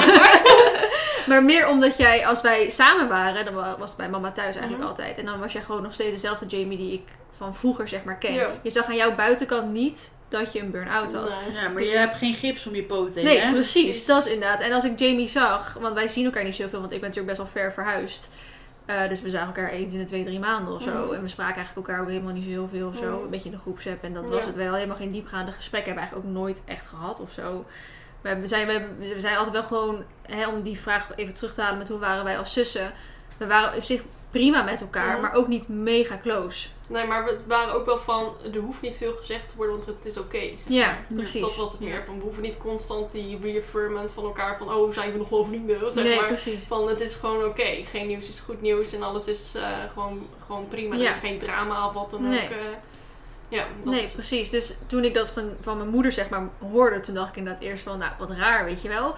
maar 1.29 1.45
meer 1.45 1.69
omdat 1.69 1.97
jij, 1.97 2.27
als 2.27 2.41
wij 2.41 2.71
samen 2.71 3.09
waren, 3.09 3.45
dan 3.45 3.55
wa- 3.55 3.79
was 3.79 3.89
het 3.89 3.99
bij 3.99 4.09
mama 4.09 4.33
thuis 4.33 4.55
eigenlijk 4.57 4.79
Mhm. 4.79 4.89
altijd. 4.89 5.19
En 5.19 5.25
dan 5.25 5.39
was 5.39 5.53
jij 5.53 5.63
gewoon 5.63 5.83
nog 5.83 5.93
steeds 5.93 6.11
dezelfde 6.11 6.47
Jamie 6.47 6.79
die 6.79 6.93
ik 6.93 7.03
van 7.37 7.55
vroeger 7.57 7.89
zeg 7.89 8.05
maar 8.05 8.19
ken. 8.19 8.35
Je 8.63 8.71
zag 8.71 8.87
aan 8.87 8.97
jouw 8.97 9.15
buitenkant 9.15 9.73
niet 9.73 10.19
dat 10.29 10.53
je 10.53 10.61
een 10.61 10.71
burn-out 10.71 11.13
had. 11.15 11.39
Ja, 11.63 11.69
maar 11.69 11.83
je 11.83 11.99
hebt 11.99 12.17
geen 12.17 12.35
gips 12.35 12.67
om 12.67 12.75
je 12.75 12.83
poot 12.83 13.15
heen, 13.15 13.25
Nee, 13.25 13.41
hè? 13.41 13.51
precies. 13.53 13.83
Precies. 13.85 14.07
Dat 14.07 14.27
inderdaad. 14.27 14.61
En 14.61 14.73
als 14.73 14.85
ik 14.85 14.99
Jamie 14.99 15.29
zag, 15.29 15.77
want 15.81 15.95
wij 15.95 16.09
zien 16.09 16.25
elkaar 16.25 16.45
niet 16.45 16.55
zoveel, 16.55 16.81
want 16.81 16.93
ik 16.93 17.01
ben 17.01 17.09
natuurlijk 17.09 17.39
best 17.39 17.53
wel 17.53 17.63
ver 17.63 17.73
verhuisd. 17.73 18.31
Eh, 18.91 19.09
dus 19.09 19.23
we 19.23 19.31
zagen 19.31 19.47
elkaar 19.47 19.71
eens 19.71 19.93
in 19.93 19.99
de 19.99 20.05
twee, 20.05 20.25
drie 20.25 20.39
maanden 20.39 20.75
of 20.75 20.83
zo. 20.83 21.05
Mhm. 21.05 21.15
En 21.15 21.23
we 21.23 21.29
spraken 21.29 21.57
eigenlijk 21.57 21.89
elkaar 21.89 22.03
ook 22.03 22.09
helemaal 22.11 22.33
niet 22.33 22.45
zo 22.45 22.51
heel 22.51 22.69
veel 22.69 22.89
of 22.89 22.97
zo. 22.97 23.15
Mhm. 23.15 23.23
Een 23.25 23.31
beetje 23.31 23.49
in 23.49 23.55
de 23.55 23.61
groepsapp. 23.61 24.03
En 24.05 24.15
dat 24.15 24.25
Ja. 24.25 24.31
was 24.31 24.47
het 24.47 24.55
wel. 24.55 24.75
Helemaal 24.75 24.97
geen 24.97 25.11
diepgaande 25.11 25.53
gesprekken 25.53 25.93
hebben 25.93 26.11
we 26.11 26.19
eigenlijk 26.19 26.39
ook 26.47 26.47
nooit 26.49 26.63
echt 26.77 26.87
gehad 26.87 27.21
of 27.21 27.33
zo. 27.33 27.65
We 28.21 28.41
zijn, 28.47 28.67
we 28.99 29.15
zijn 29.21 29.37
altijd 29.37 29.55
wel 29.55 29.63
gewoon, 29.65 30.05
hè, 30.23 30.49
om 30.49 30.63
die 30.63 30.79
vraag 30.81 31.09
even 31.17 31.35
terug 31.35 31.55
te 31.55 31.61
halen 31.63 31.79
met 31.79 31.89
hoe 31.89 31.99
waren 31.99 32.25
wij 32.25 32.39
als 32.39 32.53
zussen. 32.53 32.93
We 33.41 33.47
waren 33.47 33.77
op 33.77 33.83
zich 33.83 34.03
prima 34.31 34.63
met 34.63 34.81
elkaar, 34.81 35.21
maar 35.21 35.35
ook 35.35 35.49
niet 35.49 35.69
mega 35.69 36.19
close. 36.23 36.69
Nee, 36.89 37.07
maar 37.07 37.25
we 37.25 37.39
waren 37.47 37.75
ook 37.75 37.87
wel 37.87 37.99
van, 37.99 38.33
er 38.55 38.59
hoeft 38.61 38.81
niet 38.81 38.97
veel 38.97 39.13
gezegd 39.13 39.49
te 39.49 39.57
worden, 39.57 39.75
want 39.75 39.87
het 39.87 40.07
is 40.07 40.17
oké. 40.17 40.39
zeg 40.39 40.59
Ja, 40.69 40.87
maar. 40.87 41.05
precies. 41.15 41.41
Dat 41.41 41.57
was 41.57 41.73
het 41.73 41.81
meer. 41.81 42.03
Van, 42.07 42.17
we 42.17 42.23
hoeven 42.23 42.43
niet 42.43 42.57
constant 42.59 43.11
die 43.11 43.39
reaffirmment 43.43 44.13
van 44.13 44.25
elkaar 44.25 44.59
van, 44.59 44.73
oh, 44.75 44.93
zijn 44.93 45.13
we 45.13 45.19
nog 45.19 45.29
wel 45.29 45.45
vrienden? 45.45 45.93
Zeg 45.93 46.05
nee, 46.05 46.17
maar. 46.17 46.27
precies. 46.27 46.65
Van, 46.65 46.89
het 46.89 47.01
is 47.01 47.15
gewoon 47.15 47.45
oké. 47.45 47.65
Geen 47.85 48.07
nieuws 48.07 48.29
is 48.29 48.41
goed 48.41 48.61
nieuws 48.61 48.93
en 48.93 49.03
alles 49.03 49.27
is 49.27 49.55
eh, 49.55 49.69
gewoon, 49.93 50.27
gewoon 50.47 50.69
prima. 50.69 50.95
Ja. 50.97 51.03
Er 51.03 51.09
is 51.09 51.17
geen 51.17 51.39
drama 51.39 51.87
of 51.87 51.93
wat 51.93 52.11
dan 52.11 52.29
Nee. 52.29 52.45
ook. 52.45 52.51
eh. 52.51 52.57
ja, 53.49 53.67
dat 53.85 53.93
Nee, 53.95 54.09
precies. 54.09 54.51
Dus 54.51 54.77
toen 54.87 55.05
ik 55.05 55.15
dat 55.15 55.31
van, 55.31 55.51
van 55.61 55.77
mijn 55.77 55.89
moeder 55.89 56.13
zeg 56.13 56.29
maar 56.29 56.49
hoorde, 56.73 57.01
toen 57.01 57.15
dacht 57.15 57.29
ik 57.31 57.37
inderdaad 57.37 57.63
eerst 57.63 57.83
van, 57.83 57.99
nou, 57.99 58.13
wat 58.19 58.31
raar, 58.31 58.65
weet 58.65 58.83
je 58.83 58.89
wel. 58.89 59.15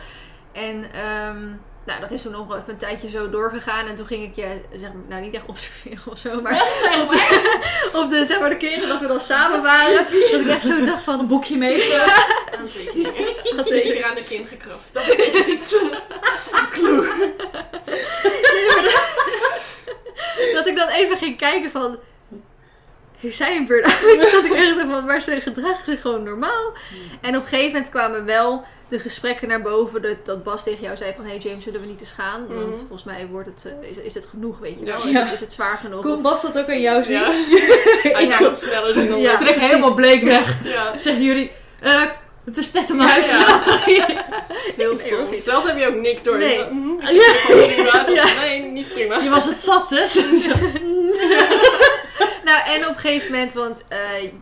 En 0.53 0.93
ehm, 0.93 1.49
nou, 1.87 2.01
dat 2.01 2.11
is 2.11 2.23
toen 2.23 2.33
nog 2.33 2.57
even 2.57 2.63
een 2.67 2.77
tijdje 2.77 3.09
zo 3.09 3.31
doorgegaan. 3.31 3.87
En 3.87 3.97
toen 3.97 4.07
ging 4.07 4.25
ik 4.25 4.37
je, 4.37 4.61
zeg 4.73 4.93
maar, 4.93 5.03
nou 5.09 5.23
niet 5.23 5.35
echt 5.35 5.47
observeren 5.47 6.13
of 6.13 6.19
zo, 6.19 6.41
maar 6.41 6.55
op, 7.03 7.11
op 8.03 8.11
de, 8.11 8.25
zeg 8.27 8.41
maar, 8.41 8.51
de 8.51 8.57
keren 8.57 8.89
dat 8.89 9.01
we 9.01 9.07
dan 9.07 9.21
samen 9.21 9.63
waren. 9.63 10.07
Dat 10.31 10.41
ik 10.41 10.49
echt 10.49 10.67
zo 10.67 10.85
dacht 10.85 11.03
van, 11.03 11.19
Een 11.19 11.27
boekje 11.27 11.57
mee. 11.57 12.01
Aantekeningen. 12.59 13.35
Dat 13.57 13.69
Zeker 13.77 14.05
aan 14.05 14.15
de 14.15 14.25
kind 14.25 14.49
gekraft. 14.49 14.89
Dat 14.93 15.07
betekent 15.07 15.47
iets. 15.47 15.77
Kloe. 16.71 17.33
dat 20.55 20.67
ik 20.67 20.77
dan 20.77 20.89
even 20.89 21.17
ging 21.17 21.39
kijken 21.39 21.71
van, 21.71 21.99
heeft 23.23 23.37
zij 23.37 23.57
een 23.57 23.67
burn-out? 23.67 24.01
dat 24.33 24.45
ik 24.45 24.53
echt 24.53 24.75
van, 24.91 25.05
maar 25.05 25.21
ze 25.21 25.41
gedragen 25.41 25.85
zich 25.85 26.01
gewoon 26.01 26.23
normaal. 26.23 26.73
En 27.21 27.37
op 27.37 27.43
een 27.43 27.49
gegeven 27.49 27.73
moment 27.73 27.91
kwamen 27.91 28.25
wel 28.25 28.65
de 28.89 28.99
gesprekken 28.99 29.49
naar 29.49 29.63
boven. 29.63 30.03
Dat, 30.03 30.17
dat 30.25 30.43
Bas 30.45 30.63
tegen 30.65 30.83
jou 30.83 30.97
zei 30.97 31.13
van... 31.17 31.25
Hey 31.25 31.37
James, 31.39 31.65
zullen 31.65 31.81
we 31.81 31.87
niet 31.87 32.01
eens 32.01 32.13
gaan? 32.13 32.47
Want 32.49 32.67
Mhm. 32.69 32.77
volgens 32.77 33.05
mij 33.05 33.27
wordt 33.31 33.49
het, 33.49 33.73
eh, 33.83 33.91
is, 33.91 33.99
is 33.99 34.15
het 34.15 34.27
genoeg, 34.31 34.59
weet 34.59 34.79
je 34.79 34.85
wel? 34.85 35.07
Ja. 35.09 35.09
Is, 35.09 35.15
het, 35.25 35.33
is 35.33 35.41
het 35.41 35.53
zwaar 35.53 35.79
genoeg? 35.83 36.03
Kon 36.03 36.23
Bas 36.23 36.43
dat 36.43 36.59
ook 36.59 36.69
aan 36.69 36.81
jou 36.81 37.03
zien? 37.03 37.13
Ja. 37.13 37.31
Hij 38.13 38.27
Ja. 38.27 38.37
kan 38.37 38.47
het 38.49 38.59
sneller 38.59 38.95
zien 38.95 39.17
Ja. 39.21 39.37
Trek 39.37 39.55
helemaal 39.55 39.95
bleek 39.95 40.23
weg. 40.23 40.55
Ja. 40.75 40.97
Zeggen 40.97 41.23
jullie, 41.25 41.53
eh, 41.81 42.03
het 42.45 42.57
is 42.57 42.73
net 42.73 42.91
om 42.91 42.97
naar 42.97 43.09
huis 43.09 43.29
te 43.29 43.37
Ja. 43.37 43.43
gaan. 43.43 43.79
Heel 44.77 44.93
Nee, 44.93 44.95
stom. 44.97 45.25
precies. 45.25 45.45
Zelf 45.45 45.67
heb 45.67 45.79
je 45.79 45.87
ook 45.87 45.95
niks 46.01 46.23
door. 46.23 46.39
Nee. 46.39 46.59
Ik. 46.59 46.67
Ja. 48.15 48.27
Nee, 48.41 48.61
niet 48.63 48.89
prima. 48.93 49.19
Je 49.21 49.29
was 49.31 49.45
het 49.45 49.57
zat, 49.57 49.91
hè? 49.91 50.07
Nou, 52.53 52.65
en 52.75 52.83
op 52.89 52.95
een 52.95 53.01
gegeven 53.01 53.31
moment, 53.31 53.53
want 53.55 53.85
eh, 53.89 54.33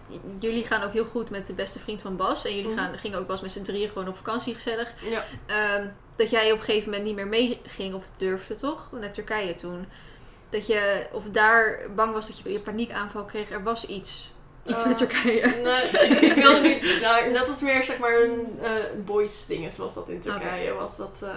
jullie 0.41 0.65
gaan 0.65 0.83
ook 0.83 0.93
heel 0.93 1.05
goed 1.05 1.31
met 1.31 1.47
de 1.47 1.53
beste 1.55 1.79
vriend 1.79 2.03
van 2.03 2.17
Bas. 2.17 2.45
En 2.45 2.57
jullie 2.57 2.71
Mhm. 2.71 2.79
gaan, 2.79 2.99
gingen 2.99 3.19
ook 3.19 3.27
Bas 3.27 3.41
met 3.41 3.53
z'n 3.53 3.63
drieën 3.63 3.89
gewoon 3.89 4.09
op 4.09 4.17
vakantie 4.17 4.55
gezellig. 4.55 4.93
Ja. 5.11 5.25
Ehm, 5.47 5.87
dat 6.17 6.31
jij 6.31 6.53
op 6.53 6.59
een 6.59 6.65
gegeven 6.65 6.89
moment 6.91 7.07
niet 7.07 7.15
meer 7.17 7.27
meeging 7.29 7.95
of 7.95 8.07
durfde, 8.17 8.57
toch? 8.57 8.89
Naar 9.01 9.13
Turkije 9.13 9.55
toen. 9.55 9.87
Dat 10.51 10.67
je, 10.67 11.07
of 11.13 11.23
daar 11.31 11.81
bang 11.97 12.13
was 12.13 12.27
dat 12.27 12.39
je 12.39 12.53
je 12.53 12.61
paniekaanval 12.61 13.25
kreeg. 13.25 13.51
Er 13.51 13.63
was 13.63 13.87
iets. 13.87 14.33
Iets 14.67 14.83
Eh, 14.83 14.89
met 14.89 14.97
Turkije. 14.97 15.47
Nee, 15.47 15.83
ik 16.31 16.35
wilde 16.35 16.61
niet. 16.69 17.01
Nou, 17.01 17.33
dat 17.33 17.49
was 17.49 17.61
meer 17.61 17.83
zeg 17.85 17.99
maar 17.99 18.21
een 18.21 18.59
eh, 18.63 18.71
boys 19.05 19.47
ding, 19.47 19.73
zoals 19.73 19.95
dat 19.95 20.09
in 20.09 20.21
Turkije 20.21 20.73
was. 20.73 20.97
Dat, 20.97 21.19
eh, 21.23 21.31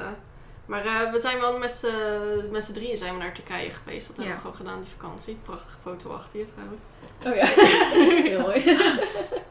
maar 0.66 0.86
eh, 0.86 1.12
we 1.12 1.20
zijn 1.20 1.40
wel 1.40 1.58
met 1.58 1.74
z'n- 1.74 2.74
drieën 2.74 2.98
zijn 2.98 3.14
we 3.14 3.20
naar 3.20 3.34
Turkije 3.34 3.70
geweest. 3.72 4.08
Dat 4.08 4.16
hebben 4.16 4.36
we 4.36 4.42
gewoon 4.42 4.56
gedaan, 4.56 4.82
die 4.82 4.92
vakantie. 4.92 5.38
Prachtige 5.44 5.78
foto 5.82 6.10
achter 6.14 6.40
je 6.40 6.46
trouwens. 6.54 6.82
Oh 7.28 7.36
ja. 7.36 7.46
Heel 8.24 8.40
mooi. 8.40 8.78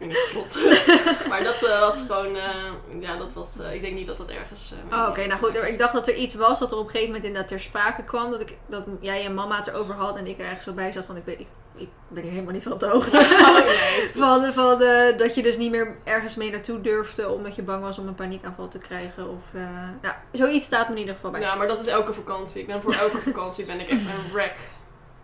Niet 0.06 0.32
maar 1.28 1.44
dat 1.44 1.62
eh, 1.62 1.80
was 1.80 2.00
gewoon, 2.06 2.36
eh, 2.36 3.00
ja, 3.00 3.16
dat 3.16 3.32
was, 3.32 3.58
eh, 3.58 3.74
ik 3.74 3.82
denk 3.82 3.94
niet 3.94 4.06
dat 4.06 4.16
dat 4.16 4.30
ergens... 4.30 4.74
Oh, 4.92 5.06
Oké, 5.08 5.26
nou 5.26 5.40
goed. 5.40 5.54
Ik 5.54 5.78
dacht 5.78 5.92
dat 5.92 6.08
er 6.08 6.14
iets 6.14 6.34
was 6.34 6.58
dat 6.58 6.70
er 6.70 6.76
op 6.76 6.84
een 6.84 6.90
gegeven 6.90 7.06
moment 7.06 7.24
inderdaad 7.24 7.50
ter 7.50 7.60
sprake 7.60 8.04
kwam. 8.04 8.30
Dat, 8.30 8.40
ik, 8.40 8.56
dat 8.66 8.84
jij 9.00 9.24
en 9.24 9.34
mama 9.34 9.56
het 9.56 9.66
erover 9.66 9.94
had 9.94 10.16
en 10.16 10.26
ik 10.26 10.38
er 10.38 10.44
ergens 10.44 10.64
zo 10.64 10.72
bij 10.72 10.92
zat 10.92 11.04
van 11.04 11.16
ik 11.16 11.24
ben, 11.24 11.40
ik, 11.40 11.46
ik 11.76 11.88
ben 12.08 12.22
hier 12.22 12.32
helemaal 12.32 12.52
niet 12.52 12.62
van 12.62 12.72
op 12.72 12.80
de 12.80 12.86
hoogte. 12.86 13.18
Oh 13.18 13.54
nee. 13.54 14.10
Van, 14.22 14.52
van 14.52 14.78
dat 15.18 15.34
je 15.34 15.42
dus 15.42 15.56
niet 15.56 15.70
meer 15.70 15.96
ergens 16.04 16.34
mee 16.34 16.50
naartoe 16.50 16.80
durfde 16.80 17.30
omdat 17.30 17.54
je 17.54 17.62
bang 17.62 17.82
was 17.82 17.98
om 17.98 18.06
een 18.06 18.14
paniekaanval 18.14 18.68
te 18.68 18.78
krijgen. 18.78 19.30
Of, 19.30 19.42
nou, 20.02 20.14
zoiets 20.32 20.66
staat 20.66 20.88
me 20.88 20.94
in 20.94 21.00
ieder 21.00 21.14
geval 21.14 21.30
bij. 21.30 21.40
Ja, 21.40 21.54
maar 21.54 21.68
dat 21.68 21.80
is 21.80 21.86
elke 21.86 22.14
vakantie. 22.14 22.60
Ik 22.60 22.66
ben 22.66 22.82
voor 22.82 22.92
elke 22.92 23.18
vakantie 23.18 23.64
ben 23.64 23.80
ik 23.80 23.88
echt 23.88 24.00
een 24.00 24.32
wreck. 24.32 24.56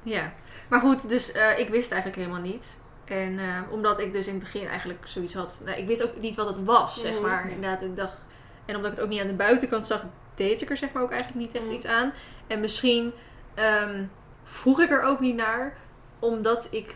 Ja. 0.03 0.33
Maar 0.69 0.81
goed, 0.81 1.09
dus 1.09 1.33
eh, 1.33 1.59
ik 1.59 1.69
wist 1.69 1.93
eigenlijk 1.93 2.23
helemaal 2.23 2.43
niet. 2.51 2.81
En 3.05 3.39
eh, 3.39 3.61
omdat 3.71 4.01
ik 4.01 4.13
dus 4.13 4.27
in 4.27 4.35
het 4.35 4.43
begin 4.43 4.67
eigenlijk 4.69 5.07
zoiets 5.07 5.35
had. 5.35 5.53
van- 5.57 5.67
Nou, 5.67 5.79
ik 5.79 5.87
wist 5.87 6.05
ook 6.05 6.21
niet 6.21 6.37
wat 6.37 6.47
het 6.47 6.65
was, 6.65 7.01
zeg 7.01 7.13
Mhm. 7.13 7.23
maar. 7.23 7.51
Inderdaad, 7.51 7.83
ik 7.83 7.97
dacht. 7.97 8.17
En 8.65 8.77
omdat 8.77 8.91
ik 8.91 8.97
het 8.97 9.05
ook 9.07 9.11
niet 9.13 9.21
aan 9.21 9.27
de 9.27 9.35
buitenkant 9.35 9.87
zag, 9.87 10.05
deed 10.35 10.61
ik 10.63 10.71
er 10.71 10.77
zeg 10.77 10.93
maar 10.93 11.03
ook 11.03 11.11
eigenlijk 11.11 11.41
niet 11.41 11.55
echt 11.55 11.65
Mm. 11.65 11.71
iets 11.73 11.87
aan. 11.87 12.13
En 12.47 12.61
misschien 12.61 13.13
ehm, 13.55 14.05
vroeg 14.45 14.81
ik 14.81 14.91
er 14.91 15.03
ook 15.03 15.21
niet 15.21 15.37
naar, 15.37 15.77
omdat 16.19 16.69
ik 16.71 16.95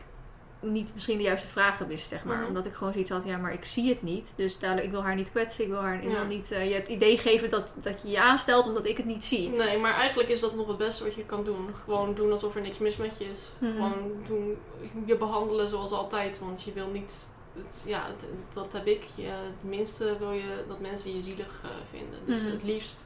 niet 0.63 0.95
misschien 0.95 1.17
de 1.17 1.23
juiste 1.25 1.47
vragen 1.49 1.87
wist, 1.87 2.09
zeg 2.09 2.25
maar. 2.25 2.37
Mhm. 2.37 2.47
Omdat 2.47 2.67
ik 2.67 2.73
gewoon 2.73 2.93
zoiets 2.93 3.11
had, 3.11 3.25
ja, 3.25 3.37
maar 3.37 3.53
ik 3.53 3.65
zie 3.65 3.89
het 3.89 4.03
niet. 4.03 4.35
Dus 4.37 4.59
dadelijk, 4.59 4.87
ik 4.87 4.93
wil 4.93 5.03
haar 5.03 5.15
niet 5.15 5.31
kwetsen. 5.31 5.65
Ik 5.65 5.71
wil 5.71 5.81
haar 5.81 6.03
ik 6.03 6.09
wil 6.09 6.17
Ja. 6.17 6.25
niet 6.27 6.51
eh, 6.51 6.69
je 6.69 6.75
het 6.75 6.89
idee 6.89 7.19
geven 7.19 7.49
dat, 7.49 7.75
dat 7.83 8.01
je 8.03 8.11
je 8.11 8.21
aanstelt, 8.21 8.67
omdat 8.67 8.85
ik 8.87 8.97
het 8.97 9.07
niet 9.07 9.25
zie. 9.25 9.49
Nee, 9.49 9.79
maar 9.79 9.95
eigenlijk 9.95 10.29
is 10.29 10.41
dat 10.41 10.55
nog 10.55 10.67
het 10.69 10.77
beste 10.77 11.05
wat 11.05 11.15
je 11.15 11.25
kan 11.25 11.45
doen. 11.45 11.67
Gewoon 11.85 12.15
doen 12.15 12.33
alsof 12.33 12.55
er 12.55 12.61
niks 12.61 12.79
mis 12.79 12.97
met 12.97 13.19
je 13.19 13.25
is. 13.25 13.51
Mhm. 13.59 13.73
Gewoon 13.73 14.13
doen, 14.27 14.57
je 15.07 15.17
behandelen 15.17 15.69
zoals 15.69 15.91
altijd. 15.93 16.39
Want 16.39 16.63
je 16.63 16.73
wil 16.73 16.89
niet, 16.93 17.29
het, 17.57 17.83
ja, 17.87 18.07
het- 18.07 18.27
dat 18.55 18.73
heb 18.73 18.87
ik. 18.87 19.03
Je, 19.15 19.23
het 19.27 19.63
minste 19.65 20.17
wil 20.19 20.33
je 20.33 20.65
dat 20.69 20.81
mensen 20.81 21.17
je 21.17 21.23
zielig 21.23 21.61
eh, 21.65 21.71
vinden. 21.91 22.19
Dus 22.27 22.43
Mhm. 22.43 22.51
het 22.51 22.63
liefst, 22.63 22.97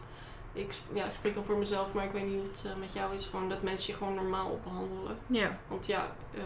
ik, 0.56 0.74
ja, 0.92 1.04
ik 1.04 1.12
spreek 1.14 1.34
dan 1.34 1.44
voor 1.44 1.58
mezelf, 1.58 1.92
maar 1.92 2.04
ik 2.04 2.10
weet 2.10 2.24
niet 2.24 2.34
hoe 2.34 2.48
het 2.52 2.64
eh, 2.66 2.80
met 2.80 2.92
jou 2.92 3.14
is. 3.14 3.26
Gewoon 3.26 3.48
dat 3.48 3.62
mensen 3.62 3.92
je 3.92 3.98
gewoon 3.98 4.14
normaal 4.14 4.60
behandelen. 4.64 5.16
Ja. 5.26 5.58
Want 5.68 5.86
ja, 5.86 6.12
eh, 6.34 6.42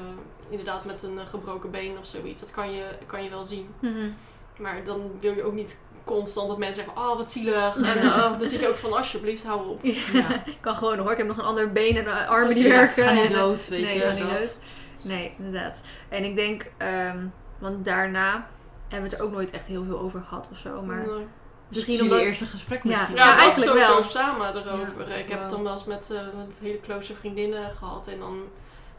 inderdaad 0.48 0.84
met 0.84 1.02
een 1.02 1.18
eh, 1.18 1.26
gebroken 1.26 1.70
been 1.70 1.98
of 1.98 2.06
zoiets, 2.06 2.40
dat 2.40 2.50
kan 2.50 2.72
je, 2.72 2.84
kan 3.06 3.24
je 3.24 3.30
wel 3.30 3.44
zien. 3.44 3.74
Mhm. 3.78 4.10
Maar 4.58 4.84
dan 4.84 5.10
wil 5.20 5.34
je 5.34 5.42
ook 5.42 5.52
niet 5.52 5.80
constant 6.04 6.48
dat 6.48 6.58
mensen 6.58 6.84
zeggen, 6.84 7.02
oh 7.02 7.16
wat 7.16 7.30
zielig. 7.30 7.76
En 7.76 8.06
oh, 8.06 8.38
dan 8.38 8.48
zeg 8.48 8.60
je 8.60 8.68
ook 8.68 8.76
van, 8.76 8.92
alsjeblieft, 8.92 9.44
hou 9.44 9.68
op. 9.68 9.84
Ja. 9.84 10.44
Ik 10.44 10.56
kan 10.60 10.76
gewoon 10.76 10.98
hoor, 10.98 11.10
ik 11.10 11.18
heb 11.18 11.26
nog 11.26 11.38
een 11.38 11.44
ander 11.44 11.72
been 11.72 11.96
en 11.96 12.28
armen 12.28 12.54
die 12.54 12.68
werken. 12.68 13.04
Ga 13.04 13.12
niet 13.12 13.30
dood, 13.30 13.68
weet 13.68 13.82
nee, 13.82 13.94
je. 13.94 14.00
ga 14.00 14.12
niet 14.12 14.38
dood. 14.38 14.56
Nee, 15.02 15.34
inderdaad. 15.38 15.82
En 16.08 16.24
ik 16.24 16.36
denk, 16.36 16.70
ehm, 16.76 17.26
want 17.58 17.84
daarna 17.84 18.48
hebben 18.88 19.10
we 19.10 19.14
het 19.16 19.24
er 19.24 19.26
ook 19.26 19.32
nooit 19.32 19.50
echt 19.50 19.66
heel 19.66 19.84
veel 19.84 19.98
over 19.98 20.22
gehad 20.22 20.48
of 20.50 20.58
zo. 20.58 20.82
Maar 20.82 21.06
Nee. 21.06 21.26
Misschien 21.70 22.00
omdat... 22.00 22.08
jullie 22.18 22.26
eerste 22.26 22.46
gesprek 22.46 22.82
Ja. 22.82 22.88
misschien. 22.88 23.16
Ja, 23.16 23.24
Ja, 23.24 23.30
dat 23.34 23.40
eigenlijk 23.42 23.70
sowieso 23.70 23.92
wel. 24.00 24.02
samen 24.10 24.56
erover. 24.56 25.08
Ja, 25.08 25.14
ik 25.14 25.28
heb 25.28 25.28
wel. 25.28 25.40
het 25.40 25.50
dan 25.50 25.62
wel 25.62 25.72
eens 25.72 25.84
met, 25.84 26.10
eh, 26.10 26.20
met 26.36 26.58
hele 26.60 26.80
close 26.80 27.14
vriendinnen 27.14 27.70
gehad. 27.78 28.06
En 28.06 28.18
dan 28.18 28.42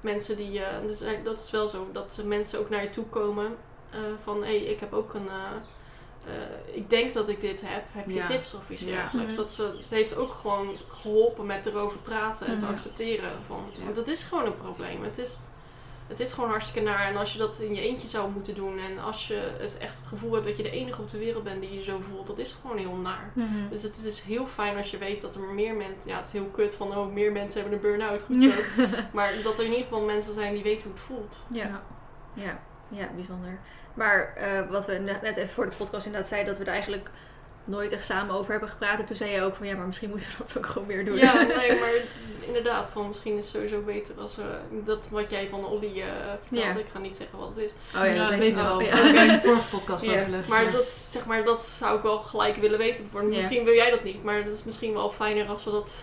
mensen 0.02 0.38
die... 0.38 0.60
eh, 0.64 0.88
dus, 0.88 1.02
eh, 1.02 1.24
dat 1.24 1.40
is 1.40 1.52
wel 1.52 1.68
zo, 1.68 1.90
dat 1.92 2.22
mensen 2.26 2.60
ook 2.60 2.70
naar 2.70 2.84
je 2.84 2.90
toe 2.90 3.06
komen. 3.06 3.56
eh, 3.90 4.00
van, 4.24 4.38
hé, 4.44 4.48
hey, 4.48 4.58
ik 4.58 4.80
heb 4.80 4.94
ook 4.94 5.14
een... 5.14 5.28
ik 6.74 6.90
denk 6.90 7.14
dat 7.14 7.30
ik 7.30 7.42
dit 7.42 7.62
heb. 7.66 7.84
Heb 7.92 8.08
je 8.08 8.14
Ja. 8.14 8.26
tips 8.26 8.54
of 8.54 8.70
iets 8.70 8.82
Ja. 8.82 8.88
dergelijks? 8.88 9.32
Mhm. 9.34 9.42
Dat 9.42 9.52
ze, 9.52 9.74
het 9.78 9.90
heeft 9.90 10.16
ook 10.16 10.32
gewoon 10.34 10.76
geholpen 10.90 11.46
met 11.46 11.66
erover 11.66 11.98
praten 11.98 12.48
en 12.48 12.58
te 12.58 12.64
Mhm. 12.64 12.74
accepteren. 12.74 13.32
Van, 13.48 13.64
Ja. 13.78 13.84
Want 13.84 13.98
het 13.98 14.08
is 14.08 14.24
gewoon 14.24 14.46
een 14.46 14.58
probleem. 14.58 15.04
Het 15.04 15.18
is, 15.18 15.40
het 16.12 16.20
is 16.20 16.34
gewoon 16.34 16.50
hartstikke 16.50 16.90
naar. 16.90 17.08
En 17.08 17.18
als 17.18 17.34
je 17.34 17.38
dat 17.38 17.60
in 17.60 17.76
je 17.76 17.82
eentje 17.82 18.08
zou 18.08 18.32
moeten 18.32 18.56
doen... 18.56 18.78
en 18.78 19.00
als 19.00 19.28
je 19.28 19.54
het 19.58 19.78
echt 19.78 19.98
het 19.98 20.08
gevoel 20.08 20.34
hebt 20.34 20.46
dat 20.46 20.58
je 20.58 20.64
de 20.64 20.72
enige 20.72 21.02
op 21.02 21.10
de 21.10 21.18
wereld 21.18 21.44
bent 21.44 21.62
die 21.62 21.74
je 21.74 21.84
zo 21.84 22.00
voelt... 22.10 22.28
dat 22.28 22.40
is 22.40 22.58
gewoon 22.62 22.78
heel 22.78 22.96
naar. 22.96 23.32
Mhm. 23.34 23.70
Dus 23.70 23.84
het 23.84 24.06
is 24.06 24.22
heel 24.22 24.48
fijn 24.48 24.78
als 24.78 24.92
je 24.92 24.98
weet 24.98 25.22
dat 25.22 25.36
er 25.36 25.42
meer 25.42 25.76
mensen... 25.76 26.10
Ja, 26.10 26.18
het 26.18 26.28
is 26.28 26.34
heel 26.34 26.50
kut 26.54 26.76
van, 26.76 26.98
oh, 26.98 27.14
meer 27.14 27.32
mensen 27.32 27.62
hebben 27.62 27.78
een 27.78 27.86
burn-out, 27.86 28.22
goed 28.22 28.42
zo. 28.42 28.52
maar 29.14 29.34
dat 29.44 29.60
er 29.60 29.66
in 29.66 29.72
ieder 29.72 29.86
geval 29.86 30.02
mensen 30.02 30.34
zijn 30.34 30.54
die 30.54 30.64
weten 30.64 30.84
hoe 30.84 30.94
het 30.94 31.02
voelt. 31.02 31.46
Ja. 31.52 31.84
Ja, 32.34 32.60
ja, 32.90 33.08
bijzonder. 33.16 33.60
Maar 33.94 34.34
eh, 34.36 34.70
wat 34.70 34.86
we 34.86 34.94
net 34.94 35.22
net 35.22 35.38
even 35.38 35.54
voor 35.54 35.70
de 35.70 35.76
podcast 35.76 36.06
inderdaad 36.06 36.30
zeiden, 36.30 36.50
dat 36.50 36.64
we 36.64 36.66
er 36.66 36.74
eigenlijk 36.74 37.10
nooit 37.66 37.92
echt 37.92 38.06
samen 38.06 38.36
over 38.36 38.52
hebben 38.52 38.70
gepraat. 38.70 39.00
En 39.00 39.06
toen 39.06 39.16
zei 39.16 39.32
je 39.32 39.42
ook 39.42 39.56
van 39.56 39.68
ja, 39.68 39.76
maar 39.76 39.86
misschien 39.86 40.10
moeten 40.10 40.28
we 40.30 40.36
dat 40.38 40.58
ook 40.58 40.66
gewoon 40.66 40.88
meer 40.88 41.06
doen. 41.06 41.18
Ja, 41.18 41.34
nee, 41.58 41.80
maar 41.80 41.90
het- 41.90 42.06
inderdaad, 42.46 42.90
van 42.90 43.08
misschien 43.08 43.38
is 43.38 43.44
het 43.46 43.54
sowieso 43.54 43.82
beter 43.82 44.16
als 44.20 44.36
we... 44.36 44.44
Dat 44.86 45.10
wat 45.10 45.30
jij 45.30 45.48
van 45.50 45.66
Olly 45.66 46.02
eh 46.02 46.08
vertelde, 46.48 46.68
Ja. 46.74 46.86
ik 46.86 46.90
ga 46.92 47.00
niet 47.00 47.16
zeggen 47.16 47.40
wat 47.40 47.48
het 47.48 47.58
is. 47.58 47.72
Oh 47.96 48.06
ja, 48.06 48.16
dat 48.16 48.30
weet 48.30 48.40
weet 48.40 48.48
je 48.58 48.64
wel. 48.64 48.82
Ja. 48.82 48.96
Dat 48.96 49.06
heb 49.06 49.16
ik 49.16 49.22
in 49.22 49.28
de 49.28 49.40
vorige 49.42 49.70
podcast 49.78 50.06
Ja. 50.06 50.20
overlegd. 50.22 50.48
Maar 50.48 50.72
dat, 50.72 50.86
zeg 50.88 51.26
maar 51.26 51.44
dat 51.44 51.64
zou 51.64 51.98
ik 51.98 52.04
wel 52.04 52.18
gelijk 52.18 52.56
willen 52.56 52.78
weten. 52.78 53.10
Misschien 53.24 53.64
wil 53.64 53.74
jij 53.74 53.90
dat 53.90 54.04
niet, 54.04 54.24
maar 54.24 54.36
het 54.36 54.48
is 54.50 54.64
misschien 54.64 54.94
wel 54.94 55.10
fijner 55.10 55.48
als 55.48 55.64
we 55.64 55.72
dat 55.72 55.98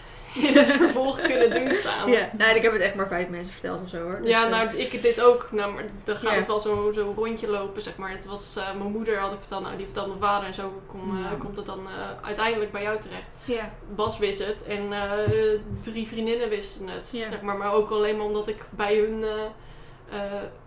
het 0.59 0.71
vervolg 0.71 1.21
kunnen 1.21 1.51
doen 1.51 1.75
samen. 1.75 2.13
Ja, 2.19 2.31
nou, 2.37 2.57
ik 2.57 2.63
heb 2.63 2.73
het 2.73 2.81
echt 2.81 2.95
maar 2.95 3.09
vijf 3.09 3.29
mensen 3.29 3.53
verteld 3.53 3.83
of 3.83 3.89
zo 3.89 4.03
hoor. 4.03 4.19
Dus, 4.21 4.31
Ja, 4.31 4.45
eh, 4.45 4.51
nou, 4.51 4.77
ik 4.77 5.03
dit 5.03 5.21
ook. 5.23 5.49
Nou, 5.51 5.73
maar 5.73 5.85
dan 6.05 6.17
Ja. 6.23 6.31
het 6.31 6.47
wel 6.47 6.61
zo, 6.61 6.93
zo 6.93 7.13
rondje 7.17 7.49
lopen, 7.49 7.83
zeg 7.83 7.97
maar. 7.97 8.11
Het 8.11 8.27
was 8.27 8.57
eh, 8.57 8.75
mijn 8.79 8.91
moeder, 8.93 9.19
had 9.19 9.33
ik 9.33 9.39
verteld. 9.41 9.63
Nou, 9.63 9.77
die 9.77 9.85
vertelde 9.85 10.09
mijn 10.09 10.21
vader. 10.21 10.47
En 10.47 10.55
zo 10.55 10.83
kom, 10.87 11.19
eh, 11.25 11.41
komt 11.41 11.57
het 11.57 11.67
dan 11.67 11.89
uiteindelijk 12.23 12.73
bij 12.73 12.83
jou 12.83 12.99
terecht. 12.99 13.27
ja. 13.45 13.71
Bas 13.95 14.19
wist 14.19 14.47
het. 14.47 14.65
En 14.65 14.93
drie 15.81 16.07
vriendinnen 16.09 16.49
wisten 16.49 16.89
het, 16.89 17.07
zeg 17.07 17.43
maar. 17.43 17.57
Maar 17.57 17.73
ook 17.73 17.91
alleen 17.91 18.17
maar 18.17 18.27
omdat 18.27 18.49
ik 18.49 18.65
bij 18.71 18.97
hun... 18.97 19.25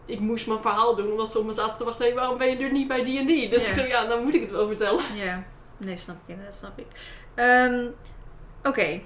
ik 0.06 0.20
moest 0.20 0.48
mijn 0.48 0.62
verhaal 0.62 0.96
doen, 0.96 1.12
omdat 1.12 1.32
ze 1.32 1.40
op 1.40 1.46
me 1.46 1.54
zaten 1.54 1.78
te 1.78 1.84
wachten. 1.84 2.06
Hey, 2.06 2.16
waarom 2.16 2.38
ben 2.38 2.50
je 2.50 2.58
er 2.64 2.72
niet 2.72 2.88
bij 2.88 3.04
die 3.04 3.20
en 3.20 3.26
die? 3.26 3.50
Dus 3.50 3.76
Ja. 3.76 3.84
ja. 3.84 4.06
dan 4.06 4.24
moet 4.24 4.34
ik 4.36 4.42
het 4.42 4.52
wel 4.52 4.68
vertellen. 4.68 5.04
ja, 5.16 5.44
nee, 5.78 5.98
snap 5.98 6.16
ik 6.16 6.22
inderdaad, 6.26 6.56
snap 6.56 6.80
ik. 6.80 6.86
Ehm, 7.36 7.86
Oké, 8.64 9.02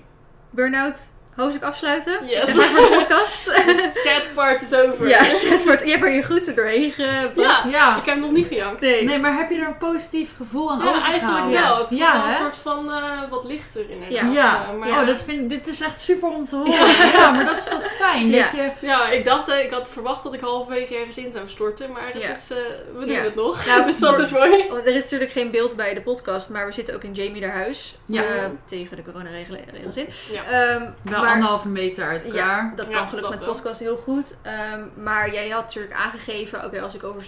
burn-out, 0.53 0.97
hoofdstuk 1.36 1.64
afsluiten. 1.64 2.20
Yes. 2.26 2.45
Zeg 2.45 2.56
maar 2.72 2.82
voor 2.82 2.90
de 2.90 2.95
podcast. 2.98 3.45
De 3.66 4.02
sad 4.06 4.34
part 4.34 4.62
is 4.62 4.74
over. 4.74 5.07
ja, 5.07 5.24
het 5.24 5.64
wordt, 5.66 5.84
je 5.84 5.91
hebt 5.91 6.03
er 6.03 6.12
je 6.14 6.24
goed 6.24 6.48
er 6.48 6.56
doorheen 6.56 6.91
gebracht. 6.91 7.64
Ja, 7.64 7.70
Ja. 7.72 7.98
ik 7.98 8.06
heb 8.06 8.18
nog 8.20 8.32
niet 8.32 8.48
gejankt. 8.48 8.82
Nee. 8.82 9.03
Nee, 9.03 9.20
maar 9.20 9.38
heb 9.38 9.49
je 9.49 9.57
er 9.60 9.68
een 9.68 9.78
positief 9.78 10.30
gevoel 10.38 10.72
aan 10.72 10.80
Ja, 10.84 11.03
eigenlijk 11.03 11.45
wel. 11.49 11.78
Het 11.78 11.88
Ja, 11.90 12.14
wel 12.18 12.26
een 12.26 12.32
soort 12.32 12.56
van 12.56 12.91
eh, 12.91 13.20
wat 13.30 13.44
lichter 13.44 13.90
inderdaad. 13.90 14.34
Ja. 14.34 14.41
Ja, 14.41 14.66
Eh, 14.72 14.78
maar 14.80 14.90
oh, 15.02 15.07
dat 15.07 15.22
vind, 15.24 15.49
dit 15.49 15.68
is 15.68 15.82
echt 15.82 15.99
super 16.02 16.30
om 16.30 16.45
te 16.45 16.56
horen. 16.56 16.74
Ja, 17.12 17.32
maar 17.32 17.45
dat 17.45 17.57
is 17.57 17.64
toch 17.64 17.91
fijn? 17.99 18.30
Ja. 18.30 18.41
Dat 18.41 18.52
je, 18.52 18.70
Ja, 18.88 19.10
ik 19.10 19.26
dacht, 19.26 19.49
eh, 19.49 19.64
ik 19.64 19.72
had 19.72 19.88
verwacht 19.90 20.24
dat 20.24 20.34
ik 20.34 20.40
halverwege 20.41 20.95
ergens 20.98 21.18
in 21.18 21.32
zou 21.32 21.44
storten, 21.49 21.91
maar 21.91 22.07
het 22.14 22.22
Ja. 22.22 22.30
is, 22.30 22.49
eh, 22.52 22.57
we 22.98 23.06
doen 23.06 23.16
Ja. 23.16 23.22
het 23.22 23.36
nog. 23.36 23.66
Nou, 23.66 23.86
dus 23.91 23.99
dat 23.99 24.20
is 24.20 24.32
mooi. 24.32 24.68
Er 24.86 24.95
is 24.95 25.03
natuurlijk 25.03 25.32
geen 25.32 25.52
beeld 25.52 25.76
bij 25.76 25.94
de 25.94 26.02
podcast, 26.02 26.49
maar 26.49 26.66
we 26.66 26.72
zitten 26.72 26.95
ook 26.95 27.03
in 27.03 27.14
Jamie 27.14 27.44
haar 27.45 27.56
huis. 27.56 27.95
Ja. 28.06 28.24
Eh, 28.24 28.44
tegen 28.66 28.95
de 28.95 29.03
coronaregels 29.03 29.95
in. 29.95 30.07
Ja. 30.34 30.44
Ehm, 30.44 30.84
wel 31.02 31.24
maar- 31.26 31.34
anderhalve 31.34 31.68
meter 31.69 32.07
uit 32.07 32.23
elkaar. 32.26 32.38
Ja, 32.38 32.72
dat 32.76 32.85
kan 32.85 32.95
Ja, 32.95 33.06
gelukkig 33.06 33.22
dat 33.22 33.30
met 33.30 33.39
wel. 33.39 33.47
podcast 33.53 33.80
heel 33.80 33.97
goed. 33.97 34.38
Ehm, 34.41 34.81
maar 35.03 35.34
jij 35.34 35.49
had 35.49 35.64
natuurlijk 35.64 35.93
aangegeven, 35.93 36.65
oké, 36.65 36.81
als 36.81 36.95
ik 36.95 37.03
over 37.03 37.23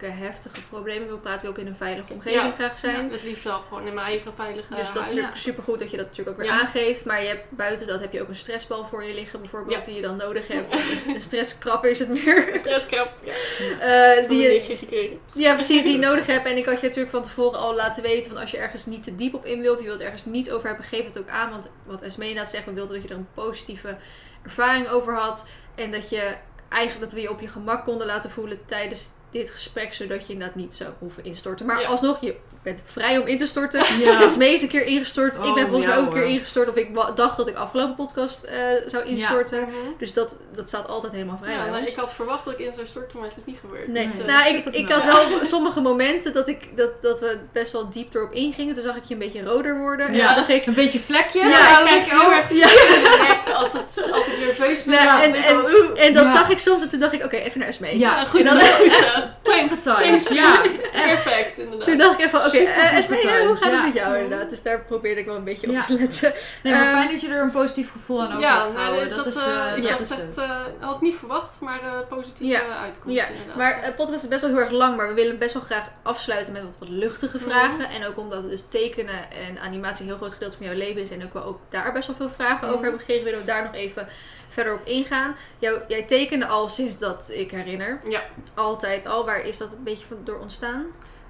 zulke 0.00 0.14
heftige 0.14 0.62
problemen 0.68 1.08
wil 1.08 1.18
praten, 1.18 1.40
wil 1.40 1.50
ik 1.50 1.58
in 1.58 1.66
een 1.66 1.76
veilige 1.76 2.12
omgeving 2.12 2.42
Ja. 2.42 2.50
graag 2.50 2.78
zijn. 2.78 3.06
Ja, 3.06 3.12
het 3.12 3.22
liefst 3.22 3.44
wel 3.44 3.58
gewoon 3.58 3.86
in 3.86 3.94
mijn 3.94 4.06
eigen 4.06 4.32
veilige 4.34 4.74
Dus 4.74 4.92
dat 4.92 5.12
is 5.12 5.42
super 5.42 5.62
goed 5.62 5.78
dat 5.78 5.90
je 5.90 5.96
dat 5.96 6.06
natuurlijk 6.06 6.36
ook 6.36 6.42
weer 6.42 6.52
aangeeft. 6.52 7.04
Maar 7.04 7.22
je 7.22 7.28
hebt, 7.28 7.50
buiten 7.50 7.86
dat 7.86 8.00
heb 8.00 8.12
je 8.12 8.20
ook 8.22 8.28
een 8.28 8.34
stressbal 8.34 8.84
voor 8.84 9.04
je 9.04 9.14
liggen, 9.14 9.40
bijvoorbeeld, 9.40 9.84
die 9.84 9.94
je 9.94 10.02
dan 10.02 10.16
nodig 10.16 10.48
hebt. 10.48 10.74
Een, 11.06 11.20
stresskrapper 11.20 11.90
is 11.90 11.98
het 11.98 12.08
meer. 12.08 12.50
Stresskrap. 12.54 13.12
Ja, 13.24 13.32
Eh, 13.32 14.28
die 14.28 14.38
je, 14.38 15.18
ja, 15.34 15.54
precies, 15.54 15.82
die 15.82 15.92
je 15.92 15.98
nodig 15.98 16.26
hebt. 16.26 16.46
En 16.46 16.56
ik 16.56 16.64
had 16.64 16.80
je 16.80 16.86
natuurlijk 16.86 17.12
van 17.14 17.22
tevoren 17.22 17.58
al 17.58 17.74
laten 17.74 18.02
weten, 18.02 18.30
van 18.30 18.40
als 18.40 18.50
je 18.50 18.56
ergens 18.56 18.86
niet 18.86 19.02
te 19.02 19.16
diep 19.16 19.34
op 19.34 19.44
in 19.44 19.60
wil, 19.60 19.72
of 19.72 19.78
je 19.80 19.86
wilt 19.86 20.00
ergens 20.00 20.24
niet 20.24 20.50
over 20.50 20.68
hebben, 20.68 20.86
geef 20.86 21.04
het 21.04 21.18
ook 21.18 21.28
aan. 21.28 21.50
Want 21.50 21.72
wat 21.86 22.02
Esme 22.02 22.28
inderdaad 22.28 22.52
zegt, 22.52 22.64
we 22.64 22.72
wilden 22.72 22.94
dat 22.94 23.02
je 23.02 23.08
er 23.08 23.16
een 23.16 23.28
positieve 23.34 23.96
ervaring 24.44 24.88
over 24.88 25.14
had. 25.14 25.48
En 25.74 25.90
dat 25.92 26.10
je 26.10 26.34
eigenlijk 26.68 27.10
dat 27.10 27.12
we 27.12 27.20
je 27.20 27.30
op 27.30 27.40
je 27.40 27.48
gemak 27.48 27.84
konden 27.84 28.06
laten 28.06 28.30
voelen 28.30 28.58
tijdens 28.66 29.12
dit 29.30 29.50
gesprek, 29.50 29.92
zodat 29.92 30.26
je 30.26 30.32
inderdaad 30.32 30.56
niet 30.56 30.74
zou 30.74 30.90
hoeven 30.98 31.24
instorten. 31.24 31.66
Maar 31.66 31.80
Ja. 31.80 31.88
alsnog, 31.88 32.20
je 32.20 32.36
bent 32.62 32.82
vrij 32.86 33.18
om 33.18 33.26
in 33.26 33.38
te 33.38 33.46
storten. 33.46 33.82
Ja. 33.98 34.22
Esme 34.22 34.48
is 34.52 34.62
een 34.62 34.68
keer 34.68 34.84
ingestort. 34.84 35.36
ik 35.36 35.42
Oh, 35.44 35.54
ben 35.54 35.66
volgens 35.68 35.86
mij 35.86 35.96
ook 35.96 36.06
een 36.06 36.12
keer 36.12 36.24
ingestort. 36.24 36.68
Of 36.68 36.74
ik 36.76 36.88
dacht 37.14 37.36
dat 37.36 37.48
ik 37.48 37.56
afgelopen 37.56 37.94
podcast 37.94 38.42
eh, 38.42 38.58
zou 38.86 39.04
instorten. 39.04 39.60
Mhm. 39.60 39.70
Dus 39.98 40.12
dat, 40.12 40.36
dat 40.54 40.68
staat 40.68 40.88
altijd 40.88 41.12
helemaal 41.12 41.38
vrij 41.42 41.52
Ja, 41.54 41.64
nou, 41.66 41.82
ik 41.84 41.94
had 41.94 42.14
verwacht 42.14 42.44
dat 42.44 42.54
ik 42.54 42.66
in 42.66 42.72
zou 42.72 42.86
storten, 42.86 43.18
maar 43.18 43.28
het 43.28 43.36
is 43.36 43.44
niet 43.44 43.58
gebeurd. 43.60 43.88
Nee, 43.88 44.04
Dus, 44.06 44.18
eh, 44.18 44.24
nou, 44.26 44.54
ik, 44.56 44.64
ik 44.74 44.88
had 44.88 45.04
wel 45.04 45.22
sommige 45.42 45.80
momenten 45.80 46.32
dat, 46.32 46.48
ik, 46.48 46.76
dat, 46.76 47.02
dat 47.02 47.20
we 47.20 47.38
best 47.52 47.72
wel 47.72 47.90
diep 47.90 48.14
erop 48.14 48.32
ingingen. 48.32 48.74
Toen 48.74 48.82
zag 48.82 48.96
ik 48.96 49.04
je 49.04 49.14
een 49.14 49.20
beetje 49.20 49.42
roder 49.42 49.78
worden. 49.78 50.06
En 50.06 50.14
Ja. 50.14 50.26
toen 50.26 50.34
dacht 50.34 50.48
ik... 50.48 50.66
Een 50.66 50.74
beetje 50.74 51.00
vlekjes. 51.00 51.52
Ja, 51.58 51.78
dan 51.84 51.94
ik, 51.94 52.02
heel 52.04 52.20
oh, 52.20 52.32
erg 52.36 52.52
Ja. 52.52 53.52
als, 53.54 53.72
het, 53.72 54.10
als 54.12 54.26
ik 54.26 54.38
nerveus 54.46 54.84
ben. 54.84 54.98
En, 54.98 55.34
en, 55.34 55.64
en 55.96 56.14
dat 56.14 56.24
Ja. 56.24 56.34
zag 56.34 56.50
ik 56.50 56.58
soms 56.58 56.82
en 56.82 56.88
toen 56.88 57.00
dacht 57.00 57.12
ik, 57.12 57.24
oké, 57.24 57.36
even 57.36 57.58
naar 57.58 57.68
Esmee. 57.68 57.98
Ja, 57.98 58.16
Ja, 58.16 58.24
goed 58.24 58.40
en 58.40 58.46
dan- 58.46 58.60
goed 58.60 59.82
thanks. 59.82 60.28
Ja, 60.28 60.60
Perfect, 60.92 61.58
inderdaad. 61.58 61.86
Toen 61.86 61.98
dacht 61.98 62.18
ik 62.18 62.26
even, 62.26 62.44
oké, 62.58 62.64
eh, 62.70 62.88
goed 62.88 62.98
Esmee, 62.98 63.20
getimed, 63.20 63.46
hoe 63.46 63.56
gaat 63.56 63.64
het 63.64 63.72
ja. 63.72 63.82
met 63.84 63.94
jou 63.94 64.18
inderdaad? 64.18 64.50
Dus 64.50 64.62
daar 64.62 64.80
probeerde 64.80 65.20
ik 65.20 65.26
wel 65.26 65.36
een 65.36 65.44
beetje 65.44 65.70
op 65.70 65.78
te 65.80 65.92
letten. 65.98 66.32
nee, 66.62 66.72
maar 66.72 66.82
Eh, 66.84 66.90
fijn 66.92 67.10
dat 67.10 67.20
je 67.20 67.28
er 67.28 67.42
een 67.42 67.50
positief 67.50 67.90
gevoel 67.92 68.20
aan 68.20 68.26
over 68.28 68.40
ja, 68.40 68.62
hebt 68.62 68.74
nou, 68.74 69.08
dat, 69.08 69.16
dat, 69.16 69.26
is, 69.26 69.34
eh, 69.36 69.70
eh, 69.72 69.76
ik 69.76 69.84
echt, 69.84 70.08
leuk. 70.18 70.34
eh, 70.36 70.60
had 70.80 70.94
ik 70.94 71.00
niet 71.00 71.16
verwacht, 71.16 71.60
maar 71.60 71.80
eh 71.82 71.98
positieve 72.08 72.52
Ja. 72.52 72.78
uitkomst 72.82 73.16
Ja, 73.16 73.26
inderdaad. 73.26 73.56
Maar 73.56 73.78
het 73.82 73.96
podcast 73.96 74.22
is 74.22 74.28
best 74.28 74.40
wel 74.40 74.50
heel 74.50 74.60
erg 74.60 74.70
lang, 74.70 74.96
maar 74.96 75.08
we 75.08 75.14
willen 75.14 75.38
best 75.38 75.54
wel 75.54 75.62
graag 75.62 75.88
afsluiten 76.02 76.52
met 76.52 76.62
wat, 76.62 76.76
wat 76.78 76.88
luchtige 76.88 77.36
Mhm. 77.36 77.48
vragen. 77.48 77.88
En 77.88 78.06
ook 78.06 78.16
omdat 78.18 78.42
het 78.42 78.50
dus 78.50 78.68
tekenen 78.68 79.30
en 79.30 79.58
animatie 79.58 80.02
een 80.02 80.08
heel 80.08 80.16
groot 80.18 80.32
gedeelte 80.32 80.56
van 80.56 80.66
jouw 80.66 80.76
leven 80.76 81.02
is 81.02 81.10
en 81.10 81.24
ook 81.24 81.32
wel 81.32 81.44
ook 81.44 81.58
daar 81.68 81.92
best 81.92 82.06
wel 82.06 82.16
veel 82.16 82.30
vragen 82.30 82.62
over 82.62 82.72
Mhm. 82.74 82.82
hebben 82.82 83.00
gekregen, 83.00 83.24
willen 83.24 83.40
we 83.40 83.46
daar 83.46 83.62
nog 83.64 83.74
even 83.74 84.08
verder 84.48 84.72
op 84.74 84.86
ingaan. 84.86 85.36
Jou, 85.58 85.78
jij 85.88 86.02
tekende 86.02 86.46
al 86.46 86.68
sinds 86.68 86.98
dat 86.98 87.30
ik 87.34 87.50
herinner. 87.50 88.00
Ja. 88.08 88.20
Altijd 88.54 89.06
al. 89.06 89.24
Waar 89.24 89.40
is 89.40 89.58
dat 89.58 89.72
een 89.72 89.82
beetje 89.84 90.06
van 90.06 90.16
door 90.24 90.38
ontstaan? 90.38 90.86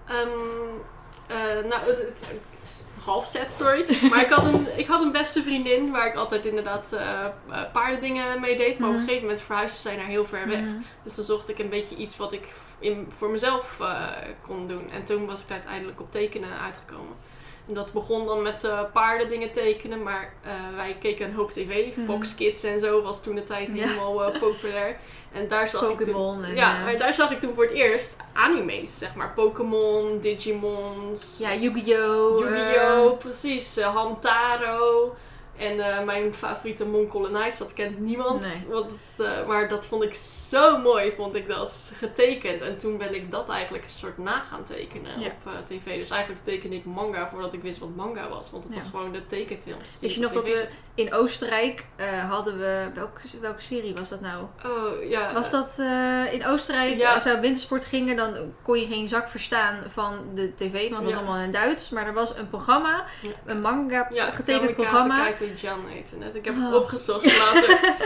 Ehm, 0.08 0.16
eh, 0.18 0.28
nou, 1.68 1.80
het, 1.86 1.98
het- 1.98 2.20
het 2.54 2.62
is 2.62 2.84
een 2.96 3.02
half 3.02 3.26
sad 3.26 3.50
story. 3.50 3.84
Maar 4.10 4.20
ik 4.20 4.30
had, 4.30 4.44
een, 4.44 4.78
ik 4.78 4.86
had 4.86 5.00
een 5.02 5.12
beste 5.12 5.42
vriendin 5.42 5.90
waar 5.90 6.06
ik 6.06 6.14
altijd 6.14 6.46
inderdaad 6.46 6.92
eh 6.92 7.24
eh, 7.50 7.62
paardendingen 7.72 8.40
mee 8.40 8.56
deed. 8.56 8.78
Maar 8.78 8.88
op 8.88 8.94
Mhm. 8.94 9.02
een 9.02 9.08
gegeven 9.08 9.28
moment 9.28 9.44
verhuisde 9.44 9.78
zij 9.80 9.96
naar 9.96 10.06
heel 10.06 10.26
ver 10.26 10.48
weg. 10.48 10.60
Mhm. 10.60 10.76
Dus 11.02 11.14
dan 11.14 11.24
zocht 11.24 11.48
ik 11.48 11.58
een 11.58 11.68
beetje 11.68 11.96
iets 11.96 12.16
wat 12.16 12.32
ik 12.32 12.48
in, 12.78 13.08
voor 13.16 13.30
mezelf 13.30 13.76
eh, 13.80 14.06
kon 14.46 14.68
doen. 14.68 14.90
En 14.90 15.04
toen 15.04 15.26
was 15.26 15.42
ik 15.42 15.50
uiteindelijk 15.50 16.00
op 16.00 16.10
tekenen 16.12 16.58
uitgekomen. 16.60 17.16
dat 17.66 17.92
begon 17.92 18.24
dan 18.26 18.42
met 18.42 18.64
eh 18.64 18.80
paarden 18.92 19.28
dingen 19.28 19.52
tekenen, 19.52 20.02
maar 20.02 20.32
eh, 20.42 20.50
wij 20.76 20.96
keken 21.00 21.26
een 21.28 21.34
hoop 21.34 21.50
tv. 21.50 21.96
Mhm. 21.96 22.06
Fox 22.06 22.34
Kids 22.34 22.62
en 22.62 22.80
zo 22.80 23.02
was 23.02 23.22
toen 23.22 23.34
de 23.34 23.44
tijd 23.44 23.68
Ja. 23.72 23.72
helemaal 23.86 24.24
eh, 24.24 24.40
populair. 24.40 24.96
En 25.32 25.48
daar 25.48 25.68
zag 25.68 25.88
ik 25.88 26.00
toen, 26.00 26.44
en... 26.44 26.54
ja, 26.54 26.76
eh, 26.78 26.84
maar 26.84 26.98
daar 26.98 27.14
zag 27.14 27.30
ik 27.30 27.40
toen 27.40 27.54
voor 27.54 27.64
het 27.64 27.72
eerst 27.72 28.16
anime's, 28.32 28.98
zeg 28.98 29.14
maar. 29.14 29.32
Pokémon, 29.34 30.18
Digimon, 30.20 31.16
ja, 31.38 31.54
Yu-Gi-Oh! 31.54 32.38
Yu-Gi-Oh! 32.38 33.18
precies. 33.18 33.76
eh, 33.76 33.94
Hamtaro. 33.94 35.14
En 35.60 35.80
eh, 35.80 36.04
mijn 36.04 36.34
favoriete 36.34 36.86
Mon 36.86 37.08
Nice, 37.32 37.58
dat 37.58 37.72
kent 37.72 37.98
niemand. 37.98 38.40
Nee. 38.40 38.66
Want, 38.68 38.92
eh, 39.18 39.46
maar 39.46 39.68
dat 39.68 39.86
vond 39.86 40.02
ik 40.02 40.14
zo 40.14 40.78
mooi, 40.78 41.12
vond 41.12 41.34
ik 41.34 41.48
dat 41.48 41.92
getekend. 41.94 42.62
En 42.62 42.78
toen 42.78 42.98
ben 42.98 43.14
ik 43.14 43.30
dat 43.30 43.48
eigenlijk 43.48 43.84
een 43.84 43.90
soort 43.90 44.18
na 44.18 44.40
gaan 44.40 44.64
tekenen 44.64 45.20
Ja. 45.20 45.26
op 45.26 45.52
eh, 45.52 45.52
tv. 45.64 45.98
Dus 45.98 46.10
eigenlijk 46.10 46.44
tekende 46.44 46.76
ik 46.76 46.84
manga 46.84 47.28
voordat 47.28 47.52
ik 47.52 47.62
wist 47.62 47.78
wat 47.78 47.94
manga 47.96 48.28
was. 48.28 48.50
Want 48.50 48.64
het 48.64 48.72
Ja. 48.72 48.78
was 48.80 48.90
gewoon 48.90 49.12
de 49.12 49.26
tekenfilms. 49.26 49.96
Wist 50.00 50.14
je 50.14 50.20
nog 50.20 50.32
dat 50.32 50.46
we 50.46 50.68
in 50.94 51.14
Oostenrijk 51.14 51.84
hadden 52.28 52.58
we... 52.58 52.86
Welke, 52.94 53.20
welke 53.40 53.62
serie 53.62 53.94
was 53.94 54.08
dat 54.08 54.20
nou? 54.20 54.44
Oh, 54.66 55.08
ja. 55.08 55.32
Was 55.32 55.50
dat 55.50 55.78
in 56.32 56.46
Oostenrijk, 56.46 56.96
Ja. 56.96 57.14
als 57.14 57.24
we 57.24 57.34
op 57.34 57.40
wintersport 57.40 57.84
gingen, 57.84 58.16
dan 58.16 58.52
kon 58.62 58.80
je 58.80 58.86
geen 58.86 59.08
zak 59.08 59.28
verstaan 59.28 59.76
van 59.88 60.18
de 60.34 60.54
tv, 60.54 60.90
want 60.90 61.04
dat 61.04 61.12
was 61.12 61.22
allemaal 61.22 61.42
in 61.44 61.52
Duits. 61.52 61.90
Maar 61.90 62.06
er 62.06 62.12
was 62.12 62.36
een 62.36 62.48
programma, 62.48 63.04
een 63.44 63.60
manga 63.60 64.08
ja, 64.12 64.30
getekend 64.30 64.74
programma. 64.74 65.28
Jan 65.56 65.78
heette 65.88 66.16
het. 66.18 66.34
Ik 66.34 66.44
heb 66.44 66.54
Oh. 66.56 66.64
het 66.64 66.74
opgezocht 66.74 67.24
later. 67.38 67.78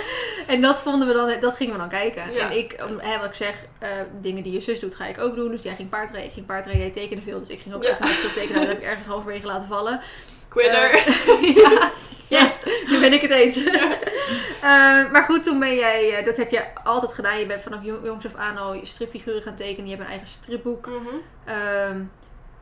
En 0.47 0.61
dat 0.61 0.81
vonden 0.81 1.09
we 1.09 1.15
dan, 1.15 1.41
dat 1.41 1.57
gingen 1.57 1.73
we 1.73 1.79
dan 1.79 1.89
kijken. 1.89 2.33
Ja. 2.33 2.51
En 2.51 2.59
ik, 2.59 2.77
om, 2.89 2.99
hè, 2.99 3.17
wat 3.19 3.27
ik 3.27 3.35
zeg, 3.35 3.65
eh, 3.79 3.89
dingen 4.21 4.43
die 4.43 4.53
je 4.53 4.61
zus 4.61 4.81
doet, 4.81 4.95
ga 4.95 5.07
ik 5.07 5.19
ook 5.21 5.35
doen. 5.35 5.49
Dus 5.51 5.63
jij 5.63 5.75
ging 5.75 5.89
paardrijden, 5.89 6.27
ik 6.29 6.35
ging 6.35 6.47
paardrijden, 6.47 6.83
jij 6.83 6.91
tekende 6.91 7.23
veel. 7.23 7.39
Dus 7.39 7.49
ik 7.49 7.61
ging 7.61 7.75
ook 7.75 7.83
Ja. 7.85 7.97
veel 7.97 8.33
tekenen. 8.35 8.61
Dat 8.61 8.69
heb 8.69 8.79
ik 8.79 8.85
ergens 8.85 9.07
halverwege 9.13 9.47
laten 9.47 9.69
vallen. 9.69 10.01
Quitter. 10.49 10.91
Eh, 10.91 11.55
ja, 11.65 11.91
yes, 12.29 12.61
nu 12.87 13.01
ben 13.01 13.13
ik 13.13 13.21
het 13.21 13.31
eens. 13.31 13.65
Eh, 13.65 15.11
maar 15.13 15.25
goed, 15.25 15.43
toen 15.43 15.59
ben 15.59 15.75
jij, 15.75 16.23
dat 16.25 16.37
heb 16.37 16.51
je 16.51 16.65
altijd 16.85 17.15
gedaan. 17.15 17.39
Je 17.39 17.47
bent 17.47 17.63
vanaf 17.63 17.85
jong- 17.85 18.05
jongs 18.05 18.27
af 18.27 18.35
aan 18.35 18.57
al 18.57 18.75
je 18.75 18.87
stripfiguren 18.87 19.43
gaan 19.43 19.55
tekenen. 19.55 19.85
Je 19.85 19.91
hebt 19.91 20.03
een 20.03 20.09
eigen 20.11 20.27
stripboek. 20.29 20.87
Mhm. 20.87 20.99
Ehm, 21.45 22.01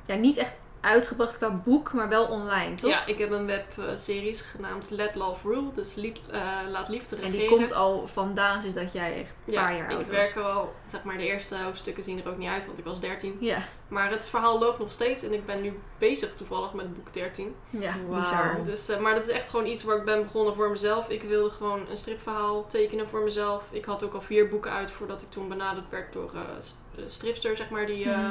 ja, 0.06 0.14
niet 0.14 0.36
echt 0.36 0.52
uitgebracht 0.82 1.36
qua 1.38 1.50
boek, 1.50 1.92
maar 1.92 2.09
wel 2.09 2.26
online, 2.26 2.74
toch? 2.74 2.90
Ja, 2.90 3.06
ik 3.06 3.18
heb 3.18 3.30
een 3.30 3.46
webseries 3.46 4.40
genaamd 4.40 4.90
Let 4.90 5.14
Love 5.14 5.48
Rule. 5.48 5.72
Dus 5.74 5.94
lied, 5.94 6.20
eh, 6.30 6.40
laat 6.70 6.88
liefde 6.88 7.16
En 7.16 7.22
regeren. 7.22 7.40
die 7.48 7.56
komt 7.56 7.72
al 7.72 8.06
vandaan 8.06 8.60
sinds 8.60 8.76
dat 8.76 8.92
jij 8.92 9.14
echt 9.20 9.34
een 9.46 9.54
paar 9.54 9.76
jaar 9.76 9.90
ik 9.90 9.96
oud 9.96 10.06
was. 10.06 10.16
werk 10.16 10.36
al, 10.36 10.74
zeg 10.86 11.02
maar, 11.02 11.18
de 11.18 11.26
eerste 11.26 11.56
hoofdstukken 11.56 12.02
zien 12.02 12.22
er 12.24 12.30
ook 12.30 12.36
niet 12.38 12.48
uit, 12.48 12.66
want 12.66 12.78
ik 12.78 12.84
was 12.84 13.00
13. 13.00 13.36
Ja, 13.40 13.64
Maar 13.93 14.10
het 14.10 14.28
verhaal 14.28 14.59
loopt 14.59 14.78
nog 14.78 14.90
steeds 14.90 15.23
en 15.23 15.32
ik 15.32 15.47
ben 15.47 15.62
nu 15.62 15.78
bezig 15.98 16.35
toevallig 16.35 16.73
met 16.73 16.94
boek 16.94 17.12
13. 17.12 17.55
ja 17.70 17.94
Wauw. 18.09 18.20
bizar. 18.20 18.64
Dus, 18.64 18.89
eh, 18.89 18.98
maar 18.98 19.14
dat 19.14 19.28
is 19.28 19.35
echt 19.35 19.48
gewoon 19.48 19.66
iets 19.66 19.82
waar 19.85 19.97
ik 19.97 20.05
ben 20.05 20.23
begonnen 20.23 20.55
voor 20.55 20.70
mezelf. 20.70 21.09
Ik 21.09 21.23
wilde 21.23 21.51
gewoon 21.51 21.81
een 21.90 21.97
stripverhaal 21.97 22.66
tekenen 22.66 23.09
voor 23.09 23.20
mezelf. 23.20 23.69
Ik 23.73 23.85
had 23.85 24.02
ook 24.02 24.14
al 24.14 24.20
vier 24.20 24.48
boeken 24.48 24.70
uit 24.73 24.90
voordat 24.90 25.23
ik 25.23 25.31
toen 25.31 25.48
benaderd 25.48 25.85
werd 25.90 26.12
door 26.12 26.31
eh, 26.35 26.40
eh, 26.40 27.05
Stripster, 27.10 27.56
zeg 27.56 27.70
maar, 27.70 27.86
die, 27.86 28.05
eh, 28.05 28.19
Mhm. 28.19 28.31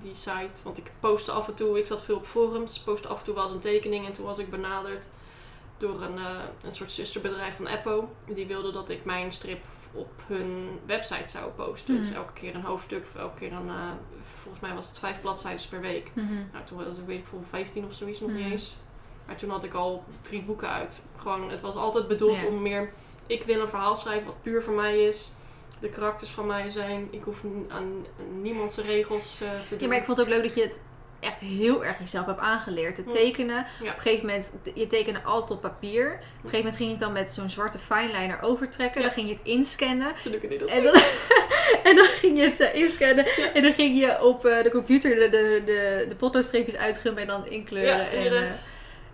die 0.00 0.14
site. 0.14 0.64
Want 0.64 0.78
ik 0.78 0.90
postte 1.00 1.30
af 1.32 1.48
en 1.48 1.54
toe, 1.54 1.78
ik 1.78 1.86
zat 1.86 2.02
veel 2.02 2.16
op 2.16 2.26
forums, 2.26 2.78
postte 2.78 3.08
af 3.08 3.18
en 3.18 3.24
toe 3.24 3.34
wel 3.34 3.44
eens 3.44 3.52
een 3.52 3.60
tekening. 3.60 4.06
En 4.06 4.12
toen 4.12 4.24
was 4.26 4.38
ik 4.38 4.50
benaderd 4.50 5.08
door 5.76 6.02
een, 6.02 6.18
eh, 6.18 6.24
een 6.64 6.72
soort 6.72 6.92
zusterbedrijf 6.92 7.56
van 7.56 7.66
Eppo. 7.66 8.08
Die 8.26 8.46
wilde 8.46 8.72
dat 8.72 8.88
ik 8.88 9.04
mijn 9.04 9.32
strip 9.32 9.60
op 9.92 10.10
hun 10.26 10.78
website 10.86 11.28
zou 11.28 11.50
posten. 11.50 11.96
Dus 11.98 12.08
Mhm. 12.08 12.16
elke 12.16 12.32
keer 12.32 12.54
een 12.54 12.62
hoofdstuk, 12.64 13.04
of 13.14 13.20
elke 13.20 13.38
keer 13.38 13.52
een, 13.52 13.68
eh, 13.68 14.17
volgens 14.48 14.60
mij 14.68 14.74
was 14.74 14.88
het 14.88 14.98
vijf 14.98 15.20
bladzijden 15.20 15.68
per 15.70 15.80
week. 15.80 16.10
Mhm. 16.12 16.26
Nou, 16.52 16.64
toen 16.64 16.76
was 16.78 16.86
ik 16.98 17.06
weet 17.06 17.18
ik 17.18 17.26
voor 17.30 17.38
15 17.48 17.84
of 17.84 17.92
zoiets 17.94 18.20
nog 18.20 18.30
Hmm. 18.30 18.38
niet 18.38 18.50
eens. 18.52 18.76
Maar 19.26 19.36
toen 19.36 19.50
had 19.50 19.64
ik 19.64 19.74
al 19.74 20.04
drie 20.20 20.42
boeken 20.42 20.68
uit. 20.70 21.04
Gewoon, 21.18 21.50
het 21.50 21.60
was 21.60 21.74
altijd 21.76 22.08
bedoeld 22.08 22.40
Ja. 22.40 22.46
om 22.46 22.62
meer... 22.62 22.92
Ik 23.26 23.42
wil 23.42 23.60
een 23.60 23.68
verhaal 23.68 23.96
schrijven 23.96 24.26
wat 24.26 24.42
puur 24.42 24.62
voor 24.62 24.74
mij 24.74 25.04
is. 25.04 25.32
De 25.80 25.88
karakters 25.88 26.30
van 26.30 26.46
mij 26.46 26.70
zijn. 26.70 27.08
Ik 27.10 27.22
hoef 27.22 27.40
aan 27.68 28.06
niemand 28.40 28.72
zijn 28.72 28.86
regels 28.86 29.40
eh, 29.40 29.48
te 29.60 29.70
doen. 29.70 29.78
Ja, 29.80 29.86
maar 29.88 29.96
ik 29.96 30.04
vond 30.04 30.18
het 30.18 30.26
ook 30.26 30.32
leuk 30.32 30.42
dat 30.42 30.54
je 30.54 30.62
het 30.62 30.80
echt 31.20 31.40
heel 31.40 31.84
erg 31.84 31.98
jezelf 31.98 32.26
hebt 32.26 32.40
aangeleerd. 32.40 32.96
Ja. 32.96 33.12
tekenen. 33.12 33.66
Ja. 33.82 33.90
Op 33.90 33.96
een 33.96 34.02
gegeven 34.02 34.26
moment, 34.26 34.52
je 34.74 34.86
tekende 34.86 35.22
altijd 35.22 35.50
op 35.50 35.60
papier. 35.60 36.12
Op 36.12 36.20
een 36.20 36.50
gegeven 36.50 36.58
moment 36.58 36.76
ging 36.76 36.88
je 36.88 36.94
het 36.94 37.04
dan 37.04 37.12
met 37.12 37.30
zo'n 37.30 37.50
zwarte 37.50 37.78
fineliner 37.78 38.42
overtrekken. 38.42 39.00
Ja. 39.00 39.06
Dan 39.06 39.16
ging 39.16 39.28
je 39.28 39.34
het 39.34 39.44
inscannen. 39.44 40.12
Ze 40.22 40.30
doen 40.30 40.40
niet 40.50 40.60
dat 40.60 40.70
En 40.70 40.84
dan, 40.84 40.94
en 41.88 41.96
dan 41.96 42.06
ging 42.06 42.38
je 42.38 42.44
het 42.44 42.60
eh, 42.60 42.74
inscannen. 42.74 43.26
En 43.54 43.62
dan 43.62 43.72
ging 43.72 43.98
je 43.98 44.22
op 44.22 44.44
eh, 44.44 44.62
de 44.62 44.70
computer 44.70 45.14
de, 45.14 45.28
de, 45.28 45.62
de, 45.64 46.06
de 46.08 46.16
potloodstreepjes 46.16 46.76
uitgummen 46.76 47.22
en 47.22 47.28
dan 47.28 47.48
inkleuren. 47.48 47.96
Ja, 47.96 48.10
en, 48.10 48.26
eh, 48.26 48.54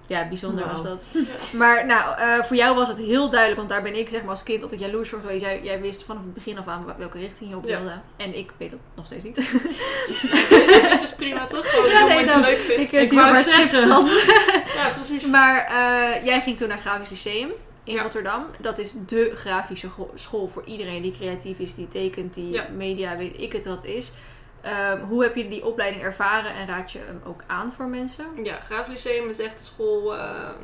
ja, 0.07 0.29
bijzonder 0.29 0.67
was 0.67 0.83
dat. 0.83 1.05
Maar 1.53 1.87
nou, 1.87 2.19
eh, 2.19 2.43
voor 2.45 2.57
jou 2.57 2.77
was 2.77 2.89
het 2.89 2.99
heel 2.99 3.31
duidelijk, 3.31 3.57
want 3.59 3.69
daar 3.69 3.83
ben 3.83 3.99
ik 3.99 4.09
zeg 4.09 4.21
maar 4.21 4.31
als 4.31 4.43
kind 4.43 4.63
altijd 4.63 4.81
jaloers 4.81 5.09
voor 5.09 5.21
geweest. 5.21 5.41
Jij, 5.41 5.63
jij 5.63 5.81
wist 5.81 6.05
vanaf 6.05 6.23
het 6.23 6.35
begin 6.35 6.59
af 6.59 6.67
aan 6.69 6.85
welke 6.99 7.19
richting 7.19 7.51
je 7.51 7.57
op 7.57 7.69
Ja. 7.69 7.79
wilde. 7.79 7.99
En 8.17 8.39
ik 8.39 8.51
weet 8.57 8.71
dat 8.71 8.79
nog 8.95 9.07
steeds 9.07 9.25
niet. 9.25 9.37
Het 10.91 11.03
is 11.03 11.15
prima 11.15 11.47
toch? 11.47 11.71
Gewoon 11.71 11.91
Ja, 11.91 12.07
nee, 12.07 12.41
leuk 12.41 12.59
ik 12.59 12.93
eh, 12.93 13.01
Ik 13.01 13.09
zie 13.09 13.19
wou 13.19 13.31
maar 13.31 13.39
het 13.41 13.49
schipstand. 13.49 14.11
Ja, 14.77 14.89
precies. 14.97 15.27
Maar 15.27 15.65
eh, 15.67 16.25
jij 16.25 16.41
ging 16.41 16.57
toen 16.57 16.69
naar 16.69 16.79
Grafisch 16.79 17.11
Lyceum 17.11 17.51
in 17.85 17.95
Ja. 17.95 18.03
Rotterdam. 18.03 18.47
Dat 18.61 18.79
is 18.79 18.93
de 19.07 19.33
grafische 19.35 19.89
school 20.15 20.49
voor 20.49 20.63
iedereen 20.65 21.03
die 21.03 21.13
creatief 21.13 21.59
is, 21.59 21.75
die 21.75 21.89
tekent, 21.89 22.35
die 22.35 22.51
Ja. 22.51 22.67
media, 22.77 23.17
weet 23.17 23.41
ik 23.41 23.53
het 23.53 23.65
wat 23.67 23.85
is. 23.85 24.13
Ehm, 24.65 25.01
hoe 25.01 25.23
heb 25.23 25.37
je 25.37 25.49
die 25.49 25.65
opleiding 25.65 26.03
ervaren 26.03 26.55
en 26.55 26.67
raad 26.67 26.93
je 26.93 26.99
hem 26.99 27.21
ook 27.25 27.43
aan 27.47 27.73
voor 27.73 27.87
mensen? 27.87 28.45
Ja, 28.45 28.61
Graaf 28.61 28.87
Lyceum 28.87 29.29
is 29.29 29.39
echt 29.39 29.59
een 29.59 29.65
school 29.65 30.17
eh, 30.17 30.21
eh, 30.21 30.55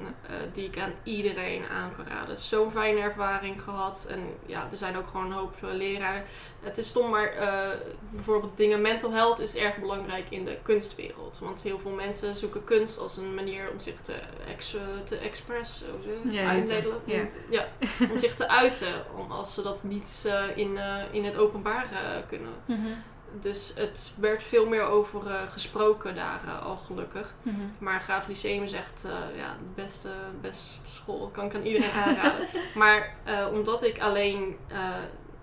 die 0.52 0.66
ik 0.66 0.78
aan 0.78 0.92
iedereen 1.02 1.62
aan 1.68 1.92
kan 1.96 2.06
raden. 2.06 2.36
Zo'n 2.36 2.70
fijne 2.70 3.00
ervaring 3.00 3.62
gehad. 3.62 4.06
En 4.10 4.20
ja, 4.46 4.68
er 4.70 4.76
zijn 4.76 4.96
ook 4.96 5.06
gewoon 5.06 5.26
een 5.26 5.32
hoop 5.32 5.54
uh, 5.64 5.72
leraren. 5.72 6.24
Het 6.60 6.78
is 6.78 6.86
stom, 6.86 7.10
maar 7.10 7.34
uh, 7.34 7.68
bijvoorbeeld 8.10 8.56
dingen 8.56 8.80
mental 8.80 9.12
health 9.12 9.38
is 9.38 9.54
erg 9.54 9.76
belangrijk 9.76 10.30
in 10.30 10.44
de 10.44 10.58
kunstwereld. 10.62 11.38
Want 11.38 11.62
heel 11.62 11.78
veel 11.78 11.90
mensen 11.90 12.36
zoeken 12.36 12.64
kunst 12.64 12.98
als 12.98 13.16
een 13.16 13.34
manier 13.34 13.70
om 13.72 13.80
zich 13.80 14.00
te, 14.00 14.14
ex 14.48 14.76
te 15.04 15.16
express, 15.16 15.84
ja, 16.22 16.48
uitdelen. 16.48 17.00
Ja. 17.04 17.22
Ja, 17.50 17.66
om 18.10 18.18
zich 18.18 18.34
te 18.34 18.48
uiten. 18.48 19.04
Om, 19.16 19.30
als 19.30 19.54
ze 19.54 19.62
dat 19.62 19.82
niet 19.82 20.30
in, 20.54 20.78
in 21.10 21.24
het 21.24 21.36
openbaar 21.36 21.88
kunnen. 22.28 22.52
Mm 22.66 22.84
-hmm. 22.84 23.02
Dus 23.40 23.72
het 23.76 24.12
werd 24.18 24.42
veel 24.42 24.66
meer 24.66 24.82
over 24.82 25.26
uh, 25.26 25.42
gesproken 25.50 26.14
daar 26.14 26.40
uh, 26.46 26.66
al 26.66 26.76
gelukkig. 26.76 27.34
Mm 27.42 27.54
-hmm. 27.54 27.72
Maar 27.78 28.00
Graaf 28.00 28.26
Lyceum 28.26 28.62
is 28.62 28.72
echt 28.72 29.04
uh, 29.06 29.36
ja, 29.36 29.52
de 29.52 29.82
beste, 29.82 30.08
beste 30.40 30.90
school. 30.90 31.28
Kan 31.32 31.44
ik 31.44 31.54
aan 31.54 31.62
iedereen 31.62 31.90
aanraden. 31.90 32.48
maar 32.74 33.14
omdat 33.52 33.82
ik 33.82 34.00
alleen... 34.00 34.56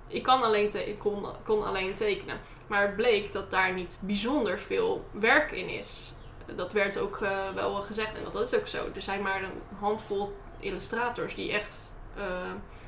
ik 0.08 0.24
kan 0.24 0.44
alleen 0.44 0.88
ik 0.88 1.00
kon, 1.00 1.26
kon 1.44 1.66
alleen 1.66 1.96
tekenen. 1.96 2.40
Maar 2.68 2.82
het 2.82 2.96
bleek 2.96 3.32
dat 3.32 3.52
daar 3.52 3.74
niet 3.74 4.00
bijzonder 4.04 4.60
veel 4.60 5.06
werk 5.12 5.52
in 5.52 5.70
is. 5.70 6.14
Dat 6.56 6.74
werd 6.74 6.98
ook 6.98 7.20
wel 7.54 7.82
gezegd. 7.82 8.14
En 8.14 8.32
dat 8.32 8.54
is 8.54 8.60
ook 8.60 8.68
zo. 8.68 8.86
Er 8.96 9.02
zijn 9.02 9.22
maar 9.22 9.44
een 9.44 9.78
handvol 9.80 10.36
illustrators 10.60 11.36
die 11.36 11.52
echt 11.52 11.96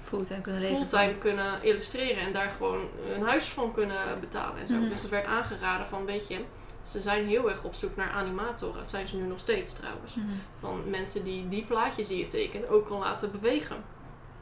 fulltime 0.10 0.42
kunnen, 0.42 0.62
leven 0.62 0.78
fulltime 0.78 1.18
kunnen 1.18 1.64
illustreren 1.64 2.24
en 2.24 2.34
daar 2.34 2.50
gewoon 2.50 2.80
een 3.16 3.22
huis 3.24 3.46
van 3.46 3.74
kunnen 3.74 4.20
betalen 4.20 4.60
en 4.60 4.68
zo. 4.68 4.74
Mhm. 4.74 4.84
Mm. 4.84 4.90
Dus 4.90 5.02
het 5.02 5.12
werd 5.12 5.26
aangeraden 5.26 5.88
van, 5.88 6.06
weet 6.06 6.28
je, 6.28 6.40
ze 6.86 7.00
zijn 7.02 7.28
heel 7.28 7.50
erg 7.50 7.64
op 7.64 7.74
zoek 7.74 7.96
naar 7.96 8.12
animatoren. 8.12 8.76
Dat 8.78 8.88
zijn 8.88 9.08
ze 9.08 9.16
nu 9.16 9.24
nog 9.28 9.40
steeds 9.40 9.74
trouwens. 9.74 10.16
Mhm. 10.16 10.26
Van 10.60 10.90
mensen 10.90 11.24
die 11.24 11.48
die 11.48 11.64
plaatjes 11.64 12.08
die 12.08 12.18
je 12.18 12.28
tekent 12.28 12.68
ook 12.68 12.88
kan 12.88 13.00
laten 13.00 13.32
bewegen. 13.32 13.84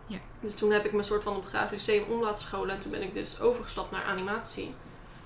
Ja. 0.06 0.18
Dus 0.42 0.56
toen 0.56 0.72
heb 0.72 0.86
ik 0.86 0.94
me 0.94 1.04
soort 1.04 1.24
van 1.24 1.36
op 1.36 1.46
Grafisch 1.46 1.86
Lyceum 1.88 2.12
om 2.12 2.22
laten 2.22 2.42
scholen 2.44 2.76
en 2.76 2.80
toen 2.80 2.92
ben 2.92 3.02
ik 3.02 3.14
dus 3.14 3.40
overgestapt 3.40 3.92
naar 3.92 4.04
animatie. 4.04 4.74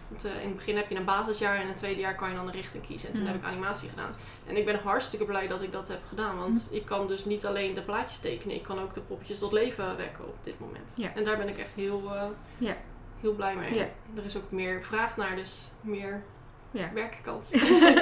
Want, 0.07 0.25
uh, 0.25 0.31
in 0.41 0.47
het 0.47 0.55
begin 0.55 0.75
heb 0.75 0.89
je 0.89 0.95
een 0.95 1.05
basisjaar 1.05 1.55
en 1.55 1.61
in 1.61 1.67
het 1.67 1.77
tweede 1.77 1.99
jaar 1.99 2.15
kan 2.15 2.29
je 2.29 2.35
dan 2.35 2.45
een 2.47 2.53
richting 2.53 2.85
kiezen. 2.85 3.07
En 3.09 3.13
toen 3.13 3.23
Mhm. 3.23 3.31
heb 3.31 3.41
ik 3.41 3.47
animatie 3.47 3.89
gedaan. 3.89 4.15
En 4.51 4.57
ik 4.57 4.65
ben 4.65 4.79
hartstikke 4.79 5.25
blij 5.25 5.47
dat 5.47 5.61
ik 5.61 5.71
dat 5.71 5.87
heb 5.87 5.99
gedaan. 6.07 6.37
Want 6.37 6.65
Mhm. 6.67 6.75
ik 6.75 6.85
kan 6.85 7.07
dus 7.07 7.25
niet 7.25 7.45
alleen 7.45 7.73
de 7.73 7.81
plaatjes 7.81 8.19
tekenen, 8.19 8.55
ik 8.55 8.63
kan 8.63 8.79
ook 8.79 8.93
de 8.93 9.01
poppetjes 9.01 9.39
tot 9.39 9.51
leven 9.51 9.97
wekken 9.97 10.27
op 10.27 10.35
dit 10.43 10.59
moment. 10.59 10.93
Ja. 10.95 11.11
En 11.15 11.23
daar 11.23 11.37
ben 11.37 11.47
ik 11.47 11.57
echt 11.57 11.73
heel, 11.73 12.01
uh, 12.05 12.23
ja. 12.57 12.75
heel 13.21 13.33
blij 13.33 13.55
mee. 13.55 13.73
Ja. 13.73 13.87
Er 14.15 14.25
is 14.25 14.37
ook 14.37 14.51
meer 14.51 14.83
vraag 14.83 15.17
naar, 15.17 15.35
dus 15.35 15.71
meer 15.81 16.23
ja. 16.71 16.93
werkkans. 16.93 17.51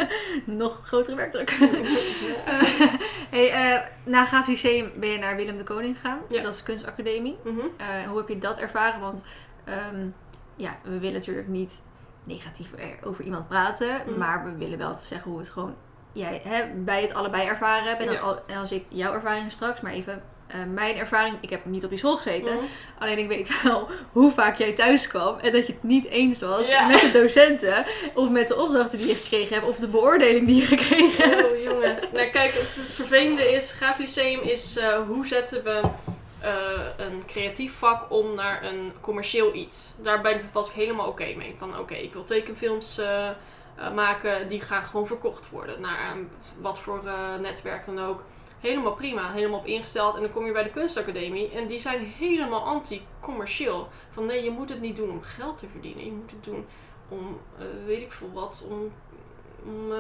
Nog 0.46 0.80
grotere 0.84 1.16
werkdruk. 1.16 1.50
hey, 3.36 3.74
uh, 3.76 3.82
na 4.04 4.26
Graaf 4.26 4.46
ben 4.96 5.10
je 5.10 5.18
naar 5.20 5.36
Willem 5.36 5.58
de 5.58 5.64
Koning 5.64 5.96
gegaan. 5.96 6.20
Ja. 6.30 6.44
Dat 6.44 6.54
is 6.54 6.64
kunstacademie. 6.64 7.38
Mm 7.44 7.60
-hmm. 7.60 7.70
uh, 7.82 8.08
hoe 8.08 8.18
heb 8.18 8.28
je 8.28 8.38
dat 8.38 8.58
ervaren? 8.58 9.00
Want 9.00 9.24
um, 9.94 10.14
ja, 10.56 10.78
we 10.84 11.00
willen 11.00 11.14
natuurlijk 11.20 11.48
niet 11.48 11.84
negatief 12.24 12.72
over 13.04 13.24
iemand 13.24 13.48
praten. 13.48 14.02
Mm. 14.08 14.18
Maar 14.18 14.44
we 14.44 14.58
willen 14.58 14.78
wel 14.78 15.00
zeggen 15.04 15.32
hoe 15.32 15.40
het 15.40 15.50
gewoon 15.50 15.76
jij 16.20 16.42
hè, 16.44 16.66
bij 16.76 17.02
het 17.02 17.14
allebei 17.14 17.48
ervaren 17.48 17.88
hebben. 17.88 18.08
En, 18.08 18.14
ja. 18.14 18.20
al, 18.20 18.40
en 18.48 18.58
als 18.58 18.72
ik 18.72 18.86
jouw 18.90 19.14
ervaring 19.14 19.52
straks, 19.52 19.82
maar 19.82 19.92
even 19.92 20.22
eh, 20.50 20.58
mijn 20.74 20.98
ervaring, 20.98 21.36
ik 21.42 21.50
heb 21.50 21.66
niet 21.66 21.84
op 21.84 21.90
die 21.90 22.00
school 22.00 22.16
gezeten. 22.16 22.56
Mhm. 22.56 22.64
Alleen 23.00 23.18
ik 23.18 23.28
weet 23.28 23.62
wel 23.64 23.88
hoe 24.12 24.32
vaak 24.32 24.58
jij 24.58 24.74
thuis 24.74 25.08
kwam 25.08 25.38
en 25.38 25.52
dat 25.52 25.68
je 25.68 25.74
het 25.74 25.84
niet 25.84 26.06
eens 26.06 26.42
was 26.42 26.70
Ja. 26.70 26.86
met 26.86 27.02
de 27.02 27.12
docenten. 27.12 27.86
Of 28.14 28.30
met 28.30 28.48
de 28.48 28.56
opdrachten 28.56 28.98
die 28.98 29.08
je 29.08 29.16
gekregen 29.16 29.56
hebt. 29.56 29.68
Of 29.68 29.78
de 29.78 29.88
beoordeling 29.88 30.46
die 30.46 30.56
je 30.56 30.66
gekregen 30.66 31.30
hebt. 31.30 31.52
Oh 31.52 31.64
jongens. 31.64 32.12
Nou 32.12 32.28
kijk, 32.28 32.54
het, 32.54 32.76
het 32.76 32.94
vervelende 32.94 33.52
is, 33.52 33.72
Graaf 33.72 33.98
Lyceum 33.98 34.40
is 34.40 34.78
eh, 34.78 34.98
hoe 35.08 35.28
zetten 35.28 35.64
we 35.64 35.82
eh, 36.40 36.52
een 36.98 37.24
creatief 37.28 37.74
vak 37.74 38.12
om 38.12 38.34
naar 38.34 38.64
een 38.64 38.94
commercieel 39.02 39.56
iets. 39.56 39.94
Daar 39.98 40.22
ben 40.22 40.36
ik, 40.36 40.44
was 40.52 40.68
ik 40.70 40.76
helemaal 40.76 41.08
oké 41.08 41.34
mee. 41.38 41.56
Van 41.60 41.80
oké, 41.80 41.94
ik 41.94 42.14
wil 42.14 42.24
tekenfilms 42.24 43.02
eh, 43.80 43.94
maken, 43.94 44.48
die 44.48 44.62
gaan 44.62 44.84
gewoon 44.84 45.08
verkocht 45.08 45.50
worden. 45.50 45.82
Naar 45.82 45.98
eh, 45.98 46.18
wat 46.62 46.80
voor 46.80 47.06
eh, 47.06 47.36
netwerk 47.42 47.86
dan 47.86 48.00
ook. 48.00 48.24
Helemaal 48.60 48.94
prima, 48.94 49.32
helemaal 49.32 49.60
op 49.60 49.66
ingesteld. 49.66 50.16
En 50.16 50.22
dan 50.22 50.32
kom 50.32 50.46
je 50.46 50.52
bij 50.52 50.64
de 50.64 50.70
kunstacademie 50.70 51.50
en 51.52 51.68
die 51.68 51.80
zijn 51.80 52.14
helemaal 52.18 52.64
anti-commercieel. 52.64 53.88
Van 54.12 54.26
nee, 54.26 54.44
je 54.44 54.50
moet 54.50 54.70
het 54.70 54.82
niet 54.82 54.96
doen 54.96 55.10
om 55.10 55.22
geld 55.22 55.58
te 55.58 55.68
verdienen. 55.72 56.06
Je 56.06 56.12
moet 56.12 56.32
het 56.32 56.44
doen 56.44 56.66
om, 57.10 57.40
eh, 57.58 57.66
weet 57.86 58.02
ik 58.02 58.12
veel 58.12 58.32
wat, 58.34 58.66
om 58.70 58.92
om 59.66 59.92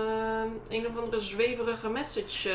een 0.69 0.87
of 0.87 0.97
andere 0.97 1.19
zweverige 1.19 1.89
message 1.89 2.49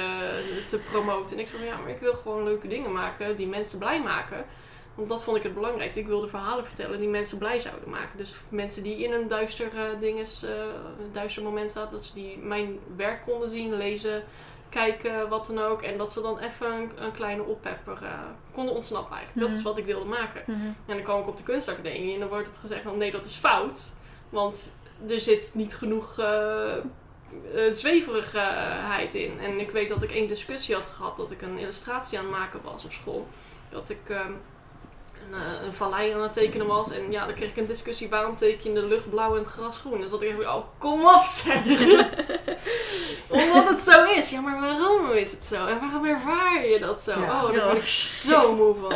te 0.68 0.78
promoten. 0.90 1.36
En 1.36 1.42
ik 1.42 1.48
van 1.48 1.64
ja, 1.64 1.76
maar 1.76 1.90
ik 1.90 2.00
wil 2.00 2.14
gewoon 2.14 2.44
leuke 2.44 2.68
dingen 2.68 2.92
maken 2.92 3.36
die 3.36 3.46
mensen 3.46 3.78
blij 3.78 4.02
maken. 4.02 4.46
Want 4.94 5.08
dat 5.08 5.22
vond 5.22 5.36
ik 5.36 5.42
het 5.42 5.54
belangrijkste. 5.54 6.00
Ik 6.00 6.06
wilde 6.06 6.28
verhalen 6.28 6.66
vertellen 6.66 7.00
die 7.00 7.08
mensen 7.08 7.38
blij 7.38 7.60
zouden 7.60 7.90
maken. 7.90 8.16
Dus 8.18 8.34
mensen 8.48 8.82
die 8.82 8.96
in 8.96 9.12
een 9.12 9.28
duister 9.28 9.66
eh, 9.76 9.82
dinges, 10.00 10.42
eh, 10.42 10.50
een 11.00 11.12
duister 11.12 11.42
moment 11.42 11.72
zaten, 11.72 11.92
dat 11.92 12.04
ze 12.04 12.14
die 12.14 12.38
mijn 12.38 12.78
werk 12.96 13.22
konden 13.26 13.48
zien, 13.48 13.74
lezen, 13.76 14.24
kijken, 14.68 15.28
wat 15.28 15.46
dan 15.46 15.58
ook. 15.58 15.82
En 15.82 15.98
dat 15.98 16.12
ze 16.12 16.20
dan 16.22 16.38
even 16.38 16.72
een, 16.72 16.90
een 16.96 17.12
kleine 17.12 17.42
oppepper 17.42 17.98
eh, 18.02 18.18
konden 18.52 18.74
ontsnappen 18.74 19.16
eigenlijk. 19.16 19.46
Dat 19.46 19.56
is 19.56 19.62
Mhm. 19.62 19.68
wat 19.72 19.78
ik 19.78 19.84
wilde 19.84 20.08
maken. 20.08 20.42
Mhm. 20.46 20.60
En 20.66 20.74
dan 20.94 21.02
kwam 21.02 21.20
ik 21.20 21.28
op 21.28 21.36
de 21.36 21.42
kunstacademie 21.42 22.14
en 22.14 22.20
dan 22.20 22.28
wordt 22.28 22.46
het 22.46 22.58
gezegd 22.58 22.82
van 22.82 22.98
nee, 22.98 23.10
dat 23.10 23.26
is 23.26 23.34
fout. 23.34 23.92
Want 24.28 24.72
er 25.08 25.20
zit 25.20 25.50
niet 25.54 25.74
genoeg 25.76 26.18
eh, 26.18 26.76
eh, 26.76 26.82
zweverigheid 27.72 29.14
in. 29.14 29.38
En 29.40 29.60
ik 29.60 29.70
weet 29.70 29.88
dat 29.88 30.02
ik 30.02 30.10
één 30.10 30.28
discussie 30.28 30.74
had 30.74 30.84
gehad 30.96 31.16
dat 31.16 31.30
ik 31.30 31.42
een 31.42 31.58
illustratie 31.58 32.18
aan 32.18 32.24
het 32.24 32.34
maken 32.34 32.60
was 32.62 32.84
op 32.84 32.92
school. 32.92 33.26
Dat 33.70 33.90
ik 33.90 34.08
ehm, 34.08 34.32
een, 35.28 35.34
eh, 35.34 35.66
een 35.66 35.72
vallei 35.74 36.12
aan 36.12 36.22
het 36.22 36.32
tekenen 36.32 36.66
was. 36.66 36.90
En 36.92 37.12
ja, 37.12 37.26
dan 37.26 37.34
kreeg 37.34 37.48
ik 37.50 37.56
een 37.56 37.66
discussie 37.66 38.08
waarom 38.08 38.36
teken 38.36 38.62
je 38.62 38.68
in 38.68 38.74
de 38.74 38.86
lucht 38.86 39.10
blauw 39.10 39.32
en 39.32 39.38
het 39.42 39.50
gras 39.50 39.78
groen. 39.78 40.00
Dus 40.00 40.10
dat 40.10 40.22
ik 40.22 40.28
even, 40.28 40.54
oh 40.54 40.64
kom 40.78 41.04
op 41.06 41.22
zeg. 41.24 41.64
Omdat 43.28 43.68
het 43.68 43.80
zo 43.80 44.04
is. 44.04 44.30
Ja, 44.30 44.40
maar 44.40 44.60
waarom 44.60 45.10
is 45.10 45.30
het 45.30 45.44
zo? 45.44 45.66
En 45.66 45.80
waarom 45.80 46.04
ervaar 46.04 46.66
je 46.66 46.78
dat 46.78 47.00
zo? 47.00 47.20
Ja. 47.20 47.44
Oh, 47.44 47.52
daar 47.52 47.66
ben 47.66 47.76
ik 47.76 47.82
zo 47.88 48.52
moe 48.56 48.74
van. 48.74 48.92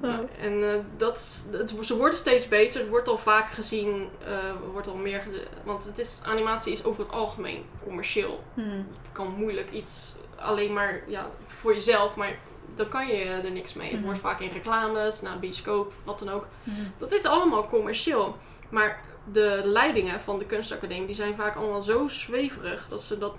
Oh. 0.00 0.18
En 0.40 0.70
eh, 0.72 0.78
dat, 0.96 1.18
is- 1.18 1.44
het, 1.58 1.72
ze 1.86 1.96
worden 1.96 2.18
steeds 2.18 2.48
beter. 2.48 2.80
Het 2.80 2.88
wordt 2.88 3.08
al 3.08 3.18
vaak 3.18 3.50
gezien, 3.50 4.08
eh, 4.24 4.32
wordt 4.72 4.88
al 4.88 4.94
meer 4.94 5.22
Want 5.64 5.84
het 5.84 5.98
is, 5.98 6.20
animatie 6.24 6.72
is 6.72 6.84
over 6.84 7.02
het 7.02 7.12
algemeen 7.12 7.64
commercieel. 7.84 8.42
Mhm. 8.54 8.68
Je 8.76 9.12
kan 9.12 9.34
moeilijk 9.36 9.70
iets 9.70 10.14
alleen 10.36 10.72
maar 10.72 11.02
ja, 11.06 11.30
voor 11.46 11.74
jezelf, 11.74 12.14
maar 12.14 12.38
dan 12.78 12.88
kan 12.88 13.06
je 13.06 13.14
er 13.24 13.50
niks 13.50 13.74
mee. 13.74 13.86
Het 13.86 13.96
Mhm. 13.96 14.04
wordt 14.04 14.20
vaak 14.20 14.40
in 14.40 14.50
reclames, 14.52 15.20
naar 15.20 15.38
bioscoop, 15.38 15.92
wat 16.04 16.18
dan 16.18 16.28
ook. 16.30 16.46
Mhm. 16.62 16.76
Dat 16.98 17.12
is 17.12 17.24
allemaal 17.24 17.68
commercieel. 17.68 18.36
Maar 18.68 19.00
de 19.32 19.60
leidingen 19.64 20.20
van 20.20 20.38
de 20.38 20.44
kunstacademie 20.44 21.06
die 21.06 21.14
zijn 21.14 21.34
vaak 21.36 21.56
allemaal 21.56 21.80
zo 21.80 22.08
zweverig 22.08 22.88
dat 22.88 23.02
ze 23.02 23.18
dat 23.18 23.34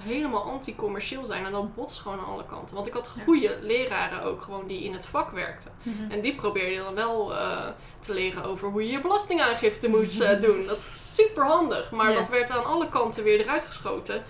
helemaal 0.00 0.42
anti-commercieel 0.42 1.24
zijn. 1.24 1.44
En 1.44 1.52
dat 1.52 1.74
botst 1.74 1.98
gewoon 2.00 2.18
aan 2.18 2.24
alle 2.26 2.44
kanten. 2.46 2.74
Want 2.74 2.86
ik 2.86 2.92
had 2.92 3.12
Ja. 3.16 3.22
goede 3.24 3.58
leraren 3.62 4.22
ook 4.22 4.42
gewoon 4.42 4.66
die 4.66 4.82
in 4.84 4.92
het 4.92 5.06
vak 5.06 5.30
werkten. 5.30 5.72
Mhm. 5.82 6.10
En 6.10 6.20
die 6.20 6.34
probeerde 6.34 6.82
dan 6.82 6.94
wel 6.94 7.34
eh, 7.36 7.66
te 7.98 8.14
leren 8.14 8.44
over 8.44 8.68
hoe 8.68 8.84
je 8.84 8.90
je 8.90 9.00
belastingaangifte 9.00 9.88
moet 9.88 10.20
eh, 10.20 10.40
doen. 10.40 10.66
Dat 10.66 10.76
is 10.76 11.14
super 11.14 11.44
handig. 11.46 11.90
Maar 11.90 12.10
Ja. 12.10 12.18
dat 12.18 12.28
werd 12.28 12.50
aan 12.50 12.64
alle 12.64 12.88
kanten 12.88 13.24
weer 13.24 13.40
eruit 13.40 13.64
geschoten. 13.64 14.24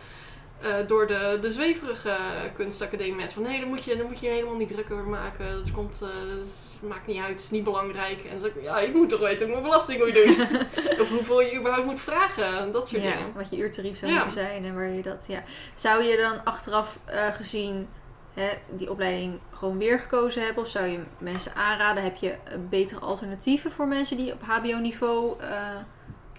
Eh, 0.60 0.74
door 0.86 1.06
de, 1.06 1.38
de 1.40 1.50
zweverige 1.50 2.16
kunstacademie 2.54 3.14
mensen. 3.14 3.42
Van 3.42 3.50
nee, 3.50 3.60
daar 3.60 3.68
moet, 3.68 3.84
je, 3.84 3.96
daar 3.96 4.06
moet 4.06 4.18
je 4.20 4.28
helemaal 4.28 4.54
niet 4.56 4.68
druk 4.68 4.90
over 4.90 5.04
maken. 5.08 5.52
Dat 5.56 5.72
komt, 5.72 6.02
eh, 6.02 6.08
dat 6.38 6.88
maakt 6.88 7.06
niet 7.06 7.18
uit, 7.20 7.28
het 7.30 7.40
is 7.40 7.50
niet 7.50 7.64
belangrijk. 7.64 8.22
En 8.24 8.30
dan 8.30 8.40
zeg 8.40 8.50
ik, 8.54 8.62
ja, 8.62 8.78
ik 8.78 8.94
moet 8.94 9.08
toch 9.08 9.20
weten 9.20 9.40
hoe 9.40 9.50
mijn 9.50 9.62
belasting 9.62 9.98
moet 10.04 10.14
doen. 10.14 10.46
of 11.02 11.08
hoeveel 11.08 11.40
je 11.40 11.58
überhaupt 11.58 11.86
moet 11.86 12.00
vragen. 12.00 12.72
Dat 12.72 12.88
soort 12.88 13.02
Ja, 13.02 13.16
dingen. 13.16 13.32
wat 13.34 13.50
je 13.50 13.56
uurtarief 13.56 13.98
zou 13.98 14.10
Ja. 14.12 14.16
moeten 14.16 14.34
zijn 14.36 14.64
en 14.64 14.74
waar 14.74 14.88
je 14.88 15.02
dat, 15.02 15.24
ja. 15.28 15.42
Zou 15.74 16.02
je 16.02 16.16
dan 16.16 16.44
achteraf 16.44 16.98
eh, 17.04 17.26
gezien 17.34 17.88
hè, 18.34 18.48
die 18.70 18.90
opleiding 18.90 19.38
gewoon 19.52 19.78
weer 19.78 19.98
gekozen 19.98 20.42
hebben? 20.44 20.62
Of 20.62 20.68
zou 20.68 20.86
je 20.86 21.00
mensen 21.18 21.54
aanraden? 21.54 22.02
Heb 22.02 22.16
je 22.16 22.34
betere 22.70 23.00
alternatieven 23.00 23.72
voor 23.72 23.86
mensen 23.88 24.16
die 24.16 24.32
op 24.32 24.42
HBO-niveau 24.42 25.36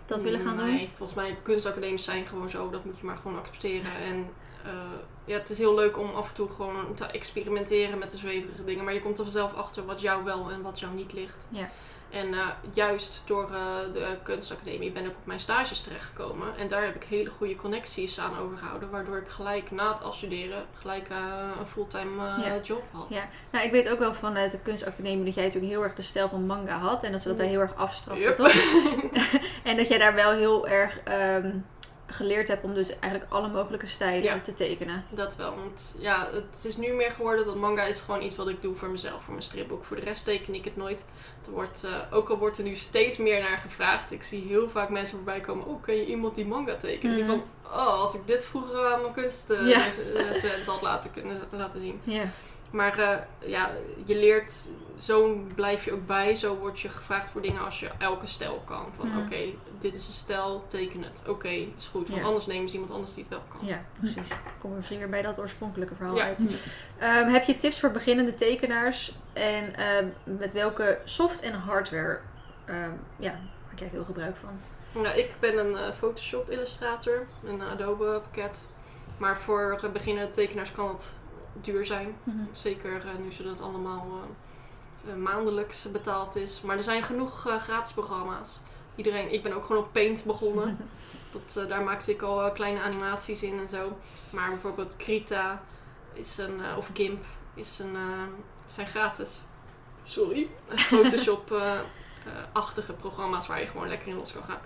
dat 0.08 0.22
willen 0.22 0.40
gaan 0.40 0.58
doen? 0.58 0.68
Nee, 0.68 0.90
volgens 0.96 1.18
mij 1.18 1.38
kunstacademies 1.44 2.04
zijn 2.04 2.26
gewoon 2.26 2.50
zo. 2.50 2.70
Dat 2.70 2.86
moet 2.86 3.00
je 3.00 3.06
maar 3.06 3.18
gewoon 3.18 3.38
accepteren. 3.38 3.92
En 3.92 4.30
eh, 4.64 4.72
ja, 5.26 5.38
het 5.38 5.50
is 5.50 5.58
heel 5.58 5.76
leuk 5.76 5.98
om 5.98 6.10
af 6.16 6.28
en 6.28 6.34
toe 6.34 6.50
gewoon 6.56 6.94
te 6.94 7.06
experimenteren 7.06 8.00
met 8.00 8.12
de 8.12 8.18
zweverige 8.18 8.64
dingen. 8.64 8.84
Maar 8.84 8.94
je 8.94 9.02
komt 9.02 9.18
er 9.18 9.24
vanzelf 9.24 9.54
achter 9.54 9.86
wat 9.86 10.02
jou 10.02 10.24
wel 10.24 10.52
en 10.52 10.62
wat 10.62 10.80
jou 10.80 10.94
niet 10.94 11.14
ligt. 11.14 11.46
Ja. 11.50 11.70
En 12.10 12.34
eh, 12.34 12.40
juist 12.74 13.24
door 13.26 13.44
eh, 13.44 13.94
de 13.94 14.08
kunstacademie 14.24 14.92
ben 14.92 15.04
ik 15.06 15.10
op 15.10 15.26
mijn 15.26 15.40
stages 15.40 15.82
terechtgekomen. 15.82 16.48
En 16.58 16.68
daar 16.68 16.84
heb 16.84 16.96
ik 16.96 17.04
hele 17.04 17.30
goede 17.30 17.56
connecties 17.56 18.20
aan 18.20 18.38
overgehouden. 18.38 18.90
Waardoor 18.90 19.18
ik 19.18 19.28
gelijk 19.28 19.72
na 19.72 19.90
het 19.90 20.04
afstuderen 20.04 20.66
gelijk 20.80 21.10
eh, 21.10 21.18
een 21.60 21.66
fulltime 21.68 22.24
Ja. 22.24 22.60
job 22.64 22.84
had. 22.92 23.06
Ja. 23.10 23.28
Nou, 23.52 23.66
ik 23.66 23.72
weet 23.72 23.90
ook 23.90 24.00
wel 24.00 24.14
vanuit 24.14 24.52
de 24.52 24.60
kunstacademie 24.60 25.26
dat 25.26 25.34
jij 25.34 25.44
natuurlijk 25.44 25.72
heel 25.74 25.84
erg 25.84 25.94
de 25.96 26.02
stijl 26.02 26.30
van 26.30 26.46
manga 26.46 26.78
had. 26.78 27.04
En 27.04 27.12
dat 27.12 27.22
ze 27.22 27.28
dat 27.28 27.38
daar 27.38 27.48
heel 27.48 27.60
erg 27.60 27.76
afstraften, 27.76 28.26
Yep. 28.26 28.36
toch? 28.36 28.54
en 29.70 29.78
dat 29.78 29.88
jij 29.88 29.98
daar 29.98 30.14
wel 30.16 30.32
heel 30.32 30.68
erg 30.68 31.00
ehm, 31.04 31.52
geleerd 32.08 32.48
hebt 32.48 32.64
om 32.64 32.74
dus 32.74 33.00
eigenlijk 33.00 33.32
alle 33.32 33.48
mogelijke 33.48 33.86
stijlen 33.86 34.24
Ja. 34.24 34.40
te 34.42 34.54
tekenen. 34.54 35.04
Dat 35.10 35.36
wel, 35.36 35.56
want 35.56 35.96
ja, 36.00 36.28
het 36.34 36.66
is 36.66 36.78
nu 36.78 36.94
meer 36.94 37.12
geworden 37.12 37.46
dat 37.46 37.56
manga 37.56 37.84
is 37.84 38.02
gewoon 38.02 38.22
iets 38.22 38.36
wat 38.36 38.48
ik 38.50 38.62
doe 38.62 38.76
voor 38.76 38.90
mezelf, 38.90 39.24
voor 39.24 39.34
mijn 39.34 39.46
stripboek. 39.46 39.86
Voor 39.86 39.96
de 39.96 40.02
rest 40.02 40.26
teken 40.26 40.54
ik 40.54 40.64
het 40.66 40.78
nooit. 40.78 41.06
Het 41.38 41.50
wordt, 41.50 41.84
eh, 41.84 42.18
ook 42.18 42.30
al 42.30 42.38
wordt 42.38 42.58
er 42.58 42.64
nu 42.64 42.76
steeds 42.76 43.18
meer 43.18 43.40
naar 43.42 43.58
gevraagd. 43.58 44.12
Ik 44.12 44.24
zie 44.24 44.46
heel 44.48 44.70
vaak 44.70 44.90
mensen 44.90 45.16
voorbij 45.16 45.40
komen, 45.40 45.66
oh, 45.66 45.84
ken 45.84 45.96
je 45.96 46.06
iemand 46.06 46.36
die 46.36 46.46
manga 46.46 46.76
tekent? 46.76 47.02
Dus 47.02 47.18
ik 47.18 47.24
Mhm. 47.24 47.32
van, 47.32 47.44
oh, 47.64 47.88
als 48.02 48.14
ik 48.16 48.22
dit 48.28 48.46
vroeger 48.48 48.94
aan 48.94 49.02
mijn 49.02 49.14
kunststudent 49.14 49.70
Ja. 49.70 49.82
had 50.66 50.82
laten, 50.82 51.12
kunnen, 51.14 51.42
laten 51.52 51.80
zien. 51.80 52.00
Ja. 52.04 52.24
Maar 52.72 52.99
eh, 52.99 53.49
ja, 53.49 53.72
je 54.06 54.15
leert, 54.15 54.69
zo 54.98 55.34
blijf 55.56 55.85
je 55.85 55.94
ook 55.94 56.06
bij. 56.07 56.35
Zo 56.35 56.56
word 56.56 56.80
je 56.80 56.89
gevraagd 56.89 57.30
voor 57.30 57.41
dingen 57.41 57.65
als 57.65 57.80
je 57.80 57.89
elke 57.98 58.27
stijl 58.27 58.61
kan. 58.65 58.85
Van 58.98 59.18
oké, 59.18 59.38
dit 59.80 59.94
is 59.94 60.07
een 60.07 60.14
stijl, 60.14 60.65
teken 60.68 61.03
het. 61.03 61.23
Oké, 61.27 61.48
is 61.48 61.88
goed. 61.91 62.07
Want 62.07 62.22
Ja. 62.22 62.26
anders 62.27 62.45
nemen 62.45 62.68
ze 62.69 62.73
iemand 62.73 62.94
anders 62.94 63.14
die 63.14 63.23
het 63.30 63.34
wel 63.34 63.44
kan. 63.48 63.68
Ja, 63.68 63.81
precies. 63.99 64.27
Komen 64.60 64.81
we 64.81 64.98
weer 64.98 65.10
bij 65.10 65.22
dat 65.22 65.39
oorspronkelijke 65.39 65.95
verhaal 65.95 66.15
Ja. 66.15 66.23
uit. 66.23 66.69
Ehm, 66.98 67.27
heb 67.27 67.44
je 67.44 67.57
tips 67.57 67.80
voor 67.80 67.91
beginnende 67.91 68.35
tekenaars? 68.35 69.11
En 69.34 69.76
ehm, 69.76 70.07
met 70.23 70.53
welke 70.53 70.99
soft- 71.03 71.41
en 71.41 71.53
hardware 71.53 72.19
ehm, 72.65 72.91
ja, 73.19 73.39
maak 73.69 73.80
jij 73.80 73.89
veel 73.89 74.03
gebruik 74.06 74.35
van? 74.35 74.60
Nou, 75.02 75.18
ik 75.18 75.31
ben 75.39 75.57
een 75.57 75.76
eh, 75.76 75.91
Photoshop 75.91 76.49
illustrator, 76.49 77.27
een 77.45 77.61
Adobe 77.61 78.22
pakket. 78.23 78.68
Maar 79.18 79.38
voor 79.38 79.80
uh, 79.84 79.91
beginnende 79.91 80.31
tekenaars 80.34 80.72
kan 80.72 80.88
het 80.89 81.10
duur 81.62 81.86
zijn. 81.86 82.16
Zeker 82.54 82.96
eh, 82.96 83.02
nu 83.24 83.32
ze 83.32 83.44
dat 83.44 83.62
allemaal 83.62 84.08
eh, 84.08 84.24
eh, 85.12 85.18
maandelijks 85.18 85.92
betaald 85.92 86.36
is. 86.36 86.62
Maar 86.62 86.78
er 86.78 86.84
zijn 86.84 87.04
genoeg 87.04 87.48
eh, 87.48 87.62
gratis 87.62 87.94
programma's. 87.94 88.60
Iedereen, 88.96 89.34
ik 89.34 89.44
ben 89.44 89.54
ook 89.54 89.66
gewoon 89.66 89.82
op 89.82 89.92
Paint 89.94 90.24
begonnen. 90.24 90.78
Dat, 91.32 91.58
eh, 91.64 91.70
daar 91.70 91.84
maakte 91.84 92.12
ik 92.12 92.22
al 92.22 92.52
kleine 92.52 92.82
animaties 92.82 93.44
in 93.44 93.60
en 93.60 93.68
zo. 93.68 93.98
Maar 94.30 94.50
bijvoorbeeld 94.50 94.96
Krita 94.96 95.64
is 96.14 96.38
een, 96.38 96.62
eh, 96.64 96.78
of 96.78 96.90
GIMP 96.94 97.24
is 97.54 97.80
een, 97.80 97.96
eh, 97.96 98.02
zijn 98.68 98.88
gratis. 98.88 99.42
Sorry. 100.04 100.48
Photoshop-achtige 100.68 102.94
programma's 103.04 103.48
waar 103.48 103.60
je 103.60 103.68
gewoon 103.68 103.88
lekker 103.88 104.08
in 104.08 104.18
los 104.18 104.34
kan 104.34 104.44
gaan. 104.44 104.60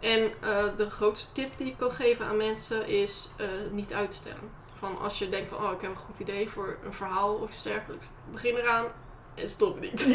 En 0.00 0.32
eh, 0.40 0.64
de 0.76 0.90
grootste 0.90 1.32
tip 1.32 1.58
die 1.58 1.66
ik 1.66 1.76
kan 1.76 1.92
geven 1.92 2.26
aan 2.26 2.36
mensen 2.36 2.86
is 2.88 3.30
eh, 3.36 3.46
niet 3.70 3.92
uitstellen. 3.92 4.50
Van 4.86 4.98
als 4.98 5.18
je 5.18 5.28
denkt 5.28 5.50
van, 5.50 5.64
oh 5.64 5.72
ik 5.72 5.80
heb 5.80 5.90
een 5.90 5.96
goed 5.96 6.18
idee 6.18 6.48
voor 6.48 6.78
een 6.84 6.92
verhaal 6.92 7.34
of 7.34 7.50
iets 7.50 7.62
dergelijks. 7.62 8.06
Begin 8.32 8.56
eraan 8.56 8.86
en 9.34 9.48
stop 9.48 9.80
niet. 9.80 10.06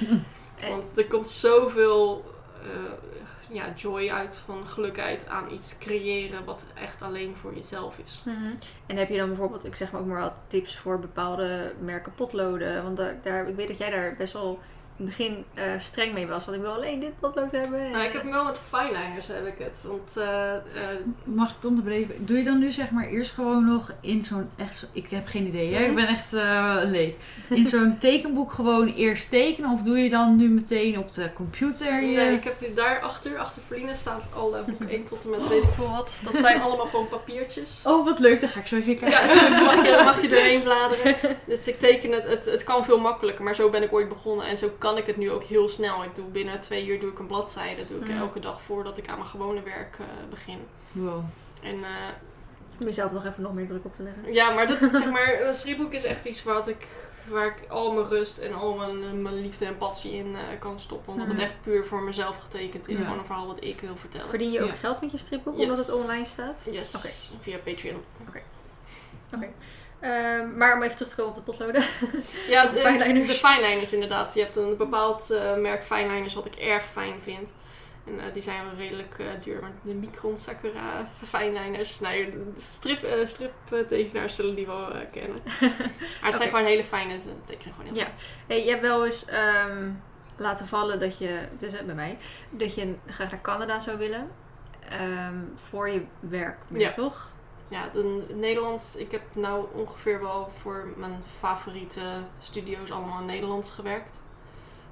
Want 0.70 0.98
er 0.98 1.06
komt 1.06 1.28
zoveel 1.28 2.24
eh, 2.62 3.54
ja, 3.54 3.72
joy 3.76 4.10
uit, 4.10 4.42
van 4.44 4.66
geluk 4.66 4.98
uit 4.98 5.28
aan 5.28 5.52
iets 5.52 5.78
creëren 5.78 6.44
wat 6.44 6.64
echt 6.74 7.02
alleen 7.02 7.36
voor 7.40 7.54
jezelf 7.54 7.98
is. 7.98 8.22
Mhm. 8.24 8.54
En 8.86 8.96
heb 8.96 9.08
je 9.08 9.16
dan 9.16 9.28
bijvoorbeeld, 9.28 9.64
ik 9.64 9.76
zeg 9.76 9.92
maar 9.92 10.00
ook 10.00 10.06
maar 10.06 10.20
wat 10.20 10.34
tips 10.48 10.76
voor 10.76 10.98
bepaalde 10.98 11.74
merken 11.80 12.14
potloden? 12.14 12.82
Want 12.82 12.96
daar, 12.96 13.18
daar, 13.22 13.48
ik 13.48 13.56
weet 13.56 13.68
dat 13.68 13.78
jij 13.78 13.90
daar 13.90 14.16
best 14.16 14.32
wel 14.32 14.58
het 15.00 15.16
begin 15.16 15.44
eh, 15.54 15.64
streng 15.78 16.12
mee 16.12 16.26
was. 16.26 16.44
Want 16.44 16.56
ik 16.56 16.62
wil 16.62 16.72
alleen 16.72 17.00
dit 17.00 17.20
potlood 17.20 17.50
hebben. 17.50 17.80
En, 17.80 17.90
Nou, 17.90 18.04
ik 18.04 18.12
heb 18.12 18.22
hem 18.22 18.30
wel 18.30 18.44
met 18.44 18.60
fineliners 18.68 19.26
heb 19.26 19.46
ik 19.46 19.58
het. 19.58 19.82
Want 19.86 20.16
eh, 20.16 20.54
eh, 20.54 20.62
Mag 21.24 21.50
ik 21.50 21.64
onderbreken? 21.64 22.26
Doe 22.26 22.36
je 22.36 22.44
dan 22.44 22.58
nu 22.58 22.72
zeg 22.72 22.90
maar 22.90 23.06
eerst 23.06 23.32
gewoon 23.32 23.64
nog 23.64 23.92
in 24.00 24.24
zo'n 24.24 24.50
echt 24.56 24.76
zo, 24.76 24.86
ik 24.92 25.06
heb 25.10 25.26
geen 25.26 25.46
idee, 25.46 25.74
hè? 25.74 25.84
ik 25.84 25.94
ben 25.94 26.06
echt 26.06 26.32
eh, 26.32 26.76
leek. 26.84 27.16
In 27.48 27.66
zo'n 27.66 27.98
tekenboek 28.08 28.52
gewoon 28.52 28.88
eerst 28.88 29.30
tekenen 29.30 29.70
of 29.70 29.82
doe 29.82 29.98
je 29.98 30.10
dan 30.10 30.36
nu 30.36 30.48
meteen 30.48 30.98
op 30.98 31.12
de 31.12 31.32
computer? 31.32 32.02
Je... 32.02 32.16
nee, 32.16 32.32
ik 32.32 32.44
heb 32.44 32.60
hier 32.60 32.74
daar 32.74 33.00
achter, 33.00 33.38
achter 33.38 33.62
Verlina 33.66 33.94
staat 33.94 34.22
al 34.34 34.56
eh, 34.56 34.64
boek 34.64 34.90
1 34.90 35.04
tot 35.04 35.24
en 35.24 35.30
met 35.30 35.48
weet 35.48 35.62
ik 35.62 35.72
veel 35.72 35.90
wat. 35.90 36.20
Dat 36.24 36.36
zijn 36.36 36.60
allemaal 36.60 36.86
gewoon 36.86 37.08
papiertjes. 37.08 37.82
Oh, 37.84 38.04
wat 38.04 38.18
leuk, 38.18 38.40
dan 38.40 38.48
ga 38.48 38.60
ik 38.60 38.66
zo 38.66 38.76
even 38.76 38.96
kijken. 38.96 39.10
Ja, 39.10 39.24
is 39.32 39.40
goed, 39.40 39.66
mag 39.66 39.84
je, 39.84 40.02
mag 40.04 40.22
je 40.22 40.28
doorheen 40.28 40.62
bladeren. 40.62 41.16
Dus 41.46 41.68
ik 41.68 41.78
teken 41.78 42.12
het, 42.12 42.24
het, 42.28 42.44
het 42.44 42.64
kan 42.64 42.84
veel 42.84 42.98
makkelijker, 42.98 43.44
maar 43.44 43.54
zo 43.54 43.70
ben 43.70 43.82
ik 43.82 43.92
ooit 43.92 44.08
begonnen. 44.08 44.46
En 44.46 44.56
zo 44.56 44.74
kan 44.78 44.89
ik 44.98 45.06
het 45.06 45.16
nu 45.16 45.30
ook 45.30 45.42
heel 45.42 45.68
snel. 45.68 46.04
Ik 46.04 46.14
doe 46.14 46.24
binnen 46.24 46.60
twee 46.60 46.86
uur 46.86 47.00
doe 47.00 47.10
ik 47.10 47.18
een 47.18 47.26
bladzijde. 47.26 47.84
doe 47.84 47.98
ik 48.00 48.08
Mhm. 48.08 48.16
elke 48.18 48.40
dag 48.40 48.62
voordat 48.62 48.98
ik 48.98 49.08
aan 49.08 49.18
mijn 49.18 49.28
gewone 49.30 49.62
werk 49.62 49.96
eh, 49.98 50.04
begin. 50.30 50.58
Wow. 50.92 51.22
En 51.62 51.74
eh, 51.74 51.80
Om 52.80 52.86
jezelf 52.86 53.12
nog 53.12 53.24
even 53.26 53.42
nog 53.42 53.52
meer 53.54 53.66
druk 53.66 53.84
op 53.84 53.94
te 53.94 54.02
leggen. 54.02 54.32
ja, 54.32 54.50
maar, 54.54 54.66
dat, 54.66 54.78
zeg 54.92 55.10
maar 55.10 55.40
een 55.40 55.54
schriftboek 55.54 55.92
is 55.92 56.04
echt 56.04 56.24
iets 56.24 56.42
wat 56.42 56.68
ik, 56.68 56.86
waar 57.28 57.46
ik 57.46 57.68
al 57.68 57.92
mijn 57.92 58.06
rust 58.08 58.38
en 58.38 58.52
al 58.54 58.74
mijn, 58.74 59.22
mijn 59.22 59.40
liefde 59.40 59.64
en 59.64 59.76
passie 59.76 60.12
in 60.12 60.36
eh, 60.36 60.42
kan 60.58 60.80
stoppen. 60.80 61.12
Omdat 61.12 61.26
het 61.28 61.36
Mhm. 61.36 61.44
echt 61.44 61.54
puur 61.62 61.86
voor 61.86 62.02
mezelf 62.02 62.36
getekend 62.42 62.88
is. 62.88 62.98
Ja. 62.98 63.04
Gewoon 63.04 63.18
een 63.18 63.24
verhaal 63.24 63.46
wat 63.46 63.64
ik 63.64 63.80
wil 63.80 63.96
vertellen. 63.96 64.28
Verdien 64.28 64.50
je 64.52 64.60
ook 64.62 64.68
Ja. 64.68 64.74
geld 64.74 65.00
met 65.00 65.10
je 65.10 65.16
stripboek 65.18 65.56
Yes. 65.56 65.70
omdat 65.70 65.86
het 65.86 65.94
online 65.94 66.24
staat? 66.24 66.68
Yes, 66.72 66.94
Oké. 66.96 67.08
via 67.42 67.58
Patreon. 67.64 68.02
Ehm, 70.00 70.56
maar 70.56 70.74
om 70.76 70.82
even 70.82 70.96
terug 70.96 71.10
te 71.10 71.16
komen 71.16 71.36
op 71.36 71.46
de 71.46 71.52
potloden. 71.52 71.82
Ja, 72.48 72.66
De 72.66 72.72
de, 72.74 72.80
fineliners. 72.80 73.26
de 73.40 73.46
fineliners 73.48 73.92
inderdaad. 73.92 74.34
Je 74.34 74.40
hebt 74.40 74.56
een 74.56 74.76
bepaald 74.76 75.30
eh, 75.30 75.56
merk 75.56 75.84
fineliners 75.84 76.34
wat 76.34 76.46
ik 76.46 76.54
erg 76.54 76.84
fijn 76.84 77.20
vind. 77.22 77.48
En 78.06 78.20
eh, 78.20 78.32
die 78.32 78.42
zijn 78.42 78.64
wel 78.64 78.74
redelijk 78.74 79.14
eh, 79.18 79.26
duur. 79.40 79.60
Maar 79.60 79.70
de 79.82 79.94
Micron 79.94 80.38
Sakura 80.38 81.08
fineliners, 81.24 82.00
nou, 82.00 82.26
strip, 82.58 83.02
eh, 83.02 83.26
striptekenaars 83.26 84.34
zullen 84.34 84.54
die 84.54 84.66
wel 84.66 84.88
kennen. 85.12 85.38
Maar 86.20 86.30
het 86.30 86.34
zijn 86.34 86.48
gewoon 86.48 86.64
hele 86.64 86.84
fijne, 86.84 87.16
tekenen 87.46 87.74
gewoon 87.74 87.92
heel 87.94 88.02
Ja. 88.02 88.08
Hey, 88.46 88.64
je 88.64 88.70
hebt 88.70 88.82
wel 88.82 89.04
eens 89.04 89.24
ehm, 89.24 89.90
laten 90.36 90.66
vallen 90.66 91.00
dat 91.00 91.18
je, 91.18 91.26
het 91.28 91.62
is 91.62 91.72
het 91.72 91.86
bij 91.86 91.94
mij, 91.94 92.16
dat 92.50 92.74
je 92.74 92.94
graag 93.06 93.30
naar 93.30 93.40
Canada 93.40 93.80
zou 93.80 93.98
willen. 93.98 94.30
Ehm, 94.88 95.38
voor 95.54 95.88
je 95.90 96.02
werk 96.20 96.56
meer, 96.68 96.80
Ja. 96.80 96.90
toch? 96.90 97.29
Ja, 97.70 97.90
de 97.92 98.22
Nederlands. 98.34 98.96
Ik 98.96 99.10
heb 99.12 99.22
nou 99.32 99.66
ongeveer 99.74 100.20
wel 100.20 100.50
voor 100.62 100.88
mijn 100.96 101.22
favoriete 101.40 102.00
studio's 102.40 102.90
allemaal 102.90 103.20
in 103.20 103.26
Nederlands 103.26 103.70
gewerkt. 103.70 104.22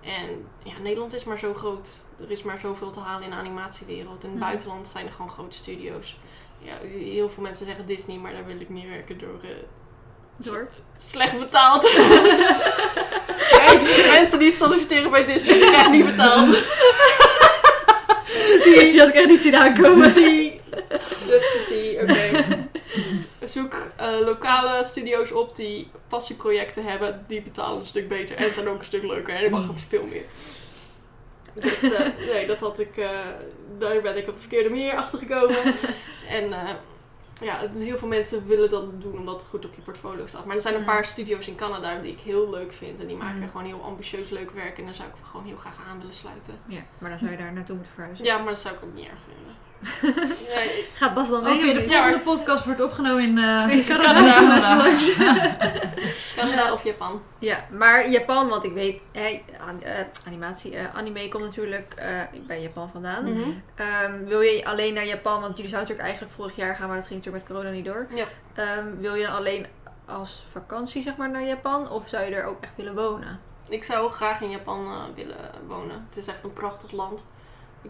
En 0.00 0.46
ja, 0.62 0.72
Nederland 0.82 1.14
is 1.14 1.24
maar 1.24 1.38
zo 1.38 1.55
groot. 1.55 1.88
Er 2.20 2.30
is 2.30 2.42
maar 2.42 2.59
zoveel 2.59 2.90
te 2.90 3.00
halen 3.00 3.24
in 3.24 3.30
de 3.30 3.36
animatiewereld. 3.36 4.24
In 4.24 4.30
het 4.30 4.38
buitenland 4.38 4.88
zijn 4.88 5.06
er 5.06 5.12
gewoon 5.12 5.30
grote 5.30 5.56
studio's. 5.56 6.18
Ja, 6.62 6.72
heel 6.88 7.30
veel 7.30 7.42
mensen 7.42 7.66
zeggen 7.66 7.86
Disney, 7.86 8.16
maar 8.16 8.32
daar 8.32 8.46
wil 8.46 8.60
ik 8.60 8.68
niet 8.68 8.88
werken 8.88 9.18
door 9.18 9.40
eh, 9.42 9.50
Door. 10.36 10.68
slecht 10.96 11.38
betaald. 11.38 11.82
mensen, 13.66 14.10
mensen 14.12 14.38
die 14.38 14.52
solliciteren 14.52 15.10
bij 15.10 15.24
Disney, 15.24 15.52
die 15.55 15.66
krijgen 15.66 15.90
niet 15.92 16.06
betaald. 16.06 16.48
Die 18.64 18.98
had 18.98 19.09
ik 19.09 19.14
echt 19.14 19.26
niet 19.28 19.42
zien 19.42 19.56
aankomen. 19.56 20.12
Tea. 20.12 20.50
That's 20.88 21.52
the 21.52 21.64
tea, 21.66 22.02
oké. 22.02 22.68
Zoek 23.55 23.74
eh, 23.97 24.19
lokale 24.24 24.85
studio's 24.85 25.32
op 25.32 25.56
die 25.56 25.90
passieprojecten 26.09 26.85
hebben. 26.85 27.24
Die 27.28 27.43
betalen 27.43 27.81
een 27.81 27.86
stuk 27.86 28.09
beter 28.09 28.36
en 28.36 28.52
zijn 28.52 28.69
ook 28.69 28.78
een 28.78 28.85
stuk 28.85 29.02
leuker. 29.02 29.35
En 29.35 29.43
je 29.43 29.51
mag 29.51 29.69
ook 29.70 29.78
veel 29.89 30.06
meer. 30.06 30.24
Dus 31.55 31.82
eh, 31.93 32.06
nee, 32.32 32.47
dat 32.47 32.59
had 32.59 32.78
ik, 32.78 32.97
eh, 32.97 33.10
daar 33.78 34.01
ben 34.01 34.16
ik 34.16 34.28
op 34.28 34.35
de 34.35 34.40
verkeerde 34.40 34.69
manier 34.70 34.94
achter 34.94 35.19
gekomen. 35.19 35.56
en 36.39 36.55
ja, 37.40 37.60
heel 37.78 37.98
veel 37.98 38.09
mensen 38.09 38.47
willen 38.47 38.70
dat 38.70 39.01
doen 39.01 39.19
omdat 39.19 39.35
het 39.35 39.47
goed 39.51 39.65
op 39.65 39.74
je 39.74 39.81
portfolio 39.81 40.27
staat. 40.27 40.44
Maar 40.44 40.55
er 40.55 40.60
zijn 40.62 40.74
een 40.74 40.81
Mhm. 40.81 40.90
paar 40.90 41.05
studio's 41.05 41.47
in 41.48 41.55
Canada 41.56 41.98
die 42.01 42.12
ik 42.12 42.20
heel 42.20 42.51
leuk 42.51 42.73
vind. 42.73 43.01
En 43.01 43.06
die 43.06 43.16
maken 43.16 43.39
Mhm. 43.39 43.48
gewoon 43.51 43.66
heel 43.66 43.82
ambitieus 43.82 44.31
leuk 44.31 44.51
werk. 44.51 44.78
En 44.78 44.85
daar 44.85 44.94
zou 44.94 45.09
ik 45.09 45.15
gewoon 45.31 45.47
heel 45.47 45.56
graag 45.56 45.77
aan 45.89 45.98
willen 45.98 46.12
sluiten. 46.15 46.59
Ja, 46.66 46.81
maar 46.98 47.10
dan 47.10 47.19
zou 47.19 47.31
je 47.31 47.36
daar 47.36 47.52
naartoe 47.52 47.74
moeten 47.74 47.93
verhuizen. 47.94 48.24
Ja, 48.24 48.39
maar 48.39 48.52
dat 48.52 48.60
zou 48.60 48.74
ik 48.74 48.82
ook 48.85 48.94
niet 48.94 49.05
erg 49.09 49.19
vinden. 49.35 49.55
Nee, 50.55 50.86
Gaat 50.94 51.14
Bas 51.14 51.28
dan 51.28 51.40
Oké, 51.40 51.50
mee? 51.64 51.74
de 51.74 51.80
volgende 51.82 52.18
podcast 52.18 52.64
wordt 52.64 52.80
opgenomen 52.82 53.22
in... 53.22 53.38
eh, 53.38 53.76
In 53.76 53.84
Canada. 53.84 54.32
Canada. 54.34 54.76
Canada. 55.18 55.56
Canada 56.36 56.72
of 56.72 56.84
Japan. 56.84 57.22
Ja, 57.38 57.64
maar 57.70 58.10
Japan, 58.10 58.48
want 58.48 58.64
ik 58.64 58.72
weet, 58.72 59.02
eh, 59.12 59.38
animatie, 60.26 60.76
eh, 60.76 60.94
anime 60.96 61.28
komt 61.28 61.44
natuurlijk 61.44 61.94
eh, 61.96 62.20
bij 62.46 62.62
Japan 62.62 62.90
vandaan. 62.92 63.32
Mhm. 63.32 63.40
Ehm, 63.74 64.24
wil 64.24 64.40
je 64.40 64.64
alleen 64.64 64.94
naar 64.94 65.06
Japan, 65.06 65.40
want 65.40 65.56
jullie 65.56 65.70
zouden 65.70 65.80
natuurlijk 65.90 66.09
eigenlijk 66.09 66.32
vorig 66.36 66.56
jaar 66.56 66.76
gaan, 66.76 66.86
maar 66.88 66.96
dat 66.96 67.06
ging 67.06 67.18
natuurlijk 67.18 67.44
met 67.48 67.56
corona 67.56 67.74
niet 67.76 67.84
door. 67.84 68.06
Ja. 68.14 68.24
Ehm, 68.55 68.86
wil 69.00 69.14
je 69.14 69.26
dan 69.26 69.34
alleen 69.36 69.66
als 70.06 70.44
vakantie 70.52 71.02
zeg 71.02 71.16
maar 71.16 71.30
naar 71.30 71.44
Japan 71.46 71.90
of 71.90 72.09
zou 72.09 72.24
je 72.24 72.34
er 72.34 72.44
ook 72.44 72.62
echt 72.62 72.72
willen 72.76 72.94
wonen? 72.94 73.40
Ik 73.68 73.84
zou 73.84 74.10
graag 74.10 74.40
in 74.40 74.50
Japan 74.50 74.86
eh, 74.86 75.02
willen 75.14 75.36
wonen. 75.66 76.06
Het 76.09 76.16
is 76.16 76.26
echt 76.26 76.44
een 76.44 76.52
prachtig 76.52 76.92
land. 76.92 77.26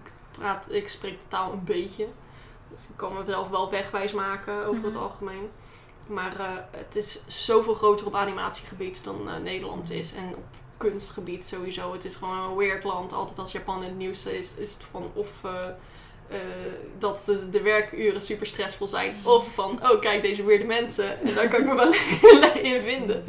Ik, 0.04 0.12
praat, 0.38 0.72
ik 0.72 0.88
spreek 0.88 1.18
de 1.20 1.28
taal 1.28 1.52
een 1.52 1.64
beetje. 1.64 2.06
Dus 2.70 2.88
ik 2.88 2.96
kan 2.96 3.12
mezelf 3.18 3.48
wel 3.48 3.70
wegwijs 3.70 4.12
maken 4.12 4.66
over 4.66 4.84
het 4.84 4.92
Mhm. 4.94 5.02
algemeen. 5.02 5.50
Maar 6.06 6.40
eh, 6.40 6.52
het 6.70 6.96
is 6.96 7.22
zoveel 7.26 7.74
groter 7.74 8.06
op 8.06 8.14
animatiegebied 8.14 9.04
dan 9.04 9.28
eh, 9.28 9.36
Nederland 9.36 9.90
is. 9.90 10.12
En 10.12 10.28
op 10.36 10.44
kunstgebied 10.76 11.44
sowieso. 11.44 11.92
Het 11.92 12.04
is 12.04 12.16
gewoon 12.16 12.38
een 12.38 12.56
weird 12.56 12.84
land. 12.84 13.12
Altijd 13.12 13.38
als 13.38 13.52
Japan 13.52 13.76
in 13.82 13.88
het 13.88 13.96
nieuws 13.98 14.26
is, 14.26 14.54
is 14.54 14.72
het 14.74 14.84
van 14.90 15.10
of 15.14 15.30
eh, 15.44 15.52
eh, 16.28 16.38
dat 16.98 17.22
de, 17.26 17.50
de 17.50 17.62
werkuren 17.62 18.22
super 18.22 18.46
stressvol 18.46 18.86
zijn. 18.86 19.14
Of 19.24 19.54
van, 19.54 19.80
oh 19.82 20.00
kijk 20.00 20.22
deze 20.22 20.44
weirde 20.44 20.64
mensen. 20.64 21.20
En 21.20 21.34
daar 21.34 21.48
kan 21.48 21.60
ik 21.60 21.66
me 21.66 21.74
wel 21.74 21.92
in 22.72 22.80
vinden. 22.80 23.24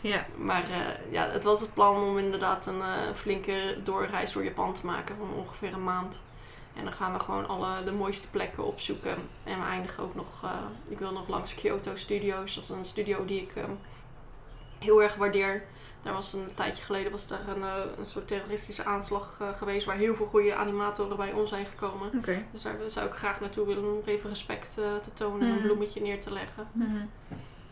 Ja. 0.00 0.26
Maar 0.36 0.62
eh, 0.62 1.12
ja, 1.12 1.28
het 1.30 1.44
was 1.44 1.60
het 1.60 1.74
plan 1.74 2.02
om 2.02 2.18
inderdaad 2.18 2.66
een 2.66 2.80
eh, 2.80 3.14
flinke 3.14 3.76
doorreis 3.84 4.32
door 4.32 4.44
Japan 4.44 4.72
te 4.72 4.86
maken 4.86 5.16
van 5.16 5.34
ongeveer 5.38 5.72
een 5.72 5.84
maand. 5.84 6.22
En 6.76 6.84
dan 6.84 6.92
gaan 6.92 7.12
we 7.12 7.20
gewoon 7.20 7.48
alle 7.48 7.84
de 7.84 7.92
mooiste 7.92 8.30
plekken 8.30 8.64
opzoeken. 8.64 9.16
En 9.44 9.58
we 9.60 9.66
eindigen 9.66 10.02
ook 10.02 10.14
nog, 10.14 10.42
ik 10.88 10.98
wil 10.98 11.12
nog 11.12 11.28
langs 11.28 11.54
Kyoto 11.54 11.96
Studios. 11.96 12.54
Dat 12.54 12.62
is 12.62 12.68
een 12.68 12.84
studio 12.84 13.24
die 13.24 13.40
ik 13.40 13.56
ehm, 13.56 13.70
heel 14.78 15.02
erg 15.02 15.14
waardeer. 15.14 15.64
Daar 16.04 16.12
was 16.12 16.32
een 16.32 16.54
tijdje 16.54 16.84
geleden 16.84 17.10
was 17.12 17.26
daar 17.26 17.48
een, 17.48 17.62
eh, 17.62 17.74
een 17.98 18.06
soort 18.06 18.28
terroristische 18.28 18.84
aanslag 18.84 19.36
eh, 19.40 19.48
geweest 19.56 19.86
waar 19.86 19.96
heel 19.96 20.14
veel 20.14 20.26
goede 20.26 20.54
animatoren 20.54 21.16
bij 21.16 21.32
om 21.32 21.46
zijn 21.46 21.66
gekomen. 21.66 22.10
Dus 22.52 22.62
daar 22.62 22.76
zou 22.86 23.06
ik 23.06 23.12
graag 23.14 23.40
naartoe 23.40 23.66
willen 23.66 23.84
om 23.88 23.94
nog 23.94 24.06
even 24.06 24.30
respect 24.30 24.78
eh, 24.78 24.84
te 25.02 25.12
tonen 25.14 25.40
en 25.40 25.46
een 25.48 25.54
Mhm. 25.54 25.62
bloemetje 25.66 26.00
neer 26.00 26.20
te 26.20 26.32
leggen. 26.32 26.66
Mhm. 26.72 26.96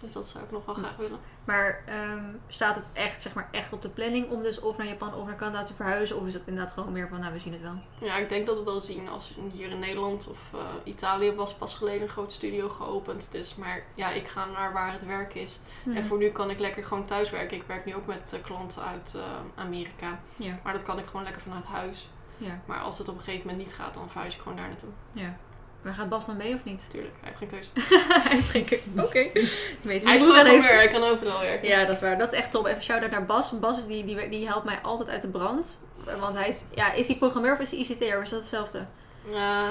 Dus 0.03 0.13
dat 0.13 0.29
zou 0.29 0.45
ik 0.45 0.51
nog 0.51 0.65
wel 0.67 0.75
graag 0.75 0.97
willen. 0.97 1.19
Maar 1.45 1.83
ehm, 1.87 2.25
staat 2.49 2.75
het 2.75 2.85
echt, 2.93 3.23
zeg 3.23 3.35
maar, 3.35 3.49
echt 3.51 3.73
op 3.73 3.83
de 3.83 3.89
planning 3.89 4.31
om 4.31 4.43
dus 4.43 4.61
of 4.61 4.77
naar 4.77 4.87
Japan 4.87 5.15
of 5.15 5.27
naar 5.27 5.37
Canada 5.37 5.63
te 5.63 5.75
verhuizen? 5.75 6.17
Of 6.21 6.27
is 6.27 6.35
het 6.35 6.43
inderdaad 6.47 6.73
gewoon 6.73 6.93
meer 6.93 7.09
van, 7.09 7.21
nou, 7.21 7.33
we 7.33 7.39
zien 7.39 7.53
het 7.53 7.63
wel? 7.63 7.83
Ja, 7.99 8.17
ik 8.17 8.29
denk 8.29 8.47
dat 8.47 8.59
we 8.59 8.65
wel 8.65 8.81
zien 8.81 9.09
als 9.09 9.35
hier 9.53 9.71
in 9.71 9.79
Nederland 9.79 10.29
of 10.31 10.39
eh, 10.53 10.61
Italië 10.85 11.33
was 11.33 11.55
pas 11.55 11.75
geleden 11.75 12.03
een 12.03 12.09
groot 12.09 12.33
studio 12.33 12.69
geopend. 12.69 13.33
Dus, 13.33 13.55
maar 13.55 13.83
ja, 13.95 14.11
ik 14.11 14.29
ga 14.29 14.45
naar 14.45 14.73
waar 14.73 14.93
het 14.93 15.07
werk 15.07 15.35
is. 15.35 15.61
Mhm. 15.85 15.97
En 15.97 16.05
voor 16.05 16.19
nu 16.19 16.29
kan 16.31 16.51
ik 16.51 16.59
lekker 16.59 16.85
gewoon 16.85 17.05
thuis 17.05 17.31
werken. 17.31 17.57
Ik 17.57 17.65
werk 17.67 17.85
nu 17.85 17.95
ook 17.95 18.07
met 18.07 18.33
eh, 18.33 18.43
klanten 18.43 18.83
uit 18.83 19.15
eh, 19.15 19.23
Amerika. 19.55 20.21
Ja, 20.37 20.59
Maar 20.63 20.73
dat 20.73 20.83
kan 20.85 20.99
ik 20.99 21.07
gewoon 21.07 21.23
lekker 21.23 21.43
vanuit 21.43 21.65
huis. 21.65 22.09
ja, 22.37 22.61
Maar 22.65 22.81
als 22.81 22.99
het 22.99 23.09
op 23.09 23.15
een 23.17 23.23
gegeven 23.23 23.47
moment 23.47 23.67
niet 23.67 23.75
gaat, 23.77 23.95
dan 23.95 24.11
verhuis 24.11 24.35
ik 24.35 24.41
gewoon 24.41 24.57
daar 24.57 24.69
naartoe. 24.69 24.91
ja. 25.13 25.37
Maar 25.83 25.95
gaat 25.95 26.09
Bas 26.09 26.27
dan 26.27 26.37
mee 26.37 26.55
of 26.55 26.65
niet? 26.65 26.87
Tuurlijk, 26.91 27.15
hij 27.21 27.33
heeft 27.35 27.39
geen 27.39 27.49
keuze. 27.49 27.71
hij 28.23 28.37
heeft 28.37 28.51
geen 28.51 28.65
keuze. 28.65 28.91
Oké. 29.07 29.19
Ik 29.19 29.79
weet 29.83 30.03
Hij 30.03 30.15
is 30.15 30.23
programmeur, 30.23 30.53
heeft. 30.53 30.71
hij 30.73 30.89
kan 30.89 31.03
overal 31.03 31.41
werken. 31.41 31.69
Ja, 31.69 31.85
dat 31.85 31.95
is 31.95 32.01
waar. 32.01 32.19
Dat 32.19 32.33
is 32.33 32.39
echt 32.39 32.51
top. 32.51 32.67
Even 32.67 32.83
shout-out 32.83 33.11
naar 33.11 33.27
Bas. 33.27 33.59
Bas 33.59 33.79
is 33.79 33.87
die, 33.87 34.05
die, 34.05 34.29
die 34.29 34.47
helpt 34.47 34.65
mij 34.65 34.79
altijd 34.83 35.09
uit 35.09 35.23
de 35.23 35.29
brand. 35.29 35.83
Want 36.21 36.37
hij 36.37 36.49
is, 36.49 36.65
ja, 36.75 36.93
is 36.93 37.07
hij 37.07 37.17
programmeur 37.17 37.53
of 37.53 37.59
is 37.59 37.71
hij 37.71 37.79
ICT'er? 37.81 38.17
Of 38.17 38.23
is 38.23 38.31
dat 38.31 38.39
hetzelfde? 38.39 38.87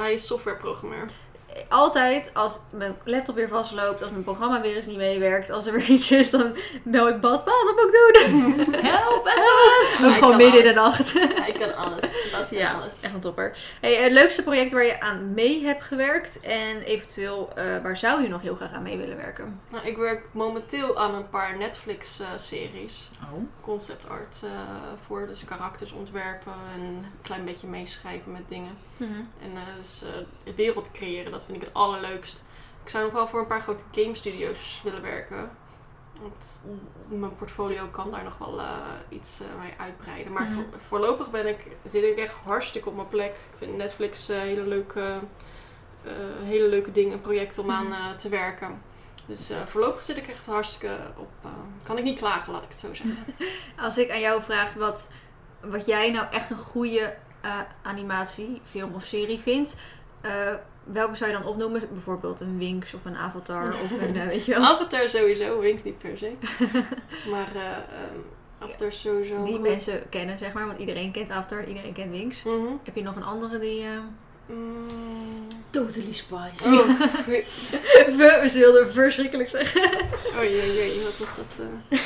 Hij 0.02 0.14
is 0.14 0.26
softwareprogrammeur. 0.26 1.06
Altijd 1.70 2.32
als 2.34 2.60
mijn 2.70 2.96
laptop 3.04 3.36
weer 3.36 3.48
vastloopt, 3.48 4.02
als 4.02 4.12
mijn 4.12 4.24
programma 4.24 4.62
weer 4.62 4.76
eens 4.76 4.86
niet 4.86 4.98
meewerkt, 4.98 5.50
als 5.50 5.66
er 5.68 5.74
weer 5.74 5.90
iets 5.90 6.12
is, 6.12 6.30
dan 6.30 6.56
bel 6.84 7.08
ik 7.08 7.20
Bas. 7.22 7.44
Bas, 7.44 7.64
wat 7.64 7.76
moet 7.76 7.94
ik 7.94 8.26
doen? 8.30 8.76
Help, 8.92 9.28
SOS! 9.28 10.04
Ook 10.06 10.10
Hij 10.10 10.20
gewoon 10.20 10.38
midden 10.38 10.60
in 10.62 10.68
de 10.68 10.74
nacht. 10.74 11.14
Hij 11.14 11.52
kan 11.52 11.76
alles. 11.76 12.32
Dat 12.32 12.48
kan 12.50 12.58
Ja, 12.58 12.74
alles. 12.74 12.94
echt 13.02 13.14
een 13.14 13.20
topper. 13.20 13.58
Hey, 13.82 13.96
het 13.96 14.12
leukste 14.12 14.44
project 14.44 14.72
waar 14.72 14.86
je 14.86 15.00
aan 15.02 15.34
mee 15.34 15.66
hebt 15.66 15.84
gewerkt 15.84 16.40
en 16.40 16.82
eventueel 16.82 17.50
eh, 17.56 17.66
waar 17.84 17.98
zou 17.98 18.22
je 18.22 18.28
nog 18.30 18.42
heel 18.42 18.56
graag 18.56 18.72
aan 18.74 18.84
mee 18.84 18.98
willen 18.98 19.18
werken? 19.18 19.60
Nou, 19.70 19.86
ik 19.88 19.98
werk 19.98 20.24
momenteel 20.32 20.98
aan 20.98 21.14
een 21.16 21.30
paar 21.30 21.58
Netflix-series. 21.58 23.10
Oh. 23.22 23.44
concept 23.62 24.10
art 24.10 24.40
eh, 24.44 24.50
voor. 25.06 25.28
Dus 25.28 25.46
karakters 25.46 25.92
ontwerpen 25.92 26.54
en 26.74 26.82
een 26.82 27.06
klein 27.22 27.46
beetje 27.46 27.68
meeschrijven 27.68 28.32
met 28.32 28.44
dingen. 28.50 28.78
En 29.42 29.52
eh, 29.56 29.76
dus, 29.78 30.04
de 30.44 30.56
wereld 30.56 30.92
creëren, 30.92 31.32
dat 31.32 31.44
vind 31.44 31.58
ik 31.58 31.64
het 31.64 31.74
allerleukst. 31.74 32.44
Ik 32.84 32.90
zou 32.90 33.04
nog 33.04 33.14
wel 33.14 33.28
voor 33.28 33.40
een 33.40 33.48
paar 33.48 33.62
grote 33.62 33.84
game 33.92 34.16
studios 34.16 34.82
willen 34.84 35.02
werken. 35.02 35.52
Want 36.22 36.64
mijn 37.08 37.36
portfolio 37.36 37.88
kan 37.88 38.12
daar 38.12 38.24
nog 38.24 38.38
wel 38.38 38.60
eh, 38.60 38.78
iets 39.10 39.42
mee 39.60 39.74
uitbreiden. 39.78 40.34
Maar 40.34 40.44
Mhm. 40.44 40.54
voor- 40.54 40.66
voorlopig 40.88 41.32
ben 41.32 41.48
ik, 41.48 41.58
zit 41.86 42.04
ik 42.04 42.20
echt 42.20 42.34
hartstikke 42.44 42.90
op 42.90 42.96
mijn 42.96 43.08
plek. 43.08 43.32
Ik 43.36 43.58
vind 43.58 43.76
Netflix 43.78 44.28
hele, 44.28 44.62
leuke, 44.68 45.20
hele 46.44 46.68
leuke 46.68 46.92
dingen, 46.92 47.22
projecten 47.22 47.64
om 47.64 47.72
aan 47.72 47.88
Mhm. 47.88 48.16
te 48.18 48.30
werken. 48.30 48.82
Dus 49.26 49.52
voorlopig 49.66 50.04
zit 50.04 50.18
ik 50.18 50.28
echt 50.28 50.46
hartstikke 50.46 50.98
op. 51.18 51.30
kan 51.84 51.98
ik 51.98 52.04
niet 52.04 52.18
klagen, 52.18 52.54
laat 52.54 52.64
ik 52.64 52.70
het 52.70 52.80
zo 52.80 52.94
zeggen. 52.94 53.26
Als 53.86 53.98
ik 53.98 54.12
aan 54.12 54.20
jou 54.20 54.42
vraag 54.42 54.74
wat, 54.74 55.12
wat 55.62 55.86
jij 55.86 56.12
nou 56.12 56.28
echt 56.32 56.50
een 56.50 56.58
goede 56.58 57.18
eh, 57.42 57.60
animatie, 57.82 58.62
film 58.70 58.94
of 58.94 59.04
serie 59.04 59.40
vindt, 59.40 59.80
eh, 60.22 60.54
welke 60.84 61.16
zou 61.16 61.32
je 61.32 61.38
dan 61.38 61.46
opnoemen? 61.48 61.82
Bijvoorbeeld 61.92 62.40
een 62.40 62.58
Winx 62.58 62.94
of 62.94 63.06
een 63.06 63.16
Avatar 63.16 63.74
of 63.84 63.92
een, 64.02 64.16
eh, 64.16 64.26
weet 64.28 64.46
je 64.46 64.52
wel? 64.54 64.64
Avatar 64.74 65.10
sowieso, 65.10 65.60
Wings 65.60 65.84
niet 65.84 65.98
per 65.98 66.18
se. 66.18 66.32
maar 67.32 67.48
eh 67.56 67.62
ehm, 67.72 68.20
Avatar 68.60 68.92
sowieso. 68.92 69.44
Die 69.44 69.54
goed. 69.54 69.62
mensen 69.62 70.10
kennen, 70.10 70.38
zeg 70.38 70.54
maar, 70.54 70.66
want 70.68 70.80
iedereen 70.80 71.12
kent 71.12 71.30
Avatar, 71.30 71.66
iedereen 71.66 71.94
kent 71.94 72.12
Winx. 72.12 72.44
Mhm. 72.44 72.54
Heb 72.84 72.96
je 72.96 73.02
nog 73.02 73.16
een 73.16 73.24
andere 73.24 73.60
die... 73.60 73.82
eh, 73.84 73.90
Mm. 74.46 74.86
Totally 75.70 76.12
Spice. 76.14 76.64
Oh, 76.66 76.88
we- 77.28 77.46
We, 78.18 78.48
ze 78.50 78.58
wilden 78.60 78.92
verschrikkelijk 78.92 79.50
zeggen. 79.50 79.92
oh 80.38 80.44
jee, 80.44 80.74
jee, 80.74 81.04
wat 81.04 81.18
was 81.18 81.36
dat? 81.36 81.60
eh? 81.60 82.02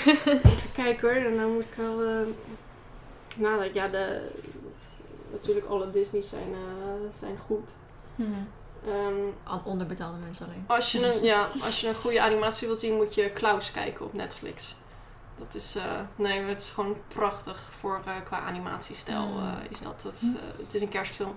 Even 0.45 0.72
kijken 0.74 1.10
hoor, 1.10 1.26
en 1.32 1.38
dan 1.38 1.53
moet 1.53 1.64
ik 1.64 1.74
wel 1.76 2.02
eh 2.03 2.10
nadenken. 3.38 3.82
Ja, 3.82 3.88
de, 3.88 4.22
natuurlijk 5.36 5.66
alle 5.66 5.90
Disney's 5.90 6.30
zijn, 6.30 6.53
eh, 6.53 7.12
zijn 7.20 7.38
goed. 7.45 7.76
Ehm, 8.86 9.16
Al 9.44 9.62
onderbetaalde 9.66 10.18
mensen 10.18 10.45
alleen. 10.45 10.64
als, 10.68 10.91
je 10.91 11.14
een, 11.16 11.24
ja, 11.34 11.48
als 11.62 11.82
je 11.82 11.88
een 11.88 11.95
goede 11.95 12.22
animatie 12.22 12.68
wilt 12.68 12.80
zien, 12.80 12.95
moet 12.95 13.16
je 13.16 13.30
Klaus 13.32 13.72
kijken 13.72 14.06
op 14.06 14.14
Netflix. 14.14 14.76
Dat 15.38 15.56
is, 15.56 15.76
eh, 15.76 15.84
nee, 16.16 16.40
het 16.41 16.57
is 16.57 16.70
gewoon 16.70 16.95
prachtig 17.07 17.70
voor, 17.80 18.02
eh, 18.06 18.14
qua 18.24 18.40
animatiestijl 18.40 19.28
Mm. 19.28 19.38
eh, 19.40 19.53
is 19.70 19.82
dat. 19.82 20.03
Het, 20.03 20.14
is, 20.14 20.22
eh, 20.24 20.64
het 20.64 20.74
is 20.74 20.82
een 20.82 20.90
kerstfilm. 20.90 21.36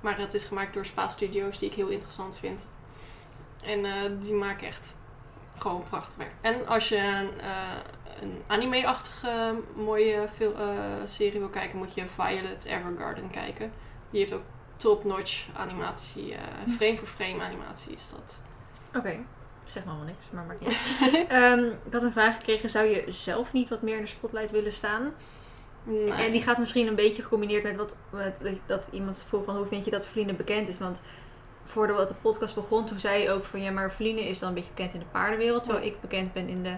Maar 0.00 0.18
het 0.18 0.34
is 0.34 0.44
gemaakt 0.44 0.74
door 0.74 0.84
Spa 0.86 1.08
Studios, 1.08 1.58
die 1.58 1.68
ik 1.68 1.74
heel 1.74 1.88
interessant 1.88 2.38
vind. 2.38 2.66
En 3.64 3.84
eh, 3.84 3.92
die 4.20 4.34
maken 4.34 4.66
echt 4.66 4.94
gewoon 5.58 5.84
prachtig 5.90 6.16
werk. 6.16 6.32
En 6.40 6.66
als 6.66 6.88
je 6.88 6.96
een, 6.96 7.40
eh, 7.40 7.48
een 8.20 8.42
anime-achtige 8.46 9.54
mooie 9.74 10.28
fil- 10.32 10.54
eh, 10.56 10.68
serie 11.04 11.38
wil 11.38 11.48
kijken, 11.48 11.78
moet 11.78 11.94
je 11.94 12.04
Violet 12.14 12.64
Evergarden 12.64 13.30
kijken. 13.30 13.72
Die 14.10 14.20
heeft 14.20 14.32
ook 14.32 14.42
top-notch 14.76 15.46
animatie, 15.56 16.34
eh, 16.34 16.40
frame 16.76 16.98
voor 16.98 17.08
frame 17.08 17.42
animatie 17.42 17.94
is 17.94 18.10
dat. 18.10 18.42
Oké, 18.96 19.18
zeg 19.64 19.84
maar 19.84 19.94
helemaal 19.94 20.14
niks, 20.14 20.30
maar 20.30 20.44
maakt 20.44 20.60
niet 20.60 20.68
uit. 21.02 21.26
Ehm, 21.28 21.64
ik 21.86 21.92
had 21.92 22.02
een 22.02 22.12
vraag 22.12 22.36
gekregen, 22.36 22.70
zou 22.70 22.86
je 22.86 23.04
zelf 23.06 23.52
niet 23.52 23.68
wat 23.68 23.82
meer 23.82 23.94
in 23.96 24.00
de 24.02 24.06
spotlight 24.08 24.50
willen 24.50 24.72
staan? 24.72 25.12
Nee. 25.82 26.12
En 26.12 26.32
die 26.32 26.42
gaat 26.42 26.58
misschien 26.58 26.86
een 26.86 26.94
beetje 26.94 27.22
gecombineerd 27.22 27.62
met 27.62 27.76
wat, 27.76 27.94
met, 28.10 28.42
dat 28.66 28.84
iemand 28.90 29.24
vroeg 29.28 29.44
van 29.44 29.56
hoe 29.56 29.66
vind 29.66 29.84
je 29.84 29.90
dat 29.90 30.06
Vliene 30.06 30.34
bekend 30.34 30.68
is? 30.68 30.78
Want 30.78 31.02
voordat 31.64 32.08
de 32.08 32.14
podcast 32.14 32.54
begon, 32.54 32.86
toen 32.86 32.98
zei 32.98 33.22
je 33.22 33.30
ook 33.30 33.44
van 33.44 33.62
ja, 33.62 33.70
maar 33.70 33.92
Vliene 33.92 34.28
is 34.28 34.38
dan 34.38 34.48
een 34.48 34.54
beetje 34.54 34.70
bekend 34.70 34.94
in 34.94 35.00
de 35.00 35.06
paardenwereld, 35.06 35.64
terwijl 35.64 35.86
ik 35.86 36.00
bekend 36.00 36.32
ben 36.32 36.48
in 36.48 36.62
de 36.62 36.76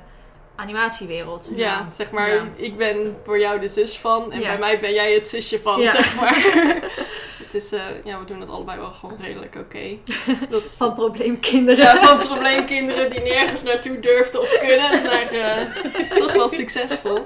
animatiewereld. 0.56 1.52
Ja, 1.56 1.90
zeg 1.96 2.10
maar, 2.10 2.34
Ja. 2.34 2.44
ik 2.56 2.76
ben 2.76 3.16
voor 3.24 3.38
jou 3.38 3.60
de 3.60 3.68
zus 3.68 3.98
van 3.98 4.32
en 4.32 4.40
Ja. 4.40 4.48
bij 4.48 4.58
mij 4.58 4.80
ben 4.80 4.92
jij 4.92 5.12
het 5.14 5.28
zusje 5.28 5.60
van, 5.60 5.80
Ja. 5.80 5.90
zeg 5.90 6.14
maar. 6.14 6.34
het 7.44 7.54
is, 7.62 7.72
eh, 7.72 7.80
ja, 8.04 8.18
we 8.18 8.24
doen 8.24 8.40
het 8.40 8.48
allebei 8.48 8.78
wel 8.78 8.90
gewoon 8.90 9.16
redelijk 9.20 9.54
oké. 9.56 9.78
Is 10.64 10.72
Van 10.76 10.94
probleemkinderen. 10.94 11.84
ja, 11.84 11.96
van 11.98 12.18
probleemkinderen 12.18 13.10
die 13.10 13.20
nergens 13.20 13.62
naartoe 13.62 14.00
durfden 14.00 14.40
of 14.40 14.58
kunnen, 14.58 15.02
naar 15.02 15.30
eh, 15.32 15.66
toch 16.22 16.32
wel 16.32 16.48
succesvol. 16.48 17.24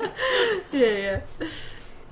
Ja, 0.70 0.86
ja. 0.86 1.22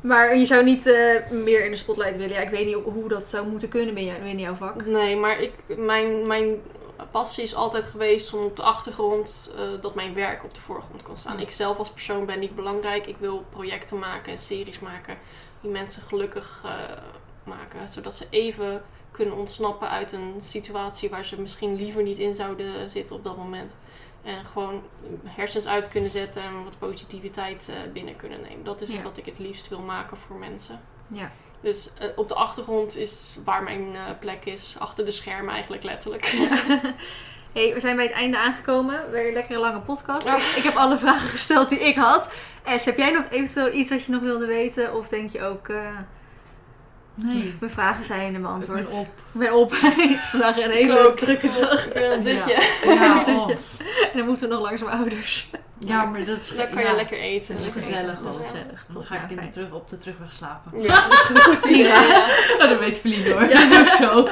Maar 0.01 0.37
je 0.39 0.45
zou 0.45 0.65
niet 0.65 0.87
eh, 0.87 1.21
meer 1.31 1.65
in 1.65 1.71
de 1.71 1.77
spotlight 1.77 2.17
willen. 2.17 2.35
Ja, 2.35 2.41
ik 2.41 2.51
weet 2.51 2.67
niet 2.67 2.77
hoe 2.85 3.09
dat 3.09 3.25
zou 3.25 3.47
moeten 3.47 3.69
kunnen 3.69 3.95
binnen, 3.95 4.15
binnen 4.23 4.45
jouw 4.45 4.55
vak. 4.55 4.87
Nee, 4.87 5.17
maar 5.17 5.41
ik, 5.41 5.53
mijn, 5.77 6.27
mijn 6.27 6.57
passie 7.11 7.43
is 7.45 7.55
altijd 7.55 7.87
geweest 7.87 8.35
om 8.35 8.43
op 8.45 8.57
de 8.57 8.63
achtergrond 8.63 9.53
eh, 9.57 9.63
dat 9.81 9.95
mijn 9.95 10.15
werk 10.15 10.45
op 10.45 10.55
de 10.55 10.61
voorgrond 10.61 11.03
kon 11.03 11.17
staan. 11.17 11.41
Ik 11.41 11.51
zelf 11.51 11.79
als 11.79 11.91
persoon 11.91 12.27
ben 12.27 12.39
niet 12.39 12.55
belangrijk. 12.55 13.07
Ik 13.07 13.17
wil 13.17 13.45
projecten 13.51 13.99
maken 13.99 14.33
en 14.33 14.39
series 14.39 14.79
maken 14.79 15.19
die 15.61 15.71
mensen 15.71 16.03
gelukkig 16.03 16.63
eh, 16.65 16.71
maken. 17.45 17.89
Zodat 17.89 18.15
ze 18.15 18.27
even 18.31 18.83
kunnen 19.11 19.37
ontsnappen 19.37 19.89
uit 19.89 20.13
een 20.13 20.35
situatie 20.39 21.11
waar 21.11 21.25
ze 21.25 21.41
misschien 21.41 21.77
liever 21.77 22.03
niet 22.03 22.19
in 22.19 22.35
zouden 22.35 22.91
zitten 22.91 23.17
op 23.17 23.25
dat 23.25 23.37
moment. 23.37 23.77
En 24.23 24.45
gewoon 24.45 24.83
hersens 25.25 25.67
uit 25.67 25.89
kunnen 25.89 26.11
zetten 26.11 26.43
en 26.43 26.65
wat 26.65 26.79
positiviteit 26.79 27.69
eh, 27.69 27.93
binnen 27.93 28.17
kunnen 28.17 28.41
nemen. 28.41 28.65
Dat 28.65 28.81
is 28.81 28.89
Ja. 28.89 29.03
wat 29.03 29.17
ik 29.17 29.25
het 29.27 29.39
liefst 29.39 29.69
wil 29.69 29.81
maken 29.81 30.17
voor 30.17 30.37
mensen. 30.37 30.81
Ja. 31.09 31.31
Dus 31.65 31.91
eh, 31.99 32.09
op 32.17 32.29
de 32.29 32.35
achtergrond 32.35 32.97
is 32.97 33.37
waar 33.45 33.63
mijn 33.63 33.95
eh, 33.95 34.01
plek 34.21 34.45
is. 34.45 34.77
Achter 34.79 35.05
de 35.05 35.11
schermen 35.11 35.53
eigenlijk 35.53 35.83
letterlijk. 35.85 36.33
Hey, 37.53 37.75
we 37.75 37.81
zijn 37.81 37.97
bij 37.97 38.05
het 38.05 38.15
einde 38.15 38.39
aangekomen. 38.39 39.11
Weer 39.11 39.27
een 39.27 39.33
lekkere 39.33 39.59
lange 39.59 39.81
podcast. 39.81 40.27
Ja. 40.27 40.37
Ik, 40.37 40.43
ik 40.43 40.63
heb 40.63 40.75
alle 40.75 40.97
vragen 40.99 41.29
gesteld 41.29 41.69
die 41.69 41.79
ik 41.81 41.97
had. 41.97 42.31
Es, 42.65 42.85
heb 42.85 42.97
jij 42.97 43.11
nog 43.11 43.25
eventueel 43.31 43.73
iets 43.73 43.91
wat 43.91 44.05
je 44.05 44.13
nog 44.13 44.21
wilde 44.21 44.47
weten? 44.47 44.95
Of 44.95 45.09
denk 45.09 45.31
je 45.33 45.43
ook, 45.43 45.69
eh, 45.69 45.77
Nee. 47.15 47.55
mijn 47.61 47.73
vragen 47.73 48.05
zijn 48.05 48.27
Ik 48.27 48.33
ben 48.33 48.43
beantwoord? 48.43 48.93
op. 48.93 49.07
Ik 49.07 49.39
ben 49.41 49.53
op. 49.53 49.75
Vandaag 50.31 50.57
een 50.59 50.71
hele 50.71 51.13
drukke 51.17 51.49
dag. 51.61 51.87
Ik 51.87 51.93
ben 51.93 52.13
een 52.13 52.23
dutje. 52.23 52.63
Ja, 52.85 53.15
Dutje. 53.25 53.33
oh. 53.35 53.49
En 54.13 54.19
dan 54.19 54.27
moeten 54.27 54.49
we 54.49 54.55
nog 54.55 54.63
langs 54.65 54.83
mijn 54.83 54.97
ouders. 54.99 55.51
Ja, 55.87 56.05
maar 56.05 56.25
dat 56.25 56.39
is, 56.39 56.57
Dan 56.57 56.69
kan 56.71 56.83
je 56.85 56.95
lekker 56.95 57.19
eten. 57.19 57.55
dat 57.55 57.65
is 57.65 57.73
gezellig. 57.73 58.19
Dus 58.19 58.35
ja. 58.37 58.41
Gezellig, 58.47 58.87
Dan 58.93 59.05
ga 59.05 59.15
ik 59.15 59.21
Ja, 59.21 59.29
in 59.29 59.37
de 59.37 59.49
terug, 59.51 59.71
op 59.73 59.89
de 59.89 59.99
terugweg 59.99 60.33
slapen. 60.33 60.81
Ja, 60.83 61.09
dat 61.09 61.13
is 61.13 61.21
goed. 61.43 61.61
Prima. 61.61 61.89
Ja. 62.05 62.27
Oh, 62.59 62.69
dat 62.69 62.79
weet 62.79 62.99
Feline 62.99 63.33
hoor. 63.33 63.43
Ja. 63.49 63.69
Dat 63.79 63.89
zo. 63.91 64.29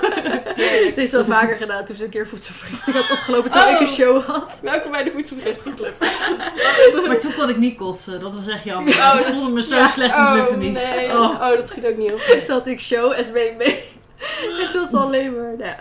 Dit 0.94 0.96
is 0.96 1.12
wel 1.12 1.24
vaker 1.24 1.56
gedaan 1.56 1.84
toen 1.84 1.96
ze 1.96 2.04
een 2.04 2.10
keer 2.10 2.28
voedselvergiftiging 2.28 2.96
had 3.06 3.10
opgelopen 3.18 3.50
terwijl 3.50 3.72
ik 3.74 3.80
een 3.80 3.86
Oh. 3.86 3.92
show 3.92 4.24
had. 4.24 4.58
Welkom 4.62 4.90
bij 4.90 5.04
de 5.04 5.10
Voedselvergiftiging 5.10 5.94
Maar 7.06 7.18
toen 7.18 7.34
kon 7.34 7.48
ik 7.48 7.56
niet 7.56 7.76
kotsen. 7.76 8.20
Dat 8.20 8.34
was 8.34 8.46
echt 8.48 8.64
jammer. 8.64 8.92
Oh, 8.94 9.14
ik 9.20 9.26
dat- 9.26 9.34
voelde 9.34 9.50
me 9.50 9.62
zo 9.62 9.74
ja. 9.76 9.88
slecht 9.88 10.14
en 10.14 10.24
het 10.26 10.34
lukte 10.34 10.52
Oh, 10.52 10.58
niet. 10.58 10.72
nee. 10.94 11.10
Oh. 11.10 11.20
Oh, 11.40 11.56
dat 11.56 11.68
schiet 11.68 11.86
ook 11.86 11.96
niet 11.96 12.12
op. 12.12 12.18
Toen 12.18 12.54
had 12.54 12.66
ik 12.66 12.80
show, 12.80 13.14
SB 13.22 13.34
mee. 13.58 13.84
Het 14.62 14.72
was 14.72 14.92
alleen 14.94 15.32
maar, 15.36 15.56
nou 15.56 15.64
ja. 15.64 15.76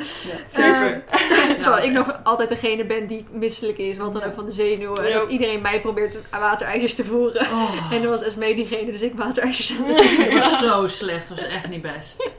Super. 0.54 1.04
Terwijl 1.62 1.86
ik 1.86 1.92
nog 1.92 2.20
altijd 2.24 2.50
degene 2.50 2.86
ben 2.86 3.08
die 3.08 3.26
misselijk 3.32 3.78
is, 3.78 3.98
want 3.98 4.14
dan 4.14 4.24
ook 4.24 4.34
van 4.34 4.46
de 4.46 4.52
zenuwen. 4.52 5.04
En 5.04 5.10
Ja. 5.10 5.20
dat 5.20 5.30
iedereen 5.30 5.62
mij 5.62 5.82
probeert 5.82 6.18
waterijsjes 6.32 6.96
te 6.96 7.04
voeren. 7.06 7.42
Oh. 7.42 7.92
En 7.92 8.02
dan 8.02 8.12
was 8.12 8.24
Esmee 8.24 8.56
diegene, 8.56 8.92
dus 8.92 9.02
ik 9.02 9.14
waterijsjes 9.16 9.78
aan 9.78 9.86
het 9.86 10.34
was 10.34 10.60
zo 10.60 10.88
slecht. 10.88 11.30
Het 11.30 11.40
was 11.40 11.48
echt 11.48 11.70
niet 11.70 11.82
best. 11.82 12.30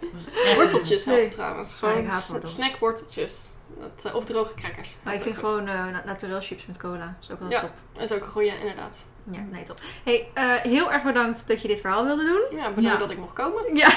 Echt 0.45 0.55
Worteltjes 0.55 1.05
helpen 1.05 1.23
Nee. 1.23 1.31
trouwens. 1.31 1.71
Ja, 1.81 1.89
ik 1.89 1.95
Gewoon 1.95 2.21
wortels. 2.29 2.55
snackworteltjes. 2.55 3.45
Dat, 3.81 4.05
eh, 4.13 4.15
of 4.19 4.25
droge 4.25 4.55
crackers. 4.55 4.97
Maar 5.05 5.15
ik 5.15 5.21
vind 5.23 5.39
gewoon 5.39 5.69
eh 5.69 5.75
na- 5.75 6.03
naturel 6.07 6.41
chips 6.41 6.67
met 6.67 6.77
cola. 6.77 7.17
Dat 7.21 7.29
is 7.29 7.31
ook 7.31 7.41
wel 7.41 7.51
Ja. 7.51 7.61
top. 7.61 7.71
Dat 7.93 8.03
is 8.03 8.13
ook 8.13 8.21
een 8.25 8.31
goeie, 8.31 8.53
inderdaad. 8.61 9.05
Ja, 9.31 9.41
nee, 9.51 9.63
top. 9.63 9.79
Hey, 10.05 10.29
eh, 10.35 10.55
heel 10.55 10.93
erg 10.93 11.03
bedankt 11.03 11.49
dat 11.49 11.63
je 11.63 11.69
dit 11.69 11.81
verhaal 11.81 12.05
wilde 12.05 12.25
doen. 12.25 12.59
Ja, 12.59 12.69
bedankt 12.69 12.91
Ja. 12.91 12.97
dat 12.97 13.11
ik 13.11 13.19
mocht 13.19 13.33
komen. 13.33 13.77
Ja, 13.77 13.89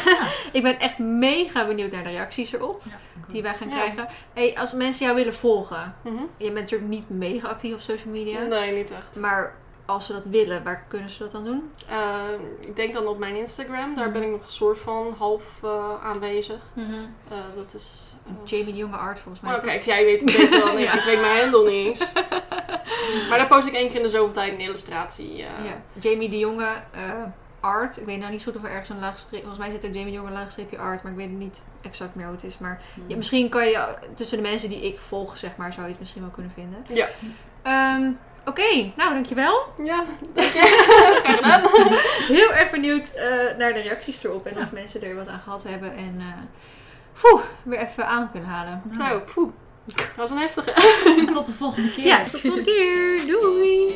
ik 0.52 0.64
ben 0.64 0.80
echt 0.80 0.98
mega 0.98 1.68
benieuwd 1.68 1.92
naar 1.92 2.04
de 2.04 2.10
reacties 2.10 2.54
erop 2.54 2.82
Ja, 2.86 3.24
die 3.28 3.42
wij 3.42 3.54
gaan 3.56 3.70
krijgen. 3.70 4.08
Hey, 4.34 4.56
als 4.58 4.74
mensen 4.74 5.06
jou 5.06 5.18
willen 5.18 5.36
volgen, 5.36 5.96
Mhm. 6.04 6.16
je 6.38 6.46
bent 6.52 6.54
natuurlijk 6.54 6.90
niet 6.90 7.10
mega 7.10 7.48
actief 7.48 7.74
op 7.74 7.82
social 7.82 8.14
media. 8.14 8.42
Nee, 8.42 8.76
niet 8.76 8.92
echt. 8.92 9.16
Maar 9.16 9.56
als 9.86 10.06
ze 10.06 10.14
dat 10.14 10.24
willen, 10.26 10.64
waar 10.64 10.86
kunnen 10.88 11.10
ze 11.10 11.20
dat 11.24 11.32
dan 11.32 11.44
doen? 11.44 11.72
Eh, 11.90 12.20
ik 12.60 12.76
denk 12.76 12.94
dan 12.94 13.08
op 13.08 13.18
mijn 13.18 13.36
Instagram. 13.36 13.96
Daar 13.96 14.04
Mhm. 14.10 14.14
ben 14.14 14.24
ik 14.24 14.30
nog 14.30 14.44
een 14.46 14.52
soort 14.52 14.80
van 14.80 15.16
half 15.18 15.44
eh, 15.64 16.04
aanwezig. 16.04 16.60
Eh, 16.76 17.36
dat 17.56 17.74
is... 17.74 18.16
eh, 18.26 18.32
Jamie 18.44 18.66
de 18.74 18.76
Jonge 18.78 18.96
Art 18.98 19.20
volgens 19.20 19.44
mij. 19.44 19.54
Oh, 19.54 19.58
toch? 19.60 19.68
kijk, 19.68 19.84
jij 19.84 20.04
weet 20.06 20.22
het 20.24 20.38
beter 20.38 20.60
dan 20.60 20.78
ik. 20.80 20.84
Ja. 20.86 20.94
Ik 20.94 21.04
weet 21.04 21.22
mijn 21.22 21.40
handle 21.42 21.64
niet 21.72 21.86
eens. 21.86 22.12
maar 23.30 23.38
daar 23.38 23.48
post 23.48 23.68
ik 23.68 23.74
één 23.74 23.88
keer 23.88 23.98
in 23.98 24.04
de 24.04 24.10
zoveel 24.10 24.34
tijd 24.34 24.52
een 24.54 24.60
illustratie. 24.60 25.36
Ja, 25.36 25.48
Jamie 26.00 26.30
de 26.30 26.40
Jonge 26.40 26.68
Art. 27.60 28.00
Ik 28.00 28.06
weet 28.06 28.20
nou 28.20 28.32
niet 28.32 28.42
zo 28.42 28.52
goed 28.52 28.62
of 28.62 28.68
er 28.68 28.72
ergens 28.74 28.90
een 28.90 29.00
laagstreep... 29.00 29.40
Volgens 29.40 29.60
mij 29.60 29.72
zit 29.72 29.84
er 29.84 29.90
Jamie 29.90 30.12
de 30.12 30.18
Jonge 30.18 30.32
laagstreepje 30.32 30.78
Art, 30.78 31.04
maar 31.04 31.12
ik 31.12 31.18
weet 31.18 31.30
niet 31.32 31.64
exact 31.82 32.16
meer 32.16 32.26
hoe 32.26 32.36
het 32.36 32.44
is. 32.44 32.58
Maar 32.58 32.82
ja, 33.08 33.16
misschien 33.16 33.50
kan 33.50 33.66
je 33.68 33.96
tussen 34.14 34.38
de 34.38 34.44
mensen 34.44 34.70
die 34.70 34.82
ik 34.82 35.00
volg, 35.00 35.38
zeg 35.38 35.56
maar, 35.56 35.74
zou 35.74 35.86
je 35.86 35.92
het 35.92 36.00
misschien 36.00 36.22
wel 36.22 36.32
kunnen 36.32 36.52
vinden. 36.52 36.86
Ja. 36.90 37.08
Ehm, 37.62 38.12
Oké, 38.46 38.92
nou 38.96 39.14
dankjewel. 39.14 39.66
Ja, 39.84 40.04
dank 40.34 40.52
je. 40.52 40.60
Graag 41.22 41.36
gedaan. 41.36 41.62
Heel 42.38 42.54
erg 42.54 42.72
benieuwd 42.72 43.14
eh, 43.14 43.28
naar 43.58 43.74
de 43.74 43.80
reacties 43.80 44.24
erop 44.24 44.46
en 44.46 44.58
of 44.58 44.72
mensen 44.72 45.04
er 45.04 45.16
wat 45.16 45.28
aan 45.28 45.40
gehad 45.40 45.64
hebben. 45.64 45.92
En 45.96 46.16
eh 46.20 46.42
poeh, 47.22 47.42
weer 47.64 47.80
even 47.80 48.08
aan 48.08 48.32
kunnen 48.32 48.50
halen. 48.50 48.82
Nou, 48.86 49.10
Zo, 49.12 49.34
poeh. 49.34 49.52
Dat 49.86 50.06
was 50.16 50.30
een 50.30 50.38
heftige. 50.38 50.74
tot 51.34 51.46
de 51.46 51.52
volgende 51.52 51.92
keer. 51.94 52.06
Ja, 52.06 52.22
tot 52.24 52.32
de 52.32 52.40
volgende 52.40 52.64
keer. 52.72 53.28
Doei! 53.28 53.96